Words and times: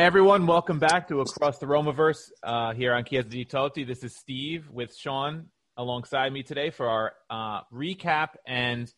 Hey 0.00 0.06
everyone, 0.06 0.46
welcome 0.46 0.78
back 0.78 1.08
to 1.08 1.20
Across 1.20 1.58
the 1.58 1.66
Romaverse 1.66 2.30
uh, 2.42 2.72
here 2.72 2.94
on 2.94 3.04
Chiesa 3.04 3.28
di 3.28 3.44
Totti. 3.44 3.86
This 3.86 4.02
is 4.02 4.16
Steve 4.16 4.66
with 4.72 4.96
Sean 4.96 5.48
alongside 5.76 6.32
me 6.32 6.42
today 6.42 6.70
for 6.70 6.88
our 6.88 7.12
uh, 7.28 7.60
recap 7.70 8.28
and 8.46 8.90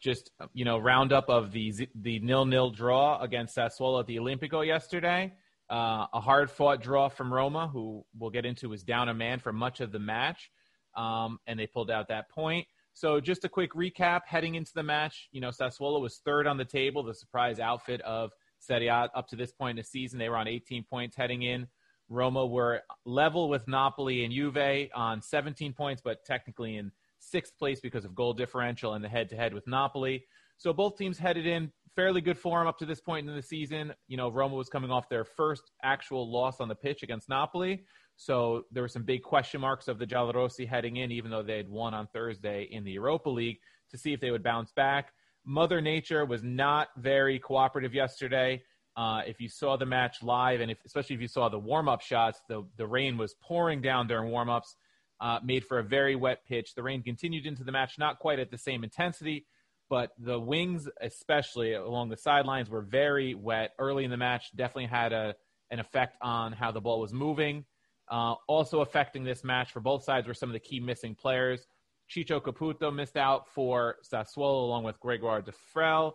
just 0.00 0.30
you 0.54 0.64
know 0.64 0.78
roundup 0.78 1.28
of 1.28 1.52
the 1.52 1.86
the 1.94 2.20
nil 2.20 2.46
nil 2.46 2.70
draw 2.70 3.20
against 3.20 3.54
Sassuolo 3.54 4.00
at 4.00 4.06
the 4.06 4.16
Olimpico 4.16 4.66
yesterday. 4.66 5.34
Uh, 5.68 6.06
a 6.14 6.22
hard 6.22 6.50
fought 6.50 6.80
draw 6.80 7.10
from 7.10 7.30
Roma, 7.30 7.68
who 7.68 8.06
we'll 8.18 8.30
get 8.30 8.46
into 8.46 8.70
was 8.70 8.82
down 8.82 9.10
a 9.10 9.14
man 9.14 9.40
for 9.40 9.52
much 9.52 9.82
of 9.82 9.92
the 9.92 9.98
match, 9.98 10.50
um, 10.96 11.38
and 11.46 11.60
they 11.60 11.66
pulled 11.66 11.90
out 11.90 12.08
that 12.08 12.30
point. 12.30 12.66
So 12.94 13.20
just 13.20 13.44
a 13.44 13.50
quick 13.50 13.74
recap 13.74 14.22
heading 14.24 14.54
into 14.54 14.72
the 14.74 14.82
match. 14.82 15.28
You 15.32 15.42
know, 15.42 15.50
Sassuolo 15.50 16.00
was 16.00 16.22
third 16.24 16.46
on 16.46 16.56
the 16.56 16.64
table, 16.64 17.02
the 17.02 17.12
surprise 17.12 17.60
outfit 17.60 18.00
of 18.00 18.30
Serie 18.66 18.88
A 18.88 19.10
up 19.14 19.28
to 19.28 19.36
this 19.36 19.52
point 19.52 19.78
in 19.78 19.82
the 19.82 19.88
season. 19.88 20.18
They 20.18 20.28
were 20.28 20.36
on 20.36 20.48
18 20.48 20.84
points 20.84 21.16
heading 21.16 21.42
in. 21.42 21.66
Roma 22.08 22.46
were 22.46 22.82
level 23.04 23.48
with 23.48 23.66
Napoli 23.66 24.24
and 24.24 24.32
Juve 24.32 24.88
on 24.94 25.20
17 25.20 25.72
points, 25.72 26.02
but 26.04 26.24
technically 26.24 26.76
in 26.76 26.92
sixth 27.18 27.56
place 27.58 27.80
because 27.80 28.04
of 28.04 28.14
goal 28.14 28.32
differential 28.32 28.94
and 28.94 29.04
the 29.04 29.08
head 29.08 29.28
to 29.30 29.36
head 29.36 29.52
with 29.52 29.66
Napoli. 29.66 30.24
So 30.58 30.72
both 30.72 30.96
teams 30.96 31.18
headed 31.18 31.46
in 31.46 31.72
fairly 31.96 32.20
good 32.20 32.38
form 32.38 32.68
up 32.68 32.78
to 32.78 32.86
this 32.86 33.00
point 33.00 33.28
in 33.28 33.34
the 33.34 33.42
season. 33.42 33.92
You 34.06 34.18
know, 34.18 34.30
Roma 34.30 34.54
was 34.54 34.68
coming 34.68 34.90
off 34.90 35.08
their 35.08 35.24
first 35.24 35.72
actual 35.82 36.30
loss 36.30 36.60
on 36.60 36.68
the 36.68 36.74
pitch 36.74 37.02
against 37.02 37.28
Napoli. 37.28 37.84
So 38.16 38.64
there 38.70 38.82
were 38.82 38.88
some 38.88 39.02
big 39.02 39.22
question 39.22 39.60
marks 39.60 39.88
of 39.88 39.98
the 39.98 40.06
Giallorossi 40.06 40.68
heading 40.68 40.96
in, 40.96 41.10
even 41.10 41.30
though 41.30 41.42
they 41.42 41.56
had 41.56 41.68
won 41.68 41.94
on 41.94 42.06
Thursday 42.08 42.68
in 42.70 42.84
the 42.84 42.92
Europa 42.92 43.30
League, 43.30 43.58
to 43.90 43.98
see 43.98 44.12
if 44.12 44.20
they 44.20 44.30
would 44.30 44.42
bounce 44.42 44.72
back. 44.72 45.12
Mother 45.46 45.80
Nature 45.80 46.24
was 46.24 46.42
not 46.42 46.88
very 46.96 47.38
cooperative 47.38 47.94
yesterday. 47.94 48.62
Uh, 48.96 49.20
if 49.26 49.40
you 49.40 49.48
saw 49.48 49.76
the 49.76 49.86
match 49.86 50.22
live, 50.22 50.60
and 50.60 50.70
if, 50.70 50.78
especially 50.84 51.14
if 51.14 51.22
you 51.22 51.28
saw 51.28 51.48
the 51.48 51.58
warm 51.58 51.88
up 51.88 52.00
shots, 52.00 52.40
the, 52.48 52.64
the 52.76 52.86
rain 52.86 53.16
was 53.16 53.34
pouring 53.40 53.80
down 53.80 54.08
during 54.08 54.30
warm 54.30 54.50
ups, 54.50 54.74
uh, 55.20 55.38
made 55.44 55.64
for 55.64 55.78
a 55.78 55.84
very 55.84 56.16
wet 56.16 56.40
pitch. 56.48 56.74
The 56.74 56.82
rain 56.82 57.02
continued 57.02 57.46
into 57.46 57.62
the 57.62 57.72
match, 57.72 57.98
not 57.98 58.18
quite 58.18 58.38
at 58.40 58.50
the 58.50 58.58
same 58.58 58.82
intensity, 58.82 59.46
but 59.88 60.10
the 60.18 60.38
wings, 60.40 60.88
especially 61.00 61.74
along 61.74 62.08
the 62.08 62.16
sidelines, 62.16 62.68
were 62.68 62.82
very 62.82 63.34
wet 63.34 63.70
early 63.78 64.04
in 64.04 64.10
the 64.10 64.16
match. 64.16 64.50
Definitely 64.56 64.86
had 64.86 65.12
a, 65.12 65.36
an 65.70 65.78
effect 65.78 66.16
on 66.20 66.52
how 66.52 66.72
the 66.72 66.80
ball 66.80 67.00
was 67.00 67.12
moving. 67.12 67.64
Uh, 68.08 68.34
also 68.48 68.80
affecting 68.80 69.24
this 69.24 69.44
match 69.44 69.72
for 69.72 69.80
both 69.80 70.04
sides 70.04 70.26
were 70.26 70.34
some 70.34 70.48
of 70.48 70.54
the 70.54 70.60
key 70.60 70.80
missing 70.80 71.14
players. 71.14 71.66
Ciccio 72.10 72.40
Caputo 72.40 72.94
missed 72.94 73.16
out 73.16 73.48
for 73.48 73.96
Sassuolo 74.04 74.64
along 74.64 74.84
with 74.84 74.98
Gregoire 75.00 75.42
Defrel 75.42 76.12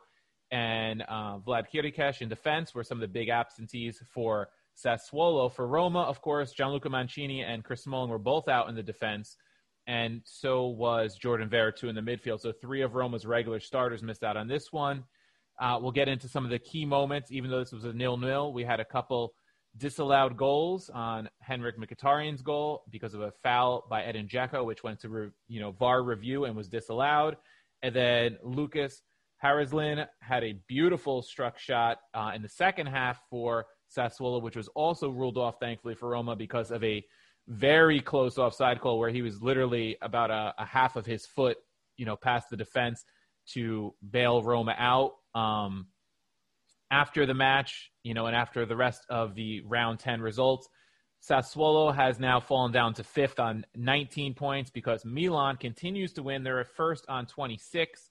and 0.52 1.02
uh, 1.08 1.40
Vlad 1.40 1.66
Chiriches 1.74 2.22
in 2.22 2.30
defense 2.30 2.76
were 2.76 2.84
some 2.84 2.98
of 2.98 3.02
the 3.02 3.08
big 3.08 3.30
absentees 3.30 4.04
for 4.14 4.50
Sassuolo. 4.78 5.52
For 5.52 5.66
Roma, 5.66 6.02
of 6.02 6.22
course, 6.22 6.52
Gianluca 6.52 6.90
Mancini 6.90 7.42
and 7.42 7.64
Chris 7.64 7.84
Smalling 7.84 8.10
were 8.10 8.20
both 8.20 8.50
out 8.50 8.68
in 8.68 8.76
the 8.76 8.84
defense, 8.84 9.38
and 9.88 10.22
so 10.26 10.68
was 10.68 11.16
Jordan 11.16 11.50
Veretout 11.50 11.90
in 11.90 11.96
the 11.96 12.02
midfield. 12.02 12.42
So 12.42 12.52
three 12.52 12.82
of 12.82 12.96
Roma's 12.96 13.26
regular 13.26 13.62
starters 13.62 14.04
missed 14.04 14.24
out 14.24 14.38
on 14.38 14.48
this 14.48 14.72
one. 14.72 15.06
Uh, 15.60 15.78
we'll 15.82 15.92
get 15.92 16.10
into 16.10 16.28
some 16.28 16.44
of 16.44 16.52
the 16.52 16.60
key 16.60 16.86
moments. 16.86 17.32
Even 17.32 17.50
though 17.50 17.60
this 17.60 17.72
was 17.72 17.86
a 17.86 17.94
nil-nil, 17.94 18.52
we 18.52 18.64
had 18.64 18.80
a 18.80 18.86
couple 18.86 19.34
disallowed 19.78 20.38
goals 20.38 20.90
on 20.90 21.30
Henrikh 21.48 21.78
Mkhitaryan's 21.78 22.42
goal 22.42 22.84
because 22.90 23.14
of 23.14 23.22
a 23.22 23.32
foul 23.44 23.86
by 23.90 24.04
Edin 24.04 24.28
Dzeko, 24.28 24.66
which 24.66 24.84
went 24.84 25.00
to 25.02 25.10
re, 25.10 25.30
you 25.48 25.60
know 25.60 25.72
VAR 25.72 26.04
review 26.04 26.46
and 26.46 26.56
was 26.56 26.68
disallowed. 26.68 27.38
And 27.82 27.96
then 27.96 28.38
Lukas 28.44 29.02
Haraslin 29.44 30.06
had 30.20 30.44
a 30.44 30.54
beautiful 30.68 31.22
struck 31.22 31.58
shot 31.58 32.00
uh, 32.14 32.32
in 32.36 32.42
the 32.42 32.50
second 32.50 32.88
half 32.88 33.20
for 33.30 33.66
Sassuolo, 33.96 34.42
which 34.42 34.56
was 34.56 34.68
also 34.70 35.10
ruled 35.10 35.38
off, 35.38 35.56
thankfully, 35.60 35.96
for 35.96 36.10
Roma 36.10 36.36
because 36.36 36.72
of 36.72 36.84
a 36.84 37.04
very 37.48 38.00
close 38.00 38.38
offside 38.38 38.80
call 38.80 39.00
where 39.00 39.10
he 39.10 39.22
was 39.22 39.42
literally 39.42 39.98
about 40.02 40.30
a, 40.30 40.54
a 40.58 40.66
half 40.66 40.96
of 40.96 41.06
his 41.06 41.26
foot, 41.26 41.58
you 41.98 42.06
know, 42.06 42.16
past 42.16 42.50
the 42.50 42.58
defense 42.58 43.04
to 43.54 43.94
bail 44.08 44.44
Roma 44.44 44.76
out. 44.78 45.14
Um, 45.34 45.88
after 46.92 47.26
the 47.26 47.34
match, 47.34 47.91
you 48.04 48.14
know, 48.14 48.26
and 48.28 48.36
after 48.36 48.66
the 48.66 48.76
rest 48.76 49.06
of 49.10 49.36
the 49.36 49.62
round 49.62 50.00
10 50.00 50.22
results, 50.22 50.68
Sassuolo 51.22 51.94
has 51.94 52.20
now 52.20 52.40
fallen 52.40 52.72
down 52.72 52.96
to 52.96 53.04
fifth 53.04 53.40
on 53.40 53.64
19 53.76 54.34
points 54.34 54.72
because 54.72 55.06
Milan 55.06 55.56
continues 55.58 56.14
to 56.14 56.24
win. 56.24 56.44
They're 56.44 56.62
at 56.62 56.76
first 56.76 57.06
on 57.08 57.28
26, 57.28 58.10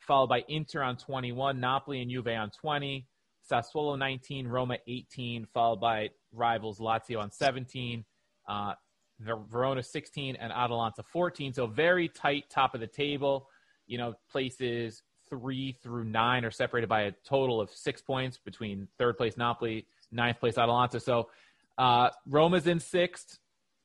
followed 0.00 0.28
by 0.28 0.44
Inter 0.48 0.82
on 0.82 0.96
21, 0.96 1.60
Napoli 1.60 2.02
and 2.02 2.10
Juve 2.10 2.26
on 2.26 2.50
20, 2.50 3.06
Sassuolo 3.48 3.96
19, 3.96 4.48
Roma 4.48 4.76
18, 4.88 5.46
followed 5.54 5.80
by 5.80 6.08
rivals 6.32 6.80
Lazio 6.80 7.20
on 7.20 7.30
17, 7.30 8.04
uh, 8.48 8.72
Verona 9.20 9.82
16, 9.82 10.36
and 10.36 10.52
Atalanta 10.52 11.04
14. 11.04 11.52
So 11.52 11.66
very 11.66 12.08
tight 12.08 12.50
top 12.50 12.74
of 12.74 12.80
the 12.80 12.86
table. 12.88 13.48
You 13.86 13.98
know, 13.98 14.14
places 14.30 15.02
three 15.30 15.76
through 15.82 16.04
nine 16.04 16.44
are 16.44 16.50
separated 16.50 16.88
by 16.88 17.02
a 17.02 17.12
total 17.24 17.60
of 17.60 17.70
six 17.70 18.00
points 18.00 18.38
between 18.38 18.88
third 18.98 19.16
place 19.16 19.36
Napoli, 19.36 19.86
ninth 20.10 20.40
place 20.40 20.58
Atalanta. 20.58 21.00
So 21.00 21.28
uh, 21.76 22.10
Roma's 22.26 22.66
in 22.66 22.80
sixth, 22.80 23.38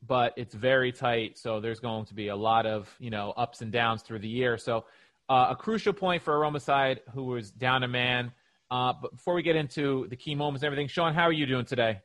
but 0.05 0.33
it's 0.35 0.53
very 0.53 0.91
tight. 0.91 1.37
So 1.37 1.59
there's 1.59 1.79
going 1.79 2.05
to 2.05 2.13
be 2.13 2.29
a 2.29 2.35
lot 2.35 2.65
of 2.65 2.93
you 2.99 3.09
know 3.09 3.33
ups 3.37 3.61
and 3.61 3.71
downs 3.71 4.01
through 4.01 4.19
the 4.19 4.27
year. 4.27 4.57
So 4.57 4.85
uh, 5.29 5.47
a 5.51 5.55
crucial 5.55 5.93
point 5.93 6.21
for 6.21 6.35
a 6.35 6.37
Roma 6.37 6.59
side 6.59 7.01
who 7.13 7.25
was 7.25 7.51
down 7.51 7.83
a 7.83 7.87
man. 7.87 8.31
Uh, 8.69 8.93
but 9.01 9.11
before 9.11 9.35
we 9.35 9.43
get 9.43 9.55
into 9.55 10.07
the 10.09 10.15
key 10.15 10.35
moments 10.35 10.63
and 10.63 10.67
everything, 10.67 10.87
Sean, 10.87 11.13
how 11.13 11.23
are 11.23 11.31
you 11.31 11.45
doing 11.45 11.65
today? 11.65 11.99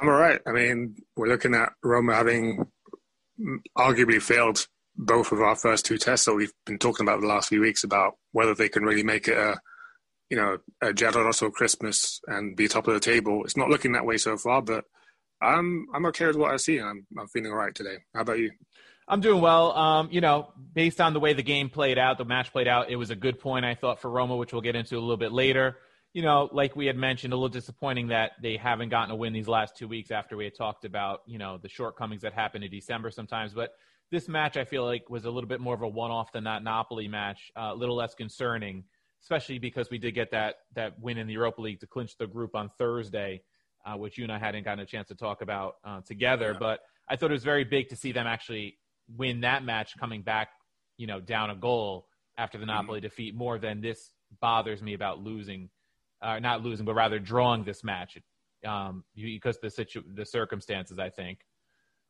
I'm 0.00 0.08
all 0.08 0.14
right. 0.14 0.40
I 0.46 0.52
mean, 0.52 0.96
we're 1.16 1.28
looking 1.28 1.54
at 1.54 1.72
Roma 1.82 2.14
having 2.14 2.66
arguably 3.76 4.20
failed 4.20 4.66
both 4.98 5.30
of 5.30 5.40
our 5.40 5.54
first 5.54 5.86
two 5.86 5.96
tests 5.96 6.26
that 6.26 6.34
we've 6.34 6.52
been 6.66 6.78
talking 6.78 7.06
about 7.06 7.20
the 7.20 7.26
last 7.26 7.48
few 7.48 7.60
weeks 7.60 7.84
about 7.84 8.14
whether 8.32 8.54
they 8.54 8.68
can 8.68 8.82
really 8.82 9.04
make 9.04 9.28
it 9.28 9.38
a, 9.38 9.58
you 10.28 10.36
know, 10.36 10.58
a 10.82 10.88
Giallorosso 10.88 11.52
Christmas 11.52 12.20
and 12.26 12.56
be 12.56 12.66
top 12.66 12.88
of 12.88 12.94
the 12.94 13.00
table. 13.00 13.44
It's 13.44 13.56
not 13.56 13.70
looking 13.70 13.92
that 13.92 14.04
way 14.04 14.18
so 14.18 14.36
far, 14.36 14.60
but 14.60 14.84
I'm 15.40 15.86
I'm 15.94 16.04
okay 16.06 16.26
with 16.26 16.36
what 16.36 16.50
I 16.50 16.56
see. 16.56 16.80
I'm 16.80 17.06
I'm 17.16 17.28
feeling 17.28 17.52
all 17.52 17.56
right 17.56 17.74
today. 17.74 17.98
How 18.12 18.22
about 18.22 18.40
you? 18.40 18.50
I'm 19.06 19.20
doing 19.20 19.40
well. 19.40 19.72
Um, 19.72 20.08
you 20.10 20.20
know, 20.20 20.52
based 20.74 21.00
on 21.00 21.14
the 21.14 21.20
way 21.20 21.32
the 21.32 21.42
game 21.42 21.70
played 21.70 21.96
out, 21.96 22.18
the 22.18 22.24
match 22.24 22.52
played 22.52 22.68
out, 22.68 22.90
it 22.90 22.96
was 22.96 23.10
a 23.10 23.16
good 23.16 23.38
point 23.38 23.64
I 23.64 23.74
thought 23.74 24.02
for 24.02 24.10
Roma, 24.10 24.36
which 24.36 24.52
we'll 24.52 24.62
get 24.62 24.76
into 24.76 24.98
a 24.98 25.00
little 25.00 25.16
bit 25.16 25.32
later. 25.32 25.78
You 26.12 26.22
know, 26.22 26.48
like 26.52 26.74
we 26.74 26.86
had 26.86 26.96
mentioned, 26.96 27.32
a 27.32 27.36
little 27.36 27.48
disappointing 27.48 28.08
that 28.08 28.32
they 28.42 28.56
haven't 28.56 28.88
gotten 28.88 29.12
a 29.12 29.16
win 29.16 29.32
these 29.32 29.48
last 29.48 29.76
two 29.76 29.86
weeks 29.86 30.10
after 30.10 30.36
we 30.36 30.44
had 30.44 30.56
talked 30.56 30.84
about, 30.84 31.20
you 31.26 31.38
know, 31.38 31.58
the 31.58 31.68
shortcomings 31.68 32.22
that 32.22 32.32
happen 32.32 32.62
in 32.62 32.70
December 32.70 33.10
sometimes. 33.10 33.54
But 33.54 33.70
this 34.10 34.28
match, 34.28 34.56
I 34.56 34.64
feel 34.64 34.84
like, 34.84 35.10
was 35.10 35.24
a 35.24 35.30
little 35.30 35.48
bit 35.48 35.60
more 35.60 35.74
of 35.74 35.82
a 35.82 35.88
one-off 35.88 36.32
than 36.32 36.44
that 36.44 36.62
Napoli 36.62 37.08
match, 37.08 37.50
uh, 37.56 37.70
a 37.72 37.74
little 37.74 37.96
less 37.96 38.14
concerning 38.14 38.84
especially 39.22 39.58
because 39.58 39.90
we 39.90 39.98
did 39.98 40.12
get 40.12 40.30
that 40.30 40.56
that 40.74 40.98
win 41.00 41.18
in 41.18 41.26
the 41.26 41.32
Europa 41.32 41.60
League 41.60 41.80
to 41.80 41.86
clinch 41.86 42.16
the 42.18 42.26
group 42.26 42.54
on 42.54 42.70
Thursday, 42.78 43.42
uh, 43.84 43.96
which 43.96 44.18
you 44.18 44.24
and 44.24 44.32
I 44.32 44.38
hadn't 44.38 44.64
gotten 44.64 44.80
a 44.80 44.86
chance 44.86 45.08
to 45.08 45.14
talk 45.14 45.42
about 45.42 45.76
uh, 45.84 46.00
together. 46.02 46.52
Yeah. 46.52 46.58
But 46.58 46.80
I 47.08 47.16
thought 47.16 47.30
it 47.30 47.34
was 47.34 47.44
very 47.44 47.64
big 47.64 47.88
to 47.88 47.96
see 47.96 48.12
them 48.12 48.26
actually 48.26 48.78
win 49.16 49.40
that 49.40 49.64
match, 49.64 49.96
coming 49.98 50.22
back, 50.22 50.48
you 50.96 51.06
know, 51.06 51.20
down 51.20 51.50
a 51.50 51.56
goal 51.56 52.06
after 52.36 52.58
the. 52.58 52.66
Napoli 52.66 52.98
mm-hmm. 52.98 53.06
defeat. 53.06 53.34
More 53.34 53.58
than 53.58 53.80
this 53.80 54.12
bothers 54.40 54.82
me 54.82 54.94
about 54.94 55.22
losing, 55.22 55.70
uh, 56.22 56.38
not 56.38 56.62
losing, 56.62 56.86
but 56.86 56.94
rather 56.94 57.18
drawing 57.18 57.64
this 57.64 57.82
match 57.82 58.18
um, 58.66 59.04
because 59.14 59.58
the 59.60 59.70
situ- 59.70 60.04
the 60.14 60.24
circumstances. 60.24 60.98
I 60.98 61.10
think. 61.10 61.40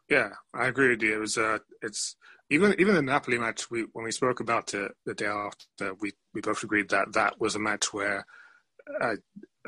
Yeah, 0.08 0.31
I 0.55 0.66
agree 0.66 0.90
with 0.90 1.02
you. 1.02 1.16
It 1.16 1.20
was 1.20 1.37
uh, 1.37 1.58
it's 1.82 2.16
even 2.50 2.75
even 2.78 2.94
the 2.94 3.02
Napoli 3.02 3.38
match. 3.38 3.70
We 3.70 3.87
when 3.93 4.05
we 4.05 4.12
spoke 4.12 4.40
about 4.40 4.75
it 4.75 4.93
the 5.05 5.14
day 5.14 5.26
after, 5.26 5.94
we 6.00 6.12
we 6.34 6.40
both 6.40 6.62
agreed 6.62 6.88
that 6.90 7.12
that 7.12 7.40
was 7.40 7.55
a 7.55 7.58
match 7.58 7.93
where 7.93 8.25
uh, 9.00 9.16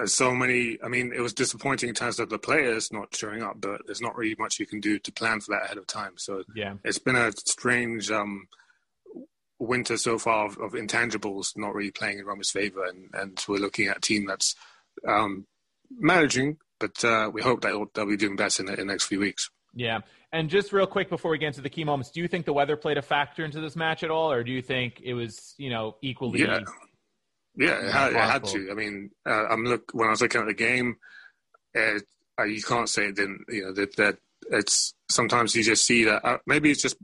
so 0.07 0.35
many. 0.35 0.79
I 0.83 0.89
mean, 0.89 1.13
it 1.15 1.21
was 1.21 1.35
disappointing 1.35 1.91
in 1.91 1.95
terms 1.95 2.19
of 2.19 2.31
the 2.31 2.39
players 2.39 2.93
not 2.93 3.15
showing 3.15 3.43
up, 3.43 3.61
but 3.61 3.83
there's 3.87 4.01
not 4.01 4.17
really 4.17 4.37
much 4.39 4.59
you 4.59 4.67
can 4.67 4.81
do 4.81 4.99
to 4.99 5.13
plan 5.13 5.41
for 5.41 5.53
that 5.53 5.65
ahead 5.65 5.79
of 5.79 5.87
time. 5.87 6.13
So 6.17 6.45
yeah, 6.55 6.75
it's 6.85 6.99
been 6.99 7.17
a 7.17 7.33
strange 7.33 8.11
um, 8.11 8.49
winter 9.59 9.99
so 9.99 10.19
far 10.19 10.47
of, 10.47 10.57
of, 10.59 10.73
intangibles 10.73 11.53
not 11.57 11.75
really 11.75 11.91
playing 11.91 12.19
in 12.19 12.25
Roma's 12.25 12.51
favor, 12.51 12.85
and 12.87 13.11
and 13.13 13.45
we're 13.47 13.59
looking 13.59 13.89
at 13.89 13.99
a 13.99 14.01
team 14.01 14.27
that's 14.27 14.55
um, 15.07 15.47
managing, 15.91 16.57
but 16.79 17.05
uh, 17.05 17.31
we 17.33 17.43
hope 17.43 17.61
that 17.61 17.89
they'll 17.95 18.07
be 18.07 18.17
doing 18.17 18.37
better 18.37 18.63
in 18.63 18.67
the, 18.67 18.73
in 18.73 18.87
the 18.87 18.93
next 18.93 19.05
few 19.05 19.21
weeks. 19.21 19.51
Yeah. 19.75 20.01
And 20.33 20.49
just 20.49 20.73
real 20.73 20.87
quick 20.87 21.09
before 21.09 21.31
we 21.31 21.39
get 21.39 21.49
into 21.49 21.61
the 21.61 21.71
key 21.71 21.83
moments, 21.83 22.11
do 22.11 22.21
you 22.21 22.29
think 22.29 22.47
the 22.47 22.53
weather 22.53 22.77
played 22.77 22.99
a 22.99 23.03
factor 23.03 23.45
into 23.45 23.61
this 23.61 23.75
match 23.75 24.05
at 24.05 24.11
all, 24.11 24.31
or 24.31 24.45
do 24.45 24.53
you 24.53 24.63
think 24.63 25.01
it 25.03 25.15
was, 25.15 25.55
you 25.59 25.71
know, 25.71 25.97
equally? 26.03 26.41
Yeah, 26.41 26.61
yeah, 27.57 27.87
it 27.87 27.93
had, 27.93 28.13
it 28.13 28.17
had 28.17 28.45
to. 28.45 28.69
I 28.71 28.75
mean, 28.75 29.11
uh, 29.29 29.47
I'm 29.49 29.65
look 29.65 29.91
when 29.93 30.07
I 30.07 30.11
was 30.11 30.23
looking 30.23 30.41
at 30.41 30.47
the 30.47 30.55
game, 30.55 30.97
it, 31.75 32.05
uh, 32.39 32.45
you 32.45 32.63
can't 32.63 32.89
say 32.89 33.07
it 33.07 33.17
didn't. 33.17 33.45
You 33.49 33.65
know 33.65 33.73
that 33.73 33.97
that 33.97 34.19
it's 34.51 34.95
sometimes 35.11 35.57
you 35.57 35.65
just 35.65 35.85
see 35.85 36.05
that. 36.05 36.25
Uh, 36.25 36.39
maybe 36.47 36.71
it's 36.71 36.83
just 36.83 36.97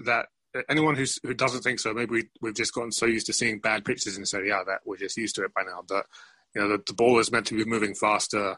that 0.00 0.26
anyone 0.68 0.94
who's, 0.94 1.18
who 1.22 1.34
doesn't 1.34 1.62
think 1.62 1.80
so, 1.80 1.92
maybe 1.92 2.10
we, 2.10 2.24
we've 2.40 2.54
just 2.54 2.74
gotten 2.74 2.92
so 2.92 3.06
used 3.06 3.26
to 3.26 3.32
seeing 3.32 3.58
bad 3.58 3.84
pitches 3.84 4.16
and 4.16 4.28
say, 4.28 4.46
yeah, 4.46 4.62
that 4.66 4.80
we're 4.84 4.96
just 4.96 5.16
used 5.16 5.34
to 5.36 5.44
it 5.44 5.54
by 5.54 5.62
now. 5.62 5.82
But 5.86 6.06
you 6.54 6.62
know, 6.62 6.68
the, 6.68 6.82
the 6.86 6.94
ball 6.94 7.18
is 7.18 7.32
meant 7.32 7.46
to 7.46 7.56
be 7.56 7.64
moving 7.64 7.94
faster 7.94 8.56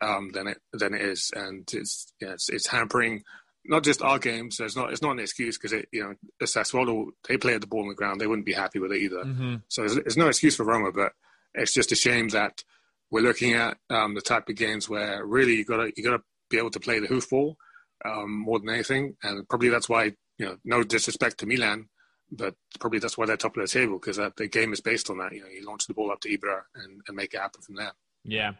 um, 0.00 0.30
than 0.32 0.46
it 0.46 0.58
than 0.72 0.94
it 0.94 1.02
is, 1.02 1.30
and 1.34 1.68
it's 1.72 2.12
yeah, 2.20 2.32
it's, 2.32 2.48
it's 2.48 2.68
hampering 2.68 3.22
not 3.64 3.84
just 3.84 4.02
our 4.02 4.18
games. 4.18 4.56
There's 4.56 4.76
not 4.76 4.92
it's 4.92 5.02
not 5.02 5.12
an 5.12 5.20
excuse 5.20 5.58
because 5.58 5.72
it 5.72 5.88
you 5.92 6.02
know 6.02 6.14
Sassuolo 6.42 7.10
they 7.28 7.36
play 7.36 7.54
at 7.54 7.60
the 7.60 7.66
ball 7.66 7.82
on 7.82 7.88
the 7.88 7.94
ground. 7.94 8.20
They 8.20 8.26
wouldn't 8.26 8.46
be 8.46 8.52
happy 8.52 8.78
with 8.78 8.92
it 8.92 9.02
either. 9.02 9.24
Mm-hmm. 9.24 9.56
So 9.68 9.82
there's, 9.82 9.94
there's, 9.94 10.16
no 10.16 10.28
excuse 10.28 10.56
for 10.56 10.64
Roma, 10.64 10.92
but 10.92 11.12
it's 11.54 11.74
just 11.74 11.92
a 11.92 11.96
shame 11.96 12.28
that 12.30 12.62
we're 13.10 13.22
looking 13.22 13.54
at 13.54 13.76
um, 13.90 14.14
the 14.14 14.20
type 14.20 14.48
of 14.48 14.56
games 14.56 14.88
where 14.88 15.24
really 15.24 15.56
you 15.56 15.64
gotta 15.64 15.92
you 15.96 16.02
gotta 16.02 16.22
be 16.50 16.58
able 16.58 16.70
to 16.70 16.80
play 16.80 16.98
the 16.98 17.08
hoofball 17.08 17.54
um, 18.04 18.40
more 18.40 18.58
than 18.58 18.70
anything, 18.70 19.16
and 19.22 19.48
probably 19.48 19.68
that's 19.68 19.88
why 19.88 20.04
you 20.38 20.46
know 20.46 20.56
no 20.64 20.82
disrespect 20.82 21.38
to 21.38 21.46
Milan. 21.46 21.88
But 22.34 22.54
probably 22.80 22.98
that's 22.98 23.18
why 23.18 23.26
they're 23.26 23.36
top 23.36 23.56
of 23.58 23.62
the 23.62 23.68
table 23.68 23.98
because 23.98 24.16
the 24.16 24.48
game 24.48 24.72
is 24.72 24.80
based 24.80 25.10
on 25.10 25.18
that. 25.18 25.32
You 25.32 25.42
know, 25.42 25.48
you 25.48 25.66
launch 25.66 25.86
the 25.86 25.94
ball 25.94 26.10
up 26.10 26.20
to 26.22 26.30
Ibra 26.30 26.62
and, 26.74 27.02
and 27.06 27.16
make 27.16 27.34
it 27.34 27.40
happen 27.40 27.60
from 27.60 27.74
there. 27.74 27.92
Yeah, 28.24 28.52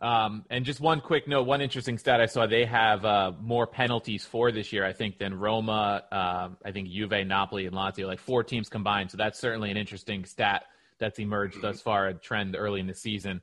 um, 0.00 0.44
and 0.50 0.64
just 0.64 0.80
one 0.80 1.00
quick 1.00 1.26
note, 1.26 1.42
one 1.42 1.60
interesting 1.60 1.98
stat 1.98 2.20
I 2.20 2.26
saw: 2.26 2.46
they 2.46 2.64
have 2.64 3.04
uh, 3.04 3.32
more 3.40 3.66
penalties 3.66 4.24
for 4.24 4.52
this 4.52 4.72
year, 4.72 4.84
I 4.84 4.92
think, 4.92 5.18
than 5.18 5.34
Roma, 5.34 6.04
uh, 6.12 6.48
I 6.64 6.72
think 6.72 6.88
Juve, 6.88 7.26
Napoli, 7.26 7.66
and 7.66 7.74
Lazio, 7.74 8.06
like 8.06 8.20
four 8.20 8.44
teams 8.44 8.68
combined. 8.68 9.10
So 9.10 9.16
that's 9.16 9.38
certainly 9.38 9.70
an 9.70 9.76
interesting 9.76 10.24
stat 10.24 10.64
that's 10.98 11.18
emerged 11.18 11.60
thus 11.62 11.80
far, 11.80 12.08
a 12.08 12.14
trend 12.14 12.56
early 12.56 12.80
in 12.80 12.86
the 12.86 12.94
season 12.94 13.40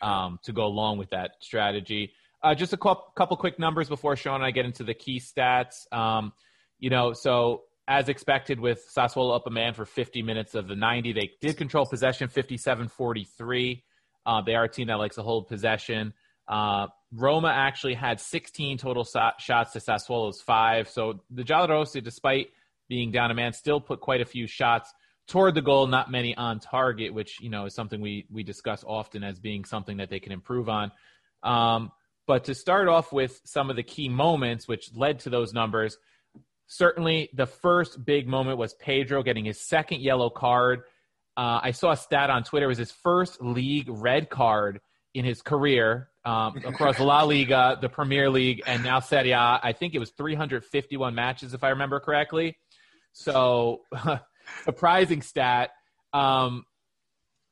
um, 0.00 0.38
to 0.42 0.52
go 0.52 0.66
along 0.66 0.98
with 0.98 1.10
that 1.10 1.32
strategy. 1.40 2.12
Uh, 2.42 2.54
just 2.54 2.72
a 2.72 2.76
couple 2.76 3.36
quick 3.36 3.58
numbers 3.58 3.88
before 3.88 4.16
Sean 4.16 4.36
and 4.36 4.44
I 4.44 4.50
get 4.50 4.64
into 4.64 4.82
the 4.82 4.94
key 4.94 5.20
stats. 5.20 5.92
Um, 5.92 6.32
you 6.80 6.90
know, 6.90 7.12
so 7.12 7.62
as 7.86 8.08
expected 8.08 8.58
with 8.58 8.84
Sassuolo 8.92 9.36
up 9.36 9.46
a 9.46 9.50
man 9.50 9.74
for 9.74 9.84
50 9.84 10.22
minutes 10.22 10.56
of 10.56 10.66
the 10.66 10.74
90, 10.74 11.12
they 11.12 11.30
did 11.40 11.56
control 11.56 11.86
possession 11.86 12.28
57 12.28 12.88
43. 12.88 13.84
Uh, 14.24 14.40
they 14.40 14.54
are 14.54 14.64
a 14.64 14.68
team 14.68 14.88
that 14.88 14.94
likes 14.94 15.16
to 15.16 15.22
hold 15.22 15.48
possession. 15.48 16.12
Uh, 16.48 16.86
Roma 17.12 17.48
actually 17.48 17.94
had 17.94 18.20
16 18.20 18.78
total 18.78 19.04
so- 19.04 19.30
shots 19.38 19.72
to 19.72 19.78
Sassuolo's 19.78 20.40
five. 20.40 20.88
So 20.88 21.20
the 21.30 21.42
Giallorossi, 21.42 22.02
despite 22.02 22.48
being 22.88 23.10
down 23.10 23.30
a 23.30 23.34
man, 23.34 23.52
still 23.52 23.80
put 23.80 24.00
quite 24.00 24.20
a 24.20 24.24
few 24.24 24.46
shots 24.46 24.92
toward 25.26 25.54
the 25.54 25.62
goal, 25.62 25.86
not 25.86 26.10
many 26.10 26.36
on 26.36 26.60
target, 26.60 27.14
which 27.14 27.40
you 27.40 27.48
know 27.48 27.66
is 27.66 27.74
something 27.74 28.00
we 28.00 28.26
we 28.30 28.42
discuss 28.42 28.84
often 28.86 29.22
as 29.22 29.38
being 29.38 29.64
something 29.64 29.98
that 29.98 30.10
they 30.10 30.20
can 30.20 30.32
improve 30.32 30.68
on. 30.68 30.92
Um, 31.42 31.92
but 32.26 32.44
to 32.44 32.54
start 32.54 32.88
off 32.88 33.12
with 33.12 33.40
some 33.44 33.70
of 33.70 33.76
the 33.76 33.82
key 33.82 34.08
moments 34.08 34.68
which 34.68 34.94
led 34.94 35.20
to 35.20 35.30
those 35.30 35.52
numbers, 35.52 35.98
certainly 36.66 37.28
the 37.34 37.46
first 37.46 38.04
big 38.04 38.28
moment 38.28 38.58
was 38.58 38.74
Pedro 38.74 39.22
getting 39.22 39.44
his 39.44 39.60
second 39.60 40.00
yellow 40.00 40.30
card. 40.30 40.82
Uh, 41.36 41.60
I 41.62 41.70
saw 41.70 41.92
a 41.92 41.96
stat 41.96 42.30
on 42.30 42.44
Twitter. 42.44 42.66
It 42.66 42.68
was 42.68 42.78
his 42.78 42.92
first 42.92 43.42
league 43.42 43.88
red 43.88 44.28
card 44.28 44.80
in 45.14 45.24
his 45.24 45.42
career 45.42 46.08
um, 46.24 46.56
across 46.64 46.98
La 46.98 47.22
Liga, 47.22 47.78
the 47.80 47.88
Premier 47.88 48.30
League, 48.30 48.62
and 48.66 48.82
now 48.82 49.00
Serie 49.00 49.32
A. 49.32 49.60
I 49.62 49.72
think 49.72 49.94
it 49.94 49.98
was 49.98 50.10
351 50.10 51.14
matches, 51.14 51.54
if 51.54 51.64
I 51.64 51.70
remember 51.70 52.00
correctly. 52.00 52.56
So, 53.12 53.82
surprising 54.64 55.22
stat. 55.22 55.70
Um, 56.12 56.64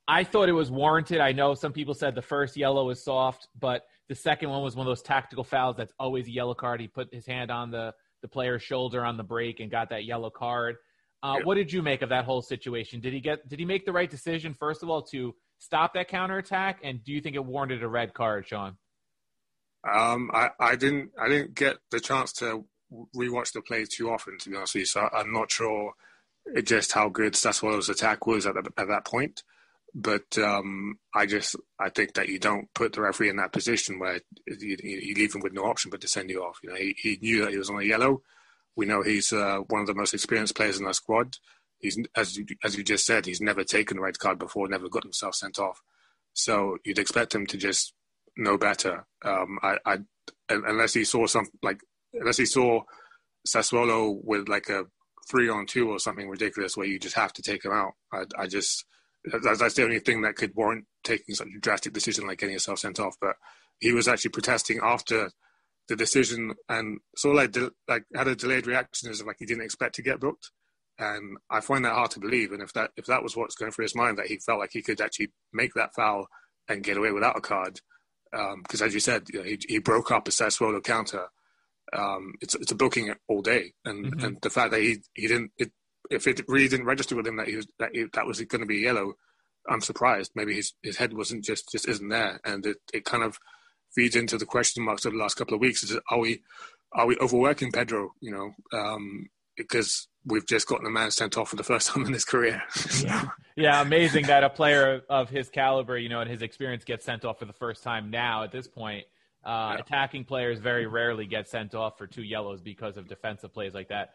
I 0.06 0.24
thought 0.24 0.48
it 0.48 0.52
was 0.52 0.70
warranted. 0.70 1.20
I 1.20 1.32
know 1.32 1.54
some 1.54 1.72
people 1.72 1.94
said 1.94 2.14
the 2.14 2.22
first 2.22 2.56
yellow 2.56 2.86
was 2.86 3.02
soft, 3.02 3.48
but 3.58 3.84
the 4.08 4.14
second 4.14 4.50
one 4.50 4.62
was 4.62 4.74
one 4.74 4.86
of 4.86 4.90
those 4.90 5.02
tactical 5.02 5.44
fouls 5.44 5.76
that's 5.76 5.92
always 5.98 6.26
a 6.26 6.32
yellow 6.32 6.54
card. 6.54 6.80
He 6.80 6.88
put 6.88 7.14
his 7.14 7.26
hand 7.26 7.50
on 7.50 7.70
the, 7.70 7.94
the 8.22 8.28
player's 8.28 8.62
shoulder 8.62 9.04
on 9.04 9.16
the 9.16 9.22
break 9.22 9.60
and 9.60 9.70
got 9.70 9.90
that 9.90 10.04
yellow 10.04 10.30
card. 10.30 10.76
Uh, 11.22 11.36
yeah. 11.38 11.44
What 11.44 11.56
did 11.56 11.72
you 11.72 11.82
make 11.82 12.02
of 12.02 12.08
that 12.08 12.24
whole 12.24 12.42
situation? 12.42 13.00
Did 13.00 13.12
he 13.12 13.20
get? 13.20 13.48
Did 13.48 13.58
he 13.58 13.64
make 13.64 13.84
the 13.84 13.92
right 13.92 14.10
decision 14.10 14.54
first 14.54 14.82
of 14.82 14.88
all 14.88 15.02
to 15.04 15.34
stop 15.58 15.94
that 15.94 16.08
counterattack? 16.08 16.80
And 16.82 17.04
do 17.04 17.12
you 17.12 17.20
think 17.20 17.36
it 17.36 17.44
warranted 17.44 17.82
a 17.82 17.88
red 17.88 18.14
card, 18.14 18.46
Sean? 18.46 18.76
Um, 19.88 20.30
I, 20.32 20.50
I 20.58 20.76
didn't. 20.76 21.10
I 21.18 21.28
didn't 21.28 21.54
get 21.54 21.76
the 21.90 22.00
chance 22.00 22.32
to 22.34 22.64
rewatch 23.14 23.52
the 23.52 23.60
play 23.60 23.84
too 23.84 24.10
often, 24.10 24.38
to 24.38 24.50
be 24.50 24.56
honest 24.56 24.74
with 24.74 24.80
you. 24.80 24.86
So 24.86 25.08
I'm 25.12 25.32
not 25.32 25.50
sure 25.50 25.92
just 26.64 26.92
how 26.92 27.08
good 27.08 27.34
Sassuolo's 27.34 27.88
attack 27.88 28.26
was 28.26 28.46
at, 28.46 28.54
the, 28.54 28.72
at 28.76 28.88
that 28.88 29.04
point. 29.04 29.42
But 29.94 30.38
um, 30.38 30.98
I 31.14 31.26
just 31.26 31.56
I 31.78 31.90
think 31.90 32.14
that 32.14 32.28
you 32.28 32.38
don't 32.38 32.72
put 32.74 32.92
the 32.92 33.02
referee 33.02 33.28
in 33.28 33.36
that 33.36 33.52
position 33.52 33.98
where 33.98 34.20
you, 34.46 34.76
you 34.82 35.14
leave 35.14 35.34
him 35.34 35.40
with 35.40 35.52
no 35.52 35.64
option 35.64 35.90
but 35.90 36.00
to 36.02 36.08
send 36.08 36.30
you 36.30 36.42
off. 36.42 36.60
You 36.62 36.70
know, 36.70 36.76
he, 36.76 36.94
he 36.96 37.18
knew 37.20 37.44
that 37.44 37.50
he 37.50 37.58
was 37.58 37.70
on 37.70 37.80
a 37.80 37.84
yellow 37.84 38.22
we 38.76 38.86
know 38.86 39.02
he's 39.02 39.32
uh, 39.32 39.58
one 39.68 39.80
of 39.80 39.86
the 39.86 39.94
most 39.94 40.14
experienced 40.14 40.56
players 40.56 40.78
in 40.78 40.86
our 40.86 40.92
squad. 40.92 41.36
He's 41.78 41.98
as 42.16 42.36
you, 42.36 42.46
as 42.62 42.76
you 42.76 42.84
just 42.84 43.06
said, 43.06 43.26
he's 43.26 43.40
never 43.40 43.64
taken 43.64 43.98
a 43.98 44.02
red 44.02 44.18
card 44.18 44.38
before, 44.38 44.68
never 44.68 44.88
got 44.88 45.02
himself 45.02 45.34
sent 45.34 45.58
off. 45.58 45.80
So 46.32 46.78
you'd 46.84 46.98
expect 46.98 47.34
him 47.34 47.46
to 47.46 47.56
just 47.56 47.94
know 48.36 48.58
better. 48.58 49.06
Um, 49.24 49.58
I, 49.62 49.78
I, 49.84 49.98
unless 50.48 50.94
he 50.94 51.04
saw 51.04 51.26
some 51.26 51.46
like 51.62 51.80
unless 52.12 52.36
he 52.36 52.46
saw 52.46 52.82
Sassuolo 53.46 54.18
with 54.22 54.48
like 54.48 54.68
a 54.68 54.84
three 55.30 55.48
on 55.48 55.66
two 55.66 55.90
or 55.90 55.98
something 55.98 56.28
ridiculous 56.28 56.76
where 56.76 56.86
you 56.86 56.98
just 56.98 57.16
have 57.16 57.32
to 57.34 57.42
take 57.42 57.64
him 57.64 57.72
out. 57.72 57.92
I, 58.12 58.24
I 58.38 58.46
just 58.46 58.84
that's, 59.24 59.58
that's 59.58 59.74
the 59.74 59.84
only 59.84 60.00
thing 60.00 60.22
that 60.22 60.36
could 60.36 60.54
warrant 60.54 60.86
taking 61.04 61.34
such 61.34 61.48
a 61.56 61.60
drastic 61.60 61.92
decision 61.92 62.26
like 62.26 62.38
getting 62.38 62.54
yourself 62.54 62.78
sent 62.78 63.00
off. 63.00 63.16
But 63.20 63.36
he 63.78 63.92
was 63.92 64.08
actually 64.08 64.30
protesting 64.30 64.80
after 64.82 65.30
the 65.90 65.96
decision 65.96 66.54
and 66.68 67.00
sort 67.16 67.34
of 67.34 67.42
like 67.42 67.50
de- 67.50 67.72
like 67.88 68.04
had 68.14 68.28
a 68.28 68.36
delayed 68.36 68.66
reaction 68.66 69.10
as 69.10 69.20
if 69.20 69.26
like 69.26 69.36
he 69.40 69.44
didn't 69.44 69.64
expect 69.64 69.96
to 69.96 70.02
get 70.02 70.20
booked. 70.20 70.52
And 70.98 71.36
I 71.50 71.60
find 71.60 71.84
that 71.84 71.94
hard 71.94 72.12
to 72.12 72.20
believe. 72.20 72.52
And 72.52 72.62
if 72.62 72.72
that 72.74 72.92
if 72.96 73.06
that 73.06 73.24
was 73.24 73.36
what's 73.36 73.56
going 73.56 73.72
through 73.72 73.86
his 73.86 73.96
mind, 73.96 74.16
that 74.18 74.28
he 74.28 74.38
felt 74.38 74.60
like 74.60 74.70
he 74.72 74.82
could 74.82 75.00
actually 75.00 75.32
make 75.52 75.74
that 75.74 75.94
foul 75.94 76.28
and 76.68 76.84
get 76.84 76.96
away 76.96 77.10
without 77.10 77.36
a 77.36 77.40
card, 77.40 77.80
because 78.30 78.80
um, 78.80 78.86
as 78.86 78.94
you 78.94 79.00
said, 79.00 79.24
you 79.32 79.40
know, 79.40 79.44
he, 79.44 79.58
he 79.68 79.78
broke 79.78 80.12
up 80.12 80.28
a 80.28 80.30
Sassuolo 80.30 80.82
counter. 80.82 81.26
Um, 81.92 82.34
it's 82.40 82.54
it's 82.54 82.70
a 82.70 82.76
booking 82.76 83.12
all 83.28 83.42
day, 83.42 83.72
and 83.84 84.06
mm-hmm. 84.06 84.24
and 84.24 84.38
the 84.42 84.50
fact 84.50 84.70
that 84.70 84.80
he 84.80 84.98
he 85.14 85.26
didn't 85.26 85.50
it, 85.58 85.72
if 86.08 86.28
it 86.28 86.44
really 86.46 86.68
didn't 86.68 86.86
register 86.86 87.16
with 87.16 87.26
him 87.26 87.36
that 87.36 87.48
he 87.48 87.56
was 87.56 87.66
that 87.80 87.90
he, 87.92 88.06
that 88.12 88.26
was 88.26 88.40
going 88.42 88.60
to 88.60 88.66
be 88.66 88.76
yellow, 88.76 89.14
I'm 89.68 89.80
surprised. 89.80 90.30
Maybe 90.36 90.54
his 90.54 90.72
his 90.82 90.98
head 90.98 91.14
wasn't 91.14 91.42
just 91.42 91.72
just 91.72 91.88
isn't 91.88 92.08
there, 92.08 92.38
and 92.44 92.64
it 92.64 92.76
it 92.92 93.04
kind 93.04 93.24
of 93.24 93.38
feeds 93.94 94.16
into 94.16 94.38
the 94.38 94.46
question 94.46 94.84
marks 94.84 95.04
of 95.04 95.12
the 95.12 95.18
last 95.18 95.34
couple 95.34 95.54
of 95.54 95.60
weeks. 95.60 95.82
Is 95.82 95.98
are 96.10 96.18
we 96.18 96.42
are 96.92 97.06
we 97.06 97.16
overworking 97.18 97.72
Pedro? 97.72 98.12
You 98.20 98.32
know, 98.32 98.78
um, 98.78 99.28
because 99.56 100.08
we've 100.24 100.46
just 100.46 100.66
gotten 100.66 100.86
a 100.86 100.90
man 100.90 101.10
sent 101.10 101.36
off 101.36 101.50
for 101.50 101.56
the 101.56 101.62
first 101.62 101.88
time 101.88 102.04
in 102.04 102.12
his 102.12 102.24
career. 102.24 102.62
yeah. 103.02 103.28
yeah, 103.56 103.80
amazing 103.80 104.26
that 104.26 104.44
a 104.44 104.50
player 104.50 105.02
of 105.08 105.30
his 105.30 105.48
caliber, 105.48 105.96
you 105.96 106.08
know, 106.08 106.20
and 106.20 106.30
his 106.30 106.42
experience 106.42 106.84
gets 106.84 107.04
sent 107.04 107.24
off 107.24 107.38
for 107.38 107.46
the 107.46 107.52
first 107.52 107.82
time 107.82 108.10
now 108.10 108.42
at 108.42 108.52
this 108.52 108.68
point. 108.68 109.04
Uh, 109.44 109.72
yeah. 109.74 109.78
Attacking 109.78 110.24
players 110.24 110.58
very 110.58 110.86
rarely 110.86 111.26
get 111.26 111.48
sent 111.48 111.74
off 111.74 111.96
for 111.96 112.06
two 112.06 112.22
yellows 112.22 112.60
because 112.60 112.98
of 112.98 113.08
defensive 113.08 113.54
plays 113.54 113.72
like 113.72 113.88
that. 113.88 114.10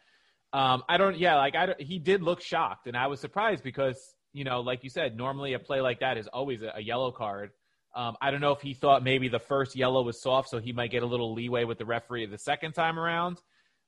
Um, 0.53 0.83
I 0.87 0.97
don't, 0.97 1.17
yeah, 1.17 1.35
like 1.35 1.55
I, 1.55 1.73
he 1.79 1.97
did 1.97 2.21
look 2.21 2.41
shocked, 2.41 2.87
and 2.87 2.95
I 2.95 3.07
was 3.07 3.19
surprised 3.19 3.63
because 3.63 4.15
you 4.35 4.43
know, 4.43 4.59
like 4.59 4.83
you 4.83 4.89
said, 4.89 5.15
normally 5.15 5.53
a 5.53 5.59
play 5.59 5.79
like 5.79 6.01
that 6.01 6.17
is 6.17 6.27
always 6.27 6.61
a, 6.61 6.73
a 6.75 6.81
yellow 6.81 7.09
card. 7.09 7.51
Um, 7.95 8.17
I 8.21 8.31
don't 8.31 8.41
know 8.41 8.51
if 8.51 8.61
he 8.61 8.73
thought 8.73 9.03
maybe 9.03 9.29
the 9.29 9.39
first 9.39 9.75
yellow 9.75 10.03
was 10.03 10.21
soft, 10.21 10.49
so 10.49 10.59
he 10.59 10.73
might 10.73 10.91
get 10.91 11.01
a 11.01 11.05
little 11.05 11.33
leeway 11.33 11.63
with 11.63 11.77
the 11.77 11.85
referee 11.85 12.25
the 12.25 12.37
second 12.37 12.73
time 12.73 12.99
around. 12.99 13.41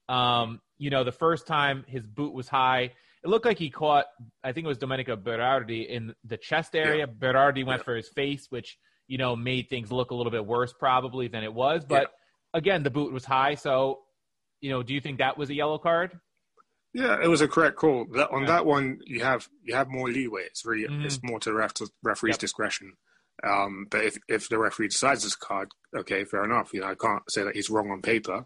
Um, 0.08 0.62
you 0.78 0.90
know, 0.90 1.04
the 1.04 1.12
first 1.12 1.46
time 1.46 1.84
his 1.88 2.06
boot 2.06 2.34
was 2.34 2.48
high, 2.48 2.94
it 3.24 3.28
looked 3.28 3.46
like 3.46 3.58
he 3.58 3.70
caught, 3.70 4.06
I 4.44 4.54
think 4.54 4.64
it 4.64 4.68
was 4.70 4.78
Domenico 4.78 5.18
Berardi 5.18 5.86
in 5.88 6.16
the 6.24 6.38
chest 6.38 6.76
area. 6.76 7.06
Yeah. 7.06 7.14
Berardi 7.14 7.66
went 7.66 7.82
yeah. 7.82 7.84
for 7.84 7.96
his 7.96 8.08
face, 8.08 8.48
which, 8.50 8.78
you 9.08 9.18
know, 9.18 9.36
made 9.36 9.70
things 9.70 9.92
look 9.92 10.12
a 10.12 10.16
little 10.16 10.32
bit 10.32 10.46
worse 10.46 10.72
probably 10.72 11.28
than 11.28 11.44
it 11.44 11.54
was. 11.54 11.84
But 11.84 12.04
yeah. 12.04 12.60
again, 12.60 12.84
the 12.84 12.90
boot 12.90 13.12
was 13.12 13.26
high. 13.26 13.56
So, 13.56 14.00
you 14.62 14.70
know, 14.70 14.84
do 14.84 14.94
you 14.94 15.02
think 15.02 15.18
that 15.18 15.38
was 15.38 15.50
a 15.50 15.54
yellow 15.54 15.78
card? 15.78 16.18
Yeah, 16.94 17.18
it 17.22 17.28
was 17.28 17.42
a 17.42 17.48
correct 17.48 17.76
call. 17.76 18.06
That, 18.14 18.32
on 18.32 18.46
that 18.46 18.66
one, 18.66 19.00
you 19.06 19.22
have 19.22 19.48
you 19.64 19.76
have 19.76 19.90
more 19.90 20.10
leeway. 20.10 20.44
It's 20.44 20.66
really 20.66 20.88
mm. 20.88 21.06
it's 21.06 21.22
more 21.22 21.40
to 21.42 21.50
the 21.50 21.56
ref, 21.56 21.74
referee's 22.02 22.34
yep. 22.34 22.40
discretion. 22.40 22.94
Um, 23.44 23.88
but 23.90 24.04
if 24.04 24.18
if 24.28 24.50
the 24.50 24.58
referee 24.58 24.90
decides 24.90 25.24
this 25.24 25.36
card, 25.36 25.70
okay, 25.96 26.26
fair 26.26 26.44
enough. 26.44 26.74
You 26.74 26.82
know, 26.82 26.88
I 26.88 26.96
can't 26.96 27.24
say 27.30 27.44
that 27.44 27.56
he's 27.56 27.70
wrong 27.70 27.92
on 27.92 28.02
paper. 28.02 28.46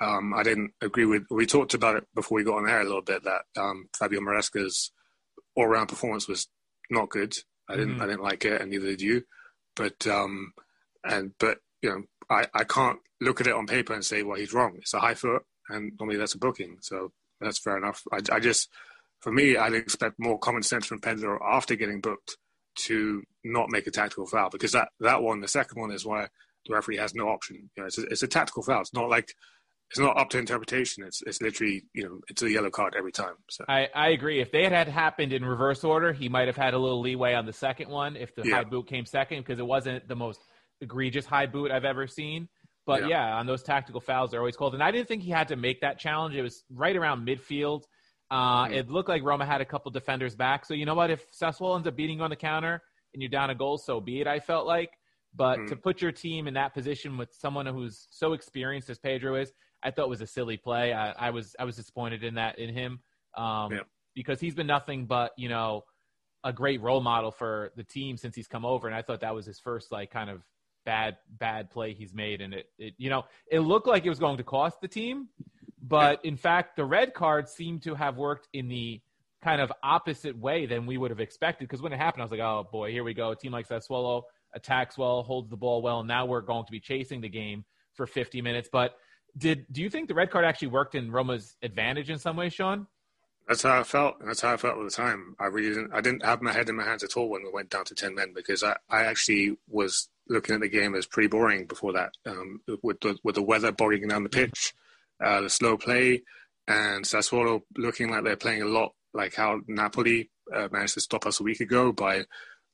Um, 0.00 0.32
I 0.34 0.42
didn't 0.42 0.72
agree 0.80 1.04
with. 1.04 1.24
We 1.30 1.46
talked 1.46 1.74
about 1.74 1.96
it 1.96 2.04
before 2.14 2.36
we 2.36 2.44
got 2.44 2.58
on 2.58 2.68
air 2.68 2.80
a 2.80 2.84
little 2.84 3.02
bit 3.02 3.24
that 3.24 3.42
um, 3.60 3.88
Fabio 3.98 4.20
Maresca's 4.20 4.92
all-round 5.56 5.88
performance 5.88 6.28
was 6.28 6.48
not 6.90 7.10
good. 7.10 7.36
I 7.68 7.76
didn't. 7.76 7.98
Mm. 7.98 8.02
I 8.02 8.06
didn't 8.06 8.22
like 8.22 8.44
it, 8.44 8.60
and 8.60 8.70
neither 8.70 8.86
did 8.86 9.02
you. 9.02 9.24
But 9.76 10.06
um, 10.06 10.52
and 11.04 11.32
but 11.38 11.58
you 11.82 11.90
know, 11.90 12.02
I 12.30 12.46
I 12.54 12.64
can't 12.64 13.00
look 13.20 13.40
at 13.40 13.46
it 13.46 13.54
on 13.54 13.66
paper 13.66 13.92
and 13.92 14.04
say, 14.04 14.22
well, 14.22 14.38
he's 14.38 14.54
wrong. 14.54 14.76
It's 14.78 14.94
a 14.94 15.00
high 15.00 15.14
foot, 15.14 15.42
and 15.68 15.92
normally 15.98 16.18
that's 16.18 16.34
a 16.34 16.38
booking. 16.38 16.78
So 16.80 17.12
that's 17.40 17.58
fair 17.58 17.76
enough. 17.76 18.02
I, 18.12 18.20
I 18.32 18.40
just, 18.40 18.68
for 19.20 19.32
me, 19.32 19.56
I'd 19.56 19.74
expect 19.74 20.18
more 20.18 20.38
common 20.38 20.62
sense 20.62 20.86
from 20.86 21.00
Pedro 21.00 21.38
after 21.44 21.74
getting 21.74 22.00
booked 22.00 22.36
to 22.86 23.22
not 23.44 23.70
make 23.70 23.86
a 23.86 23.90
tactical 23.90 24.26
foul 24.26 24.50
because 24.50 24.72
that 24.72 24.88
that 25.00 25.22
one, 25.22 25.40
the 25.40 25.48
second 25.48 25.80
one, 25.80 25.90
is 25.90 26.04
why 26.04 26.28
the 26.66 26.74
referee 26.74 26.98
has 26.98 27.14
no 27.14 27.28
option. 27.28 27.70
You 27.76 27.82
know, 27.82 27.86
it's 27.86 27.98
a, 27.98 28.02
it's 28.02 28.22
a 28.22 28.28
tactical 28.28 28.62
foul. 28.62 28.80
It's 28.80 28.94
not 28.94 29.08
like 29.08 29.34
it's 29.90 29.98
not 29.98 30.16
up 30.16 30.30
to 30.30 30.38
interpretation. 30.38 31.04
It's 31.04 31.22
it's 31.26 31.42
literally 31.42 31.82
you 31.94 32.04
know 32.04 32.20
it's 32.28 32.42
a 32.42 32.50
yellow 32.50 32.70
card 32.70 32.94
every 32.96 33.12
time. 33.12 33.34
So 33.48 33.64
I, 33.68 33.88
I 33.94 34.10
agree. 34.10 34.40
If 34.40 34.52
they 34.52 34.62
had, 34.62 34.72
had 34.72 34.88
happened 34.88 35.32
in 35.32 35.44
reverse 35.44 35.82
order, 35.82 36.12
he 36.12 36.28
might 36.28 36.46
have 36.46 36.56
had 36.56 36.74
a 36.74 36.78
little 36.78 37.00
leeway 37.00 37.34
on 37.34 37.46
the 37.46 37.52
second 37.52 37.90
one 37.90 38.16
if 38.16 38.34
the 38.34 38.42
yeah. 38.44 38.56
high 38.56 38.64
boot 38.64 38.86
came 38.86 39.04
second 39.04 39.40
because 39.40 39.58
it 39.58 39.66
wasn't 39.66 40.06
the 40.06 40.16
most 40.16 40.40
egregious 40.80 41.26
high 41.26 41.46
boot 41.46 41.70
I've 41.70 41.84
ever 41.84 42.06
seen. 42.06 42.48
But 42.86 43.02
yeah. 43.02 43.08
yeah. 43.08 43.34
on 43.34 43.46
those 43.46 43.62
tactical 43.62 44.00
fouls, 44.00 44.30
they're 44.30 44.40
always 44.40 44.56
called. 44.56 44.74
And 44.74 44.82
I 44.82 44.90
didn't 44.90 45.08
think 45.08 45.22
he 45.22 45.30
had 45.30 45.48
to 45.48 45.56
make 45.56 45.80
that 45.80 45.98
challenge. 45.98 46.34
It 46.34 46.42
was 46.42 46.64
right 46.70 46.96
around 46.96 47.26
midfield. 47.26 47.82
Uh, 48.30 48.64
mm-hmm. 48.64 48.74
It 48.74 48.90
looked 48.90 49.08
like 49.08 49.24
Roma 49.24 49.44
had 49.44 49.60
a 49.60 49.64
couple 49.64 49.90
defenders 49.90 50.36
back. 50.36 50.64
So 50.64 50.74
you 50.74 50.86
know 50.86 50.94
what? 50.94 51.10
If 51.10 51.24
Sassuolo 51.32 51.76
ends 51.76 51.88
up 51.88 51.96
beating 51.96 52.18
you 52.18 52.24
on 52.24 52.30
the 52.30 52.36
counter 52.36 52.80
and 53.12 53.22
you're 53.22 53.30
down 53.30 53.50
a 53.50 53.54
goal, 53.54 53.78
so 53.78 54.00
be 54.00 54.20
it. 54.20 54.26
I 54.26 54.40
felt 54.40 54.66
like. 54.66 54.90
But 55.34 55.58
mm-hmm. 55.58 55.66
to 55.68 55.76
put 55.76 56.02
your 56.02 56.12
team 56.12 56.48
in 56.48 56.54
that 56.54 56.74
position 56.74 57.16
with 57.16 57.32
someone 57.32 57.66
who's 57.66 58.08
so 58.10 58.32
experienced 58.32 58.90
as 58.90 58.98
Pedro 58.98 59.36
is, 59.36 59.52
I 59.82 59.90
thought 59.90 60.08
was 60.08 60.20
a 60.20 60.26
silly 60.26 60.56
play. 60.56 60.92
I, 60.92 61.12
I 61.12 61.30
was 61.30 61.54
I 61.58 61.64
was 61.64 61.76
disappointed 61.76 62.24
in 62.24 62.34
that 62.34 62.58
in 62.58 62.74
him 62.74 63.00
um, 63.36 63.72
yeah. 63.72 63.80
because 64.14 64.40
he's 64.40 64.54
been 64.54 64.66
nothing 64.66 65.06
but 65.06 65.32
you 65.36 65.48
know 65.48 65.84
a 66.42 66.52
great 66.52 66.80
role 66.80 67.00
model 67.00 67.30
for 67.30 67.70
the 67.76 67.84
team 67.84 68.16
since 68.16 68.34
he's 68.34 68.48
come 68.48 68.64
over, 68.64 68.86
and 68.86 68.96
I 68.96 69.02
thought 69.02 69.20
that 69.20 69.34
was 69.34 69.46
his 69.46 69.58
first 69.58 69.92
like 69.92 70.10
kind 70.10 70.30
of 70.30 70.42
bad 70.84 71.16
bad 71.28 71.70
play 71.70 71.94
he's 71.94 72.12
made, 72.12 72.40
and 72.40 72.54
it, 72.54 72.66
it 72.78 72.94
you 72.98 73.10
know 73.10 73.24
it 73.50 73.60
looked 73.60 73.86
like 73.86 74.04
it 74.04 74.08
was 74.08 74.18
going 74.18 74.36
to 74.36 74.44
cost 74.44 74.80
the 74.80 74.88
team, 74.88 75.28
but 75.82 76.24
in 76.24 76.36
fact 76.36 76.76
the 76.76 76.84
red 76.84 77.14
card 77.14 77.48
seemed 77.48 77.82
to 77.82 77.94
have 77.94 78.16
worked 78.16 78.48
in 78.52 78.68
the 78.68 79.00
kind 79.42 79.60
of 79.60 79.72
opposite 79.82 80.36
way 80.36 80.66
than 80.66 80.86
we 80.86 80.98
would 80.98 81.10
have 81.10 81.20
expected. 81.20 81.68
Because 81.68 81.82
when 81.82 81.92
it 81.92 81.96
happened, 81.96 82.22
I 82.22 82.24
was 82.24 82.30
like, 82.30 82.40
oh 82.40 82.68
boy, 82.70 82.90
here 82.90 83.04
we 83.04 83.14
go. 83.14 83.30
A 83.30 83.36
team 83.36 83.52
like 83.52 83.68
Sassuolo 83.68 84.22
attacks 84.54 84.98
well, 84.98 85.22
holds 85.22 85.48
the 85.48 85.56
ball 85.56 85.82
well, 85.82 86.00
and 86.00 86.08
now 86.08 86.26
we're 86.26 86.40
going 86.40 86.64
to 86.66 86.72
be 86.72 86.80
chasing 86.80 87.20
the 87.20 87.28
game 87.28 87.64
for 87.94 88.06
50 88.06 88.42
minutes. 88.42 88.68
But 88.70 88.96
did 89.36 89.66
do 89.70 89.82
you 89.82 89.90
think 89.90 90.08
the 90.08 90.14
red 90.14 90.30
card 90.30 90.44
actually 90.44 90.68
worked 90.68 90.94
in 90.94 91.10
Roma's 91.10 91.56
advantage 91.62 92.10
in 92.10 92.18
some 92.18 92.36
way, 92.36 92.48
Sean? 92.48 92.86
That's 93.48 93.62
how 93.62 93.80
I 93.80 93.82
felt. 93.82 94.24
That's 94.24 94.40
how 94.40 94.52
I 94.52 94.56
felt 94.56 94.78
at 94.78 94.84
the 94.84 94.90
time. 94.90 95.34
I 95.38 95.46
really 95.46 95.70
didn't. 95.70 95.92
I 95.92 96.00
didn't 96.00 96.24
have 96.24 96.42
my 96.42 96.52
head 96.52 96.68
in 96.68 96.76
my 96.76 96.84
hands 96.84 97.02
at 97.02 97.16
all 97.16 97.28
when 97.28 97.42
we 97.42 97.50
went 97.50 97.70
down 97.70 97.84
to 97.86 97.94
ten 97.94 98.14
men 98.14 98.32
because 98.34 98.62
I, 98.62 98.76
I 98.88 99.04
actually 99.04 99.56
was 99.68 100.08
looking 100.28 100.54
at 100.54 100.60
the 100.60 100.68
game 100.68 100.94
as 100.94 101.06
pretty 101.06 101.28
boring 101.28 101.66
before 101.66 101.92
that. 101.94 102.12
Um, 102.26 102.60
with 102.82 103.00
the 103.00 103.18
with 103.24 103.34
the 103.36 103.42
weather 103.42 103.72
bogging 103.72 104.08
down 104.08 104.22
the 104.22 104.28
pitch, 104.28 104.74
uh, 105.22 105.40
the 105.40 105.50
slow 105.50 105.76
play, 105.76 106.22
and 106.68 107.04
Sassuolo 107.04 107.62
looking 107.76 108.10
like 108.10 108.24
they're 108.24 108.36
playing 108.36 108.62
a 108.62 108.66
lot 108.66 108.92
like 109.12 109.34
how 109.34 109.60
Napoli 109.66 110.30
uh, 110.54 110.68
managed 110.70 110.94
to 110.94 111.00
stop 111.00 111.26
us 111.26 111.40
a 111.40 111.42
week 111.42 111.60
ago 111.60 111.92
by 111.92 112.24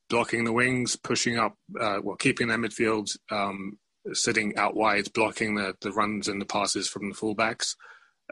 blocking 0.09 0.45
the 0.45 0.53
wings, 0.53 0.97
pushing 0.97 1.39
up, 1.39 1.57
uh, 1.81 1.99
well, 2.03 2.17
keeping 2.17 2.49
their 2.49 2.59
midfield, 2.59 3.17
um, 3.31 3.79
sitting 4.13 4.57
out 4.57 4.77
wide, 4.77 5.13
blocking 5.13 5.55
the, 5.55 5.75
the 5.81 5.93
runs 5.93 6.29
and 6.29 6.41
the 6.41 6.47
passes 6.47 6.89
from 6.89 7.09
the 7.09 7.15
fullbacks. 7.15 7.75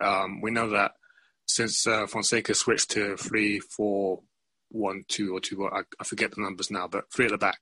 Um, 0.00 0.40
we 0.40 0.50
know 0.50 0.70
that 0.70 0.92
since 1.46 1.86
uh, 1.86 2.06
Fonseca 2.06 2.54
switched 2.54 2.90
to 2.92 3.16
three, 3.16 3.58
four, 3.60 4.20
one, 4.70 5.04
two, 5.08 5.34
or 5.34 5.40
two, 5.40 5.66
I, 5.66 5.82
I 6.00 6.04
forget 6.04 6.32
the 6.32 6.42
numbers 6.42 6.70
now, 6.70 6.88
but 6.88 7.12
three 7.12 7.26
at 7.26 7.32
the 7.32 7.38
back, 7.38 7.60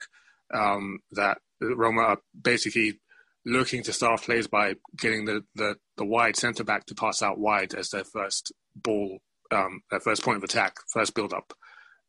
um, 0.52 1.00
that 1.12 1.38
Roma 1.60 2.02
are 2.02 2.18
basically 2.40 3.00
looking 3.44 3.82
to 3.82 3.92
start 3.92 4.22
plays 4.22 4.46
by 4.46 4.74
getting 4.96 5.24
the, 5.24 5.44
the, 5.54 5.76
the 5.96 6.04
wide 6.04 6.36
centre 6.36 6.64
back 6.64 6.86
to 6.86 6.94
pass 6.94 7.22
out 7.22 7.38
wide 7.38 7.74
as 7.74 7.90
their 7.90 8.04
first 8.04 8.52
ball, 8.76 9.18
um, 9.52 9.82
their 9.90 10.00
first 10.00 10.22
point 10.22 10.38
of 10.38 10.44
attack, 10.44 10.76
first 10.88 11.14
build 11.14 11.32
up. 11.32 11.52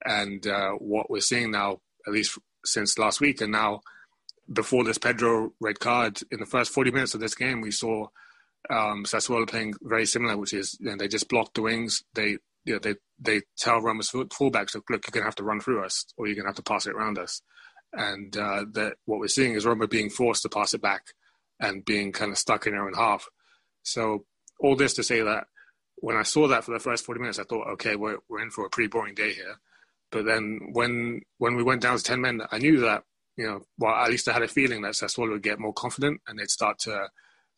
And 0.05 0.45
uh, 0.47 0.71
what 0.71 1.09
we're 1.09 1.21
seeing 1.21 1.51
now, 1.51 1.79
at 2.07 2.13
least 2.13 2.37
since 2.65 2.97
last 2.97 3.21
week, 3.21 3.41
and 3.41 3.51
now 3.51 3.81
before 4.51 4.83
this 4.83 4.97
Pedro 4.97 5.53
red 5.59 5.79
card, 5.79 6.19
in 6.31 6.39
the 6.39 6.45
first 6.45 6.71
40 6.71 6.91
minutes 6.91 7.13
of 7.13 7.21
this 7.21 7.35
game, 7.35 7.61
we 7.61 7.71
saw 7.71 8.07
um, 8.69 9.05
Sassuolo 9.05 9.47
playing 9.47 9.73
very 9.81 10.05
similar, 10.05 10.37
which 10.37 10.53
is 10.53 10.77
you 10.79 10.89
know, 10.89 10.97
they 10.97 11.07
just 11.07 11.29
block 11.29 11.53
the 11.53 11.61
wings. 11.61 12.03
They 12.13 12.37
you 12.65 12.73
know, 12.73 12.79
they 12.79 12.95
they 13.19 13.41
tell 13.57 13.81
Roma's 13.81 14.09
fullbacks, 14.09 14.73
look, 14.73 14.89
you're 14.89 14.99
going 14.99 15.21
to 15.21 15.23
have 15.23 15.35
to 15.35 15.43
run 15.43 15.59
through 15.59 15.83
us, 15.83 16.05
or 16.17 16.27
you're 16.27 16.35
going 16.35 16.45
to 16.45 16.49
have 16.49 16.55
to 16.57 16.63
pass 16.63 16.87
it 16.87 16.93
around 16.93 17.17
us. 17.17 17.41
And 17.91 18.35
uh, 18.35 18.65
that 18.71 18.95
what 19.05 19.19
we're 19.19 19.27
seeing 19.27 19.53
is 19.53 19.65
Roma 19.65 19.87
being 19.87 20.09
forced 20.09 20.43
to 20.43 20.49
pass 20.49 20.73
it 20.73 20.81
back 20.81 21.07
and 21.59 21.85
being 21.85 22.11
kind 22.11 22.31
of 22.31 22.37
stuck 22.37 22.65
in 22.65 22.73
their 22.73 22.85
own 22.85 22.93
half. 22.93 23.27
So 23.83 24.25
all 24.59 24.75
this 24.75 24.93
to 24.95 25.03
say 25.03 25.21
that 25.21 25.47
when 25.97 26.17
I 26.17 26.23
saw 26.23 26.47
that 26.47 26.63
for 26.63 26.71
the 26.71 26.79
first 26.79 27.05
40 27.05 27.21
minutes, 27.21 27.39
I 27.39 27.43
thought, 27.43 27.67
okay, 27.73 27.95
we're 27.95 28.17
we're 28.29 28.41
in 28.41 28.49
for 28.51 28.65
a 28.65 28.69
pretty 28.69 28.87
boring 28.87 29.15
day 29.15 29.33
here. 29.33 29.59
But 30.11 30.25
then 30.25 30.59
when 30.73 31.21
when 31.37 31.55
we 31.55 31.63
went 31.63 31.81
down 31.81 31.97
to 31.97 32.03
10 32.03 32.21
men, 32.21 32.41
I 32.51 32.57
knew 32.59 32.79
that 32.81 33.03
you 33.35 33.47
know, 33.47 33.61
well, 33.77 33.95
at 33.95 34.09
least 34.09 34.27
I 34.27 34.33
had 34.33 34.43
a 34.43 34.47
feeling 34.47 34.81
that 34.83 34.93
Sassuolo 34.93 35.31
would 35.31 35.43
get 35.43 35.59
more 35.59 35.73
confident 35.73 36.21
and 36.27 36.37
they'd 36.37 36.49
start 36.49 36.79
to 36.79 37.09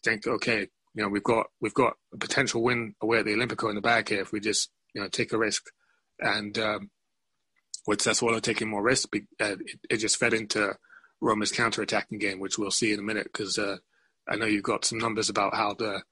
think, 0.03 0.25
okay, 0.25 0.67
you 0.93 1.03
know, 1.03 1.09
we've 1.09 1.23
got 1.23 1.47
we've 1.59 1.73
got 1.73 1.93
a 2.13 2.17
potential 2.17 2.63
win 2.63 2.95
away 3.01 3.19
at 3.19 3.25
the 3.25 3.33
Olimpico 3.33 3.69
in 3.69 3.75
the 3.75 3.81
bag 3.81 4.07
here 4.07 4.21
if 4.21 4.31
we 4.31 4.39
just 4.39 4.69
you 4.93 5.01
know 5.01 5.09
take 5.09 5.33
a 5.33 5.37
risk. 5.37 5.65
And 6.19 6.57
um, 6.57 6.89
with 7.85 7.99
Sassuolo 7.99 8.41
taking 8.41 8.69
more 8.69 8.81
risk, 8.81 9.09
uh, 9.13 9.19
it, 9.39 9.79
it, 9.89 9.97
just 9.97 10.15
fed 10.15 10.33
into 10.33 10.77
Roma's 11.19 11.51
counter-attacking 11.51 12.19
game, 12.19 12.39
which 12.39 12.57
we'll 12.57 12.71
see 12.71 12.93
in 12.93 12.99
a 12.99 13.03
minute. 13.03 13.25
Because 13.25 13.57
uh, 13.57 13.77
I 14.29 14.37
know 14.37 14.45
you've 14.45 14.63
got 14.63 14.85
some 14.85 14.97
numbers 14.97 15.29
about 15.29 15.53
how 15.53 15.73
the 15.73 16.03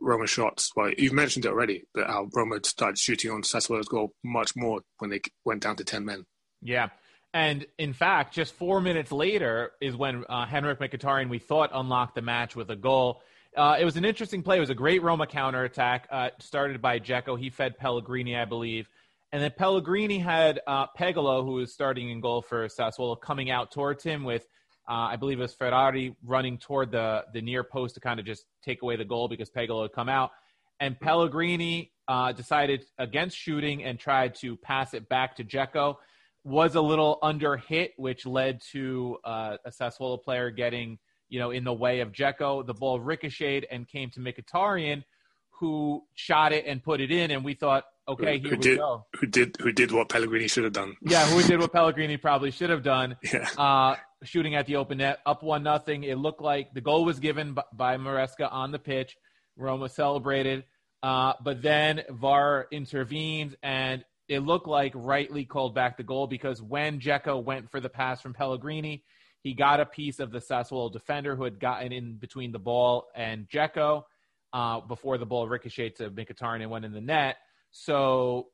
Roma 0.00 0.26
shots. 0.26 0.72
Well, 0.76 0.92
you've 0.96 1.12
mentioned 1.12 1.44
it 1.44 1.48
already, 1.48 1.84
but 1.94 2.06
how 2.06 2.28
Roma 2.34 2.58
started 2.64 2.98
shooting 2.98 3.30
on 3.30 3.42
Sassuolo's 3.42 3.88
goal 3.88 4.12
much 4.24 4.54
more 4.56 4.80
when 4.98 5.10
they 5.10 5.20
went 5.44 5.62
down 5.62 5.76
to 5.76 5.84
ten 5.84 6.04
men. 6.04 6.24
Yeah. 6.62 6.88
And 7.34 7.66
in 7.78 7.92
fact, 7.92 8.34
just 8.34 8.54
four 8.54 8.80
minutes 8.80 9.12
later 9.12 9.72
is 9.80 9.94
when 9.94 10.24
uh, 10.28 10.46
Henrikh 10.46 10.78
Mkhitaryan, 10.78 11.28
we 11.28 11.38
thought, 11.38 11.70
unlocked 11.74 12.14
the 12.14 12.22
match 12.22 12.56
with 12.56 12.70
a 12.70 12.76
goal. 12.76 13.20
Uh, 13.54 13.76
it 13.78 13.84
was 13.84 13.96
an 13.96 14.04
interesting 14.04 14.42
play. 14.42 14.56
It 14.56 14.60
was 14.60 14.70
a 14.70 14.74
great 14.74 15.02
Roma 15.02 15.26
counterattack 15.26 16.08
uh, 16.10 16.30
started 16.38 16.80
by 16.80 16.98
Dzeko. 16.98 17.38
He 17.38 17.50
fed 17.50 17.76
Pellegrini, 17.78 18.36
I 18.36 18.46
believe. 18.46 18.88
And 19.32 19.42
then 19.42 19.50
Pellegrini 19.56 20.18
had 20.18 20.60
uh, 20.66 20.86
Pegolo, 20.98 21.44
who 21.44 21.54
was 21.54 21.72
starting 21.72 22.10
in 22.10 22.20
goal 22.20 22.42
for 22.42 22.68
Sassuolo, 22.68 23.20
coming 23.20 23.50
out 23.50 23.70
towards 23.70 24.02
him 24.02 24.24
with, 24.24 24.46
uh, 24.88 25.08
I 25.10 25.16
believe 25.16 25.38
it 25.38 25.42
was 25.42 25.54
Ferrari 25.54 26.14
running 26.24 26.58
toward 26.58 26.92
the, 26.92 27.24
the 27.32 27.40
near 27.40 27.64
post 27.64 27.94
to 27.94 28.00
kind 28.00 28.20
of 28.20 28.26
just 28.26 28.44
take 28.64 28.82
away 28.82 28.96
the 28.96 29.04
goal 29.04 29.28
because 29.28 29.50
Pegolo 29.50 29.82
had 29.82 29.92
come 29.92 30.08
out. 30.08 30.30
And 30.78 30.98
Pellegrini 30.98 31.92
uh, 32.08 32.32
decided 32.32 32.84
against 32.98 33.36
shooting 33.36 33.82
and 33.84 33.98
tried 33.98 34.34
to 34.36 34.56
pass 34.56 34.94
it 34.94 35.08
back 35.08 35.36
to 35.36 35.44
Dzeko. 35.44 35.96
Was 36.44 36.76
a 36.76 36.80
little 36.80 37.18
under 37.22 37.56
hit, 37.56 37.94
which 37.96 38.24
led 38.24 38.60
to 38.72 39.18
uh, 39.24 39.56
a 39.64 39.70
Sassuolo 39.70 40.22
player 40.22 40.50
getting– 40.50 40.98
you 41.28 41.38
know, 41.38 41.50
in 41.50 41.64
the 41.64 41.72
way 41.72 42.00
of 42.00 42.12
Dzeko. 42.12 42.66
The 42.66 42.74
ball 42.74 43.00
ricocheted 43.00 43.66
and 43.70 43.86
came 43.88 44.10
to 44.10 44.20
Mkhitaryan, 44.20 45.04
who 45.50 46.04
shot 46.14 46.52
it 46.52 46.66
and 46.66 46.82
put 46.82 47.00
it 47.00 47.10
in, 47.10 47.30
and 47.30 47.44
we 47.44 47.54
thought, 47.54 47.84
okay, 48.08 48.38
who, 48.38 48.48
here 48.48 48.50
who 48.50 48.56
we 48.56 48.62
did, 48.62 48.78
go. 48.78 49.06
Who 49.20 49.26
did 49.26 49.56
who 49.60 49.72
did 49.72 49.92
what 49.92 50.08
Pellegrini 50.08 50.48
should 50.48 50.64
have 50.64 50.72
done? 50.72 50.96
Yeah, 51.02 51.26
who 51.26 51.42
did 51.42 51.60
what 51.60 51.72
Pellegrini 51.72 52.16
probably 52.16 52.50
should 52.50 52.70
have 52.70 52.82
done? 52.82 53.16
Yeah. 53.32 53.48
Uh, 53.58 53.96
shooting 54.22 54.54
at 54.54 54.66
the 54.66 54.76
open 54.76 54.98
net, 54.98 55.18
up 55.26 55.42
one 55.42 55.62
nothing. 55.62 56.04
It 56.04 56.16
looked 56.16 56.40
like 56.40 56.72
the 56.72 56.80
goal 56.80 57.04
was 57.04 57.18
given 57.18 57.54
by, 57.54 57.64
by 57.72 57.96
Maresca 57.96 58.50
on 58.50 58.72
the 58.72 58.78
pitch. 58.78 59.16
Roma 59.56 59.88
celebrated, 59.88 60.64
uh, 61.02 61.34
but 61.42 61.62
then 61.62 62.02
VAR 62.10 62.66
intervened, 62.70 63.56
and 63.62 64.04
it 64.28 64.40
looked 64.40 64.66
like 64.66 64.92
rightly 64.94 65.44
called 65.44 65.74
back 65.74 65.96
the 65.96 66.02
goal 66.02 66.26
because 66.26 66.60
when 66.60 67.00
Dzeko 67.00 67.42
went 67.42 67.70
for 67.70 67.80
the 67.80 67.88
pass 67.88 68.20
from 68.20 68.34
Pellegrini, 68.34 69.04
he 69.42 69.54
got 69.54 69.80
a 69.80 69.86
piece 69.86 70.18
of 70.18 70.32
the 70.32 70.40
Sassuolo 70.40 70.92
defender 70.92 71.36
who 71.36 71.44
had 71.44 71.60
gotten 71.60 71.92
in 71.92 72.16
between 72.16 72.52
the 72.52 72.58
ball 72.58 73.06
and 73.14 73.48
Dzeko 73.48 74.04
uh, 74.52 74.80
before 74.80 75.18
the 75.18 75.26
ball 75.26 75.46
ricocheted 75.48 75.96
to 75.96 76.10
Mkhitaryan 76.10 76.62
and 76.62 76.70
went 76.70 76.84
in 76.84 76.92
the 76.92 77.00
net. 77.00 77.36
So, 77.78 78.48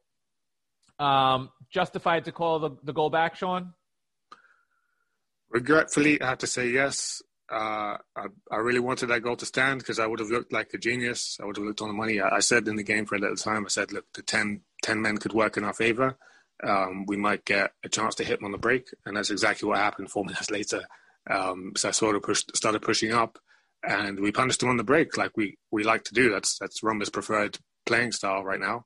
um, 0.99 1.51
justified 1.71 2.25
to 2.25 2.33
call 2.33 2.59
the, 2.59 2.71
the 2.83 2.93
goal 2.93 3.09
back, 3.09 3.37
Sean? 3.37 3.73
Regretfully, 5.49 6.21
I 6.21 6.27
have 6.27 6.39
to 6.39 6.47
say 6.49 6.71
yes. 6.71 7.23
Uh, 7.51 7.99
I, 8.17 8.27
I, 8.51 8.57
really 8.57 8.81
wanted 8.81 9.07
that 9.09 9.23
goal 9.23 9.37
to 9.37 9.47
stand 9.47 9.81
because 9.81 9.99
I 9.99 10.07
would 10.07 10.19
have 10.19 10.31
looked 10.31 10.53
like 10.53 10.75
a 10.75 10.79
genius. 10.79 11.39
I 11.41 11.45
would 11.45 11.57
have 11.57 11.67
looked 11.67 11.83
on 11.83 11.89
the 11.89 11.95
money. 11.95 12.21
I, 12.21 12.37
I, 12.37 12.41
said 12.41 12.67
in 12.67 12.77
the 12.77 12.83
game 12.83 13.05
for 13.05 13.15
a 13.15 13.19
little 13.19 13.37
time, 13.37 13.65
I 13.65 13.69
said, 13.69 13.93
look, 13.93 14.07
the 14.15 14.23
10, 14.23 14.63
10 14.83 15.03
men 15.03 15.19
could 15.19 15.35
work 15.35 15.57
in 15.57 15.65
our 15.65 15.75
favor. 15.75 16.17
Um, 16.65 17.05
we 17.07 17.17
might 17.17 17.45
get 17.45 17.73
a 17.85 17.89
chance 17.89 18.15
to 18.17 18.25
hit 18.25 18.39
them 18.39 18.47
on 18.47 18.53
the 18.53 18.59
break. 18.59 18.89
And 19.05 19.17
that's 19.17 19.31
exactly 19.31 19.69
what 19.69 19.79
happened 19.79 20.11
four 20.11 20.25
minutes 20.27 20.51
later. 20.51 20.83
Um, 21.31 21.73
Sassuolo 21.77 22.23
pushed, 22.23 22.57
started 22.57 22.83
pushing 22.83 23.13
up 23.13 23.39
and 23.85 24.19
we 24.19 24.33
punished 24.33 24.61
them 24.61 24.71
on 24.71 24.79
the 24.79 24.85
break 24.85 25.17
like 25.17 25.37
we, 25.37 25.59
we 25.71 25.85
like 25.85 26.05
to 26.05 26.15
do. 26.15 26.31
That's, 26.31 26.59
that's 26.59 26.83
Roma's 26.83 27.11
preferred 27.11 27.59
playing 27.87 28.13
style 28.13 28.43
right 28.43 28.61
now. 28.61 28.85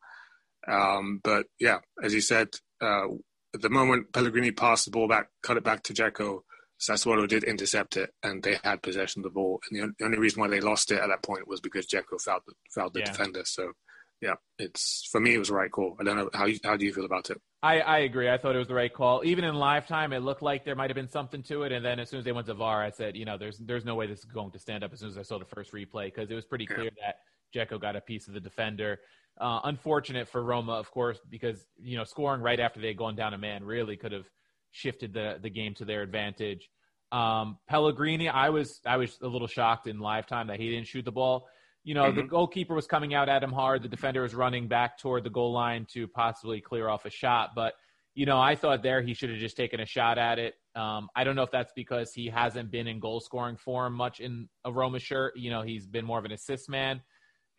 Um, 0.68 1.20
but 1.22 1.46
yeah, 1.58 1.78
as 2.02 2.14
you 2.14 2.20
said, 2.20 2.48
uh, 2.80 3.06
at 3.54 3.62
the 3.62 3.70
moment 3.70 4.12
Pellegrini 4.12 4.50
passed 4.50 4.84
the 4.84 4.90
ball 4.90 5.08
back, 5.08 5.28
cut 5.42 5.56
it 5.56 5.64
back 5.64 5.82
to 5.84 5.94
Dzeko, 5.94 6.40
Sassuolo 6.80 7.26
did 7.26 7.44
intercept 7.44 7.96
it 7.96 8.10
and 8.22 8.42
they 8.42 8.58
had 8.62 8.82
possession 8.82 9.20
of 9.20 9.24
the 9.24 9.30
ball. 9.30 9.60
And 9.70 9.94
the, 9.98 10.04
only 10.04 10.18
reason 10.18 10.40
why 10.40 10.48
they 10.48 10.60
lost 10.60 10.90
it 10.90 11.00
at 11.00 11.08
that 11.08 11.22
point 11.22 11.48
was 11.48 11.60
because 11.60 11.86
Dzeko 11.86 12.20
fouled, 12.20 12.42
fouled 12.74 12.94
the 12.94 13.00
yeah. 13.00 13.06
defender. 13.06 13.42
So, 13.44 13.72
yeah, 14.20 14.34
it's 14.58 15.08
for 15.10 15.20
me, 15.20 15.34
it 15.34 15.38
was 15.38 15.48
the 15.48 15.54
right 15.54 15.70
call. 15.70 15.96
I 16.00 16.04
don't 16.04 16.16
know. 16.16 16.30
How, 16.34 16.46
you, 16.46 16.58
how 16.64 16.76
do 16.76 16.84
you 16.84 16.92
feel 16.92 17.04
about 17.04 17.30
it? 17.30 17.40
I, 17.62 17.80
I 17.80 17.98
agree. 18.00 18.30
I 18.30 18.38
thought 18.38 18.54
it 18.54 18.58
was 18.58 18.68
the 18.68 18.74
right 18.74 18.92
call. 18.92 19.22
Even 19.24 19.44
in 19.44 19.54
live 19.54 19.86
time, 19.86 20.12
it 20.12 20.20
looked 20.20 20.42
like 20.42 20.64
there 20.64 20.74
might 20.74 20.90
have 20.90 20.94
been 20.94 21.08
something 21.08 21.42
to 21.44 21.62
it. 21.62 21.72
And 21.72 21.84
then 21.84 21.98
as 21.98 22.10
soon 22.10 22.18
as 22.18 22.24
they 22.24 22.32
went 22.32 22.46
to 22.46 22.54
VAR, 22.54 22.82
I 22.82 22.90
said, 22.90 23.16
you 23.16 23.24
know, 23.24 23.38
there's 23.38 23.58
there's 23.58 23.84
no 23.84 23.94
way 23.94 24.06
this 24.06 24.20
is 24.20 24.24
going 24.26 24.52
to 24.52 24.58
stand 24.58 24.84
up 24.84 24.92
as 24.92 25.00
soon 25.00 25.08
as 25.08 25.18
I 25.18 25.22
saw 25.22 25.38
the 25.38 25.46
first 25.46 25.72
replay 25.72 26.06
because 26.06 26.30
it 26.30 26.34
was 26.34 26.44
pretty 26.44 26.66
clear 26.66 26.84
yeah. 26.84 27.12
that 27.12 27.16
Dzeko 27.54 27.80
got 27.80 27.96
a 27.96 28.00
piece 28.00 28.28
of 28.28 28.34
the 28.34 28.40
defender. 28.40 29.00
Uh, 29.38 29.60
unfortunate 29.64 30.28
for 30.28 30.42
Roma, 30.42 30.72
of 30.72 30.90
course, 30.90 31.18
because, 31.28 31.66
you 31.78 31.96
know, 31.98 32.04
scoring 32.04 32.40
right 32.40 32.58
after 32.58 32.80
they 32.80 32.88
had 32.88 32.96
gone 32.96 33.16
down 33.16 33.34
a 33.34 33.38
man 33.38 33.64
really 33.64 33.96
could 33.96 34.12
have– 34.12 34.28
shifted 34.76 35.12
the 35.12 35.38
the 35.42 35.50
game 35.50 35.74
to 35.74 35.84
their 35.84 36.02
advantage. 36.02 36.68
Um, 37.12 37.58
Pellegrini, 37.68 38.28
I 38.28 38.50
was 38.50 38.80
I 38.86 38.96
was 38.98 39.18
a 39.22 39.26
little 39.26 39.48
shocked 39.48 39.86
in 39.86 39.98
live 39.98 40.26
time 40.26 40.48
that 40.48 40.60
he 40.60 40.70
didn't 40.70 40.86
shoot 40.86 41.04
the 41.04 41.12
ball. 41.12 41.48
You 41.82 41.94
know, 41.94 42.04
mm-hmm. 42.04 42.16
the 42.16 42.22
goalkeeper 42.24 42.74
was 42.74 42.86
coming 42.86 43.14
out 43.14 43.28
at 43.28 43.42
him 43.42 43.52
hard. 43.52 43.82
The 43.82 43.88
defender 43.88 44.22
was 44.22 44.34
running 44.34 44.68
back 44.68 44.98
toward 44.98 45.24
the 45.24 45.30
goal 45.30 45.52
line 45.52 45.86
to 45.92 46.08
possibly 46.08 46.60
clear 46.60 46.88
off 46.88 47.04
a 47.04 47.10
shot. 47.10 47.50
But 47.54 47.74
you 48.14 48.26
know, 48.26 48.40
I 48.40 48.54
thought 48.54 48.82
there 48.82 49.02
he 49.02 49.14
should 49.14 49.30
have 49.30 49.38
just 49.38 49.56
taken 49.56 49.80
a 49.80 49.86
shot 49.86 50.18
at 50.18 50.38
it. 50.38 50.54
Um, 50.74 51.08
I 51.14 51.24
don't 51.24 51.36
know 51.36 51.42
if 51.42 51.50
that's 51.50 51.72
because 51.74 52.12
he 52.12 52.28
hasn't 52.28 52.70
been 52.70 52.86
in 52.86 52.98
goal 52.98 53.20
scoring 53.20 53.56
form 53.56 53.94
much 53.94 54.20
in 54.20 54.48
a 54.64 54.72
Roma 54.72 54.98
shirt. 54.98 55.36
You 55.36 55.50
know, 55.50 55.62
he's 55.62 55.86
been 55.86 56.04
more 56.04 56.18
of 56.18 56.24
an 56.24 56.32
assist 56.32 56.68
man. 56.68 57.02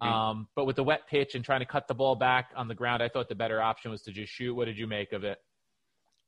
Mm-hmm. 0.02 0.14
Um, 0.14 0.48
but 0.56 0.66
with 0.66 0.76
the 0.76 0.84
wet 0.84 1.08
pitch 1.10 1.36
and 1.36 1.44
trying 1.44 1.62
to 1.62 1.66
cut 1.66 1.88
the 1.88 1.96
ball 1.96 2.16
back 2.16 2.52
on 2.56 2.68
the 2.68 2.76
ground, 2.76 3.02
I 3.02 3.10
thought 3.10 3.30
the 3.30 3.36
better 3.36 3.62
option 3.62 3.92
was 3.92 4.02
to 4.04 4.12
just 4.12 4.32
shoot. 4.32 4.54
What 4.54 4.66
did 4.66 4.78
you 4.78 4.88
make 4.88 5.12
of 5.12 5.24
it? 5.24 5.40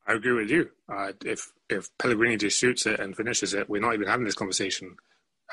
I 0.07 0.13
agree 0.13 0.33
with 0.33 0.49
you. 0.49 0.69
Uh, 0.91 1.11
if 1.23 1.51
if 1.69 1.89
Pellegrini 1.99 2.37
just 2.37 2.57
shoots 2.57 2.87
it 2.87 2.99
and 2.99 3.15
finishes 3.15 3.53
it, 3.53 3.69
we're 3.69 3.81
not 3.81 3.93
even 3.93 4.07
having 4.07 4.25
this 4.25 4.33
conversation. 4.33 4.95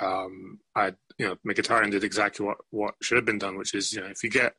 Um, 0.00 0.60
I, 0.74 0.92
you 1.18 1.26
know, 1.26 1.36
Mkhitaryan 1.46 1.90
did 1.90 2.04
exactly 2.04 2.46
what, 2.46 2.58
what 2.70 2.94
should 3.02 3.16
have 3.16 3.24
been 3.24 3.38
done, 3.38 3.56
which 3.56 3.74
is, 3.74 3.92
you 3.92 4.00
know, 4.00 4.06
if 4.06 4.22
you 4.22 4.30
get 4.30 4.54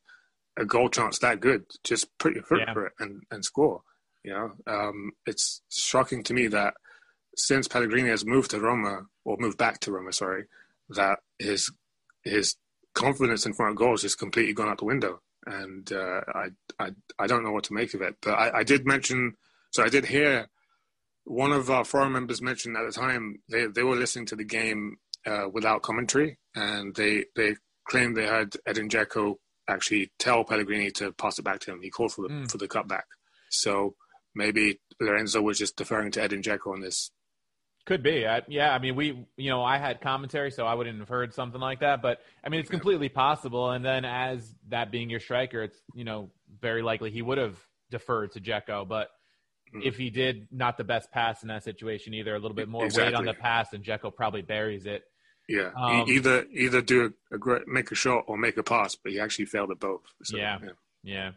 a 0.57 0.65
goal 0.65 0.89
chance 0.89 1.19
that 1.19 1.39
good, 1.39 1.65
just 1.83 2.15
put 2.17 2.33
your 2.33 2.43
foot 2.43 2.59
yeah. 2.65 2.73
for 2.73 2.87
it 2.87 2.93
and, 2.99 3.21
and 3.29 3.45
score. 3.45 3.81
You 4.23 4.33
know, 4.33 4.51
um, 4.67 5.11
it's 5.25 5.61
shocking 5.69 6.23
to 6.23 6.33
me 6.33 6.47
that 6.47 6.73
since 7.35 7.67
Pellegrini 7.67 8.09
has 8.09 8.25
moved 8.25 8.51
to 8.51 8.59
Roma 8.59 9.03
or 9.23 9.37
moved 9.39 9.57
back 9.57 9.79
to 9.81 9.91
Roma, 9.91 10.11
sorry, 10.11 10.45
that 10.89 11.19
his 11.39 11.71
his 12.23 12.55
confidence 12.97 13.45
in 13.45 13.53
front 13.53 13.71
of 13.71 13.77
goals 13.77 14.03
has 14.03 14.15
completely 14.15 14.53
gone 14.53 14.69
out 14.69 14.79
the 14.79 14.85
window, 14.85 15.21
and 15.45 15.91
uh, 15.91 16.21
I, 16.33 16.47
I 16.79 16.91
I 17.19 17.27
don't 17.27 17.43
know 17.43 17.51
what 17.51 17.65
to 17.65 17.73
make 17.73 17.93
of 17.93 18.01
it. 18.01 18.15
But 18.21 18.31
I, 18.31 18.59
I 18.59 18.63
did 18.63 18.85
mention 18.85 19.35
so 19.71 19.83
I 19.83 19.89
did 19.89 20.05
hear 20.05 20.47
one 21.25 21.51
of 21.51 21.69
our 21.69 21.83
forum 21.83 22.13
members 22.13 22.41
mention 22.41 22.75
at 22.75 22.85
the 22.85 22.91
time 22.91 23.41
they, 23.49 23.67
they 23.67 23.83
were 23.83 23.95
listening 23.95 24.25
to 24.27 24.35
the 24.35 24.45
game 24.45 24.97
uh, 25.25 25.47
without 25.51 25.81
commentary, 25.81 26.39
and 26.55 26.95
they 26.95 27.25
they 27.35 27.55
claimed 27.87 28.15
they 28.15 28.25
had 28.25 28.55
Edin 28.65 28.89
Dzeko 28.89 29.35
actually 29.69 30.11
tell 30.19 30.43
Pellegrini 30.45 30.91
to 30.91 31.11
pass 31.11 31.37
it 31.37 31.43
back 31.43 31.59
to 31.61 31.71
him. 31.71 31.81
He 31.81 31.89
called 31.89 32.13
for 32.13 32.27
the 32.27 32.33
mm. 32.33 32.51
for 32.51 32.57
the 32.57 32.67
cutback. 32.67 33.03
So 33.49 33.95
maybe 34.35 34.79
Lorenzo 34.99 35.41
was 35.41 35.57
just 35.57 35.75
deferring 35.75 36.11
to 36.11 36.21
Edin 36.21 36.41
Dzeko 36.41 36.73
on 36.73 36.81
this. 36.81 37.11
Could 37.87 38.03
be. 38.03 38.27
I, 38.27 38.43
yeah, 38.47 38.73
I 38.73 38.79
mean, 38.79 38.95
we, 38.95 39.25
you 39.37 39.49
know, 39.49 39.63
I 39.63 39.77
had 39.77 40.01
commentary, 40.01 40.51
so 40.51 40.67
I 40.67 40.75
wouldn't 40.75 40.99
have 40.99 41.09
heard 41.09 41.33
something 41.33 41.59
like 41.59 41.79
that. 41.79 42.01
But 42.01 42.19
I 42.43 42.49
mean, 42.49 42.59
it's 42.59 42.69
completely 42.69 43.09
possible. 43.09 43.71
And 43.71 43.83
then, 43.83 44.05
as 44.05 44.53
that 44.67 44.91
being 44.91 45.09
your 45.09 45.21
striker, 45.21 45.63
it's 45.63 45.79
you 45.95 46.03
know 46.03 46.29
very 46.61 46.83
likely 46.83 47.11
he 47.11 47.21
would 47.21 47.37
have 47.37 47.57
deferred 47.89 48.33
to 48.33 48.41
Dzeko. 48.41 48.87
But 48.87 49.09
Mm. 49.73 49.83
if 49.83 49.97
he 49.97 50.09
did 50.09 50.47
not 50.51 50.77
the 50.77 50.83
best 50.83 51.11
pass 51.11 51.41
in 51.41 51.49
that 51.49 51.63
situation 51.63 52.13
either, 52.13 52.33
a 52.35 52.39
little 52.39 52.55
bit 52.55 52.69
more 52.69 52.85
exactly. 52.85 53.11
weight 53.11 53.15
on 53.15 53.25
the 53.25 53.33
pass, 53.33 53.73
and 53.73 53.83
Dzeko 53.83 54.15
probably 54.15 54.41
buries 54.41 54.85
it. 54.85 55.03
Yeah, 55.49 55.71
um, 55.75 56.05
either 56.07 56.45
either 56.51 56.81
do 56.81 57.13
a, 57.31 57.35
a, 57.35 57.37
great 57.37 57.67
make 57.67 57.91
a 57.91 57.95
shot 57.95 58.25
or 58.27 58.37
make 58.37 58.57
a 58.57 58.63
pass, 58.63 58.95
but 58.95 59.11
he 59.11 59.19
actually 59.19 59.45
failed 59.45 59.71
at 59.71 59.79
both. 59.79 60.01
So, 60.23 60.37
yeah, 60.37 60.57
yeah, 60.61 60.69
yeah. 61.03 61.31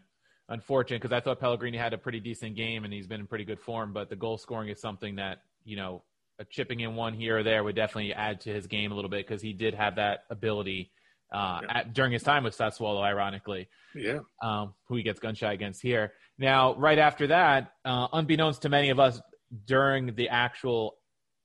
Unfortunate 0.49 1.01
because 1.01 1.13
I 1.13 1.21
thought 1.21 1.39
Pellegrini 1.39 1.77
had 1.77 1.93
a 1.93 1.97
pretty 1.97 2.19
decent 2.19 2.55
game 2.55 2.83
and 2.83 2.93
he's 2.93 3.07
been 3.07 3.21
in 3.21 3.27
pretty 3.27 3.45
good 3.45 3.59
form, 3.59 3.93
but 3.93 4.09
the 4.09 4.17
goal 4.17 4.37
scoring 4.37 4.67
is 4.69 4.81
something 4.81 5.15
that 5.15 5.43
you 5.63 5.77
know 5.77 6.03
chipping 6.49 6.79
in 6.79 6.95
one 6.95 7.13
here 7.13 7.39
or 7.39 7.43
there 7.43 7.63
would 7.63 7.75
definitely 7.75 8.13
add 8.13 8.41
to 8.41 8.53
his 8.53 8.67
game 8.67 8.91
a 8.91 8.95
little 8.95 9.09
bit 9.09 9.27
because 9.27 9.41
he 9.41 9.53
did 9.53 9.73
have 9.73 9.95
that 9.95 10.23
ability 10.29 10.91
uh, 11.31 11.61
yeah. 11.63 11.77
at, 11.77 11.93
during 11.93 12.11
his 12.11 12.23
time 12.23 12.43
with 12.43 12.57
Sassuolo, 12.57 13.01
ironically. 13.01 13.69
Yeah. 13.95 14.19
Um, 14.41 14.73
who 14.87 14.95
he 14.95 15.03
gets 15.03 15.19
gun 15.19 15.35
shy 15.35 15.53
against 15.53 15.81
here. 15.81 16.13
Now, 16.37 16.75
right 16.75 16.97
after 16.97 17.27
that, 17.27 17.73
uh, 17.85 18.07
unbeknownst 18.13 18.63
to 18.63 18.69
many 18.69 18.89
of 18.89 18.99
us 18.99 19.21
during 19.65 20.15
the 20.15 20.29
actual 20.29 20.95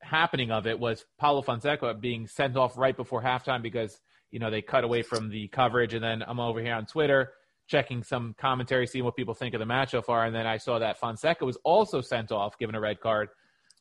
happening 0.00 0.50
of 0.50 0.66
it, 0.66 0.78
was 0.78 1.04
Paulo 1.18 1.42
Fonseca 1.42 1.94
being 1.94 2.26
sent 2.26 2.56
off 2.56 2.76
right 2.76 2.96
before 2.96 3.22
halftime 3.22 3.62
because, 3.62 3.98
you 4.30 4.38
know, 4.38 4.50
they 4.50 4.62
cut 4.62 4.85
away 4.85 5.02
from 5.02 5.28
the 5.28 5.48
coverage. 5.48 5.94
And 5.94 6.02
then 6.02 6.22
I'm 6.26 6.40
over 6.40 6.61
here 6.61 6.74
on 6.74 6.87
Twitter 6.87 7.32
checking 7.68 8.02
some 8.02 8.35
commentary, 8.38 8.87
seeing 8.87 9.04
what 9.04 9.16
people 9.16 9.35
think 9.35 9.54
of 9.54 9.61
the 9.61 9.66
match 9.66 9.90
so 9.90 10.02
far. 10.02 10.24
And 10.24 10.35
then 10.35 10.46
I 10.46 10.56
saw 10.56 10.78
that 10.78 10.98
Fonseca 10.98 11.44
was 11.44 11.59
also 11.64 12.00
sent 12.00 12.30
off, 12.30 12.59
given 12.59 12.74
a 12.74 12.80
red 12.80 13.00
card 13.00 13.28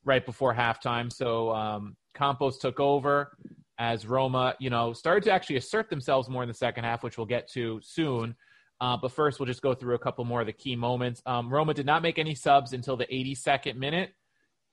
right 0.05 0.25
before 0.25 0.53
halftime. 0.53 1.11
So 1.11 1.51
um, 1.51 1.95
Campos 2.13 2.57
took 2.57 2.79
over 2.79 3.35
as 3.77 4.05
Roma, 4.05 4.55
you 4.59 4.69
know, 4.69 4.93
started 4.93 5.23
to 5.25 5.31
actually 5.31 5.57
assert 5.57 5.89
themselves 5.89 6.29
more 6.29 6.43
in 6.43 6.47
the 6.47 6.55
second 6.55 6.85
half, 6.85 7.03
which 7.03 7.17
we'll 7.17 7.27
get 7.27 7.51
to 7.53 7.79
soon. 7.83 8.35
Uh, 8.79 8.97
but 9.01 9.11
first, 9.11 9.39
we'll 9.39 9.47
just 9.47 9.61
go 9.61 9.73
through 9.73 9.95
a 9.95 9.99
couple 9.99 10.23
more 10.25 10.41
of 10.41 10.47
the 10.47 10.53
key 10.53 10.75
moments. 10.75 11.21
Um, 11.25 11.51
Roma 11.51 11.73
did 11.73 11.85
not 11.85 12.01
make 12.01 12.19
any 12.19 12.35
subs 12.35 12.73
until 12.73 12.97
the 12.97 13.05
82nd 13.05 13.75
minute. 13.75 14.11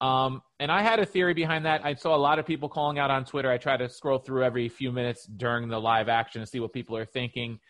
Um, 0.01 0.43
and 0.59 0.71
I 0.73 0.83
had 0.83 0.99
a 0.99 1.07
theory 1.07 1.35
behind 1.35 1.65
that. 1.65 1.85
I 1.85 1.95
saw 1.95 2.17
a 2.17 2.19
lot 2.19 2.41
of 2.41 2.47
people 2.47 2.69
calling 2.69 2.99
out 2.99 3.11
on 3.11 3.25
Twitter. 3.25 3.51
I 3.51 3.59
try 3.59 3.77
to 3.77 3.89
scroll 3.89 4.19
through 4.19 4.43
every 4.43 4.69
few 4.69 4.91
minutes 4.91 5.25
during 5.27 5.69
the 5.69 5.79
live 5.81 6.09
action 6.09 6.41
to 6.41 6.47
see 6.47 6.59
what 6.59 6.73
people 6.73 6.97
are 6.97 7.07
thinking. 7.07 7.61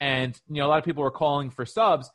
And, 0.00 0.40
you 0.48 0.60
know, 0.60 0.66
a 0.66 0.68
lot 0.68 0.78
of 0.78 0.84
people 0.84 1.02
were 1.02 1.10
calling 1.10 1.50
for 1.50 1.66
subs. 1.66 2.08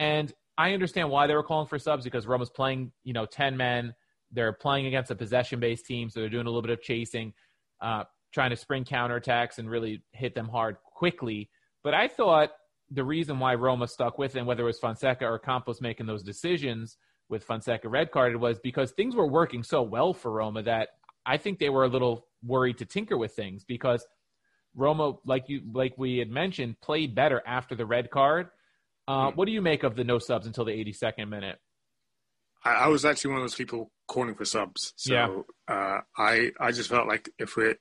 And 0.00 0.32
I 0.58 0.74
understand 0.74 1.10
why 1.10 1.28
they 1.28 1.34
were 1.34 1.44
calling 1.44 1.68
for 1.68 1.78
subs 1.78 2.02
because 2.02 2.26
Roma's 2.26 2.50
playing, 2.50 2.90
you 3.04 3.12
know, 3.12 3.24
10 3.24 3.56
men. 3.56 3.94
They're 4.32 4.52
playing 4.52 4.86
against 4.86 5.10
a 5.10 5.14
possession 5.14 5.60
based 5.60 5.86
team, 5.86 6.10
so 6.10 6.20
they're 6.20 6.28
doing 6.28 6.46
a 6.46 6.50
little 6.50 6.62
bit 6.62 6.70
of 6.70 6.82
chasing. 6.82 7.32
Uh, 7.80 8.04
trying 8.32 8.50
to 8.50 8.56
spring 8.56 8.84
counterattacks 8.84 9.58
and 9.58 9.68
really 9.68 10.02
hit 10.12 10.34
them 10.34 10.48
hard 10.48 10.76
quickly. 10.84 11.50
But 11.82 11.94
I 11.94 12.08
thought 12.08 12.50
the 12.90 13.04
reason 13.04 13.38
why 13.38 13.54
Roma 13.54 13.88
stuck 13.88 14.18
with 14.18 14.36
it, 14.36 14.44
whether 14.44 14.62
it 14.62 14.66
was 14.66 14.78
Fonseca 14.78 15.24
or 15.24 15.38
Campos 15.38 15.80
making 15.80 16.06
those 16.06 16.22
decisions 16.22 16.96
with 17.28 17.44
Fonseca 17.44 17.88
red 17.88 18.10
carded, 18.10 18.40
was 18.40 18.58
because 18.58 18.92
things 18.92 19.14
were 19.14 19.26
working 19.26 19.62
so 19.62 19.82
well 19.82 20.12
for 20.12 20.32
Roma 20.32 20.62
that 20.62 20.88
I 21.26 21.36
think 21.36 21.58
they 21.58 21.70
were 21.70 21.84
a 21.84 21.88
little 21.88 22.26
worried 22.44 22.78
to 22.78 22.84
tinker 22.84 23.16
with 23.16 23.34
things 23.34 23.64
because 23.64 24.04
Roma, 24.74 25.14
like 25.24 25.48
you, 25.48 25.62
like 25.72 25.94
we 25.96 26.18
had 26.18 26.30
mentioned, 26.30 26.80
played 26.80 27.14
better 27.14 27.42
after 27.46 27.74
the 27.74 27.86
red 27.86 28.10
card. 28.10 28.48
Uh, 29.08 29.30
hmm. 29.30 29.36
What 29.36 29.46
do 29.46 29.52
you 29.52 29.62
make 29.62 29.82
of 29.82 29.96
the 29.96 30.04
no 30.04 30.18
subs 30.18 30.46
until 30.46 30.64
the 30.64 30.72
82nd 30.72 31.28
minute? 31.28 31.58
I, 32.64 32.72
I 32.72 32.88
was 32.88 33.04
actually 33.04 33.32
one 33.32 33.40
of 33.40 33.44
those 33.44 33.54
people 33.54 33.90
calling 34.08 34.34
for 34.34 34.44
subs. 34.44 34.92
So 34.96 35.12
yeah. 35.14 35.74
uh, 35.74 36.00
I 36.16 36.50
I 36.58 36.72
just 36.72 36.90
felt 36.90 37.08
like 37.08 37.30
if 37.38 37.56
we 37.56 37.74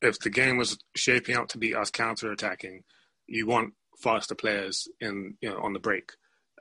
if 0.00 0.18
the 0.20 0.30
game 0.30 0.56
was 0.56 0.78
shaping 0.94 1.36
out 1.36 1.50
to 1.50 1.58
be 1.58 1.74
us 1.74 1.90
counter 1.90 2.32
attacking, 2.32 2.82
you 3.26 3.46
want 3.46 3.74
faster 3.98 4.34
players 4.34 4.88
in 5.00 5.36
you 5.40 5.50
know 5.50 5.58
on 5.58 5.72
the 5.72 5.78
break. 5.78 6.12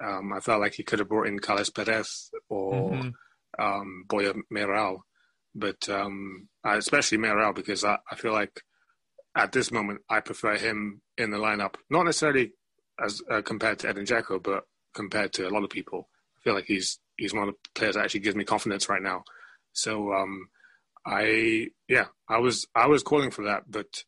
Um, 0.01 0.33
I 0.33 0.39
felt 0.39 0.61
like 0.61 0.73
he 0.73 0.83
could 0.83 0.99
have 0.99 1.09
brought 1.09 1.27
in 1.27 1.39
Carlos 1.39 1.69
Perez 1.69 2.31
or 2.49 2.91
mm-hmm. 2.91 3.63
um, 3.63 4.05
Borja 4.07 4.33
Mayoral, 4.49 5.05
but 5.53 5.87
um, 5.87 6.49
especially 6.65 7.19
Mayoral 7.19 7.53
because 7.53 7.83
I, 7.83 7.99
I, 8.11 8.15
feel 8.15 8.33
like 8.33 8.61
at 9.35 9.51
this 9.51 9.71
moment 9.71 10.01
I 10.09 10.19
prefer 10.19 10.57
him 10.57 11.01
in 11.17 11.29
the 11.29 11.37
lineup, 11.37 11.75
not 11.91 12.03
necessarily 12.03 12.53
as 13.03 13.21
uh, 13.29 13.43
compared 13.43 13.79
to 13.79 13.89
Edin 13.89 14.05
Dzeko, 14.05 14.41
but 14.41 14.63
compared 14.95 15.33
to 15.33 15.47
a 15.47 15.51
lot 15.51 15.63
of 15.63 15.69
people. 15.69 16.09
Feel 16.43 16.53
like 16.53 16.65
he's 16.65 16.99
he's 17.17 17.33
one 17.33 17.47
of 17.47 17.53
the 17.53 17.69
players 17.75 17.95
that 17.95 18.03
actually 18.03 18.21
gives 18.21 18.35
me 18.35 18.43
confidence 18.43 18.89
right 18.89 19.01
now. 19.01 19.23
So 19.71 20.13
um, 20.13 20.49
I 21.05 21.67
yeah, 21.87 22.05
I 22.27 22.39
was 22.39 22.67
I 22.75 22.87
was 22.87 23.03
calling 23.03 23.31
for 23.31 23.45
that, 23.45 23.63
but 23.69 24.03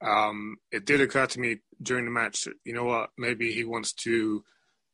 um, 0.00 0.56
it 0.70 0.84
did 0.84 1.00
occur 1.00 1.26
to 1.26 1.40
me 1.40 1.58
during 1.82 2.04
the 2.04 2.10
match. 2.10 2.46
You 2.64 2.72
know 2.72 2.84
what? 2.84 3.10
Maybe 3.16 3.52
he 3.52 3.64
wants 3.64 3.92
to 3.94 4.44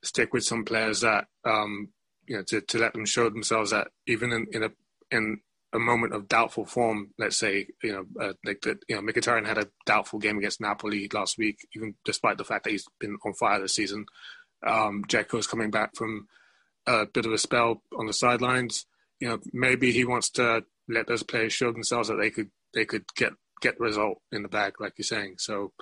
stick 0.03 0.33
with 0.33 0.45
some 0.45 0.65
players 0.65 1.01
that 1.01 1.27
um, 1.45 1.89
you 2.27 2.37
know 2.37 2.43
to, 2.45 2.61
to 2.61 2.79
let 2.79 2.93
them 2.95 3.07
show 3.07 3.29
themselves 3.29 3.71
that 3.71 3.89
even 4.07 4.33
in, 4.33 4.47
in 4.53 4.63
a 4.63 4.71
in 5.11 5.41
a 5.75 5.79
moment 5.79 6.15
of 6.15 6.29
doubtful 6.29 6.65
form, 6.65 7.11
let's 7.19 7.37
say, 7.37 7.67
you 7.83 7.93
know, 7.93 8.05
uh, 8.25 8.33
like 8.45 8.61
that, 8.63 8.79
you 8.89 8.95
know, 8.95 9.03
Mkhitaryan 9.03 9.45
had 9.45 9.59
a 9.59 9.69
doubtful 9.85 10.21
game 10.21 10.39
against 10.39 10.61
Napoli 10.61 11.11
last 11.13 11.37
week, 11.37 11.67
even 11.75 11.97
despite 12.05 12.39
the 12.39 12.45
fact 12.45 12.65
that 12.65 12.71
he's 12.71 12.87
been 13.01 13.17
on 13.25 13.35
fire 13.35 13.61
this 13.61 13.75
season. 13.75 14.07
Um, 14.65 15.05
is 15.11 15.47
coming 15.47 15.71
back 15.71 15.95
from 15.95 16.29
a 16.87 17.07
bit 17.07 17.27
of 17.27 17.33
a 17.33 17.39
spell 17.39 17.83
on 17.99 18.07
the 18.07 18.13
sidelines. 18.13 18.87
You 19.21 19.29
know, 19.29 19.39
maybe 19.53 19.93
he 19.93 20.05
wants 20.05 20.31
to 20.31 20.65
let 20.89 21.07
those 21.07 21.23
players 21.23 21.53
show 21.53 21.73
themselves 21.73 22.09
that 22.09 22.17
they 22.17 22.31
could 22.31 22.51
they 22.75 22.85
could 22.85 23.05
get 23.17 23.33
get 23.61 23.79
the 23.79 23.85
result 23.85 24.19
in 24.33 24.43
the 24.43 24.49
bag, 24.49 24.75
like 24.81 24.95
you're 24.99 25.05
saying. 25.05 25.37
So, 25.39 25.73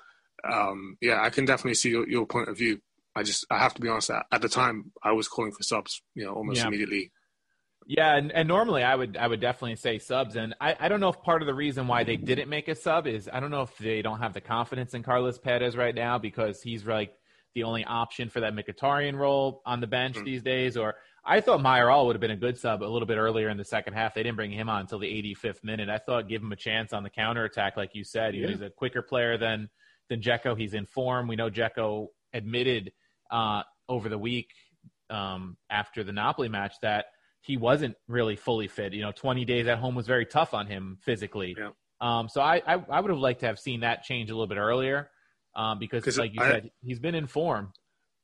um, 0.51 0.97
yeah, 1.01 1.23
I 1.23 1.31
can 1.31 1.45
definitely 1.45 1.75
see 1.75 1.91
your, 1.91 2.09
your 2.09 2.27
point 2.27 2.49
of 2.49 2.57
view. 2.59 2.81
I 3.17 3.23
just 3.23 3.45
I 3.51 3.59
have 3.59 3.75
to 3.75 3.81
be 3.81 3.89
honest. 3.89 4.11
At, 4.11 4.27
at 4.31 4.43
the 4.43 4.49
time, 4.49 4.93
I 5.03 5.13
was 5.13 5.29
calling 5.29 5.53
for 5.53 5.63
subs, 5.63 6.03
you 6.15 6.25
know, 6.25 6.35
almost 6.35 6.59
Yeah. 6.59 6.69
immediately. 6.69 7.11
Yeah, 7.85 8.15
and, 8.17 8.31
and 8.31 8.47
normally 8.47 8.85
I 8.85 8.95
would 8.95 9.17
I 9.17 9.27
would 9.27 9.41
definitely 9.41 9.75
say 9.75 9.99
subs, 9.99 10.37
and 10.37 10.55
I, 10.61 10.77
I 10.79 10.89
don't 10.89 11.01
know 11.01 11.09
if 11.09 11.21
part 11.23 11.43
of 11.43 11.47
the 11.47 11.55
reason 11.55 11.89
why 11.89 12.05
they 12.05 12.17
didn't 12.17 12.49
make 12.49 12.69
a 12.69 12.77
sub 12.77 13.09
is 13.09 13.29
I 13.33 13.41
don't 13.41 13.51
know 13.51 13.63
if 13.63 13.77
they 13.79 14.03
don't 14.03 14.21
have 14.21 14.35
the 14.35 14.41
confidence 14.41 14.95
in 14.95 15.03
Carlos 15.03 15.39
Perez 15.39 15.77
right 15.77 15.95
now 15.95 16.17
because 16.19 16.63
he's 16.63 16.87
like 16.87 17.13
the 17.55 17.65
only 17.65 17.85
option 17.85 18.29
for 18.29 18.41
that 18.41 18.55
Mkhitaryan 18.55 19.17
role 19.17 19.63
on 19.67 19.81
the 19.81 19.87
bench 19.87 20.17
Mm. 20.17 20.25
these 20.25 20.43
days. 20.43 20.77
Or 20.77 20.95
I 21.25 21.41
thought 21.41 21.61
Mayoral 21.61 22.07
would 22.07 22.17
have 22.17 22.21
been 22.21 22.31
a 22.31 22.37
good 22.37 22.57
sub 22.59 22.83
a 22.83 22.87
little 22.87 23.07
bit 23.07 23.19
earlier 23.19 23.49
in 23.49 23.57
the 23.57 23.65
second 23.65 23.93
half. 23.95 24.15
They 24.15 24.23
didn't 24.23 24.37
bring 24.37 24.51
him 24.51 24.69
on 24.69 24.81
until 24.81 24.99
the 24.99 25.07
85th 25.07 25.63
minute. 25.63 25.89
I 25.89 25.99
thought 25.99 26.29
give 26.29 26.43
him 26.43 26.53
a 26.53 26.57
chance 26.57 26.93
on 26.93 27.03
the 27.03 27.11
counter 27.11 27.45
attack, 27.45 27.77
like 27.77 27.95
you 27.95 28.05
said. 28.05 28.35
Yeah. 28.35 28.49
he's 28.49 28.61
a 28.63 28.71
quicker 28.71 29.03
player 29.03 29.37
than 29.37 29.69
than 30.09 30.21
Dzeko. 30.21 30.59
He's 30.59 30.75
in 30.75 30.87
form. 30.87 31.29
We 31.29 31.37
know 31.37 31.51
Dzeko 31.51 32.09
admitted 32.33 32.93
uh, 33.31 33.63
over 33.89 34.09
the 34.09 34.19
week 34.19 34.51
um, 35.11 35.57
after 35.71 36.03
the 36.03 36.13
Napoli 36.13 36.49
match 36.49 36.75
that 36.83 37.07
he 37.43 37.57
wasn't 37.57 37.95
really 38.09 38.37
fully 38.37 38.69
fit. 38.69 38.93
You 38.93 39.03
know, 39.03 39.13
20 39.13 39.45
days 39.45 39.67
at 39.67 39.79
home 39.79 39.95
was 39.95 40.07
very 40.07 40.25
tough 40.27 40.55
on 40.55 40.67
him 40.67 40.99
physically. 41.03 41.55
Yeah. 41.59 41.71
Um, 42.01 42.29
so 42.29 42.41
I, 42.41 42.63
I, 42.67 42.83
I 42.91 43.01
would 43.01 43.11
have 43.11 43.19
liked 43.21 43.41
to 43.41 43.47
have 43.47 43.59
seen 43.61 43.81
that 43.81 44.03
change 44.03 44.31
a 44.31 44.35
little 44.35 44.47
bit 44.49 44.59
earlier 44.59 45.09
um, 45.55 45.79
because, 45.79 46.05
'Cause 46.05 46.19
like 46.19 46.35
you 46.35 46.43
I- 46.43 46.51
said, 46.51 46.71
he's 46.83 46.99
been 46.99 47.15
in 47.15 47.27
form. 47.27 47.73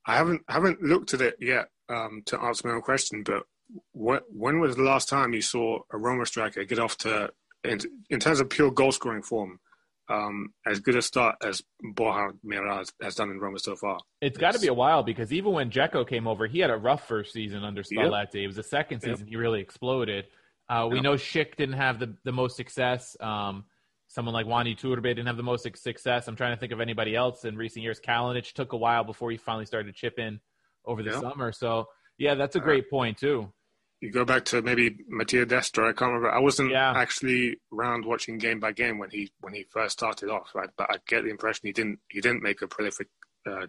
I 0.06 0.16
haven't 0.16 0.42
haven't 0.48 0.82
looked 0.82 1.12
at 1.14 1.20
it 1.20 1.36
yet 1.38 1.68
um, 1.90 2.22
to 2.26 2.40
answer 2.40 2.66
my 2.68 2.74
own 2.74 2.80
question, 2.82 3.22
but 3.22 3.44
what 3.92 4.24
when 4.30 4.58
was 4.60 4.76
the 4.76 4.82
last 4.82 5.08
time 5.08 5.34
you 5.34 5.42
saw 5.42 5.80
a 5.92 5.98
Roma 5.98 6.24
striker 6.24 6.64
get 6.64 6.78
off 6.78 6.96
to 6.98 7.30
in, 7.64 7.78
in 8.08 8.18
terms 8.18 8.40
of 8.40 8.48
pure 8.48 8.70
goal 8.70 8.92
scoring 8.92 9.22
form 9.22 9.60
um, 10.08 10.54
as 10.66 10.80
good 10.80 10.96
a 10.96 11.02
start 11.02 11.36
as 11.42 11.62
Borja 11.82 12.32
Mayoral 12.42 12.78
has, 12.78 12.92
has 13.02 13.14
done 13.16 13.30
in 13.30 13.38
Roma 13.38 13.58
so 13.58 13.76
far? 13.76 13.98
It's 14.22 14.38
got 14.38 14.54
to 14.54 14.60
be 14.60 14.68
a 14.68 14.72
while 14.74 15.02
because 15.02 15.30
even 15.34 15.52
when 15.52 15.70
Dzeko 15.70 16.08
came 16.08 16.26
over, 16.26 16.46
he 16.46 16.60
had 16.60 16.70
a 16.70 16.76
rough 16.78 17.06
first 17.06 17.34
season 17.34 17.62
under 17.62 17.82
Yep. 17.90 18.10
Spalletti. 18.10 18.44
It 18.44 18.46
was 18.46 18.56
the 18.56 18.62
second 18.62 19.02
Yep. 19.02 19.12
season 19.16 19.26
he 19.26 19.36
really 19.36 19.60
exploded. 19.60 20.24
Uh, 20.70 20.88
we 20.90 20.96
Yep. 20.96 21.04
know 21.04 21.14
Schick 21.14 21.56
didn't 21.56 21.76
have 21.76 21.98
the, 21.98 22.16
the 22.24 22.32
most 22.32 22.56
success. 22.56 23.14
Um, 23.20 23.66
someone 24.08 24.32
like 24.34 24.46
Juan 24.46 24.66
Iturbe 24.66 25.02
didn't 25.02 25.26
have 25.26 25.36
the 25.36 25.42
most 25.42 25.62
success. 25.82 26.26
I'm 26.28 26.36
trying 26.36 26.54
to 26.54 26.60
think 26.60 26.72
of 26.72 26.80
anybody 26.80 27.14
else 27.14 27.44
in 27.44 27.56
recent 27.56 27.82
years. 27.82 28.00
Kalinic 28.00 28.52
took 28.52 28.72
a 28.72 28.76
while 28.76 29.04
before 29.04 29.30
he 29.30 29.36
finally 29.36 29.66
started 29.66 29.92
to 29.94 29.98
chip 29.98 30.18
in 30.18 30.40
over 30.84 31.02
the 31.02 31.10
Yep. 31.10 31.20
summer. 31.20 31.52
So, 31.52 31.88
yeah, 32.16 32.34
that's 32.34 32.56
a 32.56 32.60
great 32.60 32.88
point, 32.90 33.18
too. 33.18 33.52
You 34.00 34.10
go 34.10 34.24
back 34.24 34.44
to 34.46 34.62
maybe 34.62 34.96
Mattia 35.08 35.44
Destro. 35.44 35.84
I 35.88 35.92
can't 35.92 36.12
remember. 36.12 36.30
I 36.30 36.38
wasn't 36.38 36.70
Yeah. 36.70 36.92
actually 36.96 37.58
around 37.72 38.04
watching 38.04 38.38
game 38.38 38.60
by 38.60 38.70
game 38.72 38.96
when 38.98 39.10
he 39.10 39.32
when 39.40 39.52
he 39.54 39.64
first 39.64 39.94
started 39.98 40.30
off, 40.30 40.54
right? 40.54 40.70
But 40.76 40.88
I 40.90 40.98
get 41.08 41.24
the 41.24 41.30
impression 41.30 41.66
he 41.66 41.72
didn't 41.72 41.98
he 42.08 42.20
didn't 42.20 42.42
make 42.42 42.62
a 42.62 42.68
prolific 42.68 43.08
uh, 43.46 43.66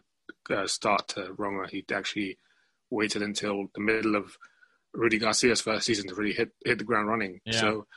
uh, 0.52 0.67
start 0.67 1.08
to 1.10 1.34
Roma. 1.34 1.67
He 1.67 1.84
actually 1.91 2.38
waited 2.91 3.23
until 3.23 3.69
the 3.73 3.82
middle 3.82 4.15
of 4.15 4.38
Rudy 4.93 5.17
Garcia's 5.17 5.62
first 5.62 5.88
season 5.88 6.08
to 6.10 6.15
really 6.15 6.34
hit 6.34 6.52
hit 6.63 6.78
the 6.78 6.84
ground 6.84 7.08
running. 7.08 7.41
Yeah. 7.45 7.60
So, 7.60 7.88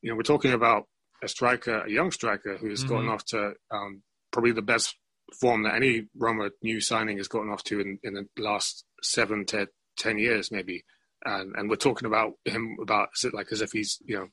you 0.00 0.08
know, 0.10 0.16
we're 0.16 0.22
talking 0.22 0.52
about 0.54 0.88
a 1.22 1.28
striker, 1.28 1.82
a 1.82 1.90
young 1.90 2.10
striker 2.10 2.56
who's 2.56 2.82
gotten 2.84 3.06
Mhm. 3.06 3.12
off 3.14 3.24
to 3.26 3.54
um, 3.70 4.02
probably 4.32 4.52
the 4.52 4.62
best 4.62 4.96
form 5.40 5.62
that 5.62 5.74
any 5.74 6.08
Roma 6.16 6.50
new 6.62 6.80
signing 6.80 7.16
has 7.18 7.28
gotten 7.28 7.50
off 7.50 7.62
to 7.64 7.80
in, 7.80 7.98
in 8.02 8.14
the 8.14 8.26
last 8.42 8.84
seven 9.02 9.44
to 9.46 9.68
ten 9.96 10.18
years, 10.18 10.50
maybe. 10.50 10.84
And 11.24 11.54
and 11.56 11.70
we're 11.70 11.76
talking 11.76 12.06
about 12.06 12.32
him 12.44 12.76
about 12.82 13.10
like 13.32 13.52
as 13.52 13.60
if 13.62 13.72
he's 13.72 13.98
you 14.04 14.16
know 14.18 14.28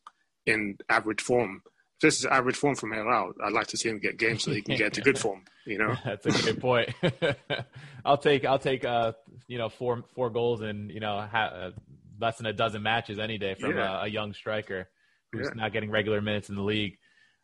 in 0.46 0.78
average 0.90 1.22
form. 1.22 1.62
If 1.98 2.02
this 2.02 2.20
is 2.20 2.26
average 2.26 2.56
form 2.56 2.76
from 2.76 2.94
here 2.94 3.08
out, 3.08 3.36
I'd 3.44 3.52
like 3.54 3.68
to 3.68 3.78
see 3.78 3.90
him 3.90 4.00
get 4.00 4.18
games 4.18 4.44
so 4.44 4.52
he 4.52 4.62
can 4.62 4.78
get 4.78 4.94
to 4.94 5.02
good 5.02 5.20
form. 5.26 5.44
You 5.66 5.78
know, 5.78 5.96
That's 6.06 6.26
a 6.26 6.32
good 6.54 6.60
point. 6.62 6.90
I'll 8.06 8.18
take 8.18 8.46
I'll 8.46 8.60
take 8.60 8.84
uh 8.86 9.14
you 9.48 9.58
know 9.58 9.70
four 9.70 10.04
four 10.16 10.30
goals 10.30 10.62
and 10.62 10.90
you 10.92 11.00
know 11.00 11.20
ha- 11.32 11.52
uh, 11.54 11.72
less 12.20 12.38
than 12.38 12.48
a 12.48 12.54
dozen 12.54 12.84
matches 12.84 13.20
any 13.20 13.38
day 13.38 13.56
from 13.56 13.76
Yeah. 13.76 14.02
a, 14.02 14.04
a 14.04 14.08
young 14.08 14.34
striker 14.34 14.90
who's 15.32 15.48
Yeah. 15.48 15.54
not 15.62 15.74
getting 15.74 15.92
regular 15.92 16.22
minutes 16.22 16.50
in 16.50 16.56
the 16.56 16.64
league. 16.64 16.98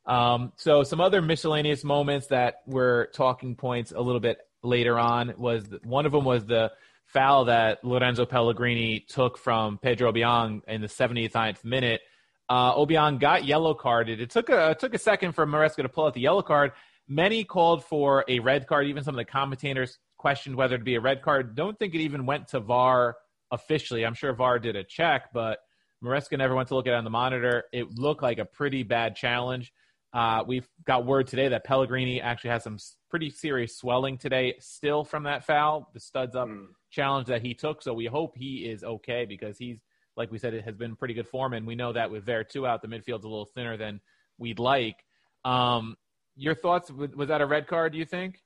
Um, 0.06 0.54
so 0.58 0.84
some 0.84 1.02
other 1.02 1.22
miscellaneous 1.22 1.84
moments 1.84 2.28
that 2.28 2.62
were 2.68 3.10
talking 3.14 3.56
points 3.56 3.92
a 3.92 4.00
little 4.02 4.20
bit 4.20 4.38
later 4.62 5.00
on 5.00 5.34
was 5.38 5.64
the, 5.66 5.80
one 5.84 6.06
of 6.06 6.12
them 6.12 6.26
was 6.26 6.46
the 6.46 6.72
foul 7.06 7.46
that 7.46 7.84
Lorenzo 7.84 8.26
Pellegrini 8.26 9.00
took 9.08 9.38
from 9.38 9.78
Pedro 9.78 10.12
Obiang 10.12 10.62
in 10.68 10.82
the 10.82 10.88
79th 10.88 11.64
minute. 11.64 12.02
Uh, 12.50 12.76
Obiang 12.76 13.20
got 13.20 13.46
yellow 13.46 13.74
carded. 13.74 14.22
It 14.22 14.30
took 14.30 14.50
a 14.50 14.72
it 14.72 14.80
took 14.80 14.94
a 14.94 15.00
second 15.00 15.32
for 15.34 15.48
Maresca 15.48 15.82
to 15.82 15.90
pull 15.90 16.06
out 16.06 16.14
the 16.14 16.22
yellow 16.22 16.44
card. 16.44 16.74
Many 17.08 17.44
called 17.44 17.84
for 17.84 18.24
a 18.28 18.40
red 18.40 18.68
card. 18.68 18.86
Even 18.88 19.04
some 19.04 19.16
of 19.16 19.18
the 19.18 19.26
commentators 19.26 19.98
questioned 20.18 20.56
whether 20.56 20.78
to 20.78 20.84
be 20.84 20.96
a 20.96 21.02
red 21.02 21.24
card. 21.24 21.56
Don't 21.56 21.78
think 21.80 21.96
it 21.96 22.02
even 22.02 22.26
went 22.28 22.48
to 22.50 22.60
VAR 22.60 23.16
officially. 23.52 24.06
I'm 24.06 24.14
sure 24.14 24.34
VAR 24.34 24.60
did 24.60 24.76
a 24.76 24.84
check, 24.84 25.30
but 25.34 25.60
Maresca 26.04 26.38
never 26.38 26.56
went 26.56 26.68
to 26.70 26.76
look 26.76 26.88
at 26.88 26.94
it 26.94 26.98
on 26.98 27.04
the 27.04 27.10
monitor. 27.10 27.64
It 27.72 27.98
looked 27.98 28.22
like 28.22 28.38
a 28.38 28.46
pretty 28.46 28.84
bad 28.84 29.16
challenge. 29.16 29.74
Uh, 30.14 30.44
we've 30.48 30.68
got 30.86 31.06
word 31.06 31.28
today 31.28 31.50
that 31.50 31.66
Pellegrini 31.66 32.22
actually 32.22 32.52
has 32.52 32.64
some 32.64 32.78
pretty 33.10 33.30
serious 33.30 33.76
swelling 33.78 34.18
today, 34.18 34.56
still 34.60 35.04
from 35.04 35.24
that 35.24 35.46
foul, 35.46 35.90
the 35.94 36.00
studs 36.00 36.36
up 36.36 36.48
Mm. 36.48 36.68
challenge 36.90 37.28
that 37.28 37.42
he 37.42 37.54
took. 37.54 37.82
So 37.82 37.94
we 37.94 38.06
hope 38.06 38.38
he 38.38 38.70
is 38.70 38.84
okay 38.84 39.26
because 39.26 39.58
he's, 39.58 39.80
like 40.16 40.32
we 40.32 40.38
said, 40.38 40.54
it 40.54 40.64
has 40.64 40.76
been 40.76 40.96
pretty 40.96 41.14
good 41.14 41.28
form, 41.28 41.52
and 41.54 41.68
we 41.68 41.76
know 41.76 41.92
that 41.92 42.12
with 42.12 42.26
Veretout 42.26 42.68
out, 42.68 42.82
the 42.82 42.88
midfield's 42.88 43.26
a 43.26 43.28
little 43.28 43.46
thinner 43.46 43.76
than 43.76 44.00
we'd 44.38 44.60
like. 44.60 45.04
Um, 45.44 45.98
your 46.38 46.56
thoughts? 46.56 46.90
Was 46.92 47.12
was 47.16 47.28
that 47.28 47.42
a 47.42 47.46
red 47.46 47.68
card? 47.68 47.92
Do 47.94 47.98
you 47.98 48.06
think? 48.06 48.42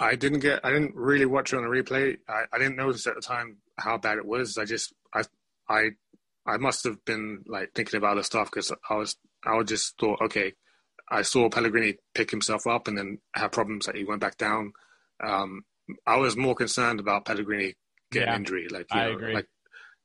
I 0.00 0.16
didn't 0.16 0.40
get. 0.40 0.60
I 0.64 0.70
didn't 0.72 0.96
really 0.96 1.26
watch 1.26 1.52
it 1.52 1.56
on 1.56 1.62
the 1.62 1.68
replay. 1.68 2.16
I, 2.28 2.44
I 2.52 2.58
didn't 2.58 2.76
notice 2.76 3.06
at 3.06 3.14
the 3.14 3.20
time 3.20 3.58
how 3.78 3.96
bad 3.98 4.18
it 4.18 4.26
was. 4.26 4.58
I 4.58 4.64
just. 4.64 4.92
I. 5.12 5.22
I. 5.68 5.90
I 6.46 6.56
must 6.58 6.84
have 6.84 7.04
been 7.04 7.42
like 7.46 7.70
thinking 7.74 7.96
about 7.98 8.12
other 8.12 8.22
stuff 8.22 8.50
because 8.50 8.72
I 8.90 8.94
was. 8.94 9.16
I 9.46 9.56
was 9.56 9.66
just 9.66 9.98
thought, 9.98 10.20
okay, 10.22 10.52
I 11.10 11.22
saw 11.22 11.48
Pellegrini 11.50 11.96
pick 12.14 12.30
himself 12.30 12.66
up 12.66 12.88
and 12.88 12.96
then 12.96 13.18
have 13.34 13.52
problems 13.52 13.86
that 13.86 13.96
he 13.96 14.04
went 14.04 14.20
back 14.20 14.36
down. 14.38 14.72
Um, 15.22 15.62
I 16.06 16.16
was 16.16 16.36
more 16.36 16.54
concerned 16.54 17.00
about 17.00 17.24
Pellegrini 17.26 17.74
getting 18.10 18.28
Yeah, 18.28 18.36
injury. 18.36 18.68
Like 18.70 18.92
you 18.94 19.00
I 19.00 19.04
know, 19.06 19.12
agree. 19.14 19.34
Like, 19.34 19.48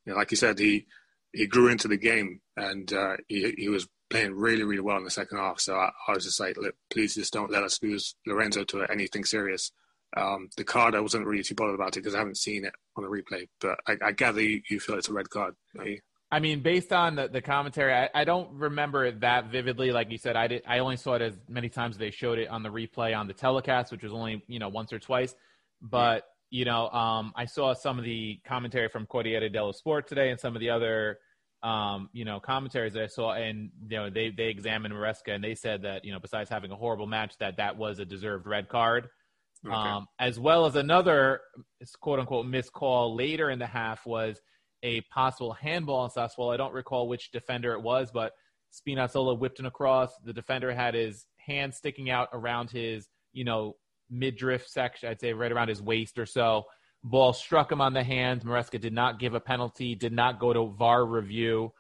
you 0.06 0.13
know, 0.13 0.17
like 0.19 0.32
you 0.32 0.38
said, 0.38 0.60
he 0.60 0.86
he 1.34 1.47
grew 1.47 1.67
into 1.69 1.88
the 1.88 1.97
game 1.97 2.41
and 2.58 2.91
uh, 2.91 3.17
he 3.28 3.54
he 3.58 3.69
was 3.69 3.88
playing 4.10 4.34
really 4.34 4.63
really 4.63 4.82
well 4.82 4.97
in 4.97 5.04
the 5.04 5.12
second 5.12 5.38
half. 5.38 5.60
So 5.60 5.75
I, 5.75 5.91
I 6.08 6.13
was 6.13 6.25
just 6.25 6.39
like, 6.39 6.58
Look, 6.58 6.75
please 6.89 7.15
just 7.15 7.34
don't 7.34 7.52
let 7.52 7.63
us 7.63 7.82
lose 7.82 8.15
Lorenzo 8.25 8.63
to 8.65 8.84
anything 8.91 9.23
serious. 9.25 9.71
Um, 10.17 10.49
the 10.58 10.63
card, 10.63 10.95
I 10.95 11.02
wasn't 11.02 11.28
really 11.28 11.43
too 11.43 11.56
bothered 11.56 11.75
about 11.75 11.95
it 11.95 12.02
because 12.02 12.15
I 12.15 12.19
haven't 12.19 12.38
seen 12.38 12.65
it 12.65 12.73
on 12.95 13.04
the 13.04 13.10
replay. 13.10 13.47
But 13.62 13.80
I, 13.88 13.97
I 14.08 14.12
gather 14.12 14.41
you, 14.41 14.62
you 14.69 14.80
feel 14.80 14.97
it's 14.97 15.08
a 15.10 15.13
red 15.13 15.30
card. 15.30 15.54
you? 15.86 15.99
I 16.32 16.39
mean, 16.39 16.62
based 16.62 16.94
on 16.94 17.15
the, 17.15 17.28
the 17.28 17.42
commentary, 17.42 17.92
I, 17.94 18.10
I 18.13 18.24
don't 18.24 18.52
remember 18.54 19.06
it 19.06 19.22
that 19.22 19.52
vividly. 19.52 19.92
Like 19.92 20.12
you 20.12 20.18
said, 20.18 20.36
I 20.36 20.48
did. 20.48 20.63
I 20.68 20.80
only 20.80 20.98
saw 20.98 21.15
it 21.15 21.22
as 21.24 21.38
many 21.48 21.70
times 21.70 21.98
they 21.98 22.12
showed 22.12 22.38
it 22.38 22.50
on 22.50 22.62
the 22.62 22.70
replay 22.70 23.18
on 23.18 23.28
the 23.28 23.34
telecast, 23.34 23.92
which 23.92 24.04
was 24.04 24.13
only 24.13 24.44
you 24.48 24.60
know 24.60 24.70
once 24.70 24.94
or 24.94 25.00
twice. 25.00 25.34
But 25.82 26.28
you 26.52 26.65
know, 26.65 26.89
um, 26.89 27.34
I 27.36 27.46
saw 27.46 27.74
some 27.74 27.98
of 27.98 28.06
the 28.06 28.39
commentary 28.46 28.89
from 28.89 29.08
Corriere 29.08 29.50
dello 29.50 29.72
Sport 29.72 30.08
today, 30.08 30.30
and 30.30 30.39
some 30.39 30.56
of 30.56 30.60
the 30.60 30.70
other 30.70 31.18
um, 31.63 32.10
you 32.13 32.26
know 32.26 32.39
commentaries 32.39 32.94
that 32.94 33.04
I 33.04 33.08
saw, 33.08 33.34
and 33.34 33.72
you 33.89 33.98
know 33.98 34.12
they 34.12 34.30
they 34.30 34.50
examined 34.50 34.94
Maresca, 34.94 35.34
and 35.34 35.44
they 35.44 35.56
said 35.56 35.82
that 35.82 36.06
you 36.06 36.12
know 36.12 36.20
besides 36.20 36.48
having 36.48 36.72
a 36.72 36.76
horrible 36.76 37.08
match, 37.08 37.38
that 37.39 37.58
that 37.58 37.76
was 37.76 37.98
a 37.98 38.06
deserved 38.06 38.46
red 38.46 38.70
card. 38.70 39.10
Okay. 39.65 39.76
Um, 39.76 40.08
as 40.20 40.39
well 40.39 40.68
as 40.68 40.76
another 40.76 41.42
quote 42.00 42.20
unquote 42.20 42.46
missed 42.46 42.72
call 42.72 43.15
later 43.15 43.50
in 43.50 43.58
the 43.58 43.65
half 43.65 44.06
was 44.06 44.39
a 44.84 45.02
possible 45.02 45.54
handball 45.54 46.00
on 46.00 46.10
Sassuolo. 46.10 46.54
I 46.54 46.58
don't 46.58 46.74
recall 46.74 47.08
which 47.08 47.32
defender 47.32 47.74
it 47.74 47.82
was, 47.82 48.12
but 48.12 48.34
Spinazzola 48.72 49.38
whipped 49.38 49.60
it 49.60 49.65
across. 49.65 50.12
The 50.24 50.34
defender 50.34 50.74
had 50.74 50.94
his 50.94 51.26
hand 51.38 51.74
sticking 51.74 52.10
out 52.10 52.30
around 52.34 52.72
his, 52.72 53.08
you 53.34 53.44
know, 53.44 53.76
midriff 54.10 54.68
section, 54.68 55.10
I'd 55.10 55.20
say 55.20 55.34
right 55.34 55.52
around 55.52 55.70
his 55.70 55.82
waist 55.82 56.18
or 56.18 56.26
so. 56.26 56.63
Ball 57.04 57.34
struck 57.34 57.72
him 57.72 57.82
on 57.82 57.94
the 57.94 58.04
hand. 58.04 58.42
Maresca 58.42 58.80
did 58.80 58.94
not 58.94 59.20
give 59.20 59.34
a 59.34 59.39
penalty, 59.39 59.96
did 59.96 60.12
not 60.12 60.39
go 60.39 60.52
to 60.52 60.76
VAR 60.78 61.06
review, 61.06 61.72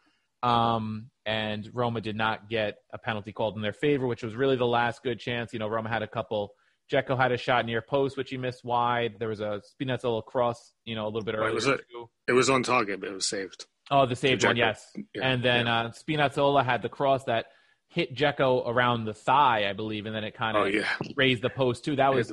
um, 0.43 1.09
and 1.25 1.69
Roma 1.73 2.01
did 2.01 2.15
not 2.15 2.49
get 2.49 2.77
a 2.93 2.97
penalty 2.97 3.33
called 3.33 3.55
in 3.55 3.61
their 3.61 3.73
favor, 3.73 4.07
which 4.07 4.23
was 4.23 4.35
really 4.35 4.55
the 4.55 4.65
last 4.65 5.03
good 5.03 5.19
chance. 5.19 5.51
You 5.51 5.59
know, 5.59 5.67
Roma 5.67 5.89
had 5.89 6.03
a 6.03 6.07
couple. 6.07 6.53
Dzeko 6.91 7.17
had 7.17 7.31
a 7.31 7.37
shot 7.37 7.65
near 7.65 7.81
post, 7.81 8.17
which 8.17 8.29
he 8.29 8.37
missed 8.37 8.63
wide. 8.63 9.15
There 9.19 9.29
was 9.29 9.39
a 9.39 9.61
Spinazzola 9.81 10.25
cross, 10.25 10.73
you 10.85 10.95
know, 10.95 11.05
a 11.05 11.09
little 11.09 11.23
bit 11.23 11.35
earlier. 11.35 11.53
was 11.53 11.67
it? 11.67 11.81
It 12.27 12.33
was 12.33 12.49
on 12.49 12.63
target, 12.63 12.99
but 12.99 13.09
it 13.09 13.13
was 13.13 13.25
saved. 13.25 13.65
Oh, 13.91 14.05
the 14.05 14.15
saved 14.15 14.43
one, 14.43 14.55
yes. 14.55 14.85
Yeah, 15.15 15.27
and 15.29 15.43
then 15.43 15.65
yeah. 15.65 15.81
uh, 15.81 15.91
Spinazzola 15.91 16.63
had 16.63 16.81
the 16.81 16.89
cross 16.89 17.23
that 17.25 17.47
hit 17.89 18.15
Dzeko 18.15 18.67
around 18.67 19.05
the 19.05 19.13
thigh, 19.13 19.67
I 19.67 19.73
believe, 19.73 20.05
and 20.05 20.15
then 20.15 20.23
it 20.23 20.35
kind 20.35 20.55
of 20.55 20.63
oh, 20.63 20.65
yeah. 20.67 20.85
raised 21.15 21.41
the 21.41 21.49
post 21.49 21.83
too. 21.83 21.95
That 21.95 22.13
was 22.13 22.31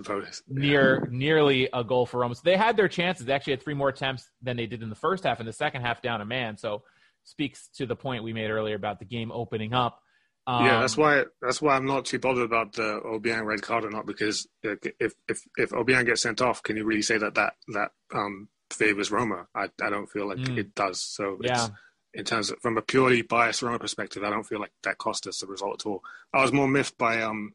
near 0.49 1.09
nearly 1.11 1.69
a 1.73 1.83
goal 1.83 2.05
for 2.05 2.21
Roma. 2.21 2.35
So 2.35 2.43
they 2.45 2.57
had 2.57 2.77
their 2.77 2.89
chances. 2.89 3.27
They 3.27 3.33
actually 3.33 3.55
had 3.55 3.63
three 3.63 3.75
more 3.75 3.89
attempts 3.89 4.29
than 4.43 4.57
they 4.57 4.67
did 4.67 4.83
in 4.83 4.91
the 4.91 4.97
first 4.97 5.25
half. 5.25 5.41
In 5.41 5.47
the 5.47 5.53
second 5.53 5.83
half, 5.83 6.03
down 6.03 6.21
a 6.21 6.27
man. 6.27 6.59
So 6.59 6.83
speaks 7.25 7.69
to 7.77 7.87
the 7.87 7.97
point 7.97 8.23
we 8.23 8.33
made 8.33 8.51
earlier 8.51 8.77
about 8.77 8.99
the 8.99 9.05
game 9.05 9.33
opening 9.33 9.73
up. 9.73 10.03
Um, 10.47 10.65
yeah, 10.65 10.81
that's 10.81 10.97
why 10.97 11.25
that's 11.43 11.61
why 11.61 11.75
I'm 11.75 11.87
not 11.87 12.05
too 12.05 12.19
bothered 12.19 12.45
about 12.45 12.73
the 12.73 13.01
Obiang 13.05 13.45
red 13.45 13.63
card 13.63 13.85
or 13.85 13.91
not 13.91 14.07
because 14.07 14.47
if 14.63 15.15
if 15.29 15.41
if 15.57 15.71
Obiang 15.71 16.07
gets 16.07 16.23
sent 16.23 16.41
off, 16.41 16.63
can 16.63 16.77
you 16.77 16.85
really 16.85 17.03
say 17.03 17.19
that 17.19 17.35
that 17.35 17.55
that 17.69 17.91
um, 18.15 18.49
favors 18.71 19.11
Roma? 19.11 19.49
I 19.55 19.69
I 19.83 19.91
don't 19.91 20.09
feel 20.09 20.29
like 20.29 20.39
mm. 20.39 20.57
it 20.57 20.75
does. 20.75 21.03
So 21.03 21.39
yeah 21.43 21.69
in 22.17 22.25
terms 22.25 22.51
of 22.51 22.59
from 22.61 22.79
a 22.79 22.83
purely 22.83 23.23
biased 23.23 23.63
Roma 23.63 23.79
perspective, 23.79 24.25
I 24.25 24.31
don't 24.31 24.47
feel 24.47 24.59
like 24.59 24.73
that 24.83 24.99
cost 24.99 25.27
us 25.27 25.41
the 25.41 25.47
result 25.47 25.83
at 25.83 25.87
all. 25.87 26.03
I 26.33 26.41
was 26.41 26.53
more 26.53 26.67
miffed 26.67 26.97
by 26.97 27.21
um, 27.21 27.53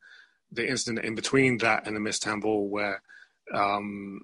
the 0.51 0.67
incident 0.67 1.03
in 1.03 1.15
between 1.15 1.57
that 1.57 1.87
and 1.87 1.95
the 1.95 1.99
missed 1.99 2.23
handball 2.23 2.69
where 2.69 3.01
um, 3.53 4.21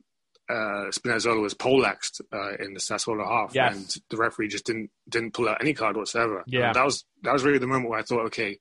uh, 0.50 0.90
Spinazzola 0.92 1.42
was 1.42 1.54
poleaxed 1.54 2.22
uh, 2.34 2.56
in 2.60 2.74
the 2.74 2.80
Sassuolo 2.80 3.28
half, 3.28 3.54
yes. 3.54 3.76
and 3.76 3.96
the 4.10 4.18
referee 4.18 4.48
just 4.48 4.66
didn't 4.66 4.90
didn't 5.10 5.34
pull 5.34 5.50
out 5.50 5.62
any 5.62 5.74
card 5.74 5.98
whatsoever. 5.98 6.44
Yeah, 6.48 6.68
and 6.68 6.76
that 6.76 6.86
was 6.86 7.06
that 7.24 7.34
was 7.34 7.44
really 7.44 7.58
the 7.58 7.68
moment 7.68 7.90
where 7.90 8.00
I 8.00 8.04
thought, 8.04 8.28
okay, 8.28 8.58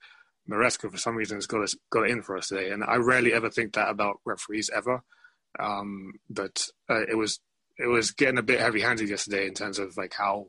Maresca 0.50 0.90
for 0.90 0.98
some 0.98 1.14
reason 1.14 1.36
has 1.36 1.46
got 1.46 1.62
us, 1.62 1.76
got 1.90 2.04
it 2.04 2.10
in 2.10 2.22
for 2.22 2.36
us 2.36 2.48
today, 2.48 2.70
and 2.70 2.82
I 2.82 2.96
rarely 2.96 3.32
ever 3.32 3.50
think 3.50 3.74
that 3.74 3.88
about 3.88 4.20
referees 4.24 4.70
ever. 4.74 5.02
Um, 5.58 6.14
but 6.28 6.68
uh, 6.90 7.02
it 7.08 7.16
was 7.16 7.40
it 7.78 7.86
was 7.86 8.10
getting 8.10 8.38
a 8.38 8.42
bit 8.42 8.60
heavy 8.60 8.80
handed 8.80 9.08
yesterday 9.08 9.46
in 9.46 9.54
terms 9.54 9.78
of 9.78 9.96
like 9.96 10.14
how 10.14 10.48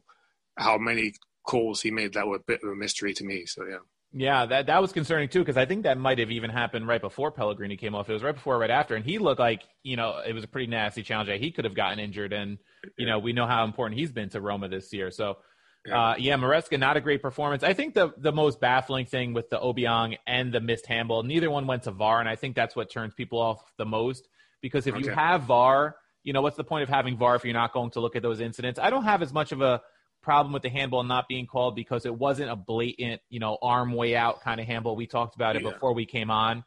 how 0.58 0.78
many 0.78 1.14
calls 1.46 1.82
he 1.82 1.92
made 1.92 2.14
that 2.14 2.28
were 2.28 2.38
a 2.38 2.40
bit 2.40 2.64
of 2.64 2.70
a 2.70 2.76
mystery 2.76 3.14
to 3.14 3.24
me. 3.24 3.46
So 3.46 3.64
yeah. 3.66 3.78
Yeah, 4.14 4.46
that 4.46 4.68
that 4.68 4.82
was 4.82 4.94
concerning 4.94 5.30
too 5.30 5.40
because 5.40 5.58
I 5.58 5.66
think 5.66 5.84
that 5.84 5.98
might 5.98 6.20
have 6.20 6.32
even 6.32 6.50
happened 6.50 6.88
right 6.88 7.02
before 7.02 7.32
Pellegrini 7.32 7.76
came 7.76 7.94
off. 7.94 8.10
It 8.10 8.14
was 8.14 8.24
right 8.24 8.34
before, 8.34 8.56
or 8.56 8.60
right 8.60 8.70
after, 8.70 8.96
and 8.96 9.04
he 9.04 9.20
looked 9.20 9.40
like 9.40 9.64
you 9.84 9.98
know 9.98 10.22
it 10.26 10.34
was 10.34 10.44
a 10.44 10.48
pretty 10.48 10.68
nasty 10.68 11.04
challenge. 11.04 11.30
He 11.42 11.52
could 11.52 11.66
have 11.66 11.76
gotten 11.76 12.00
injured, 12.00 12.32
and 12.32 12.58
you 12.98 13.06
know 13.06 13.20
we 13.20 13.34
know 13.34 13.46
how 13.46 13.66
important 13.66 14.00
he's 14.00 14.12
been 14.12 14.30
to 14.30 14.40
Roma 14.42 14.70
this 14.70 14.94
year. 14.94 15.12
So 15.12 15.38
yeah, 15.86 16.12
uh, 16.12 16.16
yeah 16.18 16.38
Maresca, 16.38 16.80
not 16.80 16.96
a 16.96 17.02
great 17.02 17.22
performance. 17.22 17.64
I 17.64 17.74
think 17.74 17.96
the 17.96 18.14
the 18.18 18.32
most 18.32 18.62
baffling 18.62 19.06
thing 19.06 19.34
with 19.34 19.50
the 19.50 19.60
Obiang 19.60 20.18
and 20.26 20.54
the 20.54 20.62
missed 20.62 20.86
handball, 20.86 21.24
neither 21.24 21.52
one 21.52 21.68
went 21.68 21.84
to 21.84 21.92
VAR, 21.92 22.22
and 22.22 22.30
I 22.30 22.38
think 22.38 22.56
that's 22.56 22.76
what 22.78 22.90
turns 22.90 23.14
people 23.14 23.40
off 23.40 23.60
the 23.78 23.86
most 23.86 24.30
because 24.62 24.88
if 24.88 24.96
okay. 24.96 25.04
you 25.06 25.12
have 25.12 25.44
VAR, 25.44 25.98
you 26.24 26.32
know 26.32 26.42
what's 26.42 26.58
the 26.58 26.64
point 26.64 26.84
of 26.84 26.90
having 26.90 27.18
VAR 27.18 27.36
if 27.36 27.44
you're 27.44 27.54
not 27.54 27.74
going 27.74 27.92
to 27.92 28.00
look 28.00 28.16
at 28.16 28.22
those 28.22 28.40
incidents? 28.40 28.80
I 28.80 28.90
don't 28.90 29.04
have 29.04 29.22
as 29.22 29.34
much 29.34 29.52
of 29.52 29.62
a 29.62 29.82
problem 30.28 30.52
with 30.52 30.62
the 30.62 30.70
handball 30.70 31.04
not 31.04 31.30
being 31.30 31.46
called 31.46 31.74
because 31.74 32.06
it 32.06 32.14
wasn't 32.14 32.52
a 32.52 32.56
blatant, 32.58 33.22
you 33.30 33.40
know, 33.40 33.58
arm 33.62 33.94
way 33.94 34.14
out 34.14 34.42
kind 34.42 34.60
of 34.60 34.68
handball. 34.68 34.94
We 34.94 35.08
talked 35.08 35.36
about 35.36 35.56
it 35.56 35.62
yeah. 35.62 35.72
before 35.72 35.94
we 35.94 36.06
came 36.06 36.30
on. 36.30 36.66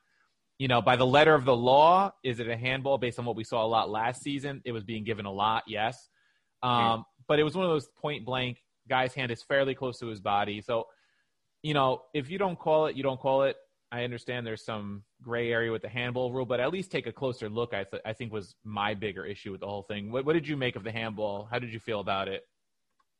You 0.58 0.66
know, 0.66 0.80
by 0.80 0.96
the 0.96 1.04
letter 1.04 1.34
of 1.34 1.44
the 1.44 1.54
law, 1.54 2.14
is 2.24 2.40
it 2.40 2.48
a 2.48 2.56
handball 2.56 2.96
based 2.96 3.18
on 3.18 3.26
what 3.26 3.36
we 3.36 3.44
saw 3.44 3.62
a 3.62 3.68
lot 3.68 3.90
last 3.90 4.22
season? 4.22 4.62
It 4.64 4.72
was 4.72 4.82
being 4.82 5.04
given 5.04 5.26
a 5.26 5.30
lot, 5.30 5.64
yes. 5.66 6.08
Um, 6.62 6.70
mm 6.72 7.04
But 7.28 7.38
it 7.38 7.42
was 7.42 7.54
one 7.54 7.66
of 7.66 7.70
those 7.70 7.86
point 8.00 8.24
blank, 8.24 8.64
guy's 8.88 9.12
hand 9.12 9.30
is 9.30 9.42
fairly 9.42 9.74
close 9.74 9.98
to 9.98 10.06
his 10.06 10.20
body. 10.20 10.62
So, 10.62 10.86
you 11.62 11.74
know, 11.74 12.00
if 12.14 12.30
you 12.30 12.38
don't 12.38 12.58
call 12.58 12.86
it, 12.86 12.96
you 12.96 13.02
don't 13.02 13.20
call 13.20 13.42
it. 13.42 13.56
I 13.92 14.04
understand 14.04 14.46
there's 14.46 14.64
some 14.64 15.04
gray 15.20 15.52
area 15.52 15.70
with 15.70 15.82
the 15.82 15.88
handball 15.90 16.32
rule, 16.32 16.46
but 16.46 16.60
at 16.60 16.72
least 16.72 16.90
take 16.90 17.06
a 17.06 17.12
closer 17.12 17.50
look. 17.50 17.74
I, 17.74 17.84
th- 17.84 18.02
I 18.06 18.14
think 18.14 18.32
was 18.32 18.54
my 18.64 18.94
bigger 18.94 19.26
issue 19.26 19.52
with 19.52 19.60
the 19.60 19.66
whole 19.66 19.82
thing. 19.82 20.10
What, 20.10 20.24
what 20.24 20.32
did 20.32 20.48
you 20.48 20.56
make 20.56 20.76
of 20.76 20.84
the 20.84 20.92
handball? 20.92 21.46
How 21.50 21.58
did 21.58 21.74
you 21.74 21.80
feel 21.80 22.00
about 22.00 22.28
it? 22.28 22.46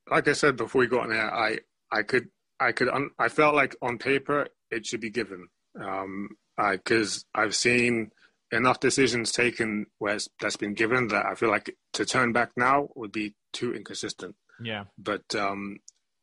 Like 0.09 0.29
I 0.29 0.33
said 0.33 0.57
before 0.57 0.81
we 0.81 0.87
got 0.87 1.05
in 1.05 1.11
there, 1.11 1.33
I 1.33 1.59
I 1.91 2.03
could 2.03 2.29
I 2.59 2.73
could 2.73 2.89
I 3.19 3.29
felt 3.29 3.55
like 3.55 3.75
on 3.83 3.99
paper 3.99 4.49
it 4.71 4.87
should 4.87 5.01
be 5.01 5.11
given 5.11 5.49
because 5.75 7.25
um, 7.25 7.43
I've 7.43 7.55
seen 7.55 8.11
enough 8.53 8.81
decisions 8.81 9.33
taken 9.33 9.87
where 9.99 10.19
that's 10.41 10.57
been 10.57 10.75
given 10.75 11.09
that 11.09 11.27
I 11.27 11.35
feel 11.35 11.51
like 11.51 11.77
to 11.95 12.05
turn 12.05 12.33
back 12.33 12.51
now 12.57 12.89
would 12.95 13.13
be 13.13 13.35
too 13.53 13.75
inconsistent. 13.75 14.35
Yeah. 14.63 14.85
But 14.99 15.35
um, 15.35 15.79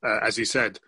uh, 0.05 0.19
as 0.21 0.37
you 0.37 0.45
said, 0.45 0.79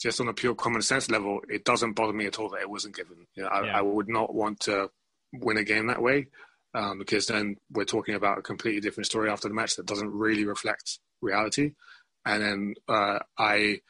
just 0.00 0.20
on 0.20 0.28
a 0.28 0.34
pure 0.34 0.54
common 0.54 0.82
sense 0.82 1.10
level, 1.10 1.40
it 1.48 1.64
doesn't 1.64 1.94
bother 1.94 2.12
me 2.12 2.26
at 2.26 2.38
all 2.38 2.48
that 2.50 2.60
it 2.60 2.70
wasn't 2.70 2.96
given. 2.96 3.26
You 3.34 3.44
know, 3.44 3.48
I, 3.48 3.64
yeah. 3.64 3.78
I, 3.78 3.82
would 3.82 4.08
not 4.08 4.34
want 4.34 4.60
to 4.60 4.90
win 5.32 5.56
a 5.56 5.64
game 5.64 5.86
that 5.86 6.02
way 6.02 6.26
um, 6.74 6.98
because 6.98 7.26
then 7.26 7.56
we're 7.70 7.84
talking 7.84 8.14
about 8.14 8.38
a 8.38 8.42
completely 8.42 8.80
different 8.80 9.06
story 9.06 9.30
after 9.30 9.48
the 9.48 9.54
match 9.54 9.76
that 9.76 9.86
doesn't 9.86 10.12
really 10.12 10.44
reflect 10.44 10.98
reality 11.20 11.72
and 12.24 12.42
then 12.42 12.74
uh, 12.88 13.18
I 13.38 13.80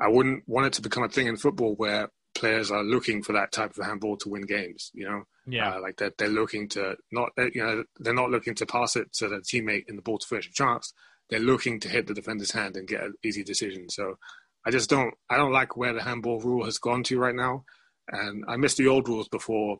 I 0.00 0.08
wouldn't 0.08 0.44
want 0.46 0.66
it 0.66 0.72
to 0.74 0.82
become 0.82 1.02
a 1.02 1.08
thing 1.08 1.26
in 1.26 1.36
football 1.36 1.74
where 1.74 2.08
players 2.34 2.70
are 2.70 2.82
looking 2.82 3.22
for 3.22 3.34
that 3.34 3.52
type 3.52 3.76
of 3.76 3.84
handball 3.84 4.16
to 4.18 4.28
win 4.28 4.42
games. 4.42 4.90
You 4.94 5.06
know, 5.08 5.22
yeah, 5.46 5.74
uh, 5.74 5.80
like 5.80 5.96
they're 5.96 6.12
they're 6.16 6.28
looking 6.28 6.68
to 6.70 6.96
not 7.10 7.30
you 7.36 7.62
know 7.62 7.84
they're 7.98 8.14
not 8.14 8.30
looking 8.30 8.54
to 8.56 8.66
pass 8.66 8.96
it 8.96 9.12
to 9.14 9.28
their 9.28 9.40
teammate 9.40 9.84
in 9.88 9.96
the 9.96 10.02
ball 10.02 10.18
to 10.18 10.26
finish 10.26 10.48
a 10.48 10.52
chance. 10.52 10.92
They're 11.30 11.40
looking 11.40 11.80
to 11.80 11.88
hit 11.88 12.06
the 12.06 12.14
defender's 12.14 12.52
hand 12.52 12.76
and 12.76 12.88
get 12.88 13.02
an 13.02 13.14
easy 13.24 13.42
decision. 13.42 13.88
So 13.88 14.18
I 14.66 14.70
just 14.70 14.90
don't 14.90 15.14
I 15.30 15.36
don't 15.36 15.52
like 15.52 15.76
where 15.76 15.92
the 15.92 16.02
handball 16.02 16.40
rule 16.40 16.64
has 16.64 16.78
gone 16.78 17.02
to 17.04 17.18
right 17.18 17.34
now, 17.34 17.64
and 18.08 18.44
I 18.48 18.56
miss 18.56 18.74
the 18.74 18.88
old 18.88 19.08
rules 19.08 19.28
before 19.28 19.78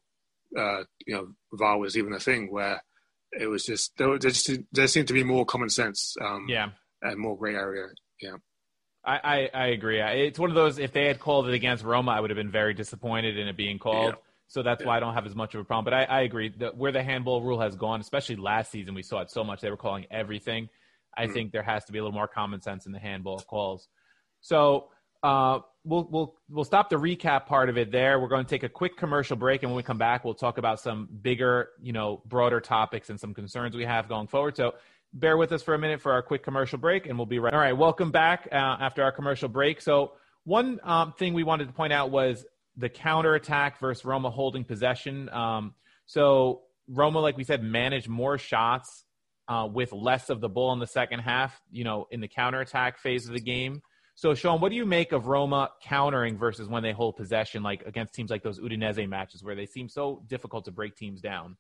uh, 0.59 0.85
you 1.07 1.15
know 1.15 1.29
VAR 1.53 1.79
was 1.79 1.97
even 1.97 2.13
a 2.13 2.21
thing 2.21 2.51
where 2.51 2.83
it 3.33 3.47
was 3.47 3.65
just 3.65 3.97
there, 3.97 4.19
there, 4.19 4.31
just, 4.31 4.51
there 4.73 4.87
seemed 4.87 5.09
to 5.09 5.15
be 5.15 5.25
more 5.25 5.47
common 5.47 5.71
sense. 5.71 6.17
Um, 6.21 6.47
yeah. 6.49 6.71
And 7.03 7.19
more 7.19 7.37
gray 7.37 7.55
area 7.55 7.89
yeah. 8.21 8.37
I, 9.05 9.21
I, 9.25 9.51
I, 9.53 9.67
agree. 9.69 10.01
It's 10.01 10.39
one 10.39 10.49
of 10.49 10.55
those. 10.55 10.79
If 10.79 10.93
they 10.93 11.07
had 11.07 11.19
called 11.19 11.49
it 11.49 11.55
against 11.55 11.83
Roma, 11.83 12.13
I 12.13 12.21
would 12.21 12.31
have 12.31 12.37
been 12.37 12.53
very 12.53 12.73
disappointed 12.73 13.37
in 13.37 13.49
it 13.49 13.57
being 13.57 13.81
called. 13.81 14.11
Yeah. 14.11 14.21
So 14.47 14.63
that's 14.63 14.83
yeah. 14.83 14.87
why 14.87 14.99
I 14.99 15.01
don't 15.01 15.15
have 15.15 15.27
as 15.27 15.35
much 15.35 15.55
of 15.55 15.61
a 15.61 15.65
problem. 15.65 15.85
But 15.85 15.95
I, 15.95 16.05
I 16.05 16.21
agree 16.21 16.51
that 16.59 16.77
where 16.77 16.93
the 16.93 17.03
handball 17.03 17.43
rule 17.43 17.61
has 17.61 17.75
gone, 17.75 18.01
especially 18.01 18.37
last 18.37 18.71
season, 18.71 18.95
we 18.95 19.03
saw 19.03 19.21
it 19.21 19.31
so 19.31 19.43
much. 19.43 19.61
They 19.61 19.71
were 19.71 19.77
calling 19.77 20.07
everything. 20.11 20.69
I 21.17 21.27
mm. 21.27 21.33
think 21.33 21.53
there 21.53 21.65
has 21.65 21.85
to 21.87 21.93
be 21.93 21.99
a 21.99 22.03
little 22.03 22.15
more 22.15 22.29
common 22.29 22.61
sense 22.61 22.87
in 22.87 22.93
the 22.93 22.99
handball 22.99 23.41
calls. 23.41 23.89
So 24.41 24.89
uh, 25.23 25.61
we'll 25.85 26.07
we'll 26.11 26.35
we'll 26.49 26.65
stop 26.65 26.91
the 26.91 26.97
recap 26.97 27.47
part 27.47 27.69
of 27.71 27.79
it 27.79 27.91
there. 27.91 28.21
We're 28.21 28.29
going 28.29 28.45
to 28.45 28.51
take 28.51 28.63
a 28.63 28.69
quick 28.69 28.97
commercial 28.97 29.37
break, 29.37 29.63
and 29.63 29.71
when 29.73 29.77
we 29.77 29.83
come 29.83 29.99
back, 29.99 30.25
we'll 30.25 30.35
talk 30.35 30.59
about 30.59 30.81
some 30.81 31.09
bigger, 31.23 31.71
you 31.81 31.93
know, 31.93 32.23
broader 32.27 32.61
topics 32.61 33.11
and 33.11 33.19
some 33.19 33.35
concerns 33.35 33.75
we 33.75 33.85
have 33.85 34.09
going 34.09 34.27
forward. 34.29 34.57
So 34.57 34.75
bear 35.13 35.37
with 35.37 35.53
us 35.53 35.63
for 35.63 35.75
a 35.75 35.79
minute 35.79 36.01
for 36.01 36.13
our 36.13 36.23
quick 36.23 36.43
commercial 36.43 36.79
break, 36.79 37.07
and 37.07 37.19
we'll 37.19 37.27
be 37.27 37.39
right. 37.39 37.53
All 37.53 37.59
right, 37.59 37.77
welcome 37.77 38.11
back 38.11 38.49
uh, 38.51 38.55
after 38.55 39.03
our 39.03 39.13
commercial 39.13 39.49
break. 39.49 39.81
So 39.81 40.13
one 40.45 40.81
um, 40.83 41.13
thing 41.13 41.35
we 41.35 41.45
wanted 41.45 41.69
to 41.69 41.73
point 41.73 41.93
out 41.93 42.11
was 42.11 42.45
the 42.77 42.89
counter 42.89 43.35
attack 43.35 43.79
versus 43.81 44.05
Roma 44.05 44.31
holding 44.31 44.65
possession. 44.65 45.29
Um, 45.29 45.75
so 46.07 46.63
Roma, 46.89 47.21
like 47.21 47.37
we 47.37 47.45
said, 47.45 47.63
managed 47.63 48.09
more 48.09 48.39
shots 48.39 49.05
uh, 49.49 49.69
with 49.71 49.93
less 49.93 50.31
of 50.31 50.41
the 50.41 50.49
ball 50.49 50.73
in 50.73 50.79
the 50.79 50.87
second 50.87 51.21
half. 51.21 51.61
You 51.71 51.85
know, 51.85 52.07
in 52.11 52.21
the 52.21 52.29
counter 52.29 52.61
attack 52.61 52.99
phase 52.99 53.27
of 53.27 53.35
the 53.35 53.41
game. 53.41 53.83
So, 54.15 54.35
Sean, 54.35 54.61
what 54.61 54.69
do 54.69 54.77
you 54.77 54.85
make 54.85 55.13
of 55.13 55.27
Roma 55.27 55.71
countering 55.83 56.37
versus 56.37 56.69
when 56.69 56.83
they 56.83 56.93
hold 56.93 57.17
possession, 57.17 57.63
like 57.63 57.83
against 57.87 58.15
teams 58.15 58.31
like 58.31 58.43
those 58.43 58.61
Udinese 58.61 59.09
matches 59.09 59.43
where 59.43 59.55
they 59.55 59.67
seem 59.67 59.89
so 59.89 60.23
difficult 60.27 60.67
to 60.67 60.71
break 60.71 60.97
teams 60.97 61.21
down? 61.21 61.57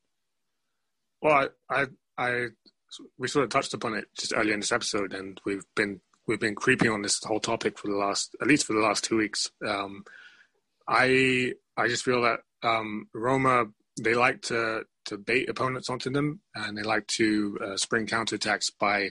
Well, 1.22 1.48
I, 1.70 1.74
I, 1.74 1.86
I 2.18 2.46
we 3.18 3.28
sort 3.28 3.44
of 3.44 3.50
touched 3.50 3.74
upon 3.74 3.94
it 3.94 4.06
just 4.16 4.32
earlier 4.34 4.54
in 4.54 4.60
this 4.60 4.72
episode, 4.72 5.12
and 5.12 5.40
we've 5.44 5.64
been 5.74 6.00
we've 6.26 6.40
been 6.40 6.54
creeping 6.54 6.90
on 6.90 7.02
this 7.02 7.22
whole 7.22 7.40
topic 7.40 7.78
for 7.78 7.88
the 7.88 7.96
last 7.96 8.34
at 8.40 8.46
least 8.46 8.66
for 8.66 8.72
the 8.72 8.80
last 8.80 9.04
two 9.04 9.16
weeks. 9.16 9.50
Um, 9.66 10.04
I 10.86 11.54
I 11.76 11.88
just 11.88 12.04
feel 12.04 12.22
that 12.22 12.40
um, 12.62 13.08
Roma 13.14 13.66
they 14.00 14.14
like 14.14 14.42
to 14.42 14.84
to 15.06 15.18
bait 15.18 15.48
opponents 15.48 15.90
onto 15.90 16.10
them, 16.10 16.40
and 16.54 16.76
they 16.76 16.82
like 16.82 17.06
to 17.08 17.58
uh, 17.64 17.76
spring 17.76 18.06
counterattacks 18.06 18.70
by. 18.78 19.10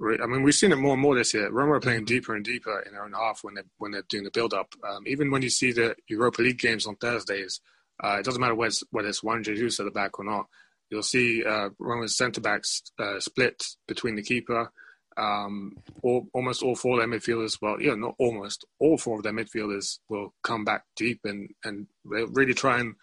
I 0.00 0.26
mean, 0.26 0.44
we've 0.44 0.54
seen 0.54 0.70
it 0.70 0.76
more 0.76 0.92
and 0.92 1.02
more 1.02 1.16
this 1.16 1.34
year. 1.34 1.50
Roma 1.50 1.72
are 1.72 1.80
playing 1.80 2.04
deeper 2.04 2.36
and 2.36 2.44
deeper 2.44 2.80
in 2.86 2.92
their 2.92 3.04
own 3.04 3.12
half 3.12 3.42
when 3.42 3.54
they 3.54 3.62
when 3.78 3.90
they're 3.90 4.04
doing 4.08 4.24
the 4.24 4.30
build 4.30 4.54
up. 4.54 4.72
Um, 4.88 5.02
even 5.06 5.30
when 5.30 5.42
you 5.42 5.50
see 5.50 5.72
the 5.72 5.96
Europa 6.08 6.40
League 6.42 6.60
games 6.60 6.86
on 6.86 6.94
Thursdays, 6.94 7.60
uh, 8.02 8.16
it 8.18 8.24
doesn't 8.24 8.40
matter 8.40 8.54
whether 8.54 8.68
it's, 8.68 8.84
whether 8.92 9.08
it's 9.08 9.22
Juan 9.22 9.42
Jesus 9.42 9.80
at 9.80 9.84
the 9.84 9.90
back 9.90 10.18
or 10.18 10.24
not 10.24 10.46
you'll 10.90 11.02
see 11.02 11.44
uh, 11.44 11.70
Roma's 11.78 12.16
centre 12.16 12.40
backs 12.40 12.82
uh, 12.98 13.20
split 13.20 13.64
between 13.86 14.16
the 14.16 14.22
keeper. 14.22 14.70
Um, 15.16 15.76
all, 16.02 16.26
almost 16.32 16.62
all 16.62 16.74
four 16.74 16.94
of 16.94 16.98
their 17.00 17.20
midfielders, 17.20 17.58
well, 17.60 17.80
yeah, 17.80 17.94
not 17.94 18.14
almost 18.18 18.64
all 18.78 18.96
four 18.96 19.18
of 19.18 19.22
their 19.22 19.32
midfielders 19.32 19.98
will 20.08 20.34
come 20.42 20.64
back 20.64 20.84
deep 20.96 21.20
and 21.24 21.50
and 21.64 21.86
they 22.10 22.24
really 22.24 22.54
try 22.54 22.80
and 22.80 22.94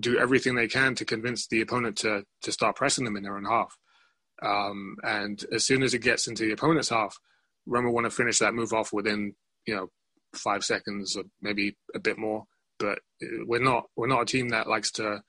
do 0.00 0.18
everything 0.18 0.54
they 0.54 0.68
can 0.68 0.94
to 0.96 1.04
convince 1.04 1.46
the 1.46 1.60
opponent 1.60 1.96
to 1.98 2.24
to 2.42 2.52
start 2.52 2.76
pressing 2.76 3.04
them 3.04 3.16
in 3.16 3.22
their 3.22 3.36
own 3.36 3.44
half. 3.44 3.76
Um, 4.42 4.96
and 5.02 5.42
as 5.52 5.64
soon 5.64 5.82
as 5.82 5.94
it 5.94 6.00
gets 6.00 6.26
into 6.26 6.44
the 6.44 6.52
opponent's 6.52 6.88
half, 6.88 7.16
Roma 7.66 7.90
want 7.90 8.04
to 8.06 8.10
finish 8.10 8.38
that 8.40 8.54
move 8.54 8.72
off 8.72 8.92
within 8.92 9.34
you 9.66 9.74
know 9.74 9.88
five 10.34 10.64
seconds 10.64 11.16
or 11.16 11.24
maybe 11.40 11.76
a 11.94 12.00
bit 12.00 12.18
more. 12.18 12.44
But 12.78 12.98
we're 13.46 13.62
not 13.62 13.84
we're 13.96 14.08
not 14.08 14.22
a 14.22 14.26
team 14.26 14.50
that 14.50 14.68
likes 14.68 14.90
to 14.92 15.22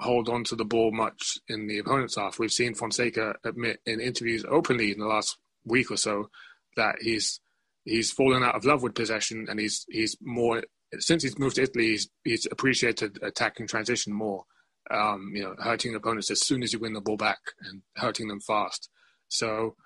hold 0.00 0.28
on 0.28 0.44
to 0.44 0.56
the 0.56 0.64
ball 0.64 0.92
much 0.92 1.38
in 1.48 1.66
the 1.66 1.78
opponent's 1.78 2.16
half. 2.16 2.38
We've 2.38 2.52
seen 2.52 2.74
Fonseca 2.74 3.36
admit 3.44 3.80
in 3.86 4.00
interviews 4.00 4.44
openly 4.48 4.92
in 4.92 4.98
the 4.98 5.06
last 5.06 5.38
week 5.64 5.90
or 5.90 5.96
so 5.96 6.30
that 6.76 6.96
he's 7.00 7.40
he's 7.84 8.10
fallen 8.10 8.42
out 8.42 8.54
of 8.54 8.64
love 8.64 8.82
with 8.82 8.94
possession 8.94 9.46
and 9.48 9.60
he's 9.60 9.84
he's 9.88 10.16
more 10.20 10.62
since 10.98 11.22
he's 11.22 11.38
moved 11.38 11.56
to 11.56 11.62
Italy 11.62 11.88
he's 11.88 12.08
he's 12.24 12.46
appreciated 12.50 13.18
attacking 13.22 13.66
transition 13.66 14.12
more. 14.12 14.44
Um, 14.90 15.32
you 15.34 15.42
know, 15.42 15.54
hurting 15.58 15.94
opponents 15.94 16.30
as 16.30 16.46
soon 16.46 16.62
as 16.62 16.74
you 16.74 16.78
win 16.78 16.92
the 16.92 17.00
ball 17.00 17.16
back 17.16 17.38
and 17.62 17.80
hurting 17.96 18.28
them 18.28 18.40
fast. 18.40 18.90
So 19.28 19.76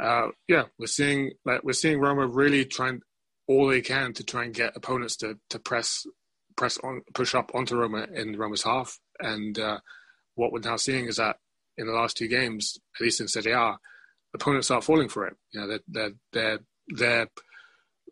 uh, 0.00 0.28
yeah, 0.46 0.64
we're 0.78 0.86
seeing 0.86 1.32
like 1.44 1.64
we're 1.64 1.72
seeing 1.72 1.98
Roma 1.98 2.26
really 2.26 2.64
trying 2.64 3.00
all 3.48 3.68
they 3.68 3.80
can 3.80 4.12
to 4.14 4.24
try 4.24 4.44
and 4.44 4.54
get 4.54 4.76
opponents 4.76 5.16
to 5.16 5.38
to 5.50 5.58
press 5.58 6.06
press 6.56 6.78
on 6.78 7.02
push 7.14 7.34
up 7.34 7.50
onto 7.54 7.76
Roma 7.76 8.06
in 8.14 8.36
Roma's 8.36 8.62
half. 8.62 8.98
And 9.18 9.58
uh, 9.58 9.78
what 10.34 10.52
we're 10.52 10.60
now 10.60 10.76
seeing 10.76 11.06
is 11.06 11.16
that 11.16 11.36
in 11.76 11.86
the 11.86 11.92
last 11.92 12.16
two 12.16 12.28
games, 12.28 12.78
at 12.96 13.04
least 13.04 13.20
in 13.20 13.28
Serie 13.28 13.52
A, 13.52 13.78
opponents 14.34 14.70
are 14.70 14.82
falling 14.82 15.08
for 15.08 15.26
it. 15.26 15.36
You 15.52 15.60
know, 15.60 15.68
they're 15.68 15.80
they're 15.88 16.12
they're 16.32 16.58
they're, 16.88 17.28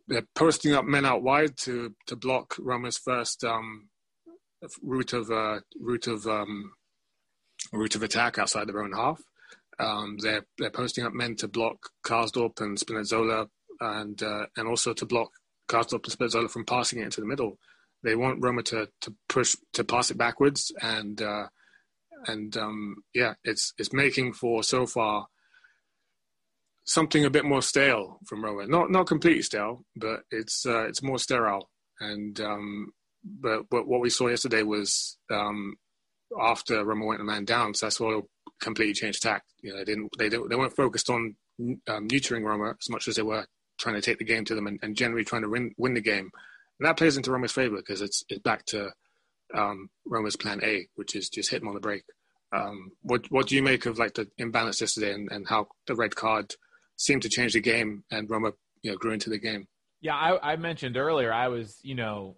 they're 0.07 0.27
posting 0.35 0.73
up 0.73 0.85
men 0.85 1.05
out 1.05 1.23
wide 1.23 1.57
to 1.59 1.95
to 2.07 2.15
block 2.15 2.55
Roma's 2.59 2.97
first 2.97 3.43
um, 3.43 3.89
route 4.81 5.13
of 5.13 5.31
uh, 5.31 5.59
route 5.79 6.07
of 6.07 6.27
um, 6.27 6.73
route 7.71 7.95
of 7.95 8.03
attack 8.03 8.37
outside 8.37 8.67
their 8.67 8.83
own 8.83 8.93
half. 8.93 9.21
Um, 9.79 10.17
they're 10.21 10.45
they're 10.57 10.69
posting 10.69 11.05
up 11.05 11.13
men 11.13 11.35
to 11.37 11.47
block 11.47 11.89
Karsdorp 12.05 12.61
and 12.61 12.77
Spinazzola, 12.77 13.47
and 13.79 14.21
uh, 14.21 14.45
and 14.55 14.67
also 14.67 14.93
to 14.93 15.05
block 15.05 15.31
Karsdorp 15.67 16.05
and 16.05 16.17
Spinazzola 16.17 16.49
from 16.49 16.65
passing 16.65 16.99
it 16.99 17.05
into 17.05 17.21
the 17.21 17.27
middle. 17.27 17.57
They 18.05 18.15
want 18.15 18.41
Roma 18.41 18.63
to, 18.63 18.87
to 19.01 19.13
push 19.27 19.55
to 19.73 19.83
pass 19.83 20.11
it 20.11 20.17
backwards, 20.17 20.71
and 20.81 21.21
uh, 21.21 21.47
and 22.27 22.55
um, 22.55 22.95
yeah, 23.13 23.33
it's 23.43 23.73
it's 23.77 23.91
making 23.91 24.33
for 24.33 24.63
so 24.63 24.85
far 24.85 25.27
something 26.85 27.25
a 27.25 27.29
bit 27.29 27.45
more 27.45 27.61
stale 27.61 28.19
from 28.27 28.43
Roma. 28.43 28.67
Not 28.67 28.91
not 28.91 29.07
completely 29.07 29.41
stale, 29.41 29.83
but 29.95 30.21
it's 30.31 30.65
uh, 30.65 30.85
it's 30.85 31.03
more 31.03 31.19
sterile. 31.19 31.69
And 31.99 32.39
um, 32.39 32.93
but 33.23 33.63
but 33.69 33.87
what 33.87 34.01
we 34.01 34.09
saw 34.09 34.27
yesterday 34.27 34.63
was 34.63 35.17
um, 35.31 35.75
after 36.39 36.85
Roma 36.85 37.05
went 37.05 37.21
a 37.21 37.25
man 37.25 37.45
down, 37.45 37.73
Sassuolo 37.73 38.23
completely 38.61 38.93
changed 38.93 39.21
tack. 39.21 39.43
You 39.61 39.71
know, 39.71 39.79
they 39.79 39.85
didn't 39.85 40.09
they 40.17 40.29
didn't, 40.29 40.49
they 40.49 40.55
weren't 40.55 40.75
focused 40.75 41.09
on 41.09 41.35
um, 41.59 42.07
neutering 42.07 42.43
Roma 42.43 42.75
as 42.79 42.89
much 42.89 43.07
as 43.07 43.15
they 43.15 43.23
were 43.23 43.45
trying 43.77 43.95
to 43.95 44.01
take 44.01 44.19
the 44.19 44.25
game 44.25 44.45
to 44.45 44.55
them 44.55 44.67
and, 44.67 44.79
and 44.81 44.95
generally 44.95 45.25
trying 45.25 45.41
to 45.41 45.49
win 45.49 45.73
win 45.77 45.95
the 45.95 46.01
game. 46.01 46.29
And 46.79 46.87
that 46.87 46.97
plays 46.97 47.17
into 47.17 47.31
Roma's 47.31 47.51
favor 47.51 47.77
because 47.77 48.01
it's 48.01 48.23
it's 48.29 48.41
back 48.41 48.65
to 48.67 48.91
um, 49.53 49.89
Roma's 50.05 50.35
plan 50.35 50.61
A, 50.63 50.87
which 50.95 51.15
is 51.15 51.29
just 51.29 51.51
hit 51.51 51.59
them 51.59 51.69
on 51.69 51.75
the 51.75 51.79
break. 51.79 52.03
Um, 52.55 52.91
what 53.01 53.25
what 53.29 53.47
do 53.47 53.55
you 53.55 53.63
make 53.63 53.85
of 53.85 53.97
like 53.97 54.13
the 54.13 54.27
imbalance 54.37 54.81
yesterday 54.81 55.13
and, 55.13 55.31
and 55.31 55.47
how 55.47 55.67
the 55.87 55.95
red 55.95 56.15
card 56.15 56.53
seemed 56.97 57.21
to 57.23 57.29
change 57.29 57.53
the 57.53 57.61
game 57.61 58.03
and 58.11 58.29
Roma 58.29 58.51
you 58.81 58.91
know 58.91 58.97
grew 58.97 59.11
into 59.11 59.29
the 59.29 59.39
game? 59.39 59.67
Yeah, 60.01 60.15
I, 60.15 60.53
I 60.53 60.55
mentioned 60.55 60.97
earlier 60.97 61.33
I 61.33 61.47
was 61.47 61.79
you 61.81 61.95
know 61.95 62.37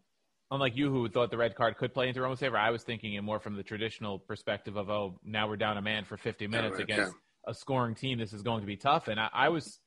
unlike 0.49 0.75
you 0.75 0.89
who 0.89 1.09
thought 1.09 1.29
the 1.29 1.37
red 1.37 1.55
card 1.55 1.77
could 1.77 1.93
play 1.93 2.07
into 2.07 2.21
Roma's 2.21 2.39
favor, 2.39 2.57
I 2.57 2.71
was 2.71 2.83
thinking 2.83 3.13
it 3.15 3.21
more 3.21 3.39
from 3.39 3.55
the 3.55 3.63
traditional 3.63 4.19
perspective 4.19 4.77
of 4.77 4.89
oh 4.89 5.19
now 5.23 5.47
we're 5.47 5.57
down 5.57 5.77
a 5.77 5.81
man 5.81 6.05
for 6.05 6.17
50 6.17 6.47
minutes 6.47 6.73
yeah, 6.73 6.77
right, 6.77 6.83
against 6.83 7.13
yeah. 7.45 7.51
a 7.51 7.53
scoring 7.53 7.95
team. 7.95 8.17
This 8.17 8.33
is 8.33 8.41
going 8.41 8.61
to 8.61 8.67
be 8.67 8.77
tough, 8.77 9.07
and 9.07 9.19
I, 9.19 9.29
I 9.33 9.49
was 9.49 9.79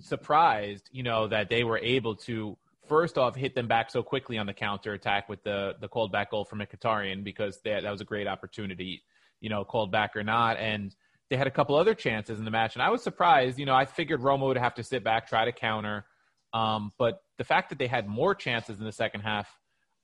surprised 0.00 0.88
you 0.92 1.02
know 1.02 1.28
that 1.28 1.48
they 1.48 1.64
were 1.64 1.78
able 1.78 2.16
to 2.16 2.56
first 2.88 3.18
off 3.18 3.34
hit 3.34 3.54
them 3.54 3.66
back 3.66 3.90
so 3.90 4.02
quickly 4.02 4.38
on 4.38 4.46
the 4.46 4.52
counter 4.52 4.92
attack 4.92 5.28
with 5.28 5.42
the 5.42 5.74
the 5.80 5.88
called 5.88 6.12
back 6.12 6.30
goal 6.30 6.44
from 6.44 6.60
Mkhitaryan 6.60 7.24
because 7.24 7.60
they, 7.62 7.78
that 7.80 7.90
was 7.90 8.00
a 8.00 8.04
great 8.04 8.26
opportunity, 8.26 9.02
you 9.40 9.48
know, 9.48 9.64
called 9.64 9.90
back 9.90 10.16
or 10.16 10.22
not, 10.24 10.56
and 10.58 10.94
they 11.30 11.36
had 11.36 11.46
a 11.46 11.50
couple 11.50 11.74
other 11.74 11.94
chances 11.94 12.38
in 12.38 12.44
the 12.44 12.50
match, 12.50 12.74
and 12.74 12.82
I 12.82 12.90
was 12.90 13.02
surprised. 13.02 13.58
You 13.58 13.66
know, 13.66 13.74
I 13.74 13.84
figured 13.86 14.22
Roma 14.22 14.46
would 14.46 14.58
have 14.58 14.74
to 14.74 14.82
sit 14.82 15.02
back, 15.02 15.28
try 15.28 15.44
to 15.44 15.52
counter, 15.52 16.04
um, 16.52 16.92
but 16.98 17.22
the 17.38 17.44
fact 17.44 17.70
that 17.70 17.78
they 17.78 17.86
had 17.86 18.06
more 18.06 18.34
chances 18.34 18.78
in 18.78 18.84
the 18.84 18.92
second 18.92 19.22
half, 19.22 19.48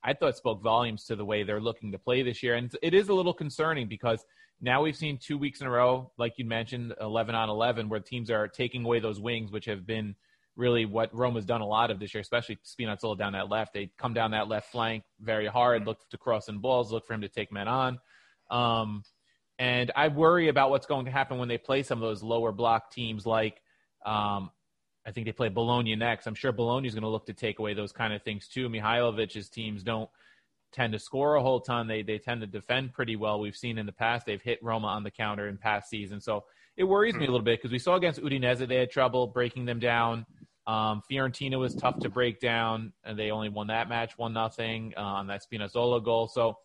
I 0.02 0.14
thought 0.14 0.36
spoke 0.36 0.62
volumes 0.62 1.04
to 1.04 1.16
the 1.16 1.24
way 1.24 1.42
they're 1.42 1.60
looking 1.60 1.92
to 1.92 1.98
play 1.98 2.22
this 2.22 2.42
year, 2.42 2.54
and 2.54 2.74
it 2.82 2.94
is 2.94 3.08
a 3.08 3.14
little 3.14 3.34
concerning 3.34 3.88
because 3.88 4.24
now 4.60 4.82
we've 4.82 4.96
seen 4.96 5.18
two 5.18 5.38
weeks 5.38 5.60
in 5.60 5.66
a 5.66 5.70
row, 5.70 6.10
like 6.18 6.34
you 6.36 6.44
mentioned, 6.44 6.94
eleven 7.00 7.34
on 7.34 7.48
eleven, 7.48 7.88
where 7.88 8.00
teams 8.00 8.30
are 8.30 8.48
taking 8.48 8.84
away 8.84 9.00
those 9.00 9.20
wings, 9.20 9.50
which 9.50 9.64
have 9.66 9.86
been 9.86 10.14
really 10.60 10.84
what 10.84 11.12
Roma's 11.12 11.44
done 11.44 11.60
a 11.60 11.66
lot 11.66 11.90
of 11.90 11.98
this 11.98 12.14
year, 12.14 12.20
especially 12.20 12.58
Spinazzola 12.64 13.18
down 13.18 13.32
that 13.32 13.48
left. 13.48 13.74
They 13.74 13.90
come 13.98 14.14
down 14.14 14.30
that 14.32 14.46
left 14.46 14.70
flank 14.70 15.02
very 15.20 15.46
hard, 15.46 15.86
look 15.86 15.98
to 16.10 16.18
cross 16.18 16.48
in 16.48 16.58
balls, 16.58 16.92
look 16.92 17.06
for 17.06 17.14
him 17.14 17.22
to 17.22 17.28
take 17.28 17.50
men 17.50 17.66
on. 17.66 17.98
Um, 18.50 19.02
and 19.58 19.90
I 19.96 20.08
worry 20.08 20.48
about 20.48 20.70
what's 20.70 20.86
going 20.86 21.06
to 21.06 21.10
happen 21.10 21.38
when 21.38 21.48
they 21.48 21.58
play 21.58 21.82
some 21.82 21.98
of 21.98 22.08
those 22.08 22.22
lower 22.22 22.52
block 22.52 22.90
teams 22.92 23.26
like 23.26 23.60
um, 24.06 24.50
I 25.06 25.12
think 25.12 25.26
they 25.26 25.32
play 25.32 25.48
Bologna 25.48 25.96
next. 25.96 26.26
I'm 26.26 26.34
sure 26.34 26.52
Bologna 26.52 26.86
is 26.86 26.94
going 26.94 27.02
to 27.02 27.08
look 27.08 27.26
to 27.26 27.34
take 27.34 27.58
away 27.58 27.74
those 27.74 27.92
kind 27.92 28.12
of 28.12 28.22
things 28.22 28.48
too. 28.48 28.68
Mihajlovic's 28.68 29.48
teams 29.48 29.82
don't 29.82 30.08
tend 30.72 30.92
to 30.92 30.98
score 30.98 31.34
a 31.34 31.42
whole 31.42 31.60
ton. 31.60 31.88
They 31.88 32.02
they 32.02 32.18
tend 32.18 32.42
to 32.42 32.46
defend 32.46 32.92
pretty 32.92 33.16
well. 33.16 33.40
We've 33.40 33.56
seen 33.56 33.78
in 33.78 33.86
the 33.86 33.92
past 33.92 34.26
they've 34.26 34.42
hit 34.42 34.62
Roma 34.62 34.88
on 34.88 35.02
the 35.02 35.10
counter 35.10 35.48
in 35.48 35.56
past 35.56 35.90
seasons. 35.90 36.24
So 36.24 36.44
it 36.76 36.84
worries 36.84 37.14
me 37.14 37.24
a 37.24 37.30
little 37.30 37.44
bit 37.44 37.58
because 37.58 37.72
we 37.72 37.78
saw 37.78 37.96
against 37.96 38.22
Udinese 38.22 38.66
they 38.66 38.76
had 38.76 38.90
trouble 38.90 39.26
breaking 39.26 39.64
them 39.64 39.80
down. 39.80 40.26
Um, 40.70 41.02
Fiorentina 41.11 41.59
was 41.59 41.74
tough 41.74 41.98
to 41.98 42.09
break 42.09 42.38
down, 42.38 42.92
and 43.02 43.18
they 43.18 43.33
only 43.33 43.48
won 43.48 43.66
that 43.66 43.88
match 43.88 44.16
one 44.16 44.33
nothing 44.33 44.94
on 44.96 45.26
that 45.26 45.42
Spinazzola 45.42 46.04
goal. 46.04 46.28
So 46.28 46.59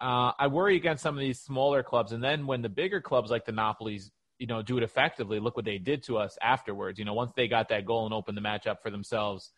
uh, 0.00 0.30
I 0.38 0.46
worry 0.46 0.76
against 0.76 1.02
some 1.02 1.16
of 1.16 1.20
these 1.20 1.40
smaller 1.40 1.82
clubs, 1.82 2.12
and 2.12 2.22
then 2.22 2.46
when 2.46 2.62
the 2.62 2.68
bigger 2.68 3.00
clubs 3.00 3.32
like 3.32 3.44
the 3.44 3.50
Napoli's, 3.50 4.12
you 4.38 4.46
know, 4.46 4.62
do 4.62 4.76
it 4.76 4.84
effectively, 4.84 5.40
look 5.40 5.56
what 5.56 5.64
they 5.64 5.78
did 5.78 6.04
to 6.04 6.16
us 6.16 6.38
afterwards. 6.40 6.96
You 7.00 7.06
know, 7.06 7.14
once 7.14 7.32
they 7.34 7.48
got 7.48 7.68
that 7.70 7.84
goal 7.84 8.04
and 8.04 8.14
opened 8.14 8.36
the 8.36 8.40
match 8.40 8.68
up 8.68 8.80
for 8.84 8.90
themselves, 8.90 9.50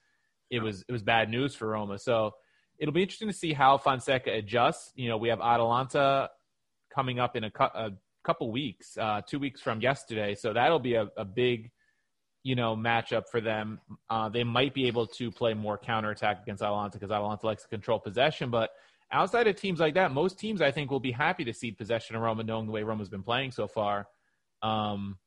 it 0.51 0.61
was 0.61 0.83
it 0.89 0.93
was 0.93 1.03
bad 1.03 1.29
news 1.29 1.55
for 1.55 1.69
Roma. 1.69 1.99
So 1.99 2.33
it'll 2.79 2.95
be 2.95 3.03
interesting 3.03 3.29
to 3.29 3.35
see 3.35 3.53
how 3.53 3.77
Fonseca 3.77 4.33
adjusts. 4.33 4.91
You 4.95 5.11
know, 5.11 5.19
we 5.19 5.29
have 5.29 5.43
Atalanta 5.43 6.31
coming 6.95 7.19
up 7.19 7.37
in 7.37 7.45
a, 7.45 7.51
cu- 7.51 7.65
a 7.65 7.91
couple 8.25 8.51
weeks, 8.51 8.97
uh, 8.97 9.21
two 9.29 9.39
weeks 9.39 9.61
from 9.61 9.83
yesterday, 9.83 10.35
so 10.35 10.55
that'll 10.55 10.79
be 10.79 10.95
a, 10.95 11.09
a 11.19 11.27
big 11.27 11.73
you 12.47 12.55
know, 12.55 12.77
matchup 12.77 13.27
for 13.29 13.41
them. 13.41 13.81
Uh, 14.09 14.29
they 14.29 14.45
might 14.45 14.73
be 14.73 14.87
able 14.87 15.05
to 15.05 15.33
play 15.33 15.53
more 15.53 15.77
counterattack 15.77 16.41
against 16.45 16.63
Atalanta 16.63 16.93
because 16.93 17.11
Atalanta 17.11 17.45
likes 17.45 17.65
to 17.65 17.69
control 17.69 17.99
possession. 17.99 18.51
But 18.51 18.71
outside 19.11 19.49
of 19.49 19.57
teams 19.57 19.81
like 19.81 19.95
that, 19.95 20.13
most 20.13 20.39
teams 20.39 20.63
I 20.63 20.71
think 20.71 20.93
will 20.93 21.01
be 21.01 21.11
happy 21.11 21.43
to 21.45 21.53
cede 21.53 21.77
possession 21.77 22.15
of 22.15 22.23
Roma, 22.23 22.45
knowing 22.45 22.67
the 22.67 22.73
way 22.73 22.85
Roma's 22.85 23.09
been 23.09 23.25
playing 23.25 23.51
so 23.51 23.67
far. 23.67 24.07
Um, 24.63 25.19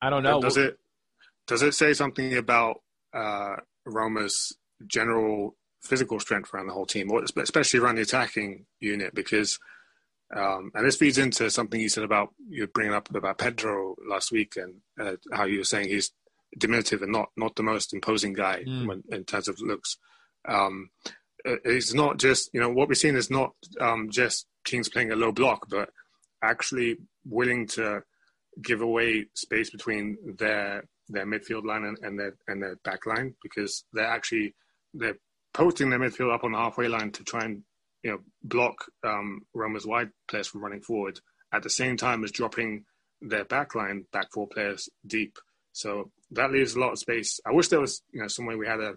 I 0.00 0.08
don't 0.08 0.22
know. 0.22 0.40
Does 0.40 0.56
it 0.56 0.78
does 1.48 1.62
it 1.62 1.74
say 1.74 1.92
something 1.94 2.36
about 2.36 2.82
uh, 3.12 3.56
Roma's 3.84 4.56
general 4.86 5.56
physical 5.82 6.20
strength 6.20 6.54
around 6.54 6.68
the 6.68 6.74
whole 6.74 6.86
team, 6.86 7.10
or 7.10 7.24
especially 7.24 7.80
around 7.80 7.96
the 7.96 8.02
attacking 8.02 8.66
unit? 8.78 9.16
Because 9.16 9.58
um, 10.34 10.72
and 10.74 10.86
this 10.86 10.96
feeds 10.96 11.18
into 11.18 11.48
something 11.50 11.80
you 11.80 11.88
said 11.88 12.04
about 12.04 12.34
you 12.48 12.66
bringing 12.66 12.94
up 12.94 13.14
about 13.14 13.38
Pedro 13.38 13.94
last 14.08 14.32
week 14.32 14.56
and 14.56 14.74
uh, 15.00 15.16
how 15.32 15.44
you 15.44 15.58
were 15.58 15.64
saying 15.64 15.88
he's 15.88 16.12
diminutive 16.58 17.02
and 17.02 17.12
not 17.12 17.30
not 17.36 17.54
the 17.56 17.62
most 17.62 17.94
imposing 17.94 18.32
guy 18.32 18.64
mm. 18.66 18.86
when, 18.86 19.02
in 19.10 19.24
terms 19.24 19.48
of 19.48 19.60
looks. 19.60 19.96
Um, 20.46 20.90
uh, 21.46 21.56
it's 21.64 21.94
not 21.94 22.18
just 22.18 22.50
you 22.52 22.60
know 22.60 22.70
what 22.70 22.88
we're 22.88 22.94
seeing 22.94 23.16
is 23.16 23.30
not 23.30 23.52
um, 23.80 24.10
just 24.10 24.46
teams 24.64 24.88
playing 24.88 25.12
a 25.12 25.16
low 25.16 25.30
block, 25.30 25.66
but 25.68 25.90
actually 26.42 26.96
willing 27.24 27.66
to 27.66 28.02
give 28.62 28.80
away 28.80 29.26
space 29.34 29.70
between 29.70 30.16
their 30.38 30.84
their 31.08 31.26
midfield 31.26 31.64
line 31.64 31.84
and, 31.84 31.98
and 32.02 32.18
their 32.18 32.34
and 32.48 32.62
their 32.62 32.76
back 32.84 33.06
line 33.06 33.34
because 33.42 33.84
they're 33.92 34.04
actually 34.06 34.54
they're 34.94 35.18
posting 35.52 35.90
their 35.90 35.98
midfield 35.98 36.34
up 36.34 36.44
on 36.44 36.52
the 36.52 36.58
halfway 36.58 36.88
line 36.88 37.12
to 37.12 37.22
try 37.22 37.44
and 37.44 37.62
you 38.04 38.10
know, 38.10 38.18
block 38.42 38.84
um, 39.02 39.40
Roma's 39.54 39.86
wide 39.86 40.10
players 40.28 40.46
from 40.46 40.62
running 40.62 40.82
forward 40.82 41.18
at 41.52 41.62
the 41.62 41.70
same 41.70 41.96
time 41.96 42.22
as 42.22 42.30
dropping 42.30 42.84
their 43.20 43.46
backline 43.46 44.02
back 44.12 44.30
four 44.30 44.46
players 44.46 44.90
deep. 45.06 45.38
So 45.72 46.10
that 46.32 46.52
leaves 46.52 46.74
a 46.74 46.80
lot 46.80 46.92
of 46.92 46.98
space. 46.98 47.40
I 47.46 47.52
wish 47.52 47.68
there 47.68 47.80
was, 47.80 48.02
you 48.12 48.20
know, 48.20 48.28
some 48.28 48.46
way 48.46 48.56
we 48.56 48.66
had 48.66 48.80
a, 48.80 48.94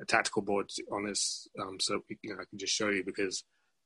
a 0.00 0.04
tactical 0.04 0.42
board 0.42 0.70
on 0.92 1.04
this, 1.06 1.46
um, 1.60 1.78
so 1.80 2.00
you 2.22 2.30
know 2.30 2.40
I 2.40 2.44
can 2.50 2.58
just 2.58 2.74
show 2.74 2.88
you 2.88 3.04
because 3.04 3.44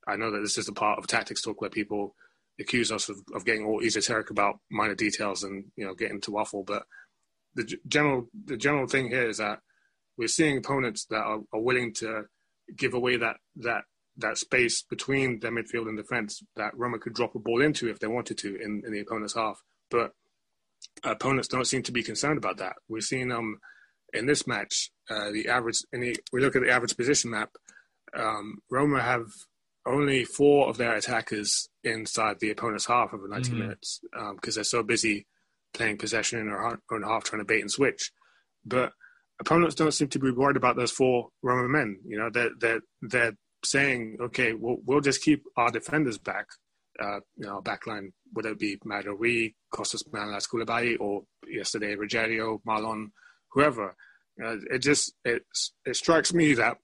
I 0.08 0.16
know 0.16 0.30
that 0.30 0.40
this 0.40 0.58
is 0.58 0.68
a 0.68 0.72
part 0.72 0.98
of 0.98 1.06
tactics 1.06 1.42
talk 1.42 1.60
where 1.60 1.70
people 1.70 2.14
accuse 2.60 2.90
us 2.92 3.08
of, 3.08 3.16
of 3.34 3.44
getting 3.44 3.64
all 3.64 3.82
esoteric 3.82 4.30
about 4.30 4.58
minor 4.70 4.94
details 4.94 5.42
and 5.42 5.64
you 5.76 5.86
know 5.86 5.94
getting 5.94 6.20
to 6.22 6.30
waffle. 6.30 6.64
But 6.64 6.84
the 7.54 7.78
general 7.86 8.28
the 8.44 8.56
general 8.56 8.86
thing 8.86 9.08
here 9.08 9.28
is 9.28 9.38
that 9.38 9.60
we're 10.18 10.28
seeing 10.28 10.58
opponents 10.58 11.06
that 11.06 11.22
are, 11.22 11.40
are 11.52 11.60
willing 11.60 11.94
to 11.94 12.24
give 12.76 12.94
away 12.94 13.16
that 13.16 13.36
that 13.56 13.84
that 14.18 14.38
space 14.38 14.82
between 14.82 15.40
their 15.40 15.50
midfield 15.50 15.88
and 15.88 15.96
defense 15.96 16.42
that 16.56 16.76
Roma 16.76 16.98
could 16.98 17.14
drop 17.14 17.34
a 17.34 17.38
ball 17.38 17.62
into 17.62 17.88
if 17.88 17.98
they 17.98 18.06
wanted 18.06 18.38
to 18.38 18.56
in, 18.56 18.82
in 18.84 18.92
the 18.92 19.00
opponent's 19.00 19.34
half. 19.34 19.62
But 19.90 20.12
opponents 21.04 21.48
don't 21.48 21.66
seem 21.66 21.82
to 21.84 21.92
be 21.92 22.02
concerned 22.02 22.38
about 22.38 22.58
that. 22.58 22.76
We've 22.88 23.02
seen 23.02 23.32
um 23.32 23.58
in 24.12 24.26
this 24.26 24.46
match 24.46 24.90
uh, 25.10 25.30
the 25.30 25.48
average. 25.48 25.78
The, 25.92 26.16
we 26.32 26.40
look 26.40 26.56
at 26.56 26.62
the 26.62 26.70
average 26.70 26.96
position 26.96 27.30
map. 27.30 27.50
Um, 28.14 28.58
Roma 28.70 29.00
have 29.00 29.26
only 29.86 30.24
four 30.24 30.68
of 30.68 30.76
their 30.76 30.94
attackers 30.94 31.68
inside 31.82 32.38
the 32.38 32.50
opponent's 32.50 32.86
half 32.86 33.12
over 33.12 33.26
90 33.26 33.50
mm-hmm. 33.50 33.58
minutes 33.60 34.00
because 34.12 34.56
um, 34.56 34.58
they're 34.58 34.64
so 34.64 34.82
busy 34.82 35.26
playing 35.74 35.98
possession 35.98 36.38
in 36.38 36.46
their 36.46 36.64
own 36.64 37.02
half, 37.02 37.24
trying 37.24 37.40
to 37.40 37.46
bait 37.46 37.60
and 37.60 37.70
switch. 37.70 38.12
But 38.64 38.92
opponents 39.40 39.74
don't 39.74 39.92
seem 39.92 40.08
to 40.08 40.18
be 40.18 40.30
worried 40.30 40.56
about 40.56 40.76
those 40.76 40.92
four 40.92 41.28
Roma 41.42 41.68
men. 41.68 41.98
You 42.06 42.18
know, 42.18 42.30
they're 42.32 42.50
they're 42.58 42.80
they're 43.00 43.32
saying, 43.64 44.18
okay, 44.20 44.52
we'll 44.52 44.78
we'll 44.84 45.00
just 45.00 45.22
keep 45.22 45.44
our 45.56 45.70
defenders 45.70 46.18
back. 46.18 46.46
Uh, 47.02 47.20
you 47.36 47.46
know, 47.46 47.62
backline, 47.62 48.12
whether 48.32 48.50
it 48.50 48.58
be 48.58 48.76
Madari, 48.84 49.54
Costas 49.72 50.02
Manolas 50.12 50.46
Koulibaly, 50.46 50.96
or 51.00 51.22
yesterday 51.48 51.96
Rogerio, 51.96 52.60
Marlon, 52.68 53.10
whoever. 53.50 53.96
Uh, 54.42 54.56
it 54.70 54.78
just 54.78 55.14
it 55.24 55.42
it 55.86 55.96
strikes 55.96 56.34
me 56.34 56.54
that 56.54 56.76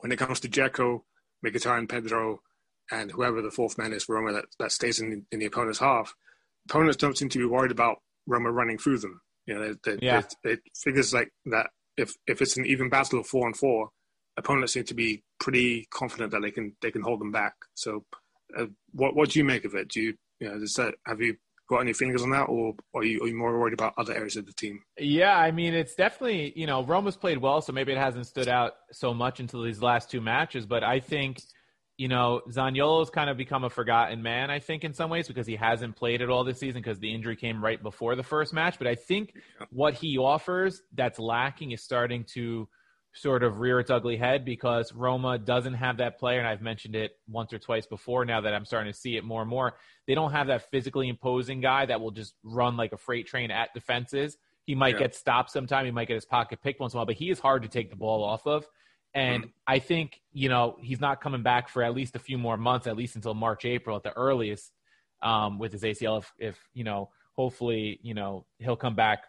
when 0.00 0.12
it 0.12 0.18
comes 0.18 0.40
to 0.40 0.48
Dzeko, 0.48 1.02
Mkhitaryan, 1.44 1.88
Pedro, 1.88 2.40
and 2.90 3.10
whoever 3.10 3.42
the 3.42 3.50
fourth 3.50 3.78
man 3.78 3.92
is 3.92 4.04
for 4.04 4.16
Roma 4.16 4.32
that, 4.32 4.46
that 4.58 4.72
stays 4.72 5.00
in, 5.00 5.26
in 5.32 5.38
the 5.38 5.46
opponent's 5.46 5.78
half, 5.78 6.14
opponents 6.68 6.96
don't 6.96 7.16
seem 7.16 7.28
to 7.30 7.38
be 7.38 7.46
worried 7.46 7.72
about 7.72 7.98
Roma 8.26 8.50
running 8.50 8.78
through 8.78 8.98
them. 8.98 9.20
You 9.46 9.54
know, 9.54 9.74
they, 9.84 9.96
they, 9.96 10.06
yeah. 10.06 10.18
it, 10.18 10.34
it 10.44 10.60
figures 10.76 11.14
like 11.14 11.30
that. 11.46 11.70
If 11.96 12.14
if 12.26 12.42
it's 12.42 12.56
an 12.56 12.66
even 12.66 12.90
battle 12.90 13.20
of 13.20 13.26
four 13.26 13.46
and 13.46 13.56
four, 13.56 13.90
opponents 14.36 14.72
seem 14.72 14.84
to 14.84 14.94
be 14.94 15.22
pretty 15.40 15.86
confident 15.90 16.30
that 16.32 16.42
they 16.42 16.50
can 16.50 16.74
they 16.82 16.90
can 16.90 17.02
hold 17.02 17.20
them 17.20 17.32
back. 17.32 17.54
So, 17.74 18.04
uh, 18.58 18.66
what 18.92 19.14
what 19.16 19.30
do 19.30 19.38
you 19.38 19.44
make 19.44 19.64
of 19.64 19.74
it? 19.74 19.88
Do 19.88 20.00
you 20.00 20.14
you 20.40 20.48
know, 20.48 20.58
that, 20.58 20.94
have 21.06 21.20
you 21.20 21.36
got 21.68 21.80
any 21.80 21.92
fingers 21.92 22.22
on 22.22 22.30
that, 22.30 22.44
or 22.44 22.74
are 22.94 23.04
you, 23.04 23.20
are 23.22 23.28
you 23.28 23.36
more 23.36 23.58
worried 23.58 23.74
about 23.74 23.94
other 23.96 24.14
areas 24.14 24.36
of 24.36 24.46
the 24.46 24.52
team? 24.52 24.80
Yeah, 24.98 25.36
I 25.36 25.50
mean, 25.50 25.74
it's 25.74 25.94
definitely 25.94 26.52
you 26.56 26.66
know 26.66 26.84
Roma's 26.84 27.16
played 27.16 27.38
well, 27.38 27.60
so 27.60 27.72
maybe 27.72 27.92
it 27.92 27.98
hasn't 27.98 28.26
stood 28.26 28.48
out 28.48 28.74
so 28.92 29.14
much 29.14 29.40
until 29.40 29.62
these 29.62 29.82
last 29.82 30.10
two 30.10 30.20
matches. 30.20 30.66
But 30.66 30.84
I 30.84 31.00
think 31.00 31.40
you 31.96 32.08
know 32.08 32.42
Zaniolo's 32.50 33.10
kind 33.10 33.30
of 33.30 33.36
become 33.36 33.64
a 33.64 33.70
forgotten 33.70 34.22
man. 34.22 34.50
I 34.50 34.58
think 34.58 34.84
in 34.84 34.92
some 34.92 35.10
ways 35.10 35.28
because 35.28 35.46
he 35.46 35.56
hasn't 35.56 35.96
played 35.96 36.22
at 36.22 36.30
all 36.30 36.44
this 36.44 36.60
season 36.60 36.82
because 36.82 36.98
the 36.98 37.12
injury 37.12 37.36
came 37.36 37.62
right 37.62 37.82
before 37.82 38.14
the 38.14 38.22
first 38.22 38.52
match. 38.52 38.78
But 38.78 38.86
I 38.86 38.94
think 38.94 39.34
what 39.70 39.94
he 39.94 40.18
offers 40.18 40.82
that's 40.94 41.18
lacking 41.18 41.72
is 41.72 41.82
starting 41.82 42.24
to 42.34 42.68
sort 43.16 43.42
of 43.42 43.58
rear 43.58 43.80
its 43.80 43.90
ugly 43.90 44.16
head 44.16 44.44
because 44.44 44.92
Roma 44.92 45.38
doesn't 45.38 45.74
have 45.74 45.96
that 45.96 46.18
player, 46.18 46.38
and 46.38 46.46
I've 46.46 46.60
mentioned 46.60 46.94
it 46.94 47.12
once 47.28 47.52
or 47.52 47.58
twice 47.58 47.86
before 47.86 48.24
now 48.24 48.42
that 48.42 48.54
I'm 48.54 48.66
starting 48.66 48.92
to 48.92 48.98
see 48.98 49.16
it 49.16 49.24
more 49.24 49.40
and 49.40 49.50
more. 49.50 49.76
They 50.06 50.14
don't 50.14 50.32
have 50.32 50.48
that 50.48 50.70
physically 50.70 51.08
imposing 51.08 51.60
guy 51.60 51.86
that 51.86 52.00
will 52.00 52.10
just 52.10 52.34
run 52.44 52.76
like 52.76 52.92
a 52.92 52.98
freight 52.98 53.26
train 53.26 53.50
at 53.50 53.72
defenses. 53.72 54.36
He 54.66 54.74
might 54.74 54.94
yeah. 54.94 55.00
get 55.00 55.14
stopped 55.14 55.50
sometime, 55.50 55.86
he 55.86 55.90
might 55.90 56.08
get 56.08 56.14
his 56.14 56.26
pocket 56.26 56.60
picked 56.62 56.78
once 56.78 56.92
in 56.92 56.98
a 56.98 57.00
while, 57.00 57.06
but 57.06 57.16
he 57.16 57.30
is 57.30 57.38
hard 57.38 57.62
to 57.62 57.68
take 57.68 57.90
the 57.90 57.96
ball 57.96 58.22
off 58.22 58.46
of. 58.46 58.66
And 59.14 59.44
mm 59.44 59.50
I 59.68 59.80
think, 59.80 60.20
you 60.32 60.48
know, 60.48 60.76
he's 60.80 61.00
not 61.00 61.20
coming 61.20 61.42
back 61.42 61.68
for 61.68 61.82
at 61.82 61.92
least 61.92 62.14
a 62.14 62.20
few 62.20 62.38
more 62.38 62.56
months, 62.56 62.86
at 62.86 62.96
least 62.96 63.16
until 63.16 63.34
March, 63.34 63.64
April 63.64 63.96
at 63.96 64.04
the 64.04 64.12
earliest, 64.16 64.70
um, 65.22 65.58
with 65.58 65.72
his 65.72 65.82
ACL. 65.82 66.18
If, 66.18 66.32
if, 66.38 66.68
you 66.72 66.84
know, 66.84 67.10
hopefully, 67.32 67.98
you 68.02 68.14
know, 68.14 68.46
he'll 68.58 68.76
come 68.76 68.94
back, 68.94 69.24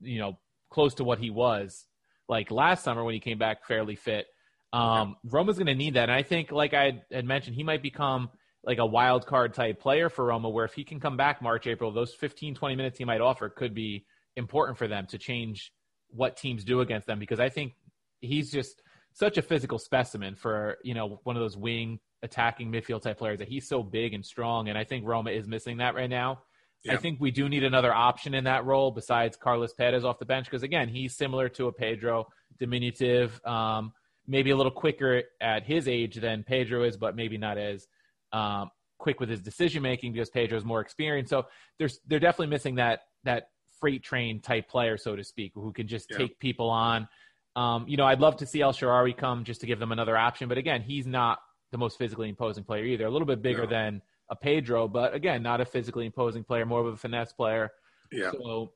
you 0.00 0.20
know, 0.20 0.38
close 0.70 0.94
to 0.94 1.04
what 1.04 1.18
he 1.18 1.28
was 1.28 1.84
like 2.28 2.50
last 2.50 2.84
summer 2.84 3.04
when 3.04 3.14
he 3.14 3.20
came 3.20 3.38
back 3.38 3.64
fairly 3.66 3.96
fit. 3.96 4.26
Um, 4.72 5.16
yeah. 5.24 5.30
Roma's 5.32 5.56
going 5.56 5.66
to 5.66 5.74
need 5.74 5.94
that. 5.94 6.04
And 6.04 6.12
I 6.12 6.22
think, 6.22 6.52
like 6.52 6.74
I 6.74 7.02
had 7.10 7.24
mentioned, 7.24 7.56
he 7.56 7.62
might 7.62 7.82
become 7.82 8.28
like 8.64 8.78
a 8.78 8.86
wild 8.86 9.26
card 9.26 9.54
type 9.54 9.80
player 9.80 10.10
for 10.10 10.26
Roma, 10.26 10.50
where 10.50 10.64
if 10.64 10.74
he 10.74 10.84
can 10.84 11.00
come 11.00 11.16
back 11.16 11.40
March, 11.40 11.66
April, 11.66 11.90
those 11.90 12.12
15, 12.14 12.54
20 12.54 12.76
minutes 12.76 12.98
he 12.98 13.04
might 13.04 13.20
offer 13.20 13.48
could 13.48 13.74
be 13.74 14.04
important 14.36 14.76
for 14.76 14.86
them 14.86 15.06
to 15.06 15.18
change 15.18 15.72
what 16.10 16.36
teams 16.36 16.64
do 16.64 16.80
against 16.80 17.06
them 17.06 17.18
because 17.18 17.40
I 17.40 17.48
think 17.48 17.74
he's 18.20 18.50
just 18.50 18.82
such 19.12 19.36
a 19.36 19.42
physical 19.42 19.78
specimen 19.78 20.34
for, 20.34 20.78
you 20.82 20.94
know, 20.94 21.20
one 21.24 21.36
of 21.36 21.40
those 21.40 21.56
wing 21.56 21.98
attacking 22.22 22.70
midfield 22.70 23.02
type 23.02 23.18
players 23.18 23.38
that 23.38 23.48
he's 23.48 23.68
so 23.68 23.82
big 23.82 24.14
and 24.14 24.24
strong. 24.24 24.68
And 24.68 24.78
I 24.78 24.84
think 24.84 25.06
Roma 25.06 25.30
is 25.30 25.46
missing 25.46 25.78
that 25.78 25.94
right 25.94 26.10
now. 26.10 26.42
Yeah. 26.84 26.94
I 26.94 26.96
think 26.96 27.20
we 27.20 27.30
do 27.30 27.48
need 27.48 27.64
another 27.64 27.92
option 27.92 28.34
in 28.34 28.44
that 28.44 28.64
role 28.64 28.90
besides 28.90 29.36
Carles 29.36 29.72
Perez 29.72 30.04
off 30.04 30.18
the 30.18 30.24
bench 30.24 30.46
because 30.46 30.62
again, 30.62 30.88
he's 30.88 31.16
similar 31.16 31.48
to 31.50 31.66
a 31.66 31.72
Pedro, 31.72 32.26
diminutive, 32.58 33.40
um, 33.44 33.92
maybe 34.26 34.50
a 34.50 34.56
little 34.56 34.72
quicker 34.72 35.22
at 35.40 35.64
his 35.64 35.88
age 35.88 36.16
than 36.16 36.44
Pedro 36.44 36.84
is, 36.84 36.96
but 36.96 37.16
maybe 37.16 37.36
not 37.36 37.58
as 37.58 37.86
um, 38.32 38.70
quick 38.98 39.20
with 39.20 39.28
his 39.28 39.40
decision 39.40 39.82
making 39.82 40.12
because 40.12 40.30
Pedro's 40.30 40.64
more 40.64 40.80
experienced. 40.80 41.30
So 41.30 41.46
there's 41.78 42.00
they're 42.06 42.20
definitely 42.20 42.48
missing 42.48 42.76
that 42.76 43.00
that 43.24 43.48
freight 43.80 44.02
train 44.02 44.40
type 44.40 44.68
player, 44.68 44.96
so 44.96 45.16
to 45.16 45.24
speak, 45.24 45.52
who 45.54 45.72
can 45.72 45.88
just 45.88 46.08
yeah. 46.10 46.18
take 46.18 46.38
people 46.38 46.68
on. 46.68 47.08
Um, 47.56 47.86
you 47.88 47.96
know, 47.96 48.04
I'd 48.04 48.20
love 48.20 48.36
to 48.36 48.46
see 48.46 48.60
El 48.60 48.72
Shaarawy 48.72 49.16
come 49.16 49.44
just 49.44 49.60
to 49.62 49.66
give 49.66 49.80
them 49.80 49.90
another 49.90 50.16
option, 50.16 50.48
but 50.48 50.58
again, 50.58 50.82
he's 50.82 51.06
not 51.06 51.38
the 51.72 51.78
most 51.78 51.98
physically 51.98 52.28
imposing 52.28 52.64
player 52.64 52.84
either. 52.84 53.06
A 53.06 53.10
little 53.10 53.26
bit 53.26 53.42
bigger 53.42 53.64
no. 53.64 53.70
than 53.70 54.02
a 54.30 54.36
Pedro, 54.36 54.88
but 54.88 55.14
again, 55.14 55.42
not 55.42 55.60
a 55.60 55.64
physically 55.64 56.06
imposing 56.06 56.44
player, 56.44 56.66
more 56.66 56.80
of 56.80 56.86
a 56.86 56.96
finesse 56.96 57.32
player. 57.32 57.70
Yeah. 58.12 58.32
So, 58.32 58.72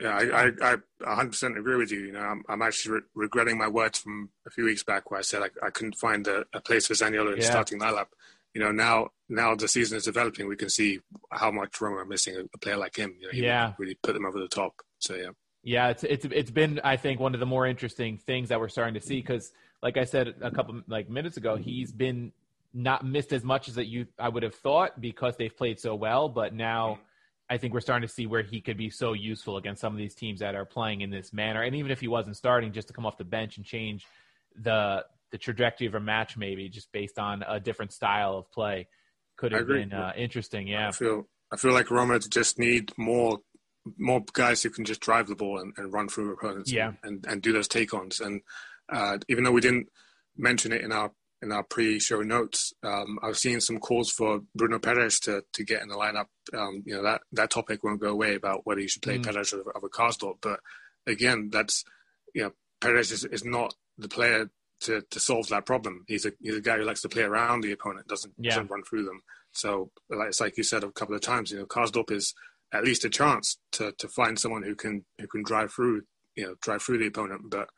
yeah, 0.00 0.16
I, 0.16 0.46
I, 0.62 0.76
I 1.06 1.24
100% 1.24 1.58
agree 1.58 1.76
with 1.76 1.90
you. 1.90 2.00
You 2.00 2.12
know, 2.12 2.20
I'm, 2.20 2.42
I'm 2.48 2.62
actually 2.62 2.96
re- 2.96 3.06
regretting 3.14 3.56
my 3.56 3.68
words 3.68 3.98
from 3.98 4.30
a 4.46 4.50
few 4.50 4.64
weeks 4.64 4.82
back 4.82 5.10
where 5.10 5.18
I 5.18 5.22
said 5.22 5.42
I, 5.42 5.66
I 5.66 5.70
couldn't 5.70 5.96
find 5.96 6.26
a, 6.26 6.44
a 6.52 6.60
place 6.60 6.86
for 6.86 6.94
Zaniolo 6.94 7.32
in 7.32 7.40
yeah. 7.40 7.50
starting 7.50 7.80
lineup. 7.80 8.06
You 8.52 8.62
know, 8.62 8.70
now 8.70 9.08
now 9.28 9.54
the 9.54 9.66
season 9.66 9.96
is 9.96 10.04
developing, 10.04 10.46
we 10.46 10.56
can 10.56 10.70
see 10.70 11.00
how 11.30 11.50
much 11.50 11.80
room 11.80 11.92
Roma 11.94 12.02
are 12.02 12.06
missing 12.06 12.36
a, 12.36 12.40
a 12.54 12.58
player 12.58 12.76
like 12.76 12.96
him. 12.96 13.16
You 13.18 13.26
know, 13.26 13.32
yeah, 13.32 13.72
really 13.78 13.98
put 14.02 14.14
them 14.14 14.26
over 14.26 14.38
the 14.38 14.48
top. 14.48 14.74
So 14.98 15.14
yeah. 15.14 15.30
Yeah, 15.64 15.88
it's 15.88 16.04
it's 16.04 16.26
it's 16.26 16.50
been 16.50 16.80
I 16.84 16.96
think 16.96 17.20
one 17.20 17.34
of 17.34 17.40
the 17.40 17.46
more 17.46 17.66
interesting 17.66 18.18
things 18.18 18.50
that 18.50 18.60
we're 18.60 18.68
starting 18.68 18.94
to 18.94 19.00
see 19.00 19.20
because, 19.20 19.50
like 19.82 19.96
I 19.96 20.04
said 20.04 20.34
a 20.42 20.50
couple 20.50 20.82
like 20.86 21.08
minutes 21.08 21.36
ago, 21.36 21.56
he's 21.56 21.90
been 21.90 22.32
not 22.74 23.06
missed 23.06 23.32
as 23.32 23.44
much 23.44 23.68
as 23.68 23.76
that 23.76 23.86
you 23.86 24.06
I 24.18 24.28
would 24.28 24.42
have 24.42 24.54
thought 24.54 25.00
because 25.00 25.36
they've 25.36 25.56
played 25.56 25.78
so 25.78 25.94
well. 25.94 26.28
But 26.28 26.52
now 26.52 26.98
I 27.48 27.56
think 27.58 27.72
we're 27.72 27.80
starting 27.80 28.06
to 28.06 28.12
see 28.12 28.26
where 28.26 28.42
he 28.42 28.60
could 28.60 28.76
be 28.76 28.90
so 28.90 29.12
useful 29.12 29.56
against 29.56 29.80
some 29.80 29.92
of 29.92 29.98
these 29.98 30.14
teams 30.14 30.40
that 30.40 30.54
are 30.54 30.64
playing 30.64 31.02
in 31.02 31.10
this 31.10 31.32
manner. 31.32 31.62
And 31.62 31.76
even 31.76 31.90
if 31.90 32.00
he 32.00 32.08
wasn't 32.08 32.36
starting, 32.36 32.72
just 32.72 32.88
to 32.88 32.94
come 32.94 33.06
off 33.06 33.16
the 33.16 33.24
bench 33.24 33.56
and 33.56 33.64
change 33.64 34.04
the 34.60 35.04
the 35.30 35.38
trajectory 35.38 35.86
of 35.86 35.94
a 35.94 36.00
match, 36.00 36.36
maybe 36.36 36.68
just 36.68 36.90
based 36.92 37.18
on 37.18 37.44
a 37.46 37.60
different 37.60 37.92
style 37.92 38.36
of 38.36 38.50
play, 38.50 38.88
could 39.36 39.52
have 39.52 39.66
been 39.66 39.92
uh, 39.92 40.12
interesting. 40.16 40.66
Yeah, 40.66 40.88
I 40.88 40.92
feel 40.92 41.28
I 41.52 41.56
feel 41.56 41.72
like 41.72 41.90
Roma 41.90 42.18
just 42.18 42.58
need 42.58 42.92
more 42.96 43.38
more 43.98 44.24
guys 44.32 44.62
who 44.62 44.70
can 44.70 44.84
just 44.84 45.00
drive 45.00 45.28
the 45.28 45.34
ball 45.34 45.58
and, 45.58 45.72
and 45.76 45.92
run 45.92 46.08
through 46.08 46.32
opponents. 46.32 46.72
Yeah. 46.72 46.92
and, 47.02 47.24
and 47.26 47.42
do 47.42 47.52
those 47.52 47.68
take 47.68 47.92
ons. 47.92 48.20
And 48.20 48.40
uh, 48.90 49.18
even 49.28 49.44
though 49.44 49.52
we 49.52 49.60
didn't 49.60 49.88
mention 50.36 50.72
it 50.72 50.80
in 50.80 50.90
our 50.90 51.12
in 51.44 51.52
our 51.52 51.62
pre-show 51.62 52.22
notes, 52.22 52.72
um, 52.82 53.18
I've 53.22 53.36
seen 53.36 53.60
some 53.60 53.78
calls 53.78 54.10
for 54.10 54.40
Bruno 54.54 54.78
Peres 54.78 55.20
to, 55.20 55.44
to 55.52 55.64
get 55.64 55.82
in 55.82 55.88
the 55.88 55.94
lineup. 55.94 56.26
Um, 56.52 56.82
you 56.86 56.94
know 56.94 57.02
that 57.02 57.20
that 57.32 57.50
topic 57.50 57.84
won't 57.84 58.00
go 58.00 58.08
away 58.08 58.34
about 58.34 58.62
whether 58.64 58.80
you 58.80 58.88
should 58.88 59.02
play 59.02 59.18
mm. 59.18 59.24
Peres 59.24 59.52
over, 59.52 59.72
over 59.76 59.88
Karsdorp. 59.88 60.38
But 60.40 60.60
again, 61.06 61.50
that's 61.52 61.84
you 62.34 62.42
know 62.42 62.52
Peres 62.80 63.12
is, 63.12 63.24
is 63.24 63.44
not 63.44 63.74
the 63.98 64.08
player 64.08 64.50
to, 64.80 65.02
to 65.10 65.20
solve 65.20 65.48
that 65.48 65.66
problem. 65.66 66.04
He's 66.08 66.26
a 66.26 66.32
he's 66.40 66.56
a 66.56 66.60
guy 66.60 66.78
who 66.78 66.84
likes 66.84 67.02
to 67.02 67.08
play 67.08 67.22
around 67.22 67.60
the 67.60 67.72
opponent, 67.72 68.08
doesn't, 68.08 68.34
yeah. 68.38 68.50
doesn't 68.50 68.70
run 68.70 68.82
through 68.82 69.04
them. 69.04 69.22
So 69.52 69.90
like, 70.10 70.28
it's 70.28 70.40
like 70.40 70.56
you 70.56 70.64
said 70.64 70.82
a 70.82 70.90
couple 70.90 71.14
of 71.14 71.20
times, 71.20 71.50
you 71.50 71.58
know, 71.58 71.66
Karsdorp 71.66 72.10
is 72.10 72.34
at 72.72 72.84
least 72.84 73.04
a 73.04 73.10
chance 73.10 73.58
to, 73.72 73.92
to 73.98 74.08
find 74.08 74.38
someone 74.38 74.62
who 74.62 74.74
can 74.74 75.04
who 75.20 75.26
can 75.28 75.42
drive 75.44 75.72
through 75.72 76.02
you 76.36 76.44
know 76.44 76.54
drive 76.60 76.82
through 76.82 76.98
the 76.98 77.06
opponent. 77.06 77.42
But 77.50 77.68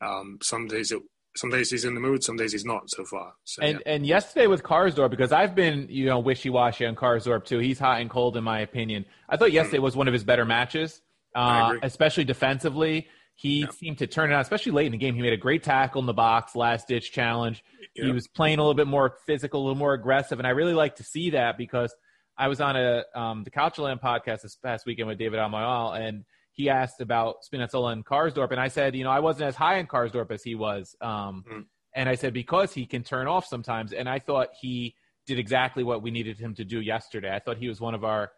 um, 0.00 0.38
some 0.42 0.66
days 0.66 0.92
it 0.92 1.00
some 1.36 1.50
days 1.50 1.70
he's 1.70 1.84
in 1.84 1.94
the 1.94 2.00
mood, 2.00 2.22
some 2.22 2.36
days 2.36 2.52
he's 2.52 2.64
not 2.64 2.90
so 2.90 3.04
far. 3.04 3.34
So, 3.44 3.62
and 3.62 3.80
yeah. 3.84 3.92
and 3.92 4.06
yesterday 4.06 4.46
with 4.46 4.62
Karsdorp, 4.62 5.10
because 5.10 5.32
I've 5.32 5.54
been 5.54 5.86
you 5.88 6.06
know 6.06 6.18
wishy 6.18 6.50
washy 6.50 6.86
on 6.86 6.94
Karsdorp 6.94 7.44
too. 7.44 7.58
He's 7.58 7.78
hot 7.78 8.00
and 8.00 8.10
cold 8.10 8.36
in 8.36 8.44
my 8.44 8.60
opinion. 8.60 9.04
I 9.28 9.36
thought 9.36 9.52
yesterday 9.52 9.78
mm. 9.78 9.82
was 9.82 9.96
one 9.96 10.08
of 10.08 10.12
his 10.12 10.24
better 10.24 10.44
matches, 10.44 11.00
uh, 11.34 11.74
especially 11.82 12.24
defensively. 12.24 13.08
He 13.34 13.60
yeah. 13.60 13.70
seemed 13.70 13.98
to 13.98 14.06
turn 14.06 14.30
it 14.30 14.34
on, 14.34 14.40
especially 14.40 14.72
late 14.72 14.86
in 14.86 14.92
the 14.92 14.98
game. 14.98 15.14
He 15.14 15.22
made 15.22 15.32
a 15.32 15.38
great 15.38 15.62
tackle 15.62 16.00
in 16.00 16.06
the 16.06 16.12
box, 16.12 16.54
last 16.54 16.88
ditch 16.88 17.12
challenge. 17.12 17.64
Yeah. 17.94 18.06
He 18.06 18.12
was 18.12 18.28
playing 18.28 18.58
a 18.58 18.62
little 18.62 18.74
bit 18.74 18.86
more 18.86 19.16
physical, 19.26 19.62
a 19.62 19.64
little 19.64 19.78
more 19.78 19.94
aggressive, 19.94 20.38
and 20.38 20.46
I 20.46 20.50
really 20.50 20.74
like 20.74 20.96
to 20.96 21.04
see 21.04 21.30
that 21.30 21.56
because 21.56 21.94
I 22.36 22.48
was 22.48 22.60
on 22.60 22.76
a 22.76 23.04
um, 23.14 23.44
the 23.44 23.50
Couchland 23.50 24.00
podcast 24.00 24.42
this 24.42 24.56
past 24.56 24.84
weekend 24.86 25.08
with 25.08 25.18
David 25.18 25.38
Almayal, 25.38 25.98
and 25.98 26.24
he 26.52 26.68
asked 26.68 27.00
about 27.00 27.36
Spinazzola 27.42 27.92
and 27.92 28.04
Karsdorp, 28.04 28.50
and 28.50 28.60
I 28.60 28.68
said, 28.68 28.94
you 28.94 29.04
know, 29.04 29.10
I 29.10 29.20
wasn't 29.20 29.48
as 29.48 29.56
high 29.56 29.78
in 29.78 29.86
Karsdorp 29.86 30.30
as 30.30 30.42
he 30.42 30.54
was, 30.54 30.94
um, 31.00 31.44
mm. 31.50 31.64
and 31.94 32.08
I 32.08 32.14
said 32.14 32.34
because 32.34 32.72
he 32.72 32.86
can 32.86 33.02
turn 33.02 33.26
off 33.26 33.46
sometimes, 33.46 33.92
and 33.92 34.08
I 34.08 34.18
thought 34.18 34.48
he 34.60 34.94
did 35.26 35.38
exactly 35.38 35.84
what 35.84 36.02
we 36.02 36.10
needed 36.10 36.38
him 36.38 36.54
to 36.56 36.64
do 36.64 36.80
yesterday. 36.80 37.34
I 37.34 37.38
thought 37.38 37.56
he 37.56 37.68
was 37.68 37.80
one 37.80 37.94
of 37.94 38.04
our 38.04 38.32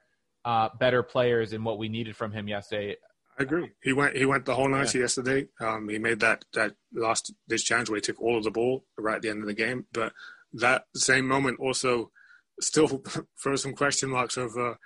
uh, 0.45 0.69
better 0.79 1.03
players 1.03 1.53
in 1.53 1.65
what 1.65 1.79
we 1.79 1.89
needed 1.89 2.17
from 2.17 2.33
him 2.33 2.47
yesterday. 2.49 2.97
I 3.39 3.43
agree. 3.43 3.71
He 3.83 3.93
went 3.93 4.17
he 4.17 4.27
went 4.27 4.45
the 4.45 4.55
whole 4.55 4.69
night 4.69 4.95
yeah. 4.95 5.03
yesterday. 5.03 5.49
Um, 5.61 5.89
he 5.89 5.99
made 5.99 6.21
that 6.21 6.45
that 6.53 6.75
last 6.93 7.33
this 7.49 7.65
challenge 7.65 7.91
where 7.91 7.97
he 7.97 8.01
took 8.01 8.21
all 8.21 8.39
of 8.39 8.45
the 8.45 8.51
ball 8.51 8.85
right 8.97 9.17
at 9.17 9.23
the 9.23 9.31
end 9.31 9.41
of 9.41 9.47
the 9.47 9.55
game, 9.55 9.87
but 9.93 10.13
that 10.53 10.85
same 10.95 11.27
moment 11.27 11.59
also 11.59 12.13
still 12.61 13.03
throws 13.43 13.63
some 13.63 13.73
question 13.73 14.11
marks 14.11 14.39
over 14.39 14.79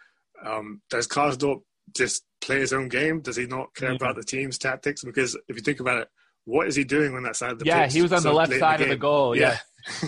um, 0.44 0.82
does 0.90 1.08
Karsdorp 1.08 1.62
just 1.96 2.24
play 2.40 2.60
his 2.60 2.72
own 2.72 2.88
game? 2.88 3.20
Does 3.20 3.36
he 3.36 3.46
not 3.46 3.74
care 3.74 3.92
about 3.92 4.16
the 4.16 4.22
team's 4.24 4.58
tactics? 4.58 5.04
Because 5.04 5.36
if 5.48 5.56
you 5.56 5.62
think 5.62 5.80
about 5.80 6.02
it, 6.02 6.08
what 6.44 6.66
is 6.66 6.76
he 6.76 6.84
doing 6.84 7.14
on 7.14 7.22
that 7.24 7.36
side 7.36 7.52
of 7.52 7.58
the 7.58 7.66
yeah, 7.66 7.84
pitch? 7.84 7.92
he 7.94 8.02
was 8.02 8.12
on 8.12 8.20
so 8.22 8.30
the 8.30 8.34
left 8.34 8.52
side 8.58 8.80
of 8.80 8.88
the 8.88 8.96
goal. 8.96 9.36
Yeah. 9.36 9.58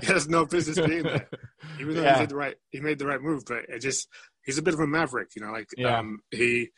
he 0.00 0.06
has 0.06 0.28
no 0.28 0.44
business 0.46 0.78
being 0.78 1.02
there. 1.04 1.28
Even 1.80 1.94
though 1.94 2.02
Yeah. 2.02 2.14
he 2.14 2.20
did 2.20 2.28
the 2.30 2.36
right, 2.36 2.54
he 2.70 2.80
made 2.80 2.98
the 2.98 3.06
right 3.06 3.20
move, 3.20 3.44
but 3.46 3.64
it 3.68 3.80
just 3.80 4.08
he's 4.44 4.58
a 4.58 4.62
bit 4.62 4.74
of 4.74 4.80
a 4.80 4.86
maverick, 4.86 5.30
you 5.34 5.42
know. 5.42 5.50
Like 5.52 5.68
Yeah. 5.76 5.98
um, 5.98 6.20
he, 6.30 6.68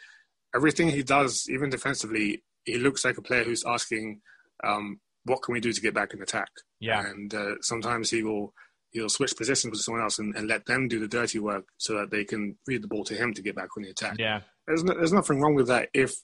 everything 0.55 0.89
he 0.89 1.03
does, 1.03 1.47
even 1.51 1.69
defensively, 1.71 2.43
he 2.65 2.79
looks 2.79 3.05
like 3.05 3.19
a 3.19 3.23
player 3.23 3.45
who's 3.45 3.65
asking, 3.67 4.21
um, 4.65 5.01
"What 5.25 5.43
can 5.43 5.53
we 5.53 5.61
do 5.61 5.73
to 5.73 5.81
get 5.81 5.95
back 5.95 6.15
in 6.15 6.23
attack?" 6.23 6.49
Yeah. 6.81 7.05
and 7.09 7.33
uh, 7.35 7.55
sometimes 7.61 8.11
he 8.11 8.23
will 8.23 8.55
he'll 8.91 9.09
switch 9.09 9.37
positions 9.37 9.71
with 9.71 9.81
someone 9.81 10.03
else 10.03 10.19
and, 10.19 10.35
and 10.37 10.49
let 10.49 10.67
them 10.67 10.89
do 10.89 10.99
the 10.99 11.09
dirty 11.09 11.39
work 11.39 11.67
so 11.77 11.95
that 11.95 12.11
they 12.11 12.25
can 12.25 12.57
feed 12.67 12.83
the 12.83 12.89
ball 12.89 13.05
to 13.05 13.15
him 13.15 13.35
to 13.35 13.43
get 13.43 13.57
back 13.57 13.69
on 13.77 13.83
the 13.83 13.91
attack. 13.91 14.17
Yeah. 14.19 14.41
There's 14.67 14.85
no, 14.85 14.95
there's 14.95 15.13
nothing 15.13 15.41
wrong 15.41 15.55
with 15.55 15.69
that 15.69 15.89
if 15.95 16.15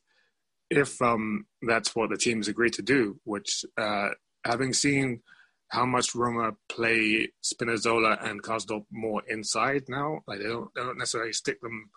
if 0.71 1.01
um, 1.03 1.47
that's 1.63 1.95
what 1.95 2.11
the 2.11 2.17
teams 2.17 2.49
agreed 2.49 2.73
to 2.75 2.83
do. 2.83 3.21
Which 3.25 3.65
uh, 3.77 4.11
having 4.45 4.73
seen 4.73 5.23
how 5.69 5.87
much 5.87 6.15
Roma 6.15 6.53
play 6.69 7.29
Spinazzola 7.43 8.25
and 8.25 8.43
Karsdorp 8.43 8.85
more 8.93 9.23
inside 9.29 9.85
now, 9.89 10.21
like 10.27 10.39
they 10.39 10.45
don't, 10.45 10.71
they 10.75 10.83
don't 10.83 10.99
necessarily 10.99 11.33
stick 11.33 11.61
them 11.61 11.91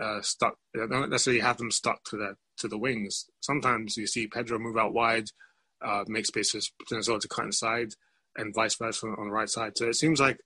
uh, 0.00 0.20
stuck. 0.22 0.54
They 0.74 0.86
don't 0.86 1.10
necessarily 1.10 1.42
have 1.42 1.58
them 1.58 1.70
stuck 1.70 2.02
to 2.04 2.16
the 2.16 2.34
to 2.58 2.68
the 2.68 2.78
wings. 2.78 3.26
Sometimes 3.40 3.96
you 3.96 4.06
see 4.06 4.26
Pedro 4.26 4.58
move 4.58 4.76
out 4.76 4.94
wide, 4.94 5.28
uh, 5.84 6.04
make 6.08 6.26
space 6.26 6.50
for 6.50 6.58
Spinazzola 6.58 7.20
to 7.20 7.28
cut 7.28 7.44
inside, 7.44 7.90
and 8.38 8.54
vice 8.54 8.76
versa 8.76 9.06
on 9.06 9.26
the 9.26 9.32
right 9.32 9.48
side. 9.48 9.76
So 9.76 9.88
it 9.88 9.96
seems 9.96 10.20
like 10.20 10.38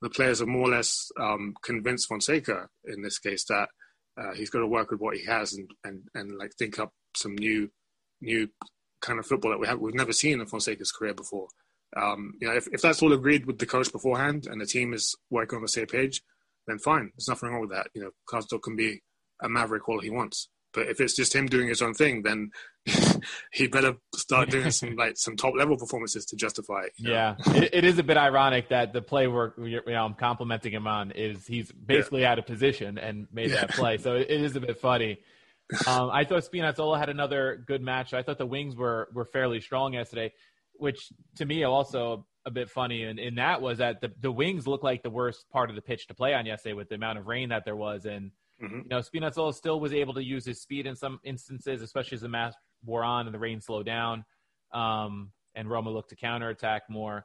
the 0.00 0.10
players 0.10 0.40
are 0.40 0.46
more 0.46 0.68
or 0.68 0.72
less 0.72 1.10
um, 1.20 1.54
convinced 1.62 2.08
Fonseca 2.08 2.68
in 2.84 3.02
this 3.02 3.18
case 3.18 3.44
that 3.46 3.68
uh, 4.20 4.32
he's 4.34 4.50
got 4.50 4.60
to 4.60 4.66
work 4.66 4.90
with 4.90 5.00
what 5.00 5.16
he 5.16 5.24
has 5.24 5.54
and, 5.54 5.70
and, 5.84 6.02
and 6.14 6.38
like 6.38 6.52
think 6.58 6.78
up 6.78 6.92
some 7.16 7.34
new 7.34 7.70
new 8.20 8.48
kind 9.00 9.18
of 9.18 9.26
football 9.26 9.52
that 9.52 9.60
we 9.60 9.66
have 9.66 9.78
we've 9.78 9.94
never 9.94 10.12
seen 10.12 10.40
in 10.40 10.46
Fonseca's 10.46 10.92
career 10.92 11.14
before. 11.14 11.48
Um, 11.96 12.34
you 12.40 12.48
know, 12.48 12.54
if, 12.54 12.68
if 12.72 12.82
that's 12.82 13.02
all 13.02 13.12
agreed 13.12 13.46
with 13.46 13.58
the 13.58 13.66
coach 13.66 13.90
beforehand 13.90 14.46
and 14.50 14.60
the 14.60 14.66
team 14.66 14.92
is 14.92 15.14
working 15.30 15.56
on 15.56 15.62
the 15.62 15.68
same 15.68 15.86
page, 15.86 16.20
then 16.66 16.78
fine. 16.78 17.10
There's 17.16 17.28
nothing 17.28 17.48
wrong 17.48 17.62
with 17.62 17.70
that. 17.70 17.88
You 17.94 18.02
know, 18.02 18.10
Karsdorp 18.28 18.62
can 18.62 18.76
be 18.76 19.00
a 19.42 19.48
maverick 19.48 19.88
all 19.88 20.00
he 20.00 20.10
wants. 20.10 20.48
But 20.74 20.88
if 20.88 21.00
it's 21.00 21.16
just 21.16 21.34
him 21.34 21.46
doing 21.46 21.68
his 21.68 21.80
own 21.80 21.94
thing, 21.94 22.22
then 22.22 22.50
he 23.52 23.66
better 23.66 23.96
start 24.14 24.50
doing 24.50 24.70
some 24.80 24.96
like 24.96 25.16
some 25.16 25.36
top 25.36 25.54
level 25.56 25.76
performances 25.76 26.24
to 26.26 26.36
justify 26.36 26.82
it. 26.82 26.92
you 26.96 27.08
know? 27.08 27.12
Yeah, 27.12 27.34
it, 27.54 27.70
it 27.72 27.84
is 27.84 27.98
a 27.98 28.02
bit 28.02 28.16
ironic 28.16 28.68
that 28.68 28.92
the 28.92 29.02
play 29.02 29.26
work 29.26 29.54
you 29.58 29.80
know 29.86 30.04
I'm 30.04 30.14
complimenting 30.14 30.72
him 30.72 30.86
on 30.86 31.10
is 31.12 31.46
he's 31.46 31.70
basically 31.72 32.24
out 32.24 32.38
of 32.38 32.46
position 32.46 32.98
and 32.98 33.26
made 33.32 33.52
that 33.52 33.70
play. 33.70 33.98
So 33.98 34.14
it, 34.14 34.30
it 34.30 34.40
is 34.40 34.56
a 34.56 34.60
bit 34.60 34.80
funny. 34.80 35.18
Um, 35.86 36.08
I 36.10 36.24
thought 36.24 36.50
Spinazzola 36.50 36.98
had 36.98 37.10
another 37.10 37.62
good 37.66 37.82
match. 37.82 38.14
I 38.14 38.22
thought 38.22 38.38
the 38.38 38.46
wings 38.46 38.74
were 38.74 39.10
were 39.12 39.26
fairly 39.26 39.60
strong 39.60 39.92
yesterday, 39.92 40.32
which 40.72 41.12
to 41.36 41.44
me 41.44 41.62
also 41.64 42.26
a 42.46 42.50
bit 42.50 42.70
funny. 42.70 43.02
And 43.02 43.18
in 43.18 43.34
that 43.34 43.60
was 43.60 43.76
that 43.76 44.00
the 44.00 44.10
the 44.18 44.32
wings 44.32 44.66
looked 44.66 44.82
like 44.82 45.02
the 45.02 45.10
worst 45.10 45.44
part 45.50 45.68
of 45.68 45.76
the 45.76 45.82
pitch 45.82 46.06
to 46.06 46.14
play 46.14 46.32
on 46.32 46.46
yesterday 46.46 46.72
with 46.72 46.88
the 46.88 46.94
amount 46.94 47.18
of 47.18 47.26
rain 47.26 47.50
that 47.50 47.66
there 47.66 47.76
was 47.76 48.06
and. 48.06 48.30
Mhm. 48.62 48.84
You 48.84 48.88
know, 48.88 48.98
Spinazzola 48.98 49.54
still 49.54 49.78
was 49.78 49.92
able 49.92 50.14
to 50.14 50.24
use 50.24 50.44
his 50.44 50.60
speed 50.60 50.86
in 50.86 50.96
some 50.96 51.20
instances, 51.22 51.80
especially 51.80 52.16
as 52.16 52.22
the 52.22 52.28
match 52.28 52.54
wore 52.84 53.04
on 53.04 53.26
and 53.26 53.34
the 53.34 53.38
rain 53.38 53.60
slowed 53.60 53.86
down. 53.86 54.24
Um, 54.72 55.32
and 55.54 55.68
Roma 55.68 55.90
looked 55.90 56.10
to 56.10 56.16
counterattack 56.16 56.82
more. 56.88 57.24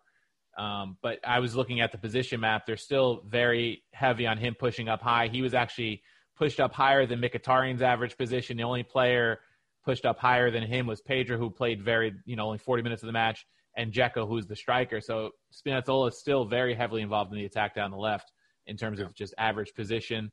Um, 0.58 0.98
but 1.02 1.20
I 1.26 1.40
was 1.40 1.56
looking 1.56 1.82
at 1.82 1.92
the 1.92 1.98
position 1.98 2.40
map. 2.40 2.66
They're 2.66 2.78
still 2.78 3.24
very 3.28 3.84
heavy 3.92 4.28
on 4.28 4.38
him 4.38 4.56
pushing 4.58 4.88
up 4.88 5.02
high. 5.02 5.28
He 5.28 5.42
was 5.42 5.54
actually 5.54 6.04
pushed 6.36 6.60
up 6.60 6.74
higher 6.74 7.06
than 7.06 7.22
Mkhitaryan's 7.22 7.82
average 7.82 8.18
position. 8.18 8.58
The 8.58 8.64
only 8.64 8.84
player 8.84 9.40
pushed 9.84 10.06
up 10.06 10.20
higher 10.20 10.52
than 10.52 10.64
him 10.64 10.88
was 10.88 11.02
Pedro, 11.02 11.38
who 11.38 11.50
played 11.50 11.84
very, 11.84 12.14
you 12.26 12.36
know, 12.36 12.46
only 12.46 12.58
40 12.58 12.84
minutes 12.84 13.04
of 13.04 13.08
the 13.08 13.14
match, 13.14 13.46
and 13.76 13.92
Dzeko, 13.92 14.28
who's 14.28 14.46
the 14.46 14.56
striker. 14.56 15.02
So 15.02 15.32
Spinazzola 15.52 16.10
is 16.10 16.20
still 16.20 16.46
very 16.46 16.74
heavily 16.74 17.02
involved 17.02 17.32
in 17.32 17.40
the 17.40 17.46
attack 17.46 17.76
down 17.76 17.92
the 17.92 17.98
left 17.98 18.32
in 18.68 18.78
terms 18.78 19.00
of 19.00 19.14
just 19.14 19.34
average 19.38 19.74
position. 19.74 20.32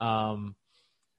Um, 0.00 0.56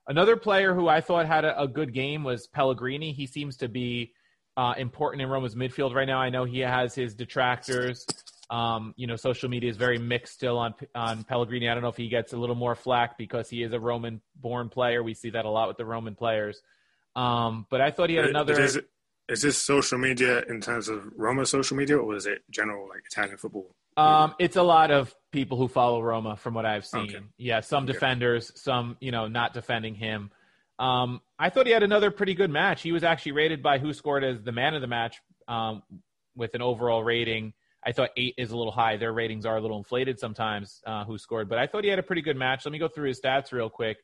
another 0.07 0.37
player 0.37 0.73
who 0.73 0.87
I 0.87 1.01
thought 1.01 1.25
had 1.25 1.45
a, 1.45 1.61
a 1.61 1.67
good 1.67 1.93
game 1.93 2.23
was 2.23 2.47
Pellegrini. 2.47 3.13
He 3.13 3.27
seems 3.27 3.57
to 3.57 3.67
be 3.67 4.13
uh, 4.57 4.73
important 4.77 5.21
in 5.21 5.29
Roma's 5.29 5.55
midfield 5.55 5.93
right 5.93 6.07
now. 6.07 6.19
I 6.19 6.29
know 6.29 6.45
he 6.45 6.59
has 6.59 6.93
his 6.93 7.13
detractors. 7.13 8.05
Um, 8.49 8.93
you 8.97 9.07
know, 9.07 9.15
social 9.15 9.49
media 9.49 9.69
is 9.69 9.77
very 9.77 9.97
mixed 9.97 10.33
still 10.33 10.57
on 10.59 10.75
on 10.93 11.23
Pellegrini. 11.23 11.69
I 11.69 11.73
don't 11.73 11.81
know 11.81 11.89
if 11.89 11.97
he 11.97 12.09
gets 12.09 12.33
a 12.33 12.37
little 12.37 12.55
more 12.55 12.75
flack 12.75 13.17
because 13.17 13.49
he 13.49 13.63
is 13.63 13.73
a 13.73 13.79
Roman-born 13.79 14.69
player. 14.69 15.01
We 15.01 15.13
see 15.13 15.31
that 15.31 15.45
a 15.45 15.49
lot 15.49 15.67
with 15.69 15.77
the 15.77 15.85
Roman 15.85 16.15
players. 16.15 16.61
Um, 17.15 17.65
but 17.69 17.81
I 17.81 17.91
thought 17.91 18.09
he 18.09 18.15
had 18.15 18.25
another. 18.25 18.53
but 18.53 18.63
is, 19.29 19.41
this 19.41 19.57
social 19.57 19.97
media 19.97 20.43
in 20.49 20.61
terms 20.61 20.89
of 20.89 21.03
Roma 21.15 21.45
social 21.45 21.77
media, 21.77 21.97
or 21.97 22.15
is 22.15 22.25
it 22.25 22.43
general 22.51 22.87
like 22.89 23.03
Italian 23.09 23.37
football? 23.37 23.73
Um, 23.97 24.35
it's 24.39 24.55
a 24.55 24.63
lot 24.63 24.91
of 24.91 25.13
people 25.31 25.57
who 25.57 25.67
follow 25.67 26.01
Roma, 26.01 26.35
from 26.35 26.53
what 26.53 26.65
I've 26.65 26.85
seen. 26.85 27.09
Okay. 27.09 27.19
Yeah, 27.37 27.59
some 27.61 27.83
Okay. 27.83 27.93
defenders, 27.93 28.51
some 28.59 28.97
you 28.99 29.11
know 29.11 29.27
not 29.27 29.53
defending 29.53 29.95
him. 29.95 30.31
Um, 30.79 31.21
I 31.37 31.49
thought 31.49 31.67
he 31.67 31.71
had 31.71 31.83
another 31.83 32.11
pretty 32.11 32.33
good 32.33 32.49
match. 32.49 32.81
He 32.81 32.91
was 32.91 33.03
actually 33.03 33.33
rated 33.33 33.61
by 33.61 33.79
WhoScored 33.79 34.23
as 34.23 34.41
the 34.41 34.51
man 34.51 34.73
of 34.73 34.81
the 34.81 34.87
match 34.87 35.21
um, 35.47 35.83
with 36.35 36.55
an 36.55 36.61
overall 36.61 37.03
rating. 37.03 37.53
I 37.85 37.91
thought 37.91 38.09
eight 38.17 38.33
is 38.37 38.51
a 38.51 38.57
little 38.57 38.71
high. 38.71 38.97
Their 38.97 39.13
ratings 39.13 39.45
are 39.45 39.57
a 39.57 39.61
little 39.61 39.77
inflated 39.77 40.19
sometimes. 40.19 40.81
Uh, 40.85 41.03
who 41.03 41.17
scored? 41.17 41.49
But 41.49 41.59
I 41.59 41.67
thought 41.67 41.83
he 41.83 41.89
had 41.89 41.99
a 41.99 42.03
pretty 42.03 42.21
good 42.21 42.37
match. 42.37 42.65
Let 42.65 42.71
me 42.71 42.79
go 42.79 42.87
through 42.87 43.09
his 43.09 43.19
stats 43.21 43.51
real 43.51 43.69
quick. 43.69 43.97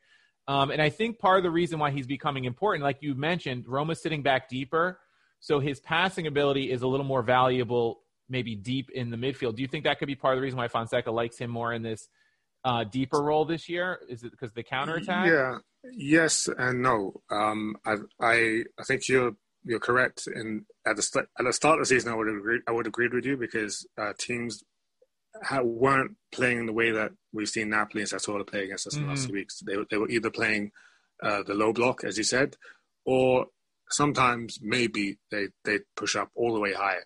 Um, 0.47 0.69
and 0.71 0.81
I 0.81 0.89
think 0.89 1.17
part 1.17 1.37
of 1.37 1.43
the 1.43 1.51
reason 1.51 1.79
why 1.79 1.91
he's 1.91 2.07
becoming 2.07 2.45
important, 2.45 2.83
like 2.83 2.97
you 3.01 3.15
mentioned, 3.15 3.67
Roma's 3.67 4.01
sitting 4.01 4.21
back 4.21 4.49
deeper, 4.49 4.99
so 5.39 5.59
his 5.59 5.79
passing 5.79 6.27
ability 6.27 6.71
is 6.71 6.81
a 6.81 6.87
little 6.87 7.05
more 7.05 7.21
valuable, 7.21 8.01
maybe 8.29 8.55
deep 8.55 8.89
in 8.91 9.09
the 9.09 9.17
midfield. 9.17 9.55
Do 9.55 9.61
you 9.61 9.67
think 9.67 9.83
that 9.85 9.99
could 9.99 10.07
be 10.07 10.15
part 10.15 10.33
of 10.35 10.37
the 10.37 10.43
reason 10.43 10.57
why 10.57 10.67
Fonseca 10.67 11.11
likes 11.11 11.37
him 11.37 11.49
more 11.49 11.73
in 11.73 11.81
this 11.81 12.07
uh, 12.63 12.83
deeper 12.83 13.21
role 13.21 13.45
this 13.45 13.67
year? 13.69 13.99
Is 14.07 14.23
it 14.23 14.31
because 14.31 14.51
the 14.53 14.63
counterattack? 14.63 15.27
Yeah, 15.27 15.57
yes 15.91 16.47
and 16.57 16.81
no. 16.81 17.21
Um, 17.29 17.75
I, 17.85 17.95
I, 18.21 18.63
I 18.79 18.83
think 18.83 19.07
you're 19.07 19.33
you're 19.65 19.79
correct. 19.79 20.27
In 20.33 20.65
at 20.85 20.95
the 20.95 21.01
st- 21.01 21.25
at 21.37 21.45
the 21.45 21.53
start 21.53 21.79
of 21.79 21.87
the 21.87 21.93
season, 21.93 22.11
I 22.11 22.15
would 22.15 22.29
agree. 22.29 22.61
I 22.67 22.71
would 22.71 22.87
agree 22.87 23.09
with 23.11 23.25
you 23.25 23.35
because 23.37 23.85
uh, 23.97 24.13
teams 24.17 24.63
ha- 25.43 25.61
weren't 25.61 26.15
playing 26.31 26.59
in 26.59 26.65
the 26.65 26.73
way 26.73 26.91
that 26.91 27.11
we've 27.33 27.49
seen 27.49 27.69
Napoli 27.69 28.01
and 28.03 28.09
Sassuolo 28.09 28.47
play 28.47 28.63
against 28.63 28.87
us 28.87 28.95
in 28.95 29.03
the 29.03 29.09
last 29.09 29.23
Mhm. 29.23 29.25
few 29.27 29.35
weeks. 29.35 29.59
They 29.59 29.77
were- 29.77 29.85
they 29.89 29.97
were 29.97 30.09
either 30.09 30.29
playing 30.31 30.71
uh, 31.21 31.43
the 31.43 31.53
low 31.53 31.73
block, 31.73 32.03
as 32.05 32.17
you 32.17 32.23
said, 32.23 32.55
or 33.05 33.47
sometimes 33.91 34.59
maybe 34.61 35.17
they 35.31 35.47
they 35.65 35.79
push 35.95 36.15
up 36.15 36.29
all 36.35 36.53
the 36.53 36.59
way 36.59 36.73
high. 36.73 36.97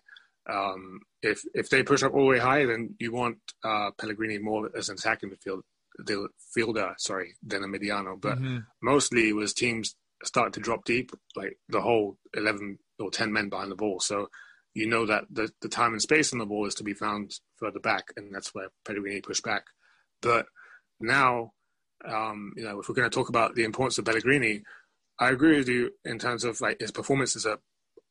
Um, 0.48 1.00
if 1.24 1.42
if 1.54 1.68
they 1.70 1.82
push 1.82 2.02
up 2.02 2.12
all 2.14 2.20
the 2.26 2.26
way 2.34 2.38
high, 2.38 2.64
then 2.66 2.94
you 2.98 3.12
want 3.12 3.38
uh, 3.64 3.90
Pellegrini 4.00 4.38
more 4.38 4.70
as 4.76 4.88
an 4.88 4.96
attacking 4.98 5.30
midfield, 5.30 5.62
the 5.98 6.28
fielder, 6.54 6.94
sorry, 6.98 7.34
than 7.42 7.64
a 7.64 7.68
mediano. 7.68 8.20
But 8.20 8.38
Mhm. 8.38 8.66
mostly 8.82 9.28
it 9.30 9.34
was 9.36 9.54
teams 9.54 9.96
starting 10.22 10.52
to 10.52 10.60
drop 10.60 10.84
deep, 10.84 11.10
like 11.36 11.58
the 11.68 11.80
whole 11.80 12.18
eleven 12.34 12.78
or 12.98 13.10
ten 13.10 13.32
men 13.32 13.48
behind 13.48 13.70
the 13.70 13.76
ball. 13.84 14.00
So 14.00 14.28
you 14.74 14.86
know 14.88 15.06
that 15.06 15.24
the, 15.30 15.50
the 15.62 15.68
time 15.68 15.92
and 15.92 16.02
space 16.02 16.32
on 16.32 16.38
the 16.40 16.46
ball 16.46 16.66
is 16.66 16.74
to 16.76 16.84
be 16.84 16.94
found 16.94 17.32
further 17.56 17.80
back, 17.80 18.04
and 18.16 18.34
that's 18.34 18.54
where 18.54 18.68
Pellegrini 18.84 19.20
pushed 19.20 19.44
back. 19.44 19.64
But 20.20 20.46
now, 21.00 21.52
um, 22.04 22.52
you 22.56 22.64
know, 22.64 22.80
if 22.80 22.88
we're 22.88 22.94
going 22.94 23.08
to 23.10 23.14
talk 23.14 23.28
about 23.28 23.54
the 23.54 23.64
importance 23.64 23.98
of 23.98 24.04
Pellegrini, 24.04 24.62
I 25.18 25.30
agree 25.30 25.56
with 25.58 25.68
you 25.68 25.92
in 26.04 26.18
terms 26.18 26.44
of 26.44 26.60
like 26.60 26.80
his 26.80 26.90
performances 26.90 27.46
are, 27.46 27.60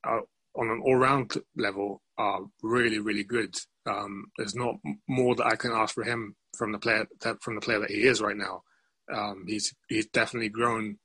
are 0.05 0.23
on 0.55 0.69
an 0.69 0.81
all-round 0.83 1.33
level 1.57 2.01
are 2.17 2.41
really, 2.61 2.99
really 2.99 3.23
good. 3.23 3.55
Um, 3.85 4.25
there's 4.37 4.55
not 4.55 4.75
more 5.07 5.35
that 5.35 5.47
I 5.47 5.55
can 5.55 5.71
ask 5.71 5.93
for 5.95 6.03
him 6.03 6.35
from 6.57 6.71
the 6.71 6.79
player 6.79 7.07
that 7.21 7.41
from 7.41 7.55
the 7.55 7.61
player 7.61 7.79
that 7.79 7.89
he 7.91 8.03
is 8.03 8.21
right 8.21 8.37
now. 8.37 8.63
Um, 9.11 9.45
he's 9.47 9.73
he's 9.89 10.05
definitely 10.07 10.49
grown 10.49 10.97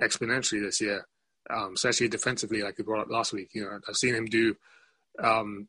exponentially 0.00 0.60
this 0.60 0.80
year, 0.80 1.06
um, 1.50 1.72
especially 1.74 2.08
defensively, 2.08 2.62
like 2.62 2.78
we 2.78 2.84
brought 2.84 3.00
up 3.02 3.10
last 3.10 3.32
week. 3.32 3.50
You 3.54 3.62
know, 3.64 3.78
I've 3.88 3.96
seen 3.96 4.14
him 4.14 4.26
do 4.26 4.54
um, 5.18 5.68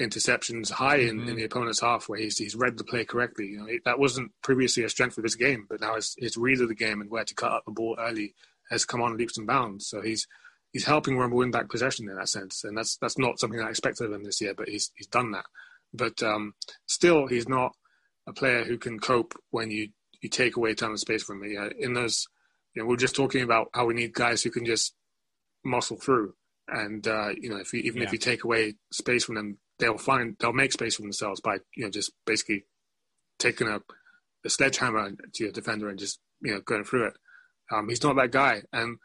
interceptions 0.00 0.70
high 0.70 0.96
in, 0.96 1.20
in 1.20 1.26
Mhm. 1.26 1.36
the 1.36 1.44
opponent's 1.44 1.80
half 1.80 2.08
where 2.08 2.18
he's 2.18 2.38
he's 2.38 2.56
read 2.56 2.78
the 2.78 2.84
play 2.84 3.04
correctly. 3.04 3.46
You 3.48 3.58
know, 3.58 3.68
that 3.84 3.98
wasn't 3.98 4.32
previously 4.42 4.82
a 4.84 4.88
strength 4.88 5.18
of 5.18 5.24
his 5.24 5.36
game, 5.36 5.66
but 5.68 5.80
now 5.80 5.94
his 5.96 6.14
his 6.18 6.36
read 6.36 6.60
of 6.60 6.68
the 6.68 6.74
game 6.74 7.00
and 7.00 7.10
where 7.10 7.24
to 7.24 7.34
cut 7.34 7.52
up 7.52 7.64
the 7.64 7.72
ball 7.72 7.96
early 7.98 8.34
has 8.70 8.84
come 8.84 9.02
on 9.02 9.16
leaps 9.16 9.36
and 9.38 9.46
bounds. 9.46 9.86
So 9.88 10.00
he's 10.00 10.26
he's 10.74 10.84
helping 10.84 11.16
Roma 11.16 11.34
win 11.36 11.52
back 11.52 11.70
possession 11.70 12.10
in 12.10 12.16
that 12.16 12.28
sense, 12.28 12.64
and 12.64 12.76
that's 12.76 12.96
that's 12.96 13.16
not 13.16 13.38
something 13.38 13.60
I 13.60 13.70
expected 13.70 14.06
of 14.06 14.12
him 14.12 14.24
this 14.24 14.42
year, 14.42 14.52
but 14.54 14.68
he's 14.68 14.90
he's 14.96 15.06
done 15.06 15.30
that. 15.30 15.46
But 15.94 16.22
um, 16.22 16.54
still, 16.86 17.28
he's 17.28 17.48
not 17.48 17.72
a 18.26 18.32
player 18.32 18.64
who 18.64 18.76
can 18.76 18.98
cope 18.98 19.34
when 19.50 19.70
you 19.70 19.88
you 20.20 20.28
take 20.28 20.56
away 20.56 20.74
time 20.74 20.90
and 20.90 21.00
space 21.00 21.22
from 21.22 21.42
him. 21.42 21.50
You 21.50 21.60
know, 21.60 21.70
in 21.78 21.94
those, 21.94 22.26
you 22.74 22.82
know, 22.82 22.88
we're 22.88 22.96
just 22.96 23.14
talking 23.16 23.42
about 23.42 23.68
how 23.72 23.86
we 23.86 23.94
need 23.94 24.12
guys 24.12 24.42
who 24.42 24.50
can 24.50 24.66
just 24.66 24.94
muscle 25.64 25.96
through, 25.96 26.34
and 26.68 27.06
uh, 27.06 27.30
you 27.40 27.48
know, 27.48 27.56
if 27.56 27.72
you, 27.72 27.80
even 27.80 28.02
if 28.02 28.12
you 28.12 28.18
take 28.18 28.44
away 28.44 28.74
space 28.92 29.24
from 29.24 29.36
them, 29.36 29.58
they'll 29.78 29.96
find 29.96 30.36
they'll 30.40 30.52
make 30.52 30.72
space 30.72 30.96
for 30.96 31.02
themselves 31.02 31.40
by 31.40 31.58
you 31.76 31.84
know 31.84 31.90
just 31.90 32.10
basically 32.26 32.64
taking 33.38 33.68
a, 33.68 33.80
a 34.44 34.50
sledgehammer 34.50 35.12
to 35.34 35.44
your 35.44 35.52
defender 35.52 35.88
and 35.88 36.00
just 36.00 36.18
you 36.42 36.52
know 36.52 36.60
going 36.60 36.82
through 36.82 37.06
it. 37.06 37.14
Um, 37.72 37.88
he's 37.88 38.02
not 38.02 38.16
that 38.16 38.32
guy, 38.32 38.62
and 38.72 38.98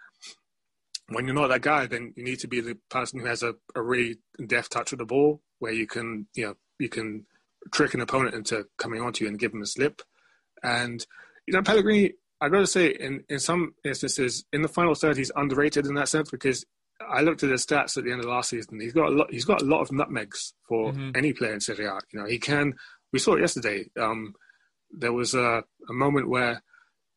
when 1.11 1.25
you're 1.25 1.35
not 1.35 1.47
that 1.47 1.61
guy, 1.61 1.85
then 1.87 2.13
you 2.15 2.23
need 2.23 2.39
to 2.39 2.47
be 2.47 2.61
the 2.61 2.77
person 2.89 3.19
who 3.19 3.25
has 3.25 3.43
a, 3.43 3.55
a 3.75 3.81
really 3.81 4.17
deft 4.47 4.71
touch 4.71 4.91
of 4.91 4.99
the 4.99 5.05
ball, 5.05 5.41
where 5.59 5.73
you 5.73 5.87
can 5.87 6.27
you 6.35 6.45
know 6.47 6.55
you 6.79 6.89
can 6.89 7.25
trick 7.71 7.93
an 7.93 8.01
opponent 8.01 8.35
into 8.35 8.65
coming 8.77 9.01
onto 9.01 9.23
you 9.23 9.29
and 9.29 9.39
give 9.39 9.51
them 9.51 9.61
a 9.61 9.65
slip. 9.65 10.01
And 10.63 11.05
you 11.47 11.53
know 11.53 11.61
Pellegrini, 11.61 12.13
I 12.41 12.49
got 12.49 12.59
to 12.59 12.67
say, 12.67 12.87
in 12.89 13.23
in 13.29 13.39
some 13.39 13.73
instances, 13.83 14.45
in 14.53 14.61
the 14.61 14.67
final 14.67 14.95
third, 14.95 15.17
he's 15.17 15.31
underrated 15.35 15.85
in 15.85 15.95
that 15.95 16.09
sense 16.09 16.29
because 16.31 16.65
I 17.09 17.21
looked 17.21 17.43
at 17.43 17.49
his 17.49 17.65
stats 17.65 17.97
at 17.97 18.03
the 18.03 18.11
end 18.11 18.19
of 18.21 18.25
last 18.29 18.49
season. 18.49 18.79
He's 18.79 18.93
got 18.93 19.07
a 19.09 19.11
lot. 19.15 19.31
He's 19.31 19.45
got 19.45 19.61
a 19.61 19.65
lot 19.65 19.81
of 19.81 19.91
nutmegs 19.91 20.53
for 20.67 20.91
Mhm. 20.93 21.15
any 21.15 21.33
player 21.33 21.53
in 21.53 21.59
Serie 21.61 21.85
A. 21.85 21.97
You 22.11 22.19
know, 22.19 22.25
he 22.25 22.39
can. 22.39 22.73
We 23.13 23.19
saw 23.19 23.35
it 23.35 23.41
yesterday. 23.41 23.89
Um, 23.99 24.35
there 24.91 25.13
was 25.13 25.33
a, 25.33 25.63
a 25.89 25.93
moment 25.93 26.29
where 26.29 26.61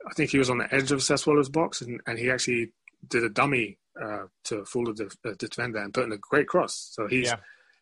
I 0.09 0.15
think 0.15 0.31
he 0.31 0.39
was 0.39 0.51
on 0.51 0.59
the 0.59 0.73
edge 0.75 0.93
of 0.93 1.01
Sassuolo's 1.01 1.49
box, 1.49 1.81
and, 1.83 2.01
and 2.07 2.19
he 2.19 2.31
actually 2.31 2.73
did 3.09 3.25
a 3.25 3.29
dummy 3.29 3.79
uh, 4.01 4.25
to 4.45 4.65
fool 4.65 4.93
the, 4.95 5.15
uh, 5.25 5.33
defender 5.39 5.79
and 5.79 5.93
put 5.95 6.05
in 6.05 6.13
a 6.13 6.19
great 6.19 6.49
cross. 6.49 6.91
So 6.93 7.07
he's 7.07 7.27
Yeah. 7.29 7.37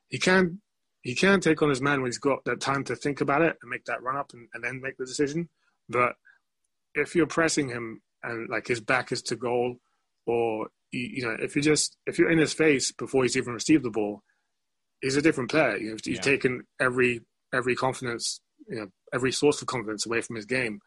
he 0.09 0.19
can 0.19 0.61
he 1.03 1.15
can 1.15 1.41
take 1.41 1.63
on 1.63 1.71
his 1.71 1.81
man 1.81 2.01
when 2.03 2.09
he's 2.11 2.19
got 2.19 2.45
that 2.45 2.61
time 2.61 2.85
to 2.85 2.97
think 2.97 3.21
about 3.21 3.43
it 3.43 3.57
and 3.63 3.71
make 3.71 3.85
that 3.87 4.03
run 4.03 4.17
up 4.17 4.33
and, 4.35 4.49
and 4.53 4.63
then 4.63 4.81
make 4.83 4.97
the 4.99 5.07
decision. 5.07 5.49
But 5.89 6.17
if 6.95 7.15
you're 7.15 7.27
pressing 7.27 7.69
him 7.69 8.03
and 8.23 8.49
like 8.51 8.67
his 8.67 8.81
back 8.81 9.13
is 9.13 9.23
to 9.23 9.37
goal, 9.37 9.77
or 10.27 10.69
you, 10.93 11.01
you 11.01 11.23
know 11.23 11.37
if 11.41 11.55
you 11.57 11.63
just 11.63 11.97
if 12.07 12.19
you're 12.19 12.31
in 12.31 12.39
his 12.39 12.53
face 12.53 12.93
before 12.93 13.23
he's 13.23 13.37
even 13.37 13.55
received 13.55 13.85
the 13.85 13.91
ball, 13.91 14.23
he's 15.01 15.17
a 15.17 15.23
different 15.23 15.51
player. 15.51 15.77
You 15.77 15.91
know, 15.91 15.97
you've 16.05 16.17
Yeah. 16.17 16.21
taken 16.23 16.67
every 16.79 17.21
every 17.53 17.75
confidence, 17.77 18.41
you 18.69 18.77
know, 18.77 18.89
every 19.13 19.33
source 19.33 19.61
of 19.63 19.69
confidence 19.69 20.05
away 20.07 20.21
from 20.21 20.37
his 20.37 20.45
game, 20.47 20.81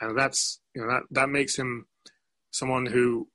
and 0.00 0.16
that's 0.16 0.60
you 0.74 0.82
know 0.82 0.88
that 0.88 1.02
that 1.10 1.28
makes 1.30 1.56
him 1.56 1.86
someone 2.50 2.86
who 2.86 3.28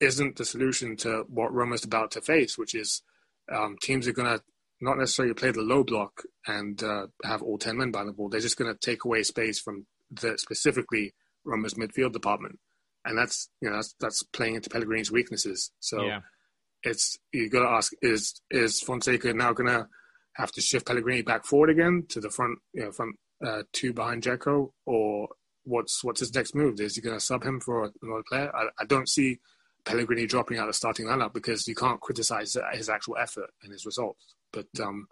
isn't 0.00 0.36
the 0.36 0.44
solution 0.44 0.96
to 0.96 1.24
what 1.28 1.52
Roma's 1.52 1.84
about 1.84 2.10
to 2.12 2.20
face, 2.20 2.56
which 2.56 2.74
is 2.74 3.02
um, 3.52 3.76
teams 3.80 4.08
are 4.08 4.12
going 4.12 4.38
to 4.38 4.42
not 4.80 4.98
necessarily 4.98 5.34
play 5.34 5.50
the 5.50 5.60
low 5.60 5.84
block 5.84 6.22
and 6.46 6.82
uh, 6.82 7.06
have 7.24 7.42
all 7.42 7.58
10 7.58 7.76
men 7.76 7.90
by 7.90 8.04
the 8.04 8.12
ball. 8.12 8.28
They're 8.28 8.40
just 8.40 8.56
going 8.56 8.72
to 8.72 8.78
take 8.78 9.04
away 9.04 9.22
space 9.22 9.60
from 9.60 9.86
the 10.10 10.38
specifically 10.38 11.14
Roma's 11.44 11.74
midfield 11.74 12.12
department. 12.12 12.58
And 13.04 13.16
that's, 13.16 13.50
you 13.60 13.68
know, 13.68 13.76
that's, 13.76 13.94
that's 14.00 14.22
playing 14.22 14.56
into 14.56 14.70
Pellegrini's 14.70 15.12
weaknesses. 15.12 15.70
So 15.80 16.02
yeah. 16.02 16.20
it's, 16.82 17.18
you 17.32 17.50
got 17.50 17.60
to 17.60 17.70
ask, 17.70 17.92
is, 18.00 18.40
is 18.50 18.80
Fonseca 18.80 19.32
now 19.34 19.52
going 19.52 19.68
to 19.68 19.86
have 20.36 20.52
to 20.52 20.60
shift 20.60 20.86
Pellegrini 20.86 21.22
back 21.22 21.44
forward 21.44 21.70
again 21.70 22.04
to 22.08 22.20
the 22.20 22.30
front, 22.30 22.58
you 22.72 22.84
know, 22.84 22.92
front 22.92 23.16
uh, 23.44 23.62
two 23.72 23.92
behind 23.92 24.22
Dzeko 24.22 24.70
or 24.86 25.28
what's, 25.64 26.02
what's 26.02 26.20
his 26.20 26.34
next 26.34 26.54
move? 26.54 26.80
Is 26.80 26.96
he 26.96 27.02
going 27.02 27.16
to 27.16 27.24
sub 27.24 27.44
him 27.44 27.60
for 27.60 27.90
another 28.02 28.22
player? 28.28 28.50
I, 28.54 28.68
I 28.78 28.84
don't 28.86 29.08
see 29.08 29.40
Pellegrini 29.84 30.26
dropping 30.26 30.58
out 30.58 30.66
the 30.66 30.72
starting 30.72 31.06
lineup 31.06 31.32
because 31.32 31.66
you 31.66 31.74
can't 31.74 32.00
criticize 32.00 32.56
his 32.72 32.88
actual 32.88 33.16
effort 33.16 33.50
and 33.62 33.72
his 33.72 33.86
results. 33.86 34.34
But 34.52 34.68
um, 34.80 35.06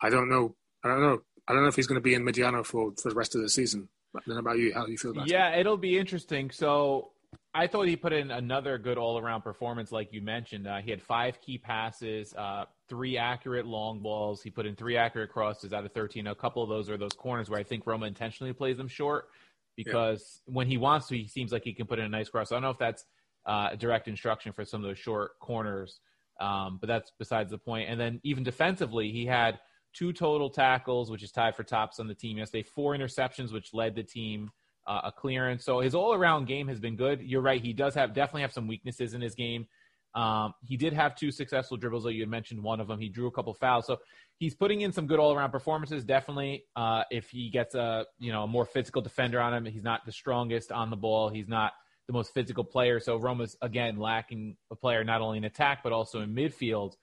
I 0.00 0.10
don't 0.10 0.28
know. 0.28 0.54
I 0.84 0.88
don't 0.88 1.00
know. 1.00 1.22
I 1.48 1.52
don't 1.52 1.62
know 1.62 1.68
if 1.68 1.76
he's 1.76 1.86
going 1.86 2.00
to 2.00 2.02
be 2.02 2.14
in 2.14 2.24
Mediano 2.24 2.64
for, 2.64 2.92
for 3.00 3.08
the 3.08 3.14
rest 3.14 3.34
of 3.34 3.42
the 3.42 3.48
season. 3.48 3.88
I 4.14 4.20
don't 4.26 4.36
know 4.36 4.40
about 4.40 4.58
you. 4.58 4.72
How 4.74 4.84
do 4.84 4.92
you 4.92 4.98
feel 4.98 5.12
about 5.12 5.26
it? 5.26 5.32
Yeah, 5.32 5.56
it'll 5.56 5.76
be 5.76 5.98
interesting. 5.98 6.50
So 6.50 7.12
I 7.54 7.66
thought 7.66 7.86
he 7.86 7.96
put 7.96 8.12
in 8.12 8.30
another 8.30 8.78
good 8.78 8.98
all-around 8.98 9.42
performance, 9.42 9.90
like 9.90 10.12
you 10.12 10.20
mentioned. 10.20 10.66
Uh, 10.66 10.78
he 10.78 10.90
had 10.90 11.02
five 11.02 11.40
key 11.40 11.58
passes, 11.58 12.34
uh, 12.34 12.66
three 12.88 13.16
accurate 13.16 13.66
long 13.66 14.00
balls. 14.00 14.42
He 14.42 14.50
put 14.50 14.66
in 14.66 14.76
three 14.76 14.96
accurate 14.96 15.30
crosses 15.30 15.72
out 15.72 15.84
of 15.84 15.92
13. 15.92 16.26
A 16.26 16.34
couple 16.34 16.62
of 16.62 16.68
those 16.68 16.90
are 16.90 16.96
those 16.96 17.12
corners 17.12 17.48
where 17.48 17.58
I 17.58 17.62
think 17.62 17.86
Roma 17.86 18.06
intentionally 18.06 18.52
plays 18.52 18.76
them 18.76 18.88
short 18.88 19.28
because 19.76 20.42
when 20.46 20.66
he 20.66 20.76
wants 20.76 21.08
to, 21.08 21.16
he 21.16 21.26
seems 21.26 21.52
like 21.52 21.64
he 21.64 21.72
can 21.72 21.86
put 21.86 21.98
in 21.98 22.04
a 22.04 22.08
nice 22.08 22.28
cross. 22.28 22.52
I 22.52 22.56
don't 22.56 22.62
know 22.62 22.70
if 22.70 22.78
that's 22.78 23.04
uh, 23.46 23.74
direct 23.76 24.08
instruction 24.08 24.52
for 24.52 24.64
some 24.64 24.82
of 24.82 24.88
those 24.88 24.98
short 24.98 25.32
corners, 25.40 26.00
um, 26.40 26.78
but 26.80 26.86
that's 26.86 27.12
besides 27.18 27.50
the 27.50 27.58
point. 27.58 27.88
And 27.88 28.00
then 28.00 28.20
even 28.24 28.44
defensively, 28.44 29.10
he 29.10 29.26
had 29.26 29.58
two 29.92 30.12
total 30.12 30.50
tackles, 30.50 31.10
which 31.10 31.22
is 31.22 31.32
tied 31.32 31.54
for 31.54 31.64
tops 31.64 32.00
on 32.00 32.08
the 32.08 32.14
team 32.14 32.38
yesterday, 32.38 32.62
four 32.62 32.94
interceptions, 32.94 33.52
which 33.52 33.74
led 33.74 33.94
the 33.94 34.02
team 34.02 34.50
uh, 34.86 35.02
a 35.04 35.12
clearance. 35.12 35.64
So 35.64 35.80
his 35.80 35.94
all 35.94 36.14
around 36.14 36.46
game 36.46 36.68
has 36.68 36.80
been 36.80 36.96
good. 36.96 37.20
You're 37.22 37.42
right. 37.42 37.62
He 37.62 37.72
does 37.72 37.94
have 37.94 38.14
definitely 38.14 38.42
have 38.42 38.52
some 38.52 38.66
weaknesses 38.66 39.14
in 39.14 39.20
his 39.20 39.34
game. 39.34 39.66
Um, 40.14 40.52
he 40.62 40.76
did 40.76 40.92
have 40.92 41.16
two 41.16 41.30
successful 41.30 41.76
dribbles, 41.76 42.04
though 42.04 42.10
you 42.10 42.20
had 42.20 42.28
mentioned 42.28 42.62
one 42.62 42.80
of 42.80 42.88
them. 42.88 43.00
He 43.00 43.08
drew 43.08 43.28
a 43.28 43.30
couple 43.30 43.54
fouls, 43.54 43.86
so 43.86 43.98
he's 44.36 44.54
putting 44.54 44.82
in 44.82 44.92
some 44.92 45.06
good 45.06 45.18
all 45.18 45.32
around 45.32 45.52
performances. 45.52 46.04
Definitely, 46.04 46.64
uh, 46.76 47.04
if 47.10 47.30
he 47.30 47.48
gets 47.48 47.74
a 47.74 48.04
you 48.18 48.30
know 48.30 48.42
a 48.42 48.46
more 48.46 48.66
physical 48.66 49.00
defender 49.00 49.40
on 49.40 49.54
him, 49.54 49.64
he's 49.64 49.82
not 49.82 50.04
the 50.04 50.12
strongest 50.12 50.70
on 50.70 50.90
the 50.90 50.96
ball. 50.96 51.30
He's 51.30 51.48
not 51.48 51.72
the 52.06 52.12
most 52.12 52.34
physical 52.34 52.64
player. 52.64 53.00
So 53.00 53.16
Roma's 53.16 53.56
again 53.62 53.96
lacking 53.96 54.56
a 54.70 54.76
player 54.76 55.04
not 55.04 55.20
only 55.20 55.38
in 55.38 55.44
attack 55.44 55.82
but 55.82 55.92
also 55.92 56.20
in 56.20 56.34
midfield 56.34 56.94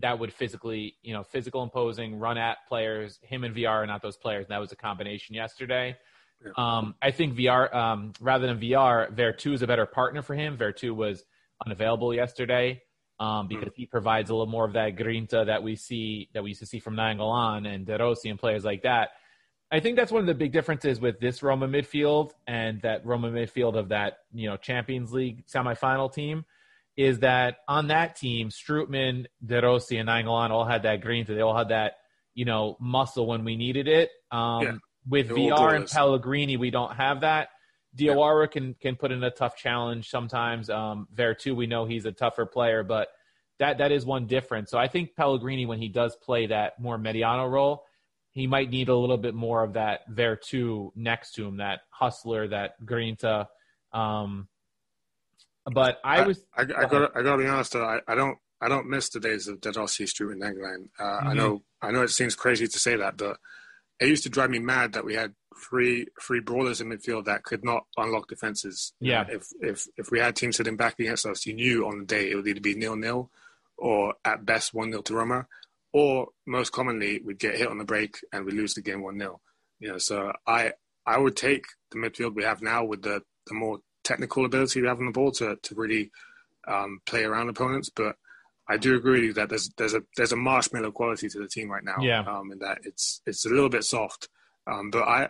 that 0.00 0.18
would 0.18 0.32
physically, 0.32 0.94
you 1.02 1.12
know, 1.12 1.22
physical 1.22 1.62
imposing, 1.62 2.18
run 2.18 2.38
at 2.38 2.58
players. 2.68 3.18
Him 3.22 3.44
and 3.44 3.54
Villar 3.54 3.82
are 3.82 3.86
not 3.86 4.02
those 4.02 4.16
players. 4.16 4.46
And 4.46 4.50
that 4.50 4.60
was 4.60 4.72
a 4.72 4.76
combination 4.76 5.34
yesterday. 5.34 5.96
Yeah. 6.44 6.52
Um, 6.56 6.94
I 7.02 7.10
think 7.10 7.34
Villar, 7.34 7.74
um, 7.74 8.12
rather 8.20 8.46
than 8.46 8.58
Villar, 8.58 9.10
Veretout 9.12 9.54
is 9.54 9.62
a 9.62 9.66
better 9.66 9.86
partner 9.86 10.22
for 10.22 10.34
him. 10.34 10.56
Veretout 10.56 10.96
was 10.96 11.24
unavailable 11.64 12.14
yesterday 12.14 12.82
um, 13.18 13.48
because 13.48 13.72
he 13.76 13.84
provides 13.84 14.30
a 14.30 14.32
little 14.32 14.46
more 14.46 14.64
of 14.64 14.72
that 14.72 14.96
grinta 14.96 15.44
that 15.46 15.62
we 15.62 15.76
see 15.76 16.30
that 16.32 16.42
we 16.42 16.50
used 16.50 16.60
to 16.60 16.66
see 16.66 16.78
from 16.78 16.96
Nainggolan 16.96 17.66
and 17.66 17.84
De 17.84 17.98
Rossi 17.98 18.30
and 18.30 18.38
players 18.38 18.64
like 18.64 18.82
that. 18.82 19.10
I 19.72 19.80
think 19.80 19.96
that's 19.96 20.10
one 20.10 20.20
of 20.20 20.26
the 20.26 20.34
big 20.34 20.52
differences 20.52 21.00
with 21.00 21.20
this 21.20 21.42
Roma 21.42 21.68
midfield 21.68 22.32
and 22.46 22.82
that 22.82 23.06
Roma 23.06 23.30
midfield 23.30 23.76
of 23.76 23.90
that 23.90 24.18
you 24.32 24.48
know 24.48 24.56
Champions 24.56 25.12
League 25.12 25.46
semifinal 25.46 26.12
team 26.12 26.44
is 26.96 27.20
that 27.20 27.58
on 27.68 27.88
that 27.88 28.16
team, 28.16 28.50
Strootman, 28.50 29.26
De 29.44 29.60
Rossi, 29.62 29.96
and 29.96 30.08
Nainggolan 30.08 30.50
all 30.50 30.66
had 30.66 30.82
that 30.82 31.00
grinta. 31.00 31.28
They 31.28 31.40
all 31.40 31.56
had 31.56 31.68
that 31.68 31.98
you 32.34 32.44
know 32.44 32.76
muscle 32.80 33.26
when 33.26 33.44
we 33.44 33.56
needed 33.56 33.88
it. 33.88 34.10
Um, 34.30 34.62
Yeah. 34.62 34.72
With 35.08 35.28
Villar 35.28 35.74
and. 35.74 35.86
Pellegrini, 35.86 36.58
we 36.58 36.70
don't 36.70 36.94
have 36.94 37.22
that. 37.22 37.48
Diawara 37.96 38.50
can 38.50 38.74
can 38.74 38.96
put 38.96 39.12
in 39.12 39.22
a 39.24 39.30
tough 39.30 39.56
challenge 39.56 40.10
sometimes. 40.10 40.68
Um, 40.68 41.08
Veretout, 41.14 41.56
we 41.56 41.66
know 41.66 41.86
he's 41.86 42.04
a 42.04 42.12
tougher 42.12 42.44
player, 42.44 42.82
but 42.82 43.08
that 43.58 43.78
that 43.78 43.92
is 43.92 44.04
one 44.04 44.26
difference. 44.26 44.70
So 44.70 44.78
I 44.78 44.88
think 44.88 45.16
Pellegrini, 45.16 45.66
when 45.66 45.78
he 45.78 45.88
does 45.88 46.16
play 46.16 46.46
that 46.46 46.78
more 46.80 46.98
Mediano 46.98 47.50
role, 47.50 47.84
he 48.32 48.46
might 48.46 48.70
need 48.70 48.88
a 48.88 48.94
little 48.96 49.16
bit 49.18 49.34
more 49.34 49.62
of 49.64 49.72
that 49.74 50.00
there 50.08 50.36
too 50.36 50.92
next 50.94 51.32
to 51.32 51.46
him, 51.46 51.56
that 51.58 51.80
hustler, 51.90 52.48
that 52.48 52.74
Grinta. 52.84 53.46
Um, 53.92 54.48
but 55.64 55.98
I 56.04 56.26
was 56.26 56.44
I, 56.56 56.62
I, 56.62 56.64
I 56.64 56.86
got. 56.86 57.16
I 57.16 57.22
got 57.22 57.36
to 57.36 57.42
be 57.42 57.48
honest. 57.48 57.72
Though, 57.72 57.84
I, 57.84 58.00
I 58.08 58.14
don't. 58.14 58.38
I 58.62 58.68
don't 58.68 58.88
miss 58.88 59.08
the 59.08 59.20
days 59.20 59.48
of 59.48 59.60
De 59.60 59.72
Rossi, 59.72 60.06
Struett, 60.06 60.32
and 60.36 60.42
Nainggolan. 60.42 60.88
Uh, 60.98 61.28
I 61.28 61.32
Mhm. 61.32 61.36
know. 61.36 61.62
I 61.82 61.90
know 61.90 62.02
it 62.02 62.08
seems 62.10 62.34
crazy 62.34 62.66
to 62.66 62.78
say 62.78 62.96
that, 62.96 63.16
but 63.16 63.38
it 64.00 64.08
used 64.08 64.22
to 64.24 64.28
drive 64.28 64.50
me 64.50 64.58
mad 64.58 64.92
that 64.92 65.04
we 65.04 65.14
had 65.14 65.34
three 65.68 66.06
three 66.20 66.40
brawlers 66.40 66.80
in 66.80 66.88
midfield 66.88 67.24
that 67.26 67.42
could 67.42 67.64
not 67.64 67.84
unlock 67.96 68.28
defenses. 68.28 68.92
Yeah. 69.00 69.26
if 69.30 69.48
if 69.60 69.86
if 69.96 70.10
we 70.10 70.18
had 70.18 70.36
teams 70.36 70.56
sitting 70.56 70.76
back 70.76 70.98
against 70.98 71.26
us, 71.26 71.46
you 71.46 71.54
knew 71.54 71.86
on 71.86 72.00
the 72.00 72.04
day 72.04 72.30
it 72.30 72.36
would 72.36 72.46
either 72.46 72.60
be 72.60 72.74
nil 72.74 72.96
nil, 72.96 73.30
or 73.76 74.14
at 74.24 74.44
best 74.46 74.72
one 74.74 74.90
0 74.90 75.02
to 75.02 75.14
Roma, 75.14 75.46
or 75.92 76.28
most 76.46 76.70
commonly 76.70 77.20
we'd 77.24 77.38
get 77.38 77.56
hit 77.56 77.68
on 77.68 77.78
the 77.78 77.84
break 77.84 78.18
and 78.32 78.44
we 78.44 78.52
lose 78.52 78.74
the 78.74 78.82
game 78.82 79.02
one 79.02 79.18
0 79.18 79.40
You 79.78 79.88
know, 79.88 79.98
so 79.98 80.32
I 80.46 80.72
I 81.06 81.18
would 81.18 81.36
take 81.36 81.64
the 81.90 81.98
midfield 81.98 82.34
we 82.34 82.44
have 82.44 82.62
now 82.62 82.84
with 82.84 83.02
the 83.02 83.22
the 83.46 83.54
more 83.54 83.78
technical 84.04 84.44
ability 84.44 84.80
we 84.80 84.88
have 84.88 84.98
on 84.98 85.06
the 85.06 85.12
ball 85.12 85.32
to 85.32 85.56
to 85.56 85.74
really 85.74 86.10
um, 86.66 87.00
play 87.06 87.24
around 87.24 87.48
opponents, 87.48 87.90
but. 87.94 88.16
I 88.68 88.76
do 88.76 88.94
agree 88.94 89.14
with 89.14 89.24
you 89.24 89.32
that 89.32 89.48
there's 89.48 89.68
there's 89.78 89.94
a 89.94 90.02
there's 90.16 90.30
a 90.30 90.36
marshmallow 90.36 90.92
quality 90.92 91.28
to 91.28 91.40
the 91.40 91.48
team 91.48 91.68
right 91.68 91.82
now. 91.82 91.96
Yeah. 92.00 92.20
Um, 92.20 92.52
in 92.52 92.60
that 92.60 92.78
it's 92.84 93.20
it's 93.26 93.44
a 93.44 93.48
little 93.48 93.68
bit 93.68 93.82
soft. 93.82 94.28
Um, 94.64 94.90
but 94.90 95.08
I 95.08 95.28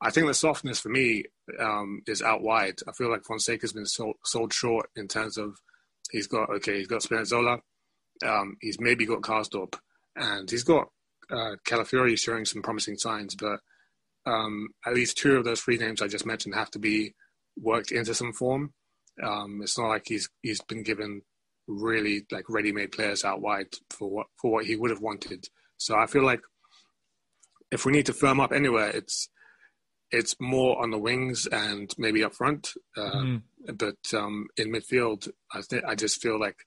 I 0.00 0.10
think 0.10 0.26
the 0.26 0.34
softness 0.34 0.80
for 0.80 0.88
me 0.88 1.24
um, 1.58 2.02
is 2.06 2.22
out 2.22 2.42
wide. 2.42 2.78
I 2.88 2.92
feel 2.92 3.10
like 3.10 3.24
Fonseca's 3.24 3.72
been 3.72 3.86
sold, 3.86 4.16
sold 4.24 4.52
short 4.52 4.90
in 4.94 5.08
terms 5.08 5.36
of 5.36 5.58
he's 6.10 6.26
got 6.26 6.50
okay, 6.50 6.78
he's 6.78 6.86
got 6.86 7.02
Spinazzola, 7.02 7.60
um, 8.24 8.56
he's 8.60 8.80
maybe 8.80 9.06
got 9.06 9.22
Karsdorp, 9.22 9.74
and 10.18 10.50
he's 10.50 10.64
got 10.64 10.88
uh, 11.30 11.56
Calafiori 11.66 12.18
showing 12.18 12.44
some 12.44 12.62
promising 12.62 12.96
signs. 12.98 13.34
But 13.34 13.60
um, 14.26 14.68
at 14.86 14.94
least 14.94 15.16
two 15.18 15.36
of 15.36 15.44
those 15.44 15.60
three 15.60 15.78
names 15.78 16.02
I 16.02 16.08
just 16.08 16.26
mentioned 16.26 16.54
have 16.54 16.70
to 16.72 16.78
be 16.78 17.14
worked 17.56 17.92
into 17.92 18.14
some 18.14 18.32
form. 18.32 18.72
Um, 19.22 19.60
it's 19.62 19.78
not 19.78 19.88
like 19.88 20.04
he's 20.06 20.28
he's 20.42 20.60
been 20.62 20.82
given 20.82 21.22
really 21.66 22.24
like 22.30 22.44
ready-made 22.48 22.92
players 22.92 23.24
out 23.24 23.40
wide 23.42 23.68
for 23.90 24.08
what 24.08 24.26
for 24.40 24.50
what 24.52 24.64
he 24.66 24.76
would 24.76 24.90
have 24.90 25.00
wanted. 25.02 25.46
So 25.76 25.96
I 25.96 26.06
feel 26.06 26.24
like 26.24 26.40
if 27.70 27.84
we 27.84 27.92
need 27.92 28.06
to 28.06 28.12
firm 28.12 28.40
up 28.40 28.52
anywhere, 28.52 28.88
it's 28.90 29.28
it's 30.10 30.34
more 30.40 30.80
on 30.82 30.90
the 30.90 30.98
wings 30.98 31.46
and 31.52 31.92
maybe 31.98 32.24
up 32.24 32.34
front. 32.34 32.72
Uh, 32.96 33.10
Mhm. 33.22 33.42
But 33.76 34.14
um, 34.14 34.46
in 34.56 34.72
midfield, 34.72 35.28
I 35.52 35.60
think 35.62 35.84
I 35.84 35.94
just 35.94 36.22
feel 36.22 36.38
like, 36.40 36.64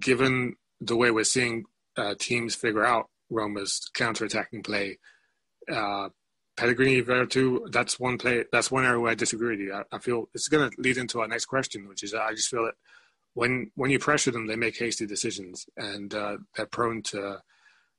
given 0.00 0.56
the 0.80 0.96
way 0.96 1.10
we're 1.12 1.22
seeing 1.24 1.64
uh, 1.96 2.14
teams 2.18 2.54
figure 2.54 2.84
out 2.84 3.08
Roma's 3.30 3.90
counter-attacking 3.94 4.62
play, 4.62 4.98
uh, 5.70 6.08
Pellegrini, 6.56 7.02
Veretout, 7.02 7.72
that's 7.72 7.98
one 7.98 8.18
play. 8.18 8.44
That's 8.52 8.70
one 8.70 8.84
area 8.84 9.00
where 9.00 9.12
I 9.12 9.14
disagree 9.14 9.56
with 9.56 9.60
you. 9.60 9.74
I, 9.74 9.84
I 9.90 9.98
feel 9.98 10.28
it's 10.34 10.48
going 10.48 10.70
to 10.70 10.80
lead 10.80 10.98
into 10.98 11.20
our 11.20 11.28
next 11.28 11.46
question, 11.46 11.88
which 11.88 12.02
is 12.02 12.14
I 12.14 12.32
just 12.32 12.50
feel 12.50 12.64
that 12.64 12.74
when 13.34 13.70
when 13.74 13.90
you 13.90 13.98
pressure 13.98 14.30
them, 14.30 14.46
they 14.46 14.56
make 14.56 14.76
hasty 14.76 15.06
decisions, 15.06 15.66
and 15.76 16.14
uh, 16.14 16.36
they're 16.54 16.66
prone 16.66 17.02
to 17.04 17.38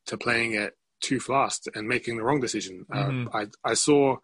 to 0.08 0.18
playing 0.18 0.54
it 0.54 0.78
too 1.02 1.20
fast 1.20 1.68
and 1.74 1.88
making 1.88 2.18
the 2.18 2.24
wrong 2.24 2.40
decision. 2.40 2.86
Uh, 2.92 3.06
mm-hmm. 3.06 3.28
Uh, 3.36 3.46
I 3.66 3.72
I 3.72 3.74
saw 3.74 4.18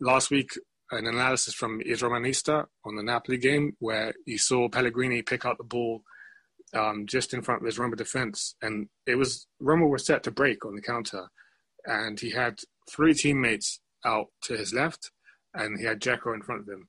last 0.00 0.30
week 0.30 0.50
an 0.92 1.06
analysis 1.06 1.54
from 1.54 1.80
Il 1.84 1.96
Romanista 1.96 2.66
on 2.84 2.94
the 2.94 3.02
Napoli 3.02 3.38
game 3.38 3.76
where 3.80 4.14
you 4.24 4.38
saw 4.38 4.68
Pellegrini 4.68 5.22
pick 5.22 5.44
out 5.44 5.58
the 5.58 5.64
ball 5.64 6.02
um, 6.74 7.06
just 7.06 7.32
in 7.34 7.42
front 7.42 7.62
of 7.62 7.66
his 7.66 7.78
Roma 7.78 7.96
defense, 7.96 8.56
and 8.62 8.88
it 9.06 9.16
was 9.16 9.46
Roma 9.60 9.86
were 9.86 9.98
set 9.98 10.22
to 10.24 10.30
break 10.30 10.64
on 10.64 10.74
the 10.74 10.82
counter, 10.82 11.28
and 11.86 12.18
he 12.18 12.30
had 12.30 12.58
three 12.90 13.14
teammates 13.14 13.80
out 14.04 14.26
to 14.42 14.56
his 14.56 14.74
left, 14.74 15.10
and 15.54 15.78
he 15.78 15.86
had 15.86 16.00
Dzeko 16.00 16.34
in 16.34 16.42
front 16.42 16.62
of 16.62 16.68
him. 16.68 16.88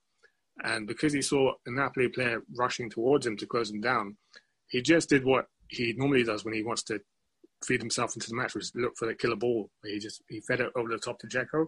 And 0.64 0.86
because 0.86 1.12
he 1.12 1.22
saw 1.22 1.52
a 1.66 1.70
Napoli 1.70 2.08
player 2.08 2.42
rushing 2.56 2.90
towards 2.90 3.26
him 3.26 3.36
to 3.36 3.46
close 3.46 3.70
him 3.70 3.80
down, 3.80 4.16
he 4.68 4.82
just 4.82 5.08
did 5.08 5.24
what 5.24 5.46
he 5.68 5.94
normally 5.96 6.24
does 6.24 6.44
when 6.44 6.54
he 6.54 6.62
wants 6.62 6.82
to 6.84 7.00
feed 7.64 7.80
himself 7.80 8.14
into 8.16 8.28
the 8.28 8.36
match, 8.36 8.54
which 8.54 8.64
is 8.64 8.72
look 8.74 8.96
for 8.96 9.06
the 9.06 9.14
killer 9.14 9.36
ball. 9.36 9.70
He 9.84 9.98
just 9.98 10.22
he 10.28 10.40
fed 10.40 10.60
it 10.60 10.72
over 10.76 10.88
the 10.88 10.98
top 10.98 11.18
to 11.20 11.26
Dzeko, 11.26 11.66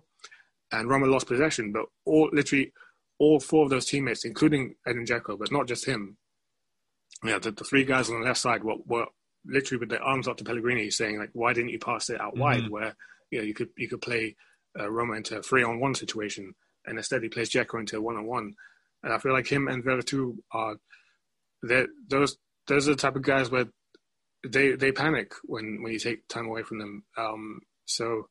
and 0.73 0.89
Roma 0.89 1.07
lost 1.07 1.27
possession. 1.27 1.73
But 1.73 1.87
all 2.05 2.31
literally 2.33 2.73
all 3.19 3.41
four 3.41 3.64
of 3.64 3.71
those 3.71 3.87
teammates, 3.87 4.25
including 4.25 4.75
Edin 4.87 5.05
Dzeko, 5.05 5.39
but 5.39 5.53
not 5.53 5.66
just 5.66 5.85
him, 5.85 6.16
yeah, 7.25 7.39
the, 7.39 7.51
the, 7.51 7.64
three 7.64 7.85
guys 7.85 8.09
on 8.09 8.21
the 8.21 8.27
left 8.27 8.41
side 8.41 8.62
were, 8.62 8.77
were 8.87 9.07
literally 9.45 9.81
with 9.81 9.91
their 9.91 10.03
arms 10.03 10.29
up 10.29 10.37
to 10.39 10.45
Pellegrini, 10.45 10.91
saying 10.91 11.19
like, 11.19 11.31
"Why 11.33 11.53
didn't 11.53 11.71
you 11.71 11.79
pass 11.79 12.11
it 12.11 12.21
out 12.21 12.33
mm-hmm. 12.33 12.41
wide? 12.41 12.71
Where 12.71 12.95
you 13.31 13.39
know 13.39 13.45
you 13.45 13.55
could 13.55 13.71
you 13.77 13.89
could 13.89 14.01
play 14.01 14.37
uh, 14.79 14.91
Roma 14.91 15.14
into 15.14 15.39
a 15.39 15.43
three 15.43 15.62
on 15.62 15.81
one 15.81 15.95
situation, 15.95 16.55
and 16.87 16.99
instead 16.99 17.23
he 17.23 17.29
plays 17.29 17.51
Dzeko 17.51 17.81
into 17.81 17.99
a 17.99 18.01
one 18.01 18.16
on 18.16 18.27
one." 18.27 18.55
And 19.03 19.12
I 19.12 19.19
feel 19.19 19.33
like 19.33 19.47
him 19.47 19.69
and 19.69 19.85
Veretout 19.85 20.37
are 20.53 20.77
those 21.62 22.37
those 22.66 22.89
are 22.89 22.93
the 22.93 22.97
type 22.97 23.16
of 23.16 23.23
guys 23.23 23.51
where 23.51 23.66
they 24.47 24.73
they 24.73 24.93
panic 24.93 25.33
when 25.45 25.83
when 25.83 25.93
you 25.93 25.99
take 25.99 26.27
time 26.29 26.47
away 26.47 26.62
from 26.62 26.79
them. 26.79 27.05
Um, 27.16 27.61
so 27.85 28.29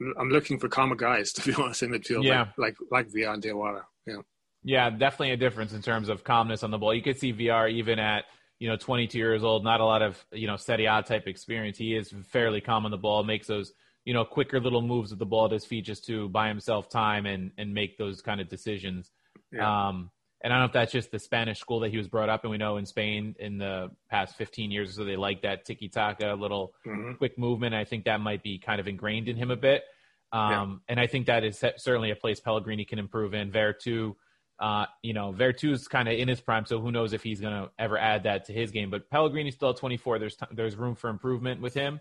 I'm, 0.00 0.14
I'm, 0.18 0.30
looking 0.30 0.58
for 0.58 0.68
calmer 0.68 0.96
guys 0.96 1.32
to 1.34 1.42
be 1.42 1.54
honest 1.54 1.82
in 1.82 1.90
midfield, 1.90 2.24
yeah. 2.24 2.46
like 2.56 2.76
like, 2.90 3.06
like 3.06 3.12
Villar 3.12 3.34
and 3.34 3.42
Diawara. 3.42 3.82
Yeah. 4.06 4.22
Yeah, 4.66 4.90
definitely 4.90 5.30
a 5.30 5.36
difference 5.36 5.72
in 5.72 5.80
terms 5.80 6.08
of 6.08 6.24
calmness 6.24 6.64
on 6.64 6.72
the 6.72 6.78
ball. 6.78 6.92
You 6.92 7.00
could 7.00 7.20
see 7.20 7.30
Villar 7.30 7.68
even 7.68 8.00
at 8.00 8.24
you 8.58 8.68
know 8.68 8.76
22 8.76 9.16
years 9.16 9.44
old, 9.44 9.62
not 9.62 9.80
a 9.80 9.84
lot 9.84 10.02
of 10.02 10.22
you 10.32 10.48
know 10.48 10.56
Serie 10.56 10.86
A 10.86 11.02
type 11.02 11.28
experience. 11.28 11.78
He 11.78 11.94
is 11.94 12.12
fairly 12.30 12.60
calm 12.60 12.84
on 12.84 12.90
the 12.90 12.96
ball, 12.96 13.22
makes 13.22 13.46
those 13.46 13.72
you 14.04 14.12
know 14.12 14.24
quicker 14.24 14.58
little 14.58 14.82
moves 14.82 15.10
with 15.10 15.20
the 15.20 15.26
ball 15.26 15.46
at 15.46 15.52
his 15.52 15.64
feet 15.64 15.84
just 15.84 16.04
to 16.06 16.28
buy 16.30 16.48
himself 16.48 16.88
time 16.88 17.26
and 17.26 17.52
and 17.56 17.72
make 17.72 17.96
those 17.96 18.20
kind 18.20 18.40
of 18.40 18.48
decisions. 18.48 19.12
Yeah. 19.52 19.88
Um, 19.88 20.10
and 20.42 20.52
I 20.52 20.56
don't 20.56 20.62
know 20.62 20.66
if 20.66 20.72
that's 20.72 20.92
just 20.92 21.12
the 21.12 21.20
Spanish 21.20 21.60
school 21.60 21.80
that 21.80 21.90
he 21.90 21.96
was 21.96 22.08
brought 22.08 22.28
up 22.28 22.44
in. 22.44 22.50
We 22.50 22.58
know 22.58 22.76
in 22.76 22.86
Spain 22.86 23.36
in 23.38 23.58
the 23.58 23.90
past 24.10 24.36
15 24.36 24.72
years 24.72 24.90
or 24.90 24.92
so, 24.92 25.04
they 25.04 25.16
like 25.16 25.42
that 25.42 25.64
tiki 25.64 25.88
taka, 25.88 26.34
little 26.34 26.74
mm-hmm. 26.84 27.14
quick 27.14 27.38
movement. 27.38 27.74
I 27.74 27.84
think 27.84 28.04
that 28.04 28.20
might 28.20 28.42
be 28.42 28.58
kind 28.58 28.80
of 28.80 28.88
ingrained 28.88 29.28
in 29.28 29.36
him 29.36 29.50
a 29.50 29.56
bit. 29.56 29.84
Um, 30.32 30.50
yeah. 30.50 30.92
And 30.92 31.00
I 31.00 31.06
think 31.06 31.26
that 31.26 31.44
is 31.44 31.64
certainly 31.78 32.10
a 32.10 32.16
place 32.16 32.40
Pellegrini 32.40 32.84
can 32.84 32.98
improve 32.98 33.32
in. 33.32 33.50
Veretout, 33.50 34.16
uh, 34.58 34.86
you 35.02 35.12
know, 35.12 35.32
Veretout's 35.32 35.88
kind 35.88 36.08
of 36.08 36.18
in 36.18 36.28
his 36.28 36.40
prime, 36.40 36.66
so 36.66 36.80
who 36.80 36.90
knows 36.90 37.12
if 37.12 37.22
he's 37.22 37.40
going 37.40 37.54
to 37.54 37.70
ever 37.78 37.98
add 37.98 38.24
that 38.24 38.46
to 38.46 38.52
his 38.52 38.70
game. 38.70 38.90
But 38.90 39.10
Pellegrini's 39.10 39.54
still 39.54 39.70
at 39.70 39.76
24. 39.76 40.18
There's 40.18 40.36
t- 40.36 40.46
there's 40.52 40.76
room 40.76 40.94
for 40.94 41.10
improvement 41.10 41.60
with 41.60 41.74
him. 41.74 42.00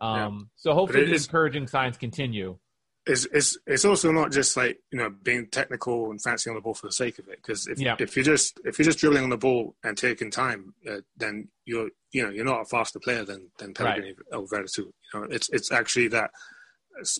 Um, 0.00 0.18
yeah. 0.18 0.46
So 0.56 0.74
hopefully, 0.74 1.06
the 1.06 1.14
encouraging 1.14 1.66
signs 1.66 1.96
continue 1.96 2.58
it's, 3.06 3.24
it's 3.26 3.56
it's 3.66 3.84
also 3.84 4.10
not 4.10 4.32
just 4.32 4.56
like 4.56 4.80
you 4.90 4.98
know 4.98 5.10
being 5.10 5.46
technical 5.46 6.10
and 6.10 6.20
fancy 6.20 6.50
on 6.50 6.56
the 6.56 6.60
ball 6.60 6.74
for 6.74 6.88
the 6.88 6.92
sake 6.92 7.18
of 7.18 7.28
it. 7.28 7.36
Because 7.36 7.68
if 7.68 7.78
yeah. 7.78 7.94
if 7.98 8.16
you're 8.16 8.24
just 8.24 8.60
if 8.64 8.78
you're 8.78 8.84
just 8.84 8.98
dribbling 8.98 9.22
on 9.22 9.30
the 9.30 9.36
ball 9.36 9.76
and 9.84 9.96
taking 9.96 10.30
time, 10.30 10.74
uh, 10.90 10.98
then 11.16 11.48
you're 11.64 11.90
you 12.10 12.24
know 12.24 12.30
you're 12.30 12.44
not 12.44 12.62
a 12.62 12.64
faster 12.64 12.98
player 12.98 13.24
than 13.24 13.50
than 13.58 13.74
Pellegrini 13.74 14.08
right. 14.08 14.38
or 14.38 14.46
Veretout. 14.46 14.78
You 14.78 14.92
know, 15.14 15.22
it's 15.30 15.48
it's 15.50 15.70
actually 15.70 16.08
that 16.08 16.30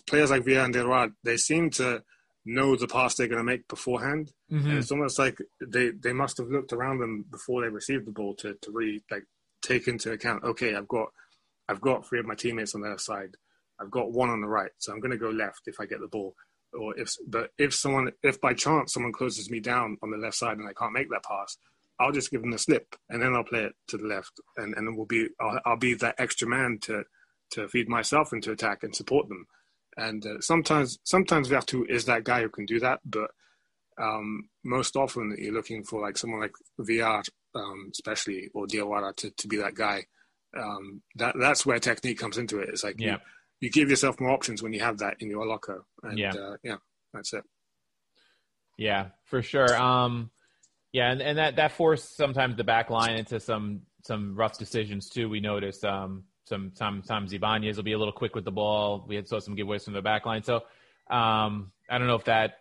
players 0.07 0.29
like 0.29 0.43
Villar 0.43 0.65
and 0.65 0.75
Delrad, 0.75 1.13
they 1.23 1.37
seem 1.37 1.69
to 1.71 2.03
know 2.47 2.75
the 2.75 2.87
pass 2.87 3.15
they're 3.15 3.27
going 3.27 3.37
to 3.37 3.43
make 3.43 3.67
beforehand. 3.67 4.31
Mm-hmm. 4.51 4.69
And 4.69 4.77
it's 4.77 4.91
almost 4.91 5.19
like 5.19 5.37
they 5.61 5.91
they 5.91 6.13
must 6.13 6.37
have 6.37 6.47
looked 6.47 6.73
around 6.73 6.99
them 6.99 7.25
before 7.29 7.61
they 7.61 7.69
received 7.69 8.05
the 8.07 8.11
ball 8.11 8.33
to 8.35 8.55
to 8.61 8.71
really 8.71 9.03
like 9.11 9.25
take 9.61 9.87
into 9.87 10.11
account. 10.11 10.43
Okay, 10.43 10.75
I've 10.75 10.87
got 10.87 11.09
I've 11.69 11.81
got 11.81 12.07
three 12.07 12.19
of 12.19 12.25
my 12.25 12.35
teammates 12.35 12.73
on 12.73 12.81
the 12.81 12.89
other 12.89 12.97
side 12.97 13.35
I've 13.79 13.91
got 13.91 14.11
one 14.11 14.29
on 14.29 14.41
the 14.41 14.47
right, 14.47 14.71
so 14.77 14.91
I'm 14.91 14.99
going 14.99 15.11
to 15.11 15.17
go 15.17 15.29
left 15.29 15.61
if 15.67 15.79
I 15.79 15.85
get 15.85 15.99
the 15.99 16.07
ball. 16.07 16.35
Or 16.73 16.97
if, 16.99 17.13
but 17.27 17.51
if 17.57 17.73
someone, 17.73 18.11
if 18.23 18.41
by 18.41 18.53
chance 18.53 18.93
someone 18.93 19.13
closes 19.13 19.49
me 19.49 19.59
down 19.59 19.97
on 20.03 20.11
the 20.11 20.17
left 20.17 20.35
side 20.35 20.57
and 20.57 20.67
I 20.67 20.73
can't 20.73 20.93
make 20.93 21.09
that 21.09 21.23
pass, 21.23 21.57
I'll 21.99 22.11
just 22.11 22.29
give 22.29 22.41
them 22.41 22.51
the 22.51 22.57
slip 22.57 22.95
and 23.09 23.21
then 23.21 23.33
I'll 23.33 23.43
play 23.43 23.63
it 23.63 23.73
to 23.87 23.97
the 23.97 24.05
left, 24.05 24.33
and 24.57 24.75
and 24.75 24.87
then 24.87 24.95
we'll 24.95 25.05
be, 25.05 25.29
I'll, 25.39 25.59
I'll 25.65 25.77
be 25.77 25.93
that 25.95 26.15
extra 26.19 26.47
man 26.47 26.79
to 26.83 27.03
to 27.51 27.67
feed 27.69 27.87
myself 27.87 28.33
into 28.33 28.51
attack 28.51 28.83
and 28.83 28.95
support 28.95 29.29
them. 29.29 29.47
And 29.97 30.25
uh, 30.25 30.39
sometimes, 30.41 30.99
sometimes 31.03 31.49
Veretout 31.49 31.89
is 31.89 32.05
that 32.05 32.23
guy 32.23 32.43
who 32.43 32.49
can 32.49 32.65
do 32.65 32.79
that, 32.79 32.99
but 33.03 33.31
um, 33.99 34.49
most 34.63 34.95
often 34.95 35.35
you're 35.39 35.53
looking 35.53 35.83
for 35.83 36.01
like 36.01 36.17
someone 36.17 36.39
like 36.39 36.53
Villar, 36.79 37.23
um, 37.55 37.89
especially 37.91 38.49
or 38.53 38.67
Diawara 38.67 39.15
to, 39.17 39.31
to 39.31 39.47
be 39.47 39.57
that 39.57 39.73
guy. 39.73 40.05
Um, 40.57 41.01
that 41.15 41.35
that's 41.39 41.65
where 41.65 41.79
technique 41.79 42.19
comes 42.19 42.37
into 42.37 42.59
it. 42.59 42.69
It's 42.69 42.83
like 42.83 42.99
yeah. 42.99 43.13
you, 43.13 43.17
you 43.61 43.71
give 43.71 43.89
yourself 43.89 44.19
more 44.19 44.31
options 44.31 44.61
when 44.61 44.73
you 44.73 44.79
have 44.81 44.99
that 44.99 45.17
in 45.19 45.29
your 45.29 45.45
locker. 45.45 45.83
And 46.03 46.17
yeah, 46.17 46.33
uh, 46.33 46.57
yeah 46.63 46.77
that's 47.13 47.33
it. 47.33 47.43
Yeah, 48.77 49.07
for 49.25 49.41
sure. 49.41 49.75
Um, 49.75 50.29
yeah, 50.93 51.11
and, 51.11 51.21
and 51.21 51.37
that 51.37 51.55
that 51.55 51.71
forced 51.73 52.15
sometimes 52.15 52.55
the 52.55 52.63
back 52.63 52.89
line 52.89 53.17
into 53.17 53.39
some 53.39 53.81
some 54.03 54.35
rough 54.35 54.57
decisions 54.57 55.09
too. 55.09 55.27
We 55.27 55.39
noticed 55.39 55.83
um, 55.83 56.23
some 56.47 56.71
sometimes 56.73 57.33
Ibanez 57.33 57.77
will 57.77 57.83
be 57.83 57.93
a 57.93 57.97
little 57.97 58.13
quick 58.13 58.33
with 58.35 58.45
the 58.45 58.51
ball. 58.51 59.05
We 59.07 59.15
had 59.15 59.27
saw 59.27 59.39
some 59.39 59.55
giveaways 59.55 59.83
from 59.83 59.93
the 59.93 60.01
back 60.01 60.25
line. 60.25 60.43
So 60.43 60.57
um, 61.09 61.71
I 61.89 61.97
don't 61.97 62.07
know 62.07 62.15
if 62.15 62.25
that 62.25 62.59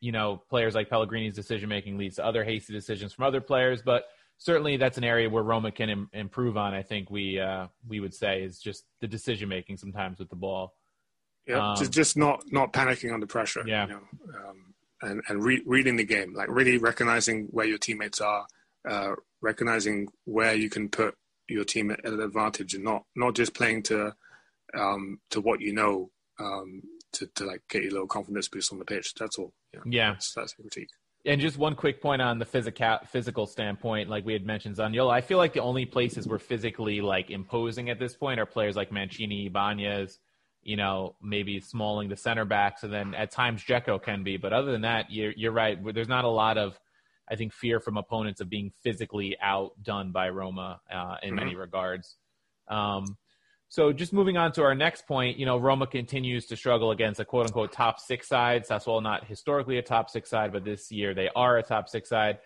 you 0.00 0.12
know 0.12 0.42
players 0.50 0.74
like 0.74 0.90
Pellegrini's 0.90 1.34
decision 1.34 1.68
making 1.68 1.98
leads 1.98 2.16
to 2.16 2.24
other 2.24 2.44
hasty 2.44 2.72
decisions 2.72 3.12
from 3.12 3.24
other 3.24 3.40
players, 3.40 3.82
but 3.82 4.04
certainly 4.38 4.76
that's 4.76 4.98
an 4.98 5.04
area 5.04 5.30
where 5.30 5.42
Roma 5.42 5.70
can 5.70 5.88
Im- 5.90 6.10
improve 6.12 6.56
on. 6.56 6.74
I 6.74 6.82
think 6.82 7.10
we 7.10 7.38
uh, 7.38 7.68
we 7.86 8.00
would 8.00 8.14
say 8.14 8.42
is 8.42 8.58
just 8.58 8.84
the 9.00 9.06
decision 9.06 9.48
making 9.48 9.76
sometimes 9.76 10.18
with 10.18 10.30
the 10.30 10.36
ball. 10.36 10.74
Yeah, 11.46 11.70
um, 11.70 11.76
just 11.76 11.92
just 11.92 12.16
not 12.16 12.42
not 12.50 12.72
panicking 12.72 13.12
under 13.12 13.26
pressure. 13.26 13.62
Yeah, 13.66 13.86
you 13.86 13.92
know, 13.92 14.00
um, 14.36 14.74
and 15.02 15.22
and 15.28 15.44
re- 15.44 15.62
reading 15.64 15.96
the 15.96 16.04
game, 16.04 16.34
like 16.34 16.48
really 16.50 16.78
recognizing 16.78 17.46
where 17.50 17.66
your 17.66 17.78
teammates 17.78 18.20
are, 18.20 18.46
uh, 18.88 19.12
recognizing 19.40 20.08
where 20.24 20.54
you 20.54 20.68
can 20.68 20.88
put 20.88 21.14
your 21.48 21.64
team 21.64 21.90
at 21.90 22.04
an 22.04 22.20
advantage, 22.20 22.74
and 22.74 22.84
not 22.84 23.04
not 23.16 23.34
just 23.34 23.54
playing 23.54 23.82
to 23.84 24.14
um, 24.78 25.20
to 25.30 25.40
what 25.40 25.60
you 25.60 25.72
know 25.72 26.10
um, 26.38 26.82
to 27.12 27.26
to 27.34 27.44
like 27.44 27.62
get 27.68 27.82
your 27.82 27.92
little 27.92 28.06
confidence 28.06 28.48
boost 28.48 28.72
on 28.72 28.78
the 28.78 28.84
pitch. 28.84 29.14
That's 29.14 29.38
all. 29.38 29.52
Yeah, 29.72 29.80
yeah. 29.86 30.12
That's, 30.12 30.34
that's 30.34 30.54
a 30.58 30.62
critique. 30.62 30.90
And 31.26 31.40
just 31.40 31.58
one 31.58 31.74
quick 31.74 32.00
point 32.00 32.22
on 32.22 32.38
the 32.38 32.44
physical 32.44 32.98
physical 33.10 33.46
standpoint, 33.46 34.08
like 34.08 34.24
we 34.24 34.32
had 34.32 34.46
mentioned, 34.46 34.76
Zaniolo. 34.76 35.10
I 35.12 35.20
feel 35.20 35.36
like 35.36 35.52
the 35.52 35.60
only 35.60 35.84
places 35.84 36.26
we're 36.28 36.38
physically 36.38 37.00
like 37.00 37.30
imposing 37.30 37.90
at 37.90 37.98
this 37.98 38.14
point 38.14 38.40
are 38.40 38.46
players 38.46 38.76
like 38.76 38.92
Mancini, 38.92 39.46
Ibanez, 39.46 40.18
you 40.62 40.76
know, 40.76 41.16
maybe 41.22 41.60
Smalling, 41.60 42.08
the 42.08 42.16
center 42.16 42.44
backs, 42.44 42.82
and 42.84 42.92
then 42.92 43.14
at 43.14 43.30
times 43.30 43.62
Dzeko 43.64 44.02
can 44.02 44.22
be. 44.22 44.36
But 44.36 44.52
other 44.52 44.70
than 44.70 44.82
that, 44.82 45.10
you're 45.10 45.32
you're 45.36 45.52
right. 45.52 45.78
There's 45.92 46.08
not 46.08 46.24
a 46.24 46.28
lot 46.30 46.56
of, 46.56 46.78
I 47.30 47.36
think, 47.36 47.52
fear 47.52 47.80
from 47.80 47.96
opponents 47.96 48.40
of 48.40 48.48
being 48.48 48.72
physically 48.82 49.36
outdone 49.40 50.12
by 50.12 50.28
Roma 50.30 50.80
uh, 50.92 51.16
in 51.22 51.30
mm-hmm. 51.30 51.36
many 51.36 51.54
regards. 51.56 52.16
Um, 52.68 53.16
so 53.70 53.92
just 53.92 54.14
moving 54.14 54.38
on 54.38 54.52
to 54.52 54.62
our 54.62 54.74
next 54.74 55.06
point, 55.06 55.38
you 55.38 55.44
know, 55.44 55.58
Roma 55.58 55.86
continues 55.86 56.46
to 56.46 56.56
struggle 56.56 56.90
against 56.90 57.20
a 57.20 57.24
quote 57.24 57.46
unquote 57.46 57.70
top 57.70 58.00
six 58.00 58.26
side. 58.26 58.66
Sassuolo 58.66 59.02
not 59.02 59.26
historically 59.26 59.76
a 59.76 59.82
top 59.82 60.08
six 60.08 60.30
side, 60.30 60.52
but 60.52 60.64
this 60.64 60.90
year 60.90 61.14
they 61.14 61.28
are 61.36 61.58
a 61.58 61.62
top 61.62 61.88
six 61.88 62.08
side. 62.08 62.38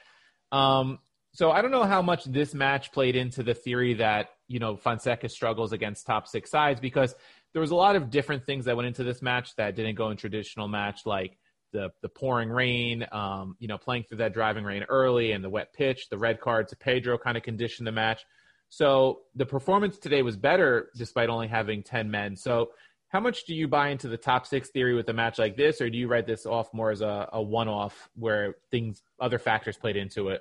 Um, 0.50 0.98
so 1.32 1.50
I 1.50 1.62
don't 1.62 1.70
know 1.70 1.84
how 1.84 2.02
much 2.02 2.24
this 2.24 2.54
match 2.54 2.92
played 2.92 3.14
into 3.16 3.42
the 3.42 3.54
theory 3.54 3.94
that, 3.94 4.30
you 4.48 4.58
know, 4.58 4.76
Fonseca 4.76 5.28
struggles 5.28 5.72
against 5.72 6.06
top 6.06 6.26
six 6.26 6.50
sides 6.50 6.80
because 6.80 7.14
there 7.52 7.60
was 7.60 7.70
a 7.70 7.76
lot 7.76 7.96
of 7.96 8.10
different 8.10 8.44
things 8.44 8.64
that 8.64 8.76
went 8.76 8.88
into 8.88 9.04
this 9.04 9.22
match 9.22 9.54
that 9.56 9.76
didn't 9.76 9.94
go 9.94 10.10
in 10.10 10.16
traditional 10.16 10.68
match, 10.68 11.06
like 11.06 11.38
the 11.72 11.90
the 12.02 12.08
pouring 12.08 12.48
rain, 12.48 13.06
um, 13.12 13.56
you 13.58 13.68
know, 13.68 13.78
playing 13.78 14.04
through 14.04 14.18
that 14.18 14.32
driving 14.32 14.64
rain 14.64 14.84
early 14.88 15.32
and 15.32 15.42
the 15.42 15.50
wet 15.50 15.72
pitch, 15.72 16.08
the 16.08 16.18
red 16.18 16.40
card 16.40 16.68
to 16.68 16.76
Pedro 16.76 17.18
kind 17.18 17.36
of 17.36 17.42
conditioned 17.42 17.86
the 17.86 17.92
match. 17.92 18.24
So 18.68 19.20
the 19.34 19.44
performance 19.44 19.98
today 19.98 20.22
was 20.22 20.36
better 20.36 20.88
despite 20.96 21.28
only 21.28 21.48
having 21.48 21.82
10 21.82 22.10
men. 22.10 22.36
So 22.36 22.70
how 23.08 23.20
much 23.20 23.44
do 23.44 23.54
you 23.54 23.68
buy 23.68 23.88
into 23.88 24.08
the 24.08 24.16
top 24.16 24.46
six 24.46 24.70
theory 24.70 24.94
with 24.94 25.06
a 25.10 25.12
match 25.12 25.38
like 25.38 25.56
this, 25.56 25.82
or 25.82 25.90
do 25.90 25.98
you 25.98 26.08
write 26.08 26.26
this 26.26 26.46
off 26.46 26.72
more 26.72 26.90
as 26.90 27.02
a, 27.02 27.28
a 27.34 27.42
one 27.42 27.68
off 27.68 28.08
where 28.16 28.54
things, 28.70 29.02
other 29.20 29.38
factors 29.38 29.76
played 29.76 29.96
into 29.96 30.28
it? 30.30 30.40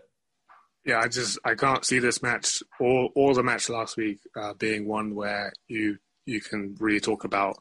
Yeah, 0.85 0.99
I 0.99 1.09
just 1.09 1.37
I 1.43 1.55
can't 1.55 1.85
see 1.85 1.99
this 1.99 2.23
match 2.23 2.63
or 2.79 3.09
or 3.13 3.35
the 3.35 3.43
match 3.43 3.69
last 3.69 3.97
week 3.97 4.19
uh, 4.35 4.53
being 4.53 4.87
one 4.87 5.13
where 5.13 5.53
you 5.67 5.97
you 6.25 6.41
can 6.41 6.75
really 6.79 6.99
talk 6.99 7.23
about 7.23 7.57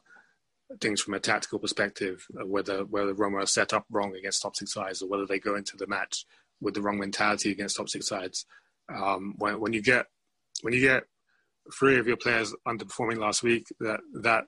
things 0.79 1.01
from 1.01 1.13
a 1.13 1.19
tactical 1.19 1.59
perspective, 1.59 2.25
whether 2.45 2.85
whether 2.85 3.13
Roma 3.13 3.39
are 3.39 3.45
set 3.45 3.73
up 3.73 3.85
wrong 3.89 4.15
against 4.15 4.41
top 4.41 4.55
six 4.55 4.73
sides 4.73 5.01
or 5.01 5.09
whether 5.09 5.25
they 5.25 5.39
go 5.39 5.55
into 5.55 5.77
the 5.77 5.87
match 5.87 6.25
with 6.61 6.73
the 6.73 6.81
wrong 6.81 6.99
mentality 6.99 7.51
against 7.51 7.77
top 7.77 7.89
six 7.89 8.07
sides. 8.07 8.45
Um, 8.93 9.35
when 9.37 9.59
when 9.59 9.73
you 9.73 9.81
get 9.81 10.05
when 10.61 10.73
you 10.73 10.81
get 10.81 11.03
three 11.77 11.97
of 11.99 12.07
your 12.07 12.17
players 12.17 12.53
underperforming 12.67 13.17
last 13.17 13.43
week, 13.43 13.67
that 13.79 13.99
that 14.21 14.45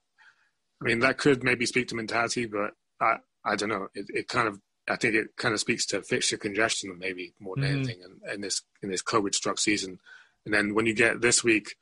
I 0.82 0.86
mean 0.86 0.99
that 0.99 1.17
could 1.17 1.43
maybe 1.43 1.65
speak 1.65 1.88
to 1.89 1.95
mentality, 1.95 2.45
but 2.45 2.71
I 3.01 3.17
I 3.45 3.55
don't 3.55 3.69
know. 3.69 3.88
It, 3.93 4.05
it 4.09 4.28
kind 4.28 4.47
of 4.47 4.59
I 4.88 4.95
think 4.95 5.15
it 5.15 5.36
kind 5.38 5.53
of 5.53 5.59
speaks 5.59 5.86
to 5.88 6.01
fixture 6.01 6.38
congestion 6.38 6.97
maybe 6.97 7.34
more 7.39 7.55
than 7.55 7.65
mm-hmm. 7.65 7.76
anything 7.76 8.01
in, 8.01 8.34
in, 8.34 8.41
this 8.41 8.61
in 8.82 8.89
this 8.89 9.03
COVID 9.03 9.34
struck 9.34 9.59
season. 9.59 9.99
And 10.45 10.53
then 10.53 10.74
when 10.74 10.86
you 10.86 10.93
get 10.93 11.21
this 11.21 11.43
week, 11.43 11.76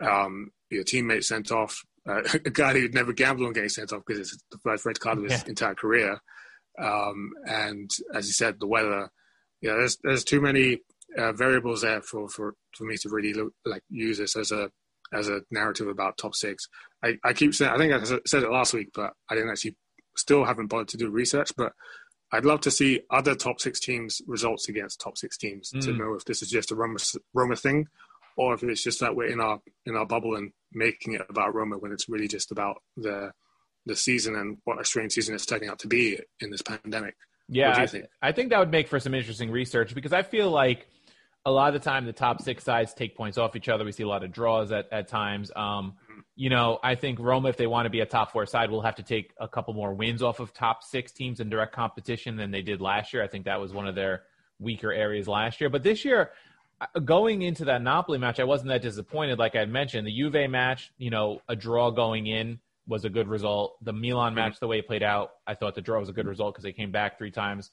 um, 0.00 0.52
your 0.70 0.84
teammate 0.84 1.24
sent 1.24 1.50
off 1.50 1.84
uh, 2.08 2.22
a 2.34 2.50
guy 2.50 2.72
who'd 2.72 2.94
never 2.94 3.12
gambled 3.12 3.46
on 3.46 3.52
getting 3.52 3.68
sent 3.68 3.92
off 3.92 4.02
because 4.06 4.20
it's 4.20 4.42
the 4.50 4.58
first 4.58 4.84
red 4.84 5.00
card 5.00 5.18
of 5.18 5.24
his 5.24 5.32
yeah. 5.32 5.48
entire 5.48 5.74
career. 5.74 6.20
Um, 6.78 7.30
and 7.46 7.90
as 8.14 8.26
you 8.26 8.32
said, 8.32 8.58
the 8.58 8.66
weather. 8.66 9.10
Yeah, 9.60 9.74
there's 9.74 9.96
there's 10.02 10.24
too 10.24 10.40
many 10.40 10.80
uh, 11.16 11.32
variables 11.32 11.82
there 11.82 12.02
for, 12.02 12.28
for, 12.28 12.54
for 12.76 12.84
me 12.84 12.96
to 12.98 13.08
really 13.08 13.32
look, 13.32 13.52
like 13.64 13.82
use 13.88 14.18
this 14.18 14.36
as 14.36 14.52
a 14.52 14.70
as 15.12 15.28
a 15.28 15.42
narrative 15.50 15.88
about 15.88 16.18
top 16.18 16.34
six. 16.34 16.68
I, 17.02 17.16
I 17.24 17.32
keep 17.32 17.54
saying 17.54 17.70
I 17.72 17.78
think 17.78 17.92
I 17.92 18.18
said 18.26 18.42
it 18.42 18.50
last 18.50 18.74
week, 18.74 18.90
but 18.94 19.12
I 19.30 19.34
didn't 19.34 19.50
actually 19.50 19.76
still 20.16 20.44
haven't 20.44 20.66
bothered 20.66 20.88
to 20.88 20.96
do 20.96 21.08
research. 21.08 21.52
But 21.56 21.72
I'd 22.32 22.44
love 22.44 22.60
to 22.62 22.70
see 22.70 23.02
other 23.10 23.34
top 23.34 23.60
six 23.60 23.78
teams 23.80 24.20
results 24.26 24.68
against 24.68 25.00
top 25.00 25.16
six 25.16 25.38
teams 25.38 25.70
mm. 25.72 25.82
to 25.82 25.92
know 25.92 26.14
if 26.14 26.24
this 26.24 26.42
is 26.42 26.50
just 26.50 26.72
a 26.72 26.74
Roma, 26.74 26.98
Roma 27.32 27.56
thing 27.56 27.86
or 28.36 28.54
if 28.54 28.62
it's 28.62 28.82
just 28.82 29.00
that 29.00 29.14
we're 29.14 29.30
in 29.30 29.40
our 29.40 29.60
in 29.86 29.96
our 29.96 30.06
bubble 30.06 30.36
and 30.36 30.52
making 30.72 31.14
it 31.14 31.22
about 31.28 31.54
Roma 31.54 31.78
when 31.78 31.92
it's 31.92 32.08
really 32.08 32.28
just 32.28 32.50
about 32.50 32.76
the 32.96 33.30
the 33.86 33.96
season 33.96 34.34
and 34.34 34.58
what 34.64 34.80
a 34.80 34.84
strange 34.84 35.12
season 35.12 35.34
it's 35.34 35.46
turning 35.46 35.68
out 35.68 35.78
to 35.80 35.88
be 35.88 36.18
in 36.40 36.50
this 36.50 36.62
pandemic. 36.62 37.14
Yeah, 37.48 37.74
I, 37.76 37.86
think? 37.86 38.06
I 38.22 38.32
think 38.32 38.50
that 38.50 38.58
would 38.58 38.70
make 38.70 38.88
for 38.88 38.98
some 38.98 39.14
interesting 39.14 39.50
research 39.50 39.94
because 39.94 40.14
I 40.14 40.22
feel 40.22 40.50
like 40.50 40.86
a 41.44 41.50
lot 41.50 41.74
of 41.74 41.74
the 41.74 41.90
time 41.90 42.06
the 42.06 42.12
top 42.12 42.40
six 42.40 42.64
sides 42.64 42.94
take 42.94 43.14
points 43.14 43.36
off 43.36 43.54
each 43.54 43.68
other. 43.68 43.84
We 43.84 43.92
see 43.92 44.02
a 44.02 44.08
lot 44.08 44.24
of 44.24 44.32
draws 44.32 44.72
at, 44.72 44.86
at 44.90 45.08
times. 45.08 45.52
Um, 45.54 45.94
you 46.36 46.48
know, 46.48 46.78
I 46.82 46.94
think 46.94 47.18
Roma, 47.20 47.50
if 47.50 47.58
they 47.58 47.66
want 47.66 47.84
to 47.84 47.90
be 47.90 48.00
a 48.00 48.06
top 48.06 48.32
four 48.32 48.46
side, 48.46 48.70
will 48.70 48.80
have 48.80 48.96
to 48.96 49.02
take 49.02 49.32
a 49.38 49.46
couple 49.46 49.74
more 49.74 49.92
wins 49.92 50.22
off 50.22 50.40
of 50.40 50.54
top 50.54 50.82
six 50.82 51.12
teams 51.12 51.40
in 51.40 51.50
direct 51.50 51.74
competition 51.74 52.36
than 52.36 52.50
they 52.50 52.62
did 52.62 52.80
last 52.80 53.12
year. 53.12 53.22
I 53.22 53.28
think 53.28 53.44
that 53.44 53.60
was 53.60 53.74
one 53.74 53.86
of 53.86 53.94
their 53.94 54.22
weaker 54.58 54.90
areas 54.90 55.28
last 55.28 55.60
year. 55.60 55.68
But 55.68 55.82
this 55.82 56.04
year, 56.04 56.30
going 57.04 57.42
into 57.42 57.66
that 57.66 57.82
Napoli 57.82 58.18
match, 58.18 58.40
I 58.40 58.44
wasn't 58.44 58.68
that 58.68 58.82
disappointed. 58.82 59.38
Like 59.38 59.56
I 59.56 59.64
mentioned, 59.64 60.06
the 60.06 60.16
Juve 60.16 60.50
match, 60.50 60.92
you 60.98 61.10
know, 61.10 61.40
a 61.48 61.56
draw 61.56 61.90
going 61.90 62.26
in 62.26 62.58
was 62.86 63.04
a 63.04 63.10
good 63.10 63.28
result. 63.28 63.76
The 63.82 63.92
Milan 63.92 64.30
mm-hmm. 64.30 64.36
match, 64.36 64.60
the 64.60 64.66
way 64.66 64.78
it 64.78 64.86
played 64.86 65.02
out, 65.02 65.30
I 65.46 65.54
thought 65.54 65.74
the 65.74 65.80
draw 65.80 66.00
was 66.00 66.08
a 66.08 66.12
good 66.12 66.26
result 66.26 66.54
because 66.54 66.64
they 66.64 66.72
came 66.72 66.90
back 66.90 67.18
three 67.18 67.30
times. 67.30 67.70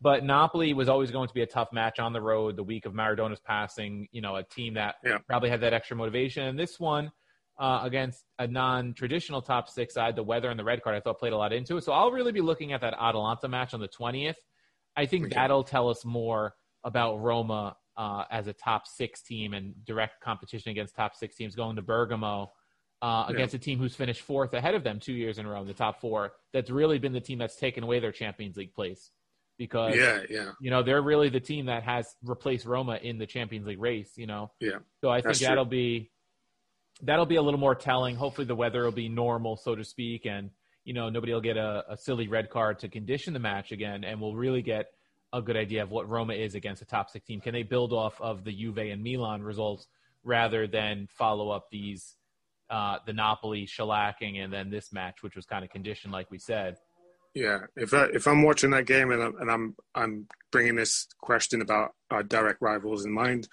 But 0.00 0.24
Napoli 0.24 0.74
was 0.74 0.88
always 0.88 1.10
going 1.10 1.28
to 1.28 1.34
be 1.34 1.42
a 1.42 1.46
tough 1.46 1.72
match 1.72 1.98
on 2.00 2.12
the 2.12 2.20
road. 2.20 2.56
The 2.56 2.62
week 2.64 2.86
of 2.86 2.94
Maradona's 2.94 3.40
passing, 3.40 4.08
you 4.10 4.20
know, 4.20 4.36
a 4.36 4.42
team 4.42 4.74
that 4.74 4.96
yeah. 5.04 5.18
probably 5.28 5.48
had 5.48 5.60
that 5.60 5.72
extra 5.72 5.96
motivation. 5.96 6.44
And 6.44 6.58
this 6.58 6.80
one 6.80 7.12
uh, 7.58 7.80
against 7.82 8.24
a 8.38 8.46
non-traditional 8.46 9.42
top 9.42 9.68
six 9.68 9.94
side, 9.94 10.16
the 10.16 10.22
weather 10.22 10.50
and 10.50 10.58
the 10.58 10.64
red 10.64 10.82
card, 10.82 10.96
I 10.96 11.00
thought 11.00 11.20
played 11.20 11.32
a 11.32 11.36
lot 11.36 11.52
into 11.52 11.76
it. 11.76 11.84
So 11.84 11.92
I'll 11.92 12.10
really 12.10 12.32
be 12.32 12.40
looking 12.40 12.72
at 12.72 12.80
that 12.80 12.94
Atalanta 13.00 13.48
match 13.48 13.74
on 13.74 13.80
the 13.80 13.86
twentieth. 13.86 14.38
I 14.96 15.06
think 15.06 15.32
that'll 15.32 15.64
tell 15.64 15.88
us 15.88 16.04
more 16.04 16.54
about 16.84 17.18
Roma 17.20 17.76
uh, 17.96 18.24
as 18.30 18.46
a 18.46 18.52
top 18.52 18.86
six 18.86 19.22
team 19.22 19.54
and 19.54 19.74
direct 19.84 20.20
competition 20.20 20.70
against 20.70 20.94
top 20.94 21.14
six 21.14 21.36
teams 21.36 21.54
going 21.54 21.76
to 21.76 21.82
Bergamo 21.82 22.52
uh, 23.02 23.26
against 23.28 23.52
yeah. 23.52 23.58
a 23.58 23.60
team 23.60 23.78
who's 23.78 23.94
finished 23.94 24.22
fourth 24.22 24.54
ahead 24.54 24.74
of 24.74 24.84
them 24.84 25.00
two 25.00 25.12
years 25.12 25.38
in 25.38 25.46
a 25.46 25.50
row 25.50 25.60
in 25.60 25.66
the 25.66 25.74
top 25.74 26.00
four. 26.00 26.32
That's 26.52 26.70
really 26.70 26.98
been 26.98 27.12
the 27.12 27.20
team 27.20 27.38
that's 27.38 27.56
taken 27.56 27.82
away 27.82 28.00
their 28.00 28.12
Champions 28.12 28.56
League 28.56 28.74
place 28.74 29.10
because 29.58 29.94
yeah, 29.96 30.20
yeah. 30.30 30.50
you 30.60 30.70
know 30.70 30.82
they're 30.82 31.02
really 31.02 31.28
the 31.28 31.40
team 31.40 31.66
that 31.66 31.82
has 31.82 32.06
replaced 32.22 32.64
Roma 32.64 32.98
in 33.02 33.18
the 33.18 33.26
Champions 33.26 33.66
League 33.66 33.80
race. 33.80 34.12
You 34.16 34.26
know, 34.26 34.50
yeah. 34.60 34.78
So 35.00 35.10
I 35.10 35.20
think 35.20 35.38
that'll 35.38 35.64
be 35.64 36.10
that'll 37.02 37.26
be 37.26 37.36
a 37.36 37.42
little 37.42 37.60
more 37.60 37.74
telling. 37.74 38.16
Hopefully, 38.16 38.46
the 38.46 38.54
weather 38.54 38.84
will 38.84 38.92
be 38.92 39.08
normal, 39.08 39.56
so 39.56 39.74
to 39.74 39.84
speak, 39.84 40.26
and 40.26 40.50
you 40.84 40.94
know 40.94 41.08
nobody 41.08 41.32
will 41.32 41.40
get 41.40 41.56
a, 41.56 41.84
a 41.90 41.96
silly 41.96 42.28
red 42.28 42.50
card 42.50 42.78
to 42.80 42.88
condition 42.88 43.32
the 43.32 43.40
match 43.40 43.72
again, 43.72 44.04
and 44.04 44.20
we'll 44.20 44.36
really 44.36 44.62
get 44.62 44.86
a 45.32 45.42
good 45.42 45.56
idea 45.56 45.82
of 45.82 45.90
what 45.90 46.08
Roma 46.08 46.34
is 46.34 46.54
against 46.54 46.82
a 46.82 46.84
top 46.84 47.10
six 47.10 47.26
team? 47.26 47.40
Can 47.40 47.52
they 47.52 47.62
build 47.62 47.92
off 47.92 48.20
of 48.20 48.44
the 48.44 48.52
Juve 48.52 48.78
and 48.78 49.02
Milan 49.02 49.42
results 49.42 49.86
rather 50.24 50.66
than 50.66 51.08
follow 51.10 51.50
up 51.50 51.68
these 51.70 52.16
uh, 52.70 52.98
the 53.06 53.12
Napoli 53.12 53.66
shellacking 53.66 54.42
and 54.42 54.52
then 54.52 54.70
this 54.70 54.92
match, 54.92 55.22
which 55.22 55.36
was 55.36 55.44
kind 55.44 55.64
of 55.64 55.70
conditioned, 55.70 56.12
like 56.12 56.30
we 56.30 56.38
said? 56.38 56.76
Yeah, 57.34 57.60
if 57.76 57.94
I, 57.94 58.04
if 58.12 58.26
I'm 58.26 58.42
watching 58.42 58.70
that 58.70 58.86
game 58.86 59.10
and 59.10 59.22
I'm, 59.22 59.36
and 59.40 59.50
I'm 59.50 59.76
I'm 59.94 60.26
bringing 60.50 60.76
this 60.76 61.06
question 61.20 61.62
about 61.62 61.92
our 62.10 62.22
direct 62.22 62.60
rivals 62.60 63.04
in 63.04 63.12
mind, 63.12 63.48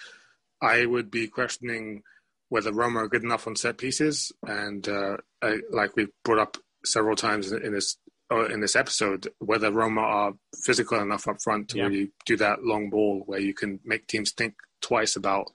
I 0.62 0.86
would 0.86 1.10
be 1.10 1.28
questioning 1.28 2.04
whether 2.50 2.74
Roma 2.74 3.04
are 3.04 3.08
good 3.08 3.24
enough 3.24 3.48
on 3.48 3.56
set 3.56 3.78
pieces, 3.78 4.32
and 4.46 4.88
uh, 4.88 5.18
I, 5.42 5.60
like 5.72 5.96
we 5.96 6.08
brought 6.26 6.40
up 6.40 6.58
several 6.84 7.16
times 7.16 7.52
in, 7.52 7.64
in 7.64 7.74
this 7.74 7.98
uh, 8.32 8.46
in 8.46 8.60
this 8.60 8.76
episode 8.76 9.28
whether 9.40 9.72
Roma 9.72 10.02
are 10.02 10.34
physical 10.64 11.00
enough 11.00 11.28
up 11.28 11.42
front 11.42 11.70
to 11.70 11.78
yeah. 11.78 11.84
really 11.86 12.12
do 12.26 12.38
that 12.38 12.64
long 12.64 12.90
ball 12.90 13.24
where 13.26 13.40
you 13.40 13.54
can 13.54 13.80
make 13.84 14.08
teams 14.08 14.32
think 14.32 14.56
twice 14.82 15.16
about 15.16 15.52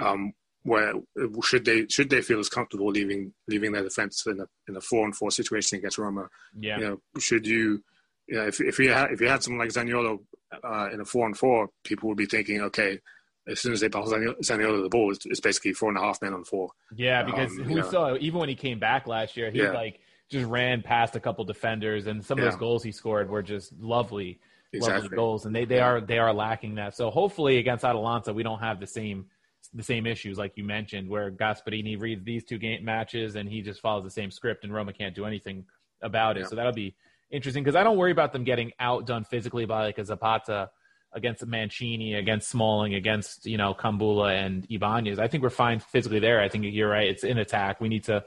um, 0.00 0.32
where 0.64 0.94
should 1.42 1.64
they 1.64 1.86
should 1.88 2.10
they 2.10 2.22
feel 2.22 2.40
as 2.40 2.48
comfortable 2.48 2.86
leaving 2.86 3.32
leaving 3.48 3.72
their 3.72 3.82
defense 3.82 4.24
in 4.26 4.40
a 4.40 4.46
in 4.66 4.76
a 4.76 4.80
four 4.80 5.04
and 5.04 5.14
four 5.14 5.30
situation 5.30 5.78
against 5.78 5.98
Roma. 5.98 6.28
Yeah. 6.58 6.78
You 6.78 6.84
know, 6.84 7.00
should 7.20 7.46
you 7.46 7.82
you 8.26 8.36
know, 8.36 8.46
if 8.46 8.60
if 8.60 8.78
you 8.78 8.90
had 8.90 9.10
if 9.10 9.20
you 9.20 9.28
had 9.28 9.42
someone 9.42 9.60
like 9.60 9.74
Zaniolo 9.74 10.20
uh, 10.62 10.88
in 10.92 11.00
a 11.00 11.04
four 11.04 11.26
and 11.26 11.36
four, 11.36 11.68
people 11.84 12.08
would 12.08 12.18
be 12.18 12.26
thinking, 12.26 12.62
okay, 12.62 12.98
as 13.46 13.60
soon 13.60 13.72
as 13.72 13.80
they 13.80 13.88
pass 13.88 14.08
Zaniolo 14.08 14.82
the 14.82 14.88
ball, 14.88 15.12
it's, 15.12 15.26
it's, 15.26 15.40
basically 15.40 15.74
four 15.74 15.90
and 15.90 15.98
a 15.98 16.00
half 16.00 16.22
men 16.22 16.32
on 16.32 16.44
four. 16.44 16.70
Yeah, 16.94 17.24
because 17.24 17.50
um, 17.50 17.66
we 17.66 17.74
know. 17.74 17.90
saw 17.90 18.16
even 18.16 18.40
when 18.40 18.48
he 18.48 18.54
came 18.54 18.78
back 18.78 19.06
last 19.06 19.36
year, 19.36 19.50
he 19.50 19.58
yeah. 19.58 19.72
like 19.72 20.00
just 20.30 20.46
ran 20.46 20.82
past 20.82 21.16
a 21.16 21.20
couple 21.20 21.44
defenders, 21.44 22.06
and 22.06 22.24
some 22.24 22.38
of 22.38 22.44
those 22.44 22.56
goals 22.56 22.82
he 22.82 22.92
scored 22.92 23.28
were 23.28 23.42
just 23.42 23.72
lovely, 23.78 24.40
exactly. 24.72 25.02
lovely 25.02 25.16
goals, 25.16 25.46
and 25.46 25.54
they, 25.54 25.64
they 25.64 25.80
are 25.80 26.00
they 26.00 26.18
are 26.18 26.32
lacking 26.32 26.76
that. 26.76 26.96
So 26.96 27.10
hopefully 27.10 27.58
against 27.58 27.84
Atalanta, 27.84 28.32
we 28.32 28.42
don't 28.42 28.60
have 28.60 28.80
the 28.80 28.86
same 28.86 29.26
the 29.72 29.82
same 29.82 30.06
issues 30.06 30.38
like 30.38 30.56
you 30.56 30.64
mentioned, 30.64 31.08
where 31.08 31.30
Gasperini 31.30 32.00
reads 32.00 32.24
these 32.24 32.44
two 32.44 32.58
game 32.58 32.84
matches 32.84 33.34
and 33.34 33.48
he 33.48 33.62
just 33.62 33.80
follows 33.80 34.04
the 34.04 34.10
same 34.10 34.30
script, 34.30 34.64
and 34.64 34.72
Roma 34.72 34.92
can't 34.92 35.14
do 35.14 35.24
anything 35.24 35.64
about 36.02 36.36
it. 36.36 36.40
Yeah. 36.40 36.46
So 36.46 36.56
that'll 36.56 36.72
be 36.72 36.94
interesting 37.30 37.62
because 37.62 37.76
I 37.76 37.82
don't 37.82 37.96
worry 37.96 38.12
about 38.12 38.32
them 38.32 38.44
getting 38.44 38.72
outdone 38.78 39.24
physically 39.24 39.64
by 39.64 39.84
like 39.84 39.98
a 39.98 40.04
Zapata 40.04 40.70
against 41.12 41.46
Mancini, 41.46 42.14
against 42.14 42.48
Smalling, 42.48 42.94
against 42.94 43.46
you 43.46 43.56
know 43.56 43.74
Kumbulla 43.74 44.32
and 44.34 44.66
Ibanez. 44.70 45.18
I 45.18 45.28
think 45.28 45.42
we're 45.42 45.50
fine 45.50 45.80
physically 45.80 46.18
there. 46.18 46.40
I 46.40 46.48
think 46.48 46.64
you're 46.68 46.88
right. 46.88 47.08
It's 47.08 47.24
in 47.24 47.38
attack. 47.38 47.80
We 47.80 47.88
need 47.88 48.04
to 48.04 48.24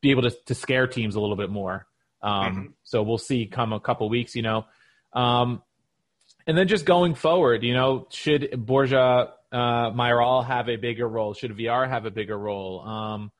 be 0.00 0.10
able 0.10 0.22
to, 0.22 0.30
to 0.46 0.54
scare 0.54 0.86
teams 0.86 1.14
a 1.14 1.20
little 1.20 1.36
bit 1.36 1.50
more. 1.50 1.86
Um, 2.22 2.32
mm-hmm. 2.32 2.66
So 2.84 3.02
we'll 3.02 3.18
see 3.18 3.46
come 3.46 3.72
a 3.72 3.80
couple 3.80 4.08
weeks, 4.08 4.34
you 4.34 4.42
know. 4.42 4.66
Um, 5.12 5.62
and 6.46 6.56
then 6.56 6.68
just 6.68 6.84
going 6.84 7.14
forward, 7.14 7.62
you 7.62 7.74
know, 7.74 8.06
should 8.10 8.54
Borja 8.56 9.32
uh, 9.52 9.90
Mayoral 9.94 10.42
have 10.42 10.68
a 10.68 10.76
bigger 10.76 11.08
role? 11.08 11.34
Should 11.34 11.56
Villar 11.56 11.86
have 11.86 12.06
a 12.06 12.10
bigger 12.10 12.38
role? 12.38 12.80
Um, 12.80 13.32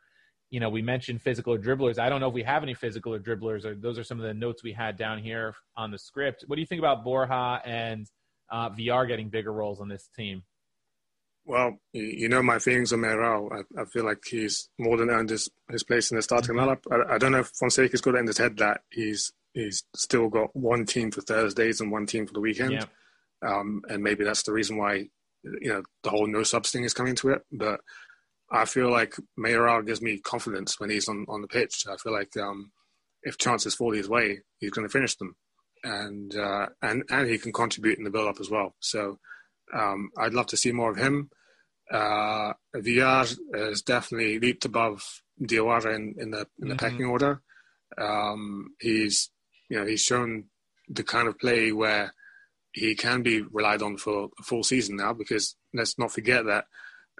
you 0.50 0.60
know, 0.60 0.70
we 0.70 0.82
mentioned 0.82 1.20
physical 1.20 1.56
dribblers. 1.58 1.98
I 1.98 2.08
don't 2.08 2.20
know 2.20 2.28
if 2.28 2.34
we 2.34 2.42
have 2.42 2.62
any 2.62 2.74
physical 2.74 3.18
dribblers, 3.18 3.64
or 3.64 3.74
those 3.74 3.98
are 3.98 4.04
some 4.04 4.18
of 4.18 4.26
the 4.26 4.34
notes 4.34 4.62
we 4.62 4.72
had 4.72 4.96
down 4.96 5.18
here 5.18 5.54
on 5.76 5.90
the 5.90 5.98
script. 5.98 6.44
What 6.46 6.56
do 6.56 6.60
you 6.60 6.66
think 6.66 6.78
about 6.78 7.04
Borja 7.04 7.60
and 7.64 8.06
uh, 8.50 8.70
Villar 8.70 9.06
getting 9.06 9.28
bigger 9.28 9.52
roles 9.52 9.80
on 9.80 9.88
this 9.88 10.08
team? 10.16 10.42
Well, 11.48 11.78
you 11.94 12.28
know 12.28 12.42
my 12.42 12.58
feelings 12.58 12.92
on 12.92 13.00
Mayoral. 13.00 13.50
I, 13.50 13.80
I, 13.80 13.86
feel 13.86 14.04
like 14.04 14.22
he's 14.30 14.68
more 14.78 14.98
than 14.98 15.08
earned 15.08 15.30
his, 15.30 15.48
his 15.70 15.82
place 15.82 16.10
in 16.10 16.18
the 16.18 16.22
starting 16.22 16.56
mm-hmm. 16.56 16.68
lineup. 16.68 17.08
I, 17.08 17.14
I 17.14 17.18
don't 17.18 17.32
know 17.32 17.38
if 17.38 17.52
Fonseca's 17.58 18.02
got 18.02 18.16
it 18.16 18.18
in 18.18 18.26
his 18.26 18.36
head 18.36 18.58
that 18.58 18.82
he's 18.90 19.32
he's 19.54 19.82
still 19.96 20.28
got 20.28 20.54
one 20.54 20.84
team 20.84 21.10
for 21.10 21.22
Thursdays 21.22 21.80
and 21.80 21.90
one 21.90 22.04
team 22.04 22.26
for 22.26 22.34
the 22.34 22.40
weekend, 22.40 22.72
yeah. 22.72 22.84
um, 23.40 23.80
and 23.88 24.02
maybe 24.02 24.24
that's 24.24 24.42
the 24.42 24.52
reason 24.52 24.76
why 24.76 25.08
you 25.42 25.70
know 25.70 25.82
the 26.04 26.10
whole 26.10 26.26
no 26.26 26.42
subs 26.42 26.70
thing 26.70 26.84
is 26.84 26.92
coming 26.92 27.14
to 27.16 27.30
it. 27.30 27.40
But 27.50 27.80
I 28.50 28.66
feel 28.66 28.90
like 28.90 29.14
Mayoral 29.38 29.80
gives 29.80 30.02
me 30.02 30.18
confidence 30.18 30.78
when 30.78 30.90
he's 30.90 31.08
on, 31.08 31.24
on 31.30 31.40
the 31.40 31.48
pitch. 31.48 31.86
I 31.90 31.96
feel 31.96 32.12
like 32.12 32.36
um, 32.36 32.72
if 33.22 33.38
chances 33.38 33.74
fall 33.74 33.94
his 33.94 34.08
way, 34.08 34.40
he's 34.58 34.72
going 34.72 34.86
to 34.86 34.92
finish 34.92 35.16
them, 35.16 35.34
and 35.82 36.36
uh, 36.36 36.66
and 36.82 37.04
and 37.08 37.26
he 37.26 37.38
can 37.38 37.54
contribute 37.54 37.96
in 37.96 38.04
the 38.04 38.10
build 38.10 38.28
up 38.28 38.38
as 38.38 38.50
well. 38.50 38.74
So 38.80 39.18
um, 39.72 40.10
I'd 40.18 40.34
love 40.34 40.48
to 40.48 40.58
see 40.58 40.72
more 40.72 40.90
of 40.90 40.98
him. 40.98 41.30
Uh, 41.90 42.52
Villar 42.74 43.24
has 43.54 43.82
definitely 43.82 44.38
leaped 44.38 44.64
above 44.64 45.22
Diawara 45.40 45.94
in, 45.94 46.14
in 46.18 46.30
the 46.30 46.46
in 46.60 46.68
the 46.68 46.74
mm-hmm. 46.74 46.76
pecking 46.76 47.06
order. 47.06 47.40
Um, 47.96 48.74
he's 48.80 49.30
you 49.68 49.78
know 49.78 49.86
he's 49.86 50.02
shown 50.02 50.44
the 50.88 51.02
kind 51.02 51.28
of 51.28 51.38
play 51.38 51.72
where 51.72 52.14
he 52.72 52.94
can 52.94 53.22
be 53.22 53.42
relied 53.42 53.82
on 53.82 53.96
for 53.96 54.28
a 54.38 54.42
full 54.42 54.62
season 54.62 54.96
now 54.96 55.12
because 55.12 55.56
let's 55.72 55.98
not 55.98 56.12
forget 56.12 56.44
that 56.44 56.66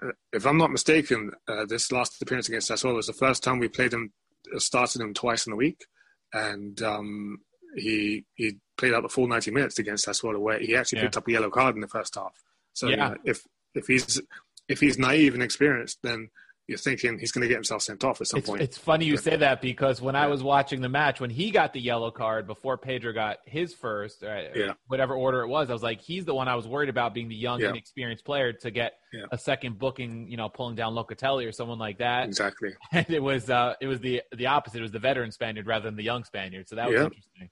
uh, 0.01 0.11
if 0.31 0.45
I'm 0.45 0.57
not 0.57 0.71
mistaken, 0.71 1.31
uh, 1.47 1.65
this 1.65 1.91
last 1.91 2.21
appearance 2.21 2.47
against 2.47 2.69
Sassuolo 2.69 2.95
was 2.95 3.07
the 3.07 3.13
first 3.13 3.43
time 3.43 3.59
we 3.59 3.67
played 3.67 3.93
him, 3.93 4.11
uh, 4.55 4.59
started 4.59 5.01
him 5.01 5.13
twice 5.13 5.47
in 5.47 5.53
a 5.53 5.57
week, 5.57 5.85
and 6.33 6.81
um, 6.81 7.39
he 7.75 8.25
he 8.35 8.57
played 8.77 8.93
out 8.93 9.03
the 9.03 9.09
full 9.09 9.27
90 9.27 9.51
minutes 9.51 9.79
against 9.79 10.07
Sassuolo, 10.07 10.39
where 10.39 10.59
he 10.59 10.75
actually 10.75 10.99
Yeah. 10.99 11.05
picked 11.05 11.17
up 11.17 11.27
a 11.27 11.31
yellow 11.31 11.49
card 11.49 11.75
in 11.75 11.81
the 11.81 11.87
first 11.87 12.15
half. 12.15 12.33
So 12.73 12.87
you 12.87 12.97
know, 12.97 13.15
if 13.25 13.43
if 13.73 13.87
he's 13.87 14.21
if 14.69 14.79
he's 14.79 14.97
naive 14.97 15.33
and 15.33 15.43
experienced, 15.43 15.99
then 16.03 16.29
you're 16.67 16.77
thinking 16.77 17.17
he's 17.17 17.31
going 17.31 17.41
to 17.41 17.47
get 17.47 17.55
himself 17.55 17.81
sent 17.81 18.03
off 18.03 18.21
at 18.21 18.27
some 18.27 18.37
It's, 18.37 18.47
point. 18.47 18.61
it's 18.61 18.77
funny 18.77 19.03
you 19.05 19.17
say 19.17 19.35
that 19.35 19.59
because 19.59 19.99
when 20.03 20.15
I 20.15 20.27
was 20.27 20.43
watching 20.43 20.81
the 20.81 20.87
match, 20.89 21.19
when 21.19 21.31
he 21.31 21.49
got 21.49 21.73
the 21.73 21.79
yellow 21.81 22.11
card 22.11 22.45
before 22.45 22.77
Pedro 22.77 23.11
got 23.11 23.37
his 23.47 23.73
first, 23.73 24.23
uh, 24.23 24.43
Yeah. 24.53 24.73
whatever 24.85 25.15
order 25.15 25.41
it 25.41 25.47
was, 25.47 25.71
I 25.71 25.73
was 25.73 25.81
like, 25.81 25.99
he's 25.99 26.25
the 26.25 26.35
one 26.35 26.47
I 26.47 26.53
was 26.53 26.67
worried 26.67 26.89
about 26.89 27.15
being 27.15 27.27
the 27.27 27.35
young, 27.35 27.59
Yeah. 27.59 27.69
inexperienced 27.69 28.23
player 28.23 28.53
to 28.53 28.69
get 28.69 28.99
Yeah. 29.11 29.23
a 29.31 29.37
second 29.39 29.79
booking, 29.79 30.29
you 30.29 30.37
know, 30.37 30.47
pulling 30.47 30.75
down 30.75 30.93
Locatelli 30.93 31.47
or 31.47 31.51
someone 31.51 31.79
like 31.79 31.97
that. 31.97 32.27
exactly. 32.27 32.69
And 32.91 33.09
it 33.09 33.23
was 33.23 33.49
uh, 33.49 33.73
it 33.81 33.87
was 33.87 33.99
the 33.99 34.21
the 34.31 34.45
opposite. 34.45 34.77
It 34.77 34.83
was 34.83 34.91
the 34.91 34.99
veteran 34.99 35.31
Spaniard 35.31 35.65
rather 35.65 35.85
than 35.85 35.95
the 35.95 36.03
young 36.03 36.23
Spaniard. 36.23 36.69
So 36.69 36.75
that 36.75 36.87
was 36.87 37.01
interesting. 37.01 37.49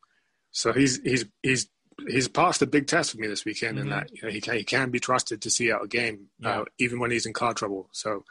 So 0.52 0.74
he's 0.74 1.02
he's 1.02 1.26
he's 1.42 1.68
he's 2.08 2.28
passed 2.28 2.62
a 2.62 2.68
big 2.68 2.88
test 2.88 3.12
for 3.12 3.18
me 3.18 3.28
this 3.28 3.46
weekend, 3.46 3.78
Mhm. 3.78 3.82
in 3.82 3.90
that 3.90 4.10
you 4.14 4.22
know, 4.24 4.30
he 4.30 4.40
can 4.42 4.56
he 4.56 4.64
can 4.64 4.92
be 4.92 5.00
trusted 5.00 5.42
to 5.42 5.50
see 5.50 5.72
out 5.72 5.84
a 5.84 5.88
game, 5.88 6.30
Yeah. 6.40 6.62
uh, 6.62 6.66
even 6.78 7.00
when 7.00 7.12
he's 7.12 7.26
in 7.26 7.34
car 7.34 7.54
trouble. 7.54 7.90
So 7.92 8.24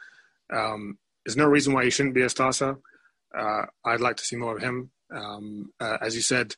um, 0.49 0.97
there's 1.25 1.35
no 1.37 1.45
reason 1.45 1.73
why 1.73 1.83
he 1.83 1.89
shouldn't 1.89 2.15
be 2.15 2.21
a 2.21 2.29
starter. 2.29 2.77
Uh, 3.37 3.65
I'd 3.83 3.99
like 3.99 4.15
to 4.17 4.23
see 4.23 4.37
more 4.37 4.55
of 4.55 4.61
him. 4.63 4.91
Um, 5.11 5.73
uh, 5.79 5.97
as 6.01 6.15
you 6.15 6.21
said, 6.21 6.55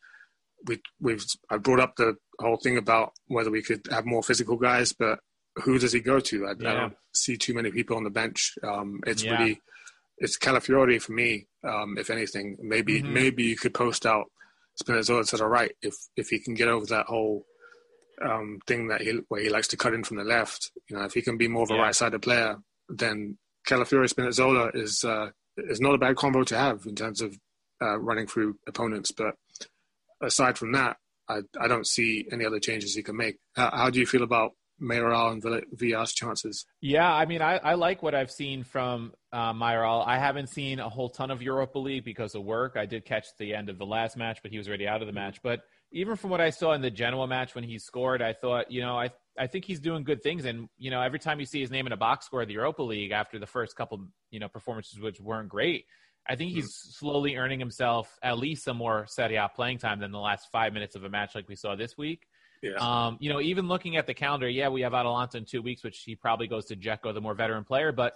we 0.66 0.82
we've 0.99 1.26
I 1.49 1.57
brought 1.57 1.80
up 1.80 1.95
the 1.95 2.18
whole 2.39 2.57
thing 2.57 2.78
about 2.78 3.14
whether 3.28 3.49
we 3.49 3.64
could 3.64 3.88
have 3.89 4.05
more 4.05 4.22
physical 4.24 4.57
guys, 4.57 4.93
but 4.93 5.20
who 5.64 5.80
does 5.80 5.91
he 5.93 5.99
go 5.99 6.20
to? 6.20 6.45
I, 6.47 6.53
Yeah. 6.60 6.72
I 6.72 6.76
don't 6.76 6.97
see 7.14 7.38
too 7.38 7.53
many 7.53 7.72
people 7.72 7.97
on 7.97 8.03
the 8.03 8.10
bench. 8.10 8.53
Um, 8.64 9.01
it's 9.07 9.24
Yeah. 9.24 9.38
really 9.39 9.62
it's 10.22 10.38
Calafiori 10.38 11.01
for 11.01 11.14
me. 11.14 11.47
Um, 11.64 11.97
if 11.97 12.10
anything, 12.10 12.57
maybe 12.62 13.01
Mhm. 13.01 13.12
maybe 13.14 13.43
you 13.43 13.55
could 13.57 13.74
post 13.74 14.05
out 14.05 14.30
Spinazzola 14.82 15.27
to 15.30 15.38
the 15.38 15.45
right 15.47 15.71
if 15.82 15.95
if 16.15 16.30
he 16.30 16.39
can 16.39 16.53
get 16.53 16.67
over 16.67 16.86
that 16.88 17.05
whole 17.07 17.45
um, 18.21 18.59
thing 18.67 18.88
that 18.88 19.01
he 19.01 19.19
where 19.30 19.41
he 19.41 19.49
likes 19.49 19.67
to 19.69 19.77
cut 19.77 19.93
in 19.93 20.03
from 20.03 20.17
the 20.17 20.23
left. 20.23 20.71
You 20.89 20.97
know, 20.97 21.03
if 21.03 21.13
he 21.13 21.21
can 21.21 21.38
be 21.38 21.47
more 21.47 21.63
of 21.63 21.71
a 21.71 21.75
Yeah. 21.75 21.82
right-sided 21.84 22.21
player, 22.21 22.57
then 22.89 23.38
Calafiori 23.67 24.11
Spinazzola 24.13 24.75
is 24.75 25.03
uh, 25.03 25.30
is 25.57 25.80
not 25.82 25.95
a 25.95 25.97
bad 25.97 26.15
combo 26.15 26.43
to 26.43 26.57
have 26.57 26.86
in 26.86 26.95
terms 26.95 27.21
of 27.21 27.38
uh, 27.82 27.97
running 27.99 28.27
through 28.27 28.57
opponents. 28.67 29.11
But 29.11 29.36
aside 30.21 30.57
from 30.57 30.71
that, 30.73 30.97
I 31.27 31.41
I 31.59 31.67
don't 31.67 31.88
see 31.88 32.27
any 32.32 32.45
other 32.45 32.59
changes 32.59 32.95
he 32.95 33.03
can 33.03 33.15
make. 33.17 33.38
How, 33.55 33.69
how 33.71 33.89
do 33.89 33.99
you 33.99 34.05
feel 34.05 34.23
about 34.23 34.51
Mayoral 34.80 35.30
and 35.30 35.41
Vill- 35.41 35.61
Villar's 35.73 36.13
chances? 36.13 36.65
Yeah, 36.82 37.11
I 37.11 37.25
mean, 37.25 37.41
I, 37.41 37.57
I 37.57 37.73
like 37.75 38.01
what 38.01 38.15
I've 38.15 38.32
seen 38.32 38.63
from 38.63 39.13
uh, 39.32 39.53
Mayoral. 39.53 40.01
I 40.01 40.17
haven't 40.17 40.47
seen 40.47 40.80
a 40.80 40.89
whole 40.89 41.09
ton 41.09 41.32
of 41.32 41.41
Europa 41.41 41.80
League 41.80 42.05
because 42.05 42.36
of 42.36 42.43
work. 42.43 42.75
I 42.75 42.86
did 42.86 43.05
catch 43.05 43.27
the 43.38 43.53
end 43.53 43.69
of 43.69 43.77
the 43.77 43.86
last 43.86 44.17
match, 44.17 44.39
but 44.41 44.51
he 44.51 44.57
was 44.57 44.67
already 44.67 44.88
out 44.88 45.01
of 45.01 45.07
the 45.07 45.13
match. 45.13 45.41
But 45.41 45.61
even 45.91 46.15
from 46.15 46.30
what 46.30 46.41
I 46.41 46.49
saw 46.49 46.73
in 46.73 46.82
the 46.82 46.91
Genoa 46.91 47.27
match 47.27 47.55
when 47.55 47.63
he 47.63 47.80
scored, 47.80 48.21
I 48.21 48.34
thought, 48.34 48.71
you 48.71 48.82
know, 48.82 48.97
I 48.97 49.09
I 49.38 49.47
think 49.47 49.65
he's 49.65 49.80
doing 49.80 50.03
good 50.03 50.21
things. 50.21 50.45
And 50.45 50.69
you 50.77 50.91
know, 50.91 51.01
every 51.01 51.19
time 51.19 51.39
you 51.39 51.45
see 51.45 51.61
his 51.61 51.71
name 51.71 51.88
in 51.88 51.93
a 51.93 51.97
box 51.97 52.25
score 52.25 52.41
of 52.41 52.47
the 52.47 52.53
Europa 52.53 52.84
League 52.84 53.11
after 53.11 53.39
the 53.39 53.47
first 53.47 53.75
couple, 53.75 54.05
you 54.32 54.39
know, 54.39 54.47
performances 54.49 54.99
which 54.99 55.19
weren't 55.19 55.49
great, 55.49 55.86
I 56.27 56.36
think 56.36 56.51
he's 56.51 56.73
slowly 56.73 57.38
earning 57.38 57.59
himself 57.59 58.19
at 58.21 58.38
least 58.38 58.63
some 58.63 58.77
more 58.77 59.05
Serie 59.07 59.38
A 59.38 59.49
playing 59.49 59.80
time 59.80 59.99
than 59.99 60.11
the 60.11 60.19
last 60.19 60.49
five 60.51 60.73
minutes 60.73 60.95
of 60.95 61.03
a 61.03 61.09
match 61.09 61.34
like 61.34 61.47
we 61.47 61.55
saw 61.55 61.75
this 61.75 61.97
week. 61.97 62.27
Yeah, 62.62 62.74
Um, 62.80 63.18
you 63.20 63.32
know, 63.32 63.39
even 63.39 63.68
looking 63.68 63.95
at 63.95 64.05
the 64.05 64.14
calendar, 64.14 64.49
yeah, 64.49 64.68
we 64.68 64.82
have 64.82 64.93
Atalanta 64.93 65.38
in 65.38 65.45
two 65.45 65.62
weeks, 65.62 65.84
which 65.84 65.99
he 66.05 66.16
probably 66.16 66.47
goes 66.47 66.66
to 66.66 66.76
Dzeko, 66.76 67.14
the 67.14 67.22
more 67.22 67.34
veteran 67.34 67.64
player. 67.64 67.91
But 67.91 68.16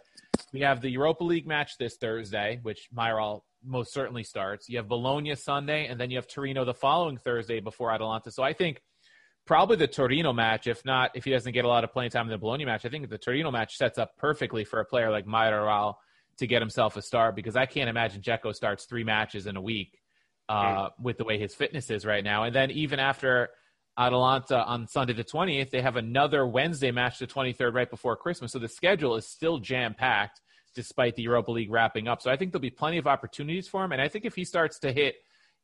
we 0.52 0.62
have 0.62 0.82
the 0.82 0.89
Europa 0.89 1.24
League 1.24 1.48
match 1.48 1.78
this 1.78 1.96
Thursday, 1.96 2.60
which 2.62 2.89
Mayoral 2.91 3.46
most 3.66 3.94
certainly 3.94 4.24
starts. 4.24 4.68
You 4.68 4.78
have 4.78 4.88
Bologna 4.88 5.36
Sunday, 5.36 5.88
and 5.88 6.00
then 6.00 6.12
you 6.12 6.18
have 6.18 6.28
Torino 6.28 6.66
the 6.66 6.74
following 6.74 7.18
Thursday 7.18 7.62
before 7.62 7.91
Atalanta. 7.91 8.32
So 8.32 8.44
I 8.44 8.52
think 8.54 8.82
probably 9.46 9.78
the 9.78 9.88
Torino 9.88 10.34
match, 10.34 10.68
if 10.68 10.84
not, 10.86 11.12
if 11.16 11.24
he 11.24 11.32
doesn't 11.32 11.54
get 11.54 11.64
a 11.66 11.68
lot 11.68 11.84
of 11.84 11.91
playing 11.94 12.12
time 12.12 12.26
in 12.26 12.32
the 12.32 12.38
Bologna 12.38 12.66
match, 12.66 12.86
I 12.86 12.89
think 12.89 13.10
the 13.10 13.18
Torino 13.18 13.52
match 13.52 13.78
sets 13.78 13.98
up 13.98 14.18
perfectly 14.18 14.66
for 14.66 14.80
a 14.80 14.86
player 14.86 15.10
like 15.10 15.26
Mayoral 15.26 16.00
to 16.38 16.48
get 16.48 16.62
himself 16.62 16.98
a 16.98 17.02
start 17.02 17.36
because 17.36 17.56
I 17.56 17.66
can't 17.66 17.89
imagine 17.89 18.22
Dzeko 18.22 18.54
starts 18.54 18.86
three 18.86 19.04
matches 19.04 19.46
in 19.48 19.56
a 19.56 19.62
week 19.62 20.00
uh, 20.50 20.89
with 21.00 21.18
the 21.18 21.24
way 21.24 21.38
his 21.38 21.54
fitness 21.56 21.89
is 21.89 22.06
right 22.06 22.24
now. 22.24 22.44
And 22.44 22.56
then 22.56 22.72
even 22.72 23.00
after 23.00 23.50
Atalanta 23.98 24.64
on 24.66 24.88
Sunday 24.88 25.14
the 25.14 25.24
20th, 25.24 25.70
they 25.70 25.82
have 25.82 25.96
another 25.96 26.48
Wednesday 26.48 26.91
match 26.91 27.20
the 27.20 27.28
23rd 27.28 27.74
right 27.74 27.89
before 27.89 28.16
Christmas. 28.16 28.52
So 28.52 28.60
the 28.60 28.68
schedule 28.68 29.16
is 29.16 29.28
still 29.28 29.60
jam 29.60 29.94
packed 29.94 30.41
despite 30.76 31.16
the 31.16 31.22
Europa 31.22 31.52
League 31.52 31.72
wrapping 31.72 32.08
up. 32.08 32.22
So 32.22 32.32
I 32.32 32.36
think 32.36 32.52
there'll 32.52 32.62
be 32.62 32.72
plenty 32.72 32.98
of 32.98 33.06
opportunities 33.06 33.68
for 33.68 33.84
him. 33.84 33.91
And 33.91 34.02
I 34.02 34.08
think 34.08 34.26
if 34.26 34.36
he 34.36 34.44
starts 34.44 34.80
to 34.80 34.91
hit 34.91 35.16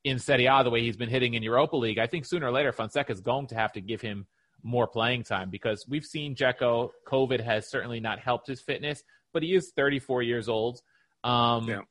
in 0.04 0.20
Serie 0.20 0.46
A 0.46 0.64
the 0.64 0.70
way 0.70 0.82
he's 0.82 0.98
been 0.98 1.10
hitting 1.10 1.34
in 1.34 1.42
Europa 1.42 1.76
League, 1.76 1.98
I 1.98 2.06
think 2.06 2.26
sooner 2.26 2.48
or 2.48 2.52
later 2.52 2.72
Fonseca 2.72 3.12
is 3.12 3.20
going 3.20 3.48
to 3.48 3.56
have 3.56 3.74
to 3.74 3.82
give 3.82 4.02
him 4.02 4.28
more 4.62 4.88
playing 4.88 5.24
time 5.24 5.50
because 5.50 5.86
we've 5.90 6.06
seen 6.06 6.36
Dzeko. 6.36 6.90
COVID 7.08 7.40
has 7.40 7.70
certainly 7.70 8.00
not 8.00 8.20
helped 8.20 8.48
his 8.48 8.62
fitness, 8.62 9.04
but 9.34 9.42
he 9.42 9.56
is 9.56 9.72
34 9.76 10.22
years 10.22 10.48
old. 10.48 10.82
Um, 11.24 11.68
Yeah. 11.68 11.82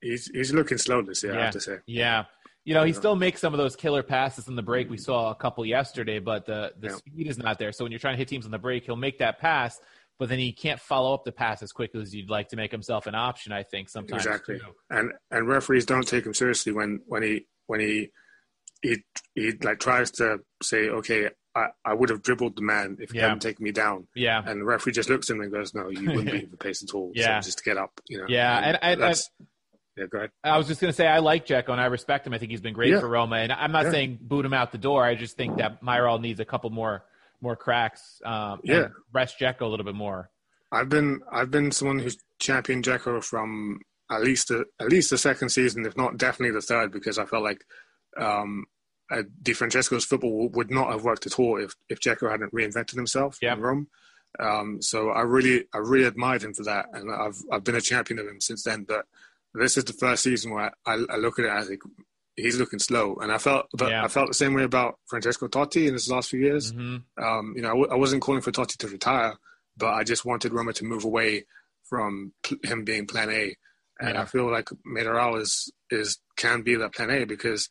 he's 0.00 0.26
he's 0.26 0.52
looking 0.52 0.78
slow 0.78 1.02
this 1.02 1.22
year. 1.22 1.38
I 1.38 1.44
have 1.44 1.52
to 1.52 1.60
say. 1.60 1.78
yeah. 1.86 2.24
You 2.64 2.72
know, 2.74 2.82
he 2.84 2.92
still 2.94 3.14
makes 3.14 3.40
some 3.40 3.52
of 3.52 3.58
those 3.58 3.76
killer 3.76 4.02
passes 4.02 4.48
in 4.48 4.56
the 4.56 4.62
break. 4.62 4.88
We 4.88 4.96
saw 4.96 5.30
a 5.30 5.34
couple 5.34 5.66
yesterday, 5.66 6.18
but 6.18 6.46
the, 6.46 6.72
the 6.78 6.88
Yeah. 6.88 6.94
speed 6.96 7.26
is 7.28 7.36
not 7.38 7.58
there. 7.58 7.72
So 7.72 7.84
when 7.84 7.92
you're 7.92 7.98
trying 7.98 8.14
to 8.14 8.18
hit 8.18 8.28
teams 8.28 8.46
on 8.46 8.50
the 8.50 8.58
break, 8.58 8.84
he'll 8.86 8.96
make 8.96 9.18
that 9.18 9.38
pass, 9.38 9.78
but 10.18 10.30
then 10.30 10.38
he 10.38 10.52
can't 10.52 10.80
follow 10.80 11.12
up 11.12 11.24
the 11.24 11.32
pass 11.32 11.62
as 11.62 11.72
quickly 11.72 12.00
as 12.00 12.14
you'd 12.14 12.30
like 12.30 12.48
to 12.48 12.56
make 12.56 12.70
himself 12.72 13.06
an 13.06 13.14
option, 13.14 13.52
I 13.52 13.64
think, 13.64 13.90
sometimes. 13.90 14.24
Exactly. 14.24 14.58
too. 14.60 14.64
And 14.88 15.12
and 15.30 15.46
referees 15.46 15.84
don't 15.84 16.08
take 16.08 16.24
him 16.24 16.32
seriously 16.32 16.72
when 16.72 17.00
when 17.06 17.22
he 17.22 17.46
when 17.66 17.80
he 17.80 18.10
he 18.80 19.02
he 19.34 19.52
like 19.62 19.78
tries 19.80 20.10
to 20.12 20.38
say, 20.62 20.88
okay, 20.88 21.30
I, 21.54 21.66
I 21.84 21.92
would 21.94 22.08
have 22.10 22.22
dribbled 22.22 22.56
the 22.56 22.62
man 22.62 22.96
if 22.98 23.10
he 23.10 23.18
Yeah. 23.18 23.24
hadn't 23.24 23.40
taken 23.42 23.62
me 23.62 23.72
down. 23.72 24.08
Yeah. 24.14 24.42
And 24.44 24.60
the 24.60 24.64
referee 24.64 24.92
just 24.92 25.08
looks 25.10 25.28
at 25.30 25.36
him 25.36 25.42
and 25.42 25.52
goes, 25.52 25.74
no, 25.74 25.88
you 25.90 26.06
wouldn't 26.10 26.30
be 26.32 26.44
the 26.50 26.56
pace 26.56 26.82
at 26.82 26.94
all. 26.94 27.12
Yeah. 27.14 27.40
So 27.40 27.46
just 27.46 27.58
to 27.58 27.64
get 27.64 27.76
up, 27.76 28.00
you 28.08 28.18
know. 28.18 28.24
Yeah, 28.28 28.58
and- 28.58 28.78
and- 29.02 29.22
yeah, 29.96 30.06
go 30.10 30.18
ahead. 30.18 30.30
I 30.42 30.58
was 30.58 30.66
just 30.66 30.80
going 30.80 30.90
to 30.90 30.96
say 30.96 31.06
I 31.06 31.18
like 31.18 31.46
Dzeko 31.46 31.68
and 31.70 31.80
I 31.80 31.86
respect 31.86 32.26
him. 32.26 32.32
I 32.34 32.38
think 32.38 32.50
he's 32.50 32.60
been 32.60 32.74
great 32.74 32.90
Yeah. 32.92 33.00
for 33.00 33.08
Roma, 33.08 33.36
and 33.36 33.52
I'm 33.52 33.72
not 33.72 33.84
Yeah. 33.86 33.90
saying 33.92 34.18
boot 34.22 34.44
him 34.44 34.52
out 34.54 34.72
the 34.72 34.78
door. 34.78 35.04
I 35.04 35.14
just 35.14 35.36
think 35.36 35.56
that 35.58 35.82
Mayoral 35.82 36.18
needs 36.18 36.40
a 36.40 36.44
couple 36.44 36.70
more 36.70 37.04
more 37.40 37.56
cracks. 37.56 38.22
Um, 38.24 38.60
Yeah. 38.64 38.88
rest 39.12 39.38
Dzeko 39.38 39.60
a 39.62 39.66
little 39.66 39.84
bit 39.84 39.94
more. 39.94 40.30
I've 40.72 40.88
been 40.88 41.20
I've 41.30 41.50
been 41.50 41.70
someone 41.72 41.98
who's 41.98 42.16
championed 42.38 42.84
Dzeko 42.84 43.22
from 43.22 43.80
at 44.10 44.22
least 44.22 44.48
the, 44.48 44.64
at 44.80 44.88
least 44.88 45.10
the 45.10 45.18
second 45.18 45.48
season, 45.50 45.84
if 45.86 45.96
not 45.96 46.16
definitely 46.18 46.52
the 46.54 46.60
third, 46.60 46.92
because 46.92 47.18
I 47.18 47.24
felt 47.26 47.42
like 47.42 47.64
um, 48.16 48.64
uh, 49.10 49.22
Di 49.42 49.52
Francesco's 49.52 50.04
football 50.04 50.48
would 50.50 50.70
not 50.70 50.90
have 50.90 51.04
worked 51.04 51.26
at 51.26 51.38
all 51.38 51.58
if 51.62 51.74
if 51.88 52.00
Dzeko 52.00 52.30
hadn't 52.30 52.52
reinvented 52.52 52.94
himself 52.96 53.38
Yeah. 53.42 53.52
in 53.54 53.60
Rome. 53.60 53.88
Um, 54.40 54.80
so 54.82 55.10
I 55.10 55.20
really 55.22 55.66
I 55.74 55.78
really 55.78 56.04
admired 56.04 56.42
him 56.42 56.54
for 56.54 56.64
that, 56.64 56.86
and 56.92 57.10
I've 57.12 57.36
I've 57.52 57.64
been 57.64 57.76
a 57.76 57.80
champion 57.80 58.18
of 58.18 58.26
him 58.26 58.40
since 58.40 58.62
then. 58.64 58.84
But 58.84 59.06
this 59.54 59.76
is 59.76 59.84
the 59.84 59.92
first 59.92 60.22
season 60.24 60.52
where 60.52 60.72
I, 60.86 60.94
I 61.08 61.16
look 61.16 61.38
at 61.38 61.44
it 61.44 61.50
as 61.50 61.70
like 61.70 61.82
he's 62.36 62.58
looking 62.58 62.78
slow, 62.80 63.16
and 63.20 63.30
I 63.30 63.38
felt 63.38 63.66
but 63.76 63.90
Yeah. 63.90 64.04
I 64.04 64.08
felt 64.08 64.28
the 64.28 64.34
same 64.34 64.54
way 64.54 64.64
about 64.64 64.98
Francesco 65.08 65.46
Totti 65.48 65.86
in 65.86 65.92
his 65.92 66.10
last 66.10 66.30
few 66.30 66.40
years 66.40 66.70
hmm 66.72 66.96
um, 67.22 67.52
you 67.56 67.62
know, 67.62 67.68
I, 67.68 67.72
w- 67.72 67.88
I 67.90 67.94
wasn't 67.94 68.22
calling 68.22 68.40
for 68.42 68.50
Totti 68.52 68.76
to 68.78 68.88
retire, 68.88 69.34
but 69.76 69.92
I 69.94 70.02
just 70.04 70.24
wanted 70.24 70.52
Roma 70.52 70.72
to 70.74 70.84
move 70.84 71.04
away 71.04 71.46
from 71.88 72.32
pl- 72.42 72.58
him 72.64 72.84
being 72.84 73.06
Plan 73.06 73.30
A, 73.30 73.56
and 74.00 74.14
Yeah. 74.14 74.22
I 74.22 74.24
feel 74.24 74.50
like 74.50 74.68
Mayoral 74.84 75.36
is 75.36 75.72
is 75.90 76.18
can 76.36 76.62
be 76.62 76.74
that 76.76 76.94
Plan 76.94 77.10
A 77.10 77.24
because 77.24 77.68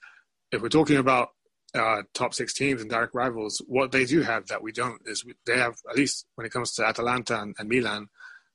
if 0.52 0.62
we're 0.62 0.70
talking 0.70 0.98
about 0.98 1.30
uh, 1.76 2.04
top 2.14 2.34
six 2.36 2.54
teams 2.54 2.82
and 2.82 2.90
direct 2.92 3.16
rivals, 3.16 3.60
what 3.68 3.92
they 3.92 4.06
do 4.06 4.22
have 4.22 4.46
that 4.48 4.62
we 4.62 4.72
don't 4.72 5.02
is 5.06 5.26
we- 5.26 5.34
they 5.48 5.58
have 5.58 5.76
at 5.90 5.98
least 5.98 6.26
when 6.36 6.46
it 6.46 6.54
comes 6.54 6.72
to 6.74 6.86
Atalanta 6.86 7.42
and, 7.42 7.56
and 7.58 7.68
Milan, 7.68 8.08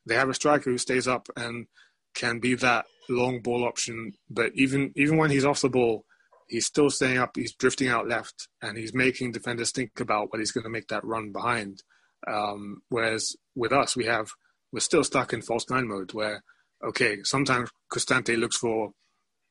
they 0.06 0.14
have 0.14 0.28
a 0.30 0.34
striker 0.34 0.70
who 0.70 0.78
stays 0.78 1.06
up 1.08 1.28
and 1.36 1.66
can 2.18 2.38
be 2.40 2.54
that 2.56 2.84
long 3.08 3.40
ball 3.40 3.64
option. 3.64 4.12
But 4.28 4.50
even 4.54 4.92
even 4.96 5.16
when 5.16 5.30
he's 5.30 5.44
off 5.44 5.62
the 5.62 5.68
ball, 5.78 6.04
he's 6.48 6.66
still 6.66 6.90
staying 6.90 7.18
up. 7.18 7.32
He's 7.36 7.54
drifting 7.54 7.88
out 7.88 8.08
left, 8.08 8.48
and 8.60 8.76
he's 8.76 8.92
making 8.92 9.32
defenders 9.32 9.70
think 9.70 9.98
about 10.00 10.30
what 10.30 10.40
he's 10.40 10.52
going 10.52 10.64
to 10.64 10.70
make 10.76 10.88
that 10.88 11.04
run 11.04 11.32
behind. 11.32 11.82
Um, 12.26 12.82
whereas 12.88 13.36
with 13.54 13.72
us, 13.72 13.96
we 13.96 14.04
have 14.06 14.28
we're 14.72 14.80
still 14.80 15.04
stuck 15.04 15.32
in 15.32 15.40
false 15.42 15.70
nine 15.70 15.88
mode, 15.88 16.12
where 16.12 16.42
okay, 16.84 17.22
sometimes 17.22 17.70
Cristante 17.92 18.36
looks 18.38 18.56
for 18.58 18.90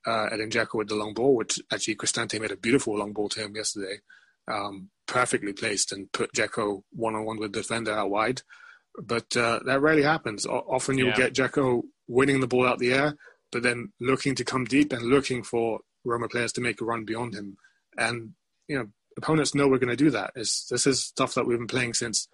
uh, 0.06 0.28
Edin 0.32 0.52
with 0.74 0.88
the 0.90 0.96
long 0.96 1.14
ball, 1.14 1.36
which 1.36 1.60
actually 1.72 1.96
Cristante 1.96 2.40
made 2.40 2.52
a 2.52 2.58
beautiful 2.58 2.98
long 2.98 3.14
ball 3.14 3.30
to 3.30 3.42
him 3.42 3.56
yesterday, 3.56 3.98
um, 4.48 4.90
perfectly 5.08 5.54
placed 5.54 5.92
and 5.92 6.12
put 6.12 6.32
Dzeko 6.34 6.84
one 6.92 7.16
on 7.16 7.26
one 7.26 7.38
with 7.40 7.52
the 7.54 7.60
defender 7.62 7.92
out 7.94 8.10
wide. 8.10 8.42
But 9.02 9.36
uh, 9.36 9.60
that 9.66 9.82
rarely 9.82 10.04
happens. 10.04 10.46
O- 10.46 10.66
often 10.70 10.98
you'll 10.98 11.10
Yeah. 11.10 11.30
get 11.30 11.34
Dzeko 11.34 11.82
winning 12.08 12.40
the 12.40 12.48
ball 12.48 12.68
out 12.68 12.80
the 12.80 12.94
air, 12.94 13.16
but 13.52 13.64
then 13.64 13.92
looking 14.00 14.36
to 14.36 14.46
come 14.46 14.66
deep 14.66 14.94
and 14.94 15.04
looking 15.04 15.44
for 15.44 15.80
Roma 16.06 16.28
players 16.28 16.54
to 16.54 16.62
make 16.62 16.82
a 16.82 16.86
run 16.86 17.06
beyond 17.06 17.34
him. 17.34 17.58
And 17.98 18.34
you 18.68 18.78
know, 18.78 18.88
opponents 19.18 19.56
know 19.56 19.68
we're 19.68 19.78
going 19.78 19.90
to 19.90 19.96
do 19.96 20.12
that. 20.12 20.32
It's, 20.36 20.66
this 20.68 20.88
is 20.88 21.04
stuff 21.04 21.34
that 21.34 21.46
we've 21.46 21.58
been 21.58 21.68
playing 21.68 21.94
since 21.94 22.28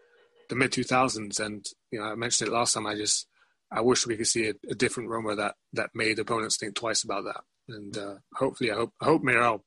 the 0.49 0.55
mid 0.55 0.71
2000s, 0.71 1.39
and 1.39 1.65
you 1.91 1.99
know, 1.99 2.05
I 2.05 2.15
mentioned 2.15 2.49
it 2.49 2.53
last 2.53 2.74
time. 2.74 2.88
I 2.88 2.95
just 2.95 3.28
I 3.71 3.82
wish 3.82 4.05
we 4.05 4.17
could 4.17 4.28
see 4.28 4.49
a, 4.49 4.53
a 4.69 4.76
different 4.76 5.09
Roma 5.09 5.36
that 5.36 5.55
that 5.74 5.89
made 5.93 6.19
opponents 6.19 6.57
think 6.57 6.76
twice 6.76 7.03
about 7.03 7.24
that. 7.26 7.41
and 7.69 7.97
uh, 7.97 8.15
hopefully, 8.36 8.71
I 8.71 8.76
hope 8.76 8.93
I 9.01 9.05
hope 9.05 9.24
Mayoral 9.24 9.63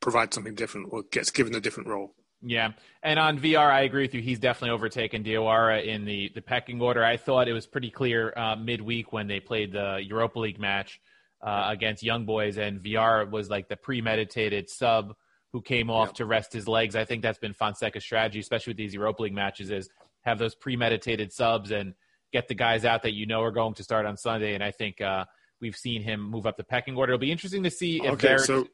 provides 0.00 0.34
something 0.34 0.54
different 0.54 0.88
or 0.90 1.02
gets 1.10 1.30
given 1.30 1.54
a 1.54 1.60
different 1.60 1.88
role. 1.88 2.14
Yeah, 2.40 2.72
and 3.02 3.18
on 3.18 3.38
Villar, 3.38 3.70
I 3.70 3.80
agree 3.80 4.02
with 4.02 4.14
you. 4.14 4.22
He's 4.22 4.38
definitely 4.38 4.70
overtaken 4.70 5.24
Diawara 5.24 5.84
in 5.84 6.04
the 6.04 6.30
the 6.34 6.42
pecking 6.42 6.80
order. 6.80 7.04
I 7.04 7.16
thought 7.16 7.48
it 7.48 7.52
was 7.52 7.66
pretty 7.66 7.90
clear 7.90 8.32
uh, 8.36 8.54
midweek 8.54 9.12
when 9.12 9.26
they 9.26 9.40
played 9.40 9.72
the 9.72 10.00
Europa 10.00 10.38
League 10.38 10.60
match 10.60 11.00
uh, 11.42 11.66
against 11.68 12.02
Young 12.02 12.26
Boys, 12.26 12.56
and 12.56 12.80
Villar 12.80 13.26
was 13.26 13.50
like 13.50 13.68
the 13.68 13.76
premeditated 13.76 14.70
sub 14.70 15.14
who 15.52 15.62
came 15.62 15.90
off 15.90 16.12
to 16.14 16.26
rest 16.26 16.52
his 16.52 16.68
legs. 16.68 16.94
I 16.94 17.04
think 17.04 17.22
that's 17.22 17.38
been 17.38 17.54
Fonseca's 17.54 18.04
strategy, 18.04 18.38
especially 18.38 18.72
with 18.72 18.76
these 18.76 18.94
Europa 18.94 19.22
League 19.22 19.34
matches, 19.34 19.70
is 19.70 19.88
have 20.22 20.38
those 20.38 20.54
premeditated 20.54 21.32
subs 21.32 21.70
and 21.70 21.94
get 22.32 22.48
the 22.48 22.54
guys 22.54 22.84
out 22.84 23.02
that 23.02 23.12
you 23.12 23.26
know 23.26 23.42
are 23.42 23.50
going 23.50 23.74
to 23.74 23.82
start 23.82 24.06
on 24.06 24.16
Sunday. 24.16 24.54
And 24.54 24.62
I 24.62 24.70
think 24.70 25.00
uh, 25.00 25.24
we've 25.60 25.76
seen 25.76 26.02
him 26.02 26.20
move 26.20 26.46
up 26.46 26.56
the 26.56 26.64
pecking 26.64 26.96
order. 26.96 27.14
It'll 27.14 27.20
be 27.20 27.32
interesting 27.32 27.62
to 27.62 27.70
see 27.70 28.00
if 28.04 28.12
Okay, 28.12 28.36
so 28.38 28.68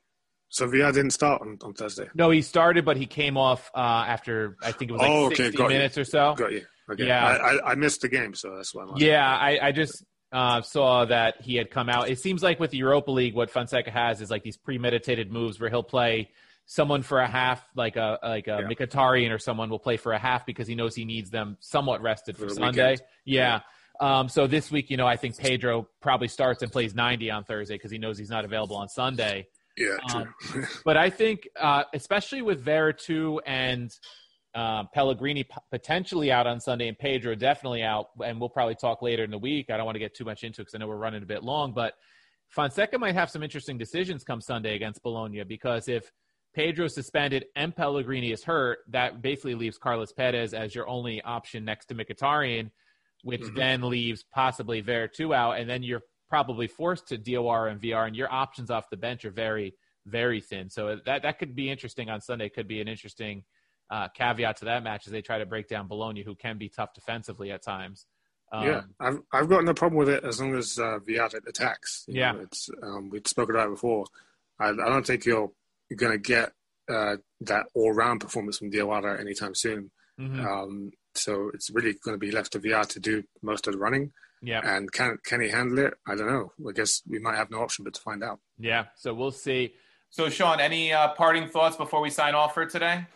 so 0.55 0.67
Villar 0.69 0.93
didn't 0.93 1.11
start 1.13 1.43
on, 1.43 1.59
on 1.63 1.75
Thursday. 1.75 2.09
no, 2.15 2.31
he 2.31 2.43
started, 2.43 2.85
but 2.85 2.97
he 2.97 3.07
came 3.07 3.37
off 3.37 3.71
uh, 3.75 3.79
after 4.07 4.57
I 4.63 4.73
think 4.73 4.91
it 4.91 4.93
was 4.93 5.01
like 5.03 5.11
Oh, 5.11 5.27
okay, 5.27 5.35
60 5.37 5.57
got 5.59 5.65
you. 5.65 5.77
minutes 5.77 5.99
or 5.99 6.05
so. 6.05 6.35
Got 6.37 6.53
you. 6.53 6.63
Okay. 6.91 7.07
Yeah. 7.07 7.27
I, 7.27 7.33
I, 7.57 7.71
I 7.73 7.75
missed 7.75 8.03
the 8.03 8.09
game, 8.09 8.35
so 8.35 8.55
that's 8.57 8.75
why 8.75 8.83
I'm. 8.85 8.97
Yeah, 8.97 9.27
I, 9.27 9.59
I 9.69 9.73
just 9.73 10.05
uh, 10.33 10.61
saw 10.63 11.05
that 11.07 11.41
he 11.41 11.57
had 11.57 11.71
come 11.71 11.89
out. 11.89 12.09
It 12.11 12.19
seems 12.21 12.43
like 12.43 12.61
with 12.61 12.71
the 12.71 12.77
Europa 12.79 13.11
League, 13.11 13.35
what 13.35 13.51
Fonseca 13.51 13.91
has 13.91 14.21
is 14.21 14.31
like 14.31 14.43
these 14.43 14.57
premeditated 14.57 15.33
moves 15.33 15.59
where 15.59 15.71
he'll 15.71 15.83
play 15.83 16.31
someone 16.67 17.03
for 17.03 17.21
a 17.21 17.27
half, 17.27 17.63
like 17.75 17.97
a 17.97 18.19
like 18.23 18.47
a 18.49 18.61
Yeah. 18.63 18.69
Mkhitaryan 18.69 19.31
or 19.35 19.39
someone 19.39 19.71
will 19.71 19.79
play 19.79 19.97
for 19.97 20.13
a 20.13 20.19
half 20.19 20.45
because 20.47 20.67
he 20.69 20.75
knows 20.75 20.95
he 20.95 21.05
needs 21.05 21.31
them 21.31 21.57
somewhat 21.61 22.01
rested 22.03 22.37
for, 22.37 22.49
For 22.49 22.55
Sunday. 22.55 22.91
weekend. 22.93 23.09
Yeah. 23.25 23.61
Um, 24.01 24.29
so 24.29 24.47
this 24.47 24.71
week, 24.71 24.91
you 24.91 24.97
know, 24.97 25.07
I 25.07 25.17
think 25.17 25.39
Pedro 25.39 25.89
probably 26.03 26.29
starts 26.29 26.63
and 26.63 26.71
plays 26.73 26.95
90 26.95 27.31
on 27.31 27.45
Thursday 27.45 27.77
because 27.77 27.91
he 27.93 27.99
knows 27.99 28.19
he's 28.19 28.31
not 28.31 28.45
available 28.45 28.77
on 28.77 28.89
Sunday. 28.89 29.47
Yeah, 29.77 29.97
Um, 30.15 30.35
true. 30.41 30.65
But 30.85 30.97
I 30.97 31.11
think, 31.11 31.49
uh, 31.59 31.85
especially 31.93 32.43
with 32.43 32.65
Veretout 32.65 33.41
and 33.47 33.91
uh, 34.55 34.85
Pellegrini 34.95 35.45
potentially 35.73 36.31
out 36.31 36.47
on 36.47 36.61
Sunday 36.61 36.87
and 36.87 36.97
Pedro 36.99 37.35
definitely 37.35 37.83
out, 37.83 38.11
and 38.25 38.39
we'll 38.39 38.49
probably 38.49 38.77
talk 38.77 39.03
later 39.03 39.25
in 39.25 39.31
the 39.31 39.39
week. 39.39 39.71
I 39.71 39.77
don't 39.77 39.85
want 39.87 39.97
to 39.97 40.01
get 40.01 40.15
too 40.15 40.25
much 40.25 40.45
into 40.45 40.61
it 40.61 40.65
because 40.67 40.75
I 40.75 40.79
know 40.79 40.87
we're 40.87 40.97
running 40.97 41.23
a 41.23 41.27
bit 41.27 41.43
long, 41.43 41.73
but 41.73 41.95
Fonseca 42.51 42.99
might 42.99 43.15
have 43.17 43.31
some 43.31 43.43
interesting 43.43 43.79
decisions 43.79 44.23
come 44.23 44.41
Sunday 44.41 44.77
against 44.77 45.03
Bologna 45.03 45.43
because 45.43 45.89
if 45.89 46.13
Pedro 46.55 46.87
suspended 46.87 47.47
and 47.57 47.75
Pellegrini 47.75 48.31
is 48.31 48.45
hurt, 48.45 48.79
that 48.91 49.23
basically 49.23 49.57
leaves 49.57 49.77
Carles 49.77 50.13
Perez 50.13 50.55
as 50.55 50.73
your 50.73 50.87
only 50.87 51.21
option 51.23 51.65
next 51.65 51.87
to 51.87 51.97
Mkhitaryan, 51.97 52.71
which 53.25 53.41
Mhm. 53.41 53.57
then 53.57 53.83
leaves 53.83 54.23
possibly 54.33 54.81
Veretout 54.81 55.35
out, 55.35 55.59
and 55.59 55.69
then 55.69 55.83
you're 55.83 56.03
probably 56.29 56.67
forced 56.67 57.09
to 57.09 57.19
DOR 57.19 57.69
and 57.69 57.81
Villar, 57.81 58.05
and 58.07 58.17
your 58.17 58.33
options 58.33 58.71
off 58.71 58.91
the 58.91 58.97
bench 58.97 59.25
are 59.25 59.31
very, 59.31 59.75
very 60.07 60.41
thin. 60.41 60.69
So 60.71 60.99
that 61.07 61.23
that 61.23 61.39
could 61.39 61.55
be 61.55 61.71
interesting 61.71 62.11
on 62.11 62.21
Sunday. 62.21 62.49
Could 62.49 62.69
be 62.69 62.81
an 62.81 62.89
interesting 62.89 63.45
uh, 63.91 64.09
caveat 64.09 64.57
to 64.59 64.65
that 64.67 64.83
match 64.83 65.07
as 65.07 65.13
they 65.13 65.23
try 65.23 65.39
to 65.39 65.47
break 65.47 65.69
down 65.69 65.89
Bologna, 65.89 66.23
who 66.23 66.35
can 66.35 66.59
be 66.59 66.69
tough 66.69 66.95
defensively 66.95 67.51
at 67.53 67.63
times. 67.63 68.07
Um, 68.53 68.65
yeah, 68.67 68.83
I've 69.01 69.21
I've 69.33 69.49
got 69.49 69.65
no 69.65 69.75
problem 69.75 69.99
with 69.99 70.09
it 70.09 70.25
as 70.25 70.41
long 70.41 70.55
as 70.55 70.79
uh, 70.79 70.99
Villar 71.07 71.29
attacks. 71.47 72.05
You 72.07 72.21
Yeah. 72.21 72.33
know, 72.33 72.41
it's 72.41 72.69
um, 72.83 73.11
we've 73.11 73.27
spoken 73.27 73.55
about 73.55 73.69
it 73.69 73.73
before. 73.73 74.05
I, 74.61 74.69
I 74.69 74.73
don't 74.75 75.07
think 75.07 75.25
you're 75.25 75.51
you're 75.91 75.97
going 75.97 76.13
to 76.13 76.19
get 76.19 76.53
uh, 76.89 77.17
that 77.43 77.67
all 77.75 77.93
round 77.93 78.21
performance 78.21 78.59
from 78.59 78.71
Diawara 78.71 79.19
anytime 79.21 79.55
soon. 79.55 79.91
mhm. 80.21 80.45
Um, 80.45 80.91
so 81.15 81.51
it's 81.55 81.71
really 81.71 81.95
going 82.05 82.15
to 82.15 82.19
be 82.19 82.31
left 82.33 82.53
to 82.53 82.59
Villar 82.59 82.85
to 82.85 83.01
do 83.01 83.23
most 83.43 83.67
of 83.67 83.73
the 83.73 83.79
running. 83.79 84.13
Yeah. 84.45 84.61
And 84.63 84.93
can 84.93 85.19
can 85.25 85.41
he 85.41 85.49
handle 85.49 85.79
it? 85.79 85.95
I 86.07 86.15
don't 86.15 86.27
know. 86.27 86.53
I 86.69 86.73
guess 86.73 87.03
we 87.09 87.19
might 87.19 87.37
have 87.37 87.51
no 87.51 87.61
option 87.61 87.85
but 87.85 87.95
to 87.95 88.01
find 88.01 88.23
out. 88.23 88.41
Yeah, 88.59 88.85
so 88.97 89.15
we'll 89.15 89.31
see. 89.31 89.75
So, 90.11 90.29
Sean, 90.29 90.61
any 90.61 90.93
uh, 90.93 91.09
parting 91.09 91.49
thoughts 91.49 91.77
before 91.77 92.01
we 92.01 92.11
sign 92.11 92.35
off 92.35 92.55
for 92.55 92.67
today? 92.67 93.07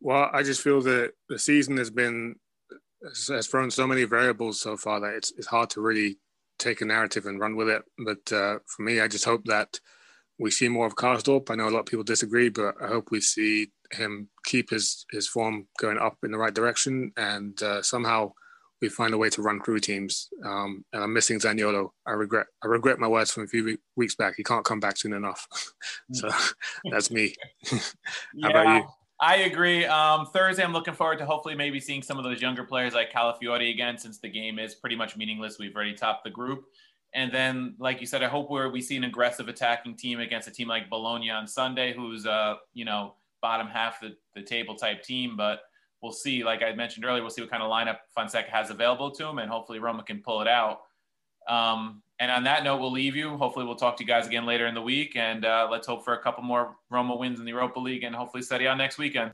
Well, 0.00 0.30
I 0.32 0.42
just 0.42 0.60
feel 0.60 0.80
that 0.82 1.12
the 1.28 1.38
season 1.38 1.76
has 1.78 1.90
been 1.90 2.36
has 3.28 3.46
thrown 3.46 3.70
so 3.70 3.86
many 3.86 4.04
variables 4.04 4.60
so 4.60 4.76
far 4.76 5.00
that 5.00 5.14
it's 5.14 5.32
it's 5.36 5.46
hard 5.46 5.70
to 5.70 5.80
really 5.80 6.18
take 6.58 6.80
a 6.80 6.84
narrative 6.84 7.26
and 7.26 7.40
run 7.40 7.56
with 7.56 7.68
it. 7.68 7.82
But 7.98 8.32
uh, 8.32 8.58
for 8.66 8.82
me, 8.82 9.00
I 9.00 9.08
just 9.08 9.24
hope 9.24 9.44
that 9.46 9.80
we 10.38 10.50
see 10.50 10.68
more 10.68 10.86
of 10.86 10.96
Karsdorp. 10.96 11.50
I 11.50 11.54
know 11.54 11.68
a 11.68 11.70
lot 11.70 11.80
of 11.80 11.86
people 11.86 12.04
disagree, 12.04 12.50
but 12.50 12.74
I 12.82 12.88
hope 12.88 13.10
we 13.10 13.20
see 13.20 13.72
him 13.90 14.28
keep 14.44 14.70
his 14.70 15.06
his 15.10 15.26
form 15.26 15.66
going 15.78 15.98
up 15.98 16.18
in 16.22 16.30
the 16.30 16.38
right 16.38 16.54
direction, 16.54 17.12
and 17.16 17.60
uh, 17.62 17.82
somehow 17.82 18.32
we 18.80 18.88
find 18.88 19.14
a 19.14 19.18
way 19.18 19.28
to 19.30 19.42
run 19.42 19.60
through 19.62 19.80
teams. 19.80 20.28
Um, 20.44 20.84
and 20.92 21.04
I'm 21.04 21.12
missing 21.12 21.38
Zaniolo. 21.38 21.90
I 22.06 22.12
regret 22.12 22.46
I 22.62 22.66
regret 22.66 22.98
my 22.98 23.08
words 23.08 23.30
from 23.30 23.44
a 23.44 23.46
few 23.46 23.78
weeks 23.96 24.14
back. 24.14 24.34
He 24.36 24.44
can't 24.44 24.64
come 24.64 24.80
back 24.80 24.96
soon 24.96 25.12
enough. 25.12 25.46
so 26.12 26.28
that's 26.90 27.10
me. 27.10 27.34
How 28.42 28.50
about 28.50 28.76
you? 28.76 28.88
I 29.22 29.36
agree. 29.36 29.84
Um, 29.84 30.26
Thursday, 30.26 30.64
I'm 30.64 30.72
looking 30.72 30.94
forward 30.94 31.18
to 31.18 31.26
hopefully 31.26 31.54
maybe 31.54 31.78
seeing 31.78 32.02
some 32.02 32.16
of 32.16 32.24
those 32.24 32.40
younger 32.40 32.64
players 32.64 32.94
like 32.94 33.12
Calafiori 33.12 33.70
again, 33.70 33.98
since 33.98 34.18
the 34.18 34.30
game 34.30 34.58
is 34.58 34.74
pretty 34.74 34.96
much 34.96 35.14
meaningless. 35.14 35.58
We've 35.58 35.74
already 35.76 35.92
topped 35.92 36.24
the 36.24 36.30
group. 36.30 36.64
And 37.12 37.30
then, 37.30 37.74
like 37.78 38.00
you 38.00 38.06
said, 38.06 38.22
I 38.22 38.28
hope 38.28 38.50
we're, 38.50 38.70
we 38.70 38.80
see 38.80 38.96
an 38.96 39.04
aggressive 39.04 39.48
attacking 39.48 39.96
team 39.96 40.20
against 40.20 40.48
a 40.48 40.50
team 40.50 40.68
like 40.68 40.88
Bologna 40.88 41.30
on 41.30 41.46
Sunday, 41.46 41.92
who's, 41.92 42.24
uh, 42.24 42.54
you 42.72 42.86
know, 42.86 43.14
bottom 43.42 43.66
half 43.66 44.00
the, 44.00 44.16
the 44.34 44.42
table 44.42 44.74
type 44.74 45.02
team. 45.02 45.36
But 45.36 45.60
we'll 46.02 46.12
see. 46.12 46.44
Like 46.44 46.62
I 46.62 46.72
mentioned 46.72 47.04
earlier, 47.04 47.22
we'll 47.22 47.30
see 47.30 47.42
what 47.42 47.50
kind 47.50 47.62
of 47.62 47.70
lineup 47.70 47.98
Fonseca 48.14 48.50
has 48.50 48.70
available 48.70 49.10
to 49.12 49.26
him, 49.26 49.38
and 49.38 49.50
hopefully 49.50 49.78
Roma 49.78 50.02
can 50.02 50.22
pull 50.22 50.40
it 50.40 50.48
out. 50.48 50.80
Um, 51.48 52.02
and 52.18 52.30
on 52.30 52.44
that 52.44 52.64
note, 52.64 52.80
we'll 52.80 52.92
leave 52.92 53.16
you. 53.16 53.36
Hopefully, 53.38 53.64
we'll 53.64 53.76
talk 53.76 53.96
to 53.96 54.04
you 54.04 54.08
guys 54.08 54.26
again 54.26 54.44
later 54.44 54.66
in 54.66 54.74
the 54.74 54.82
week, 54.82 55.16
and 55.16 55.44
uh, 55.44 55.68
let's 55.70 55.86
hope 55.86 56.04
for 56.04 56.14
a 56.14 56.22
couple 56.22 56.42
more 56.42 56.76
Roma 56.90 57.16
wins 57.16 57.38
in 57.38 57.44
the 57.44 57.52
Europa 57.52 57.80
League, 57.80 58.04
and 58.04 58.14
hopefully 58.14 58.42
Serie 58.42 58.66
A 58.66 58.76
next 58.76 58.98
weekend. 58.98 59.32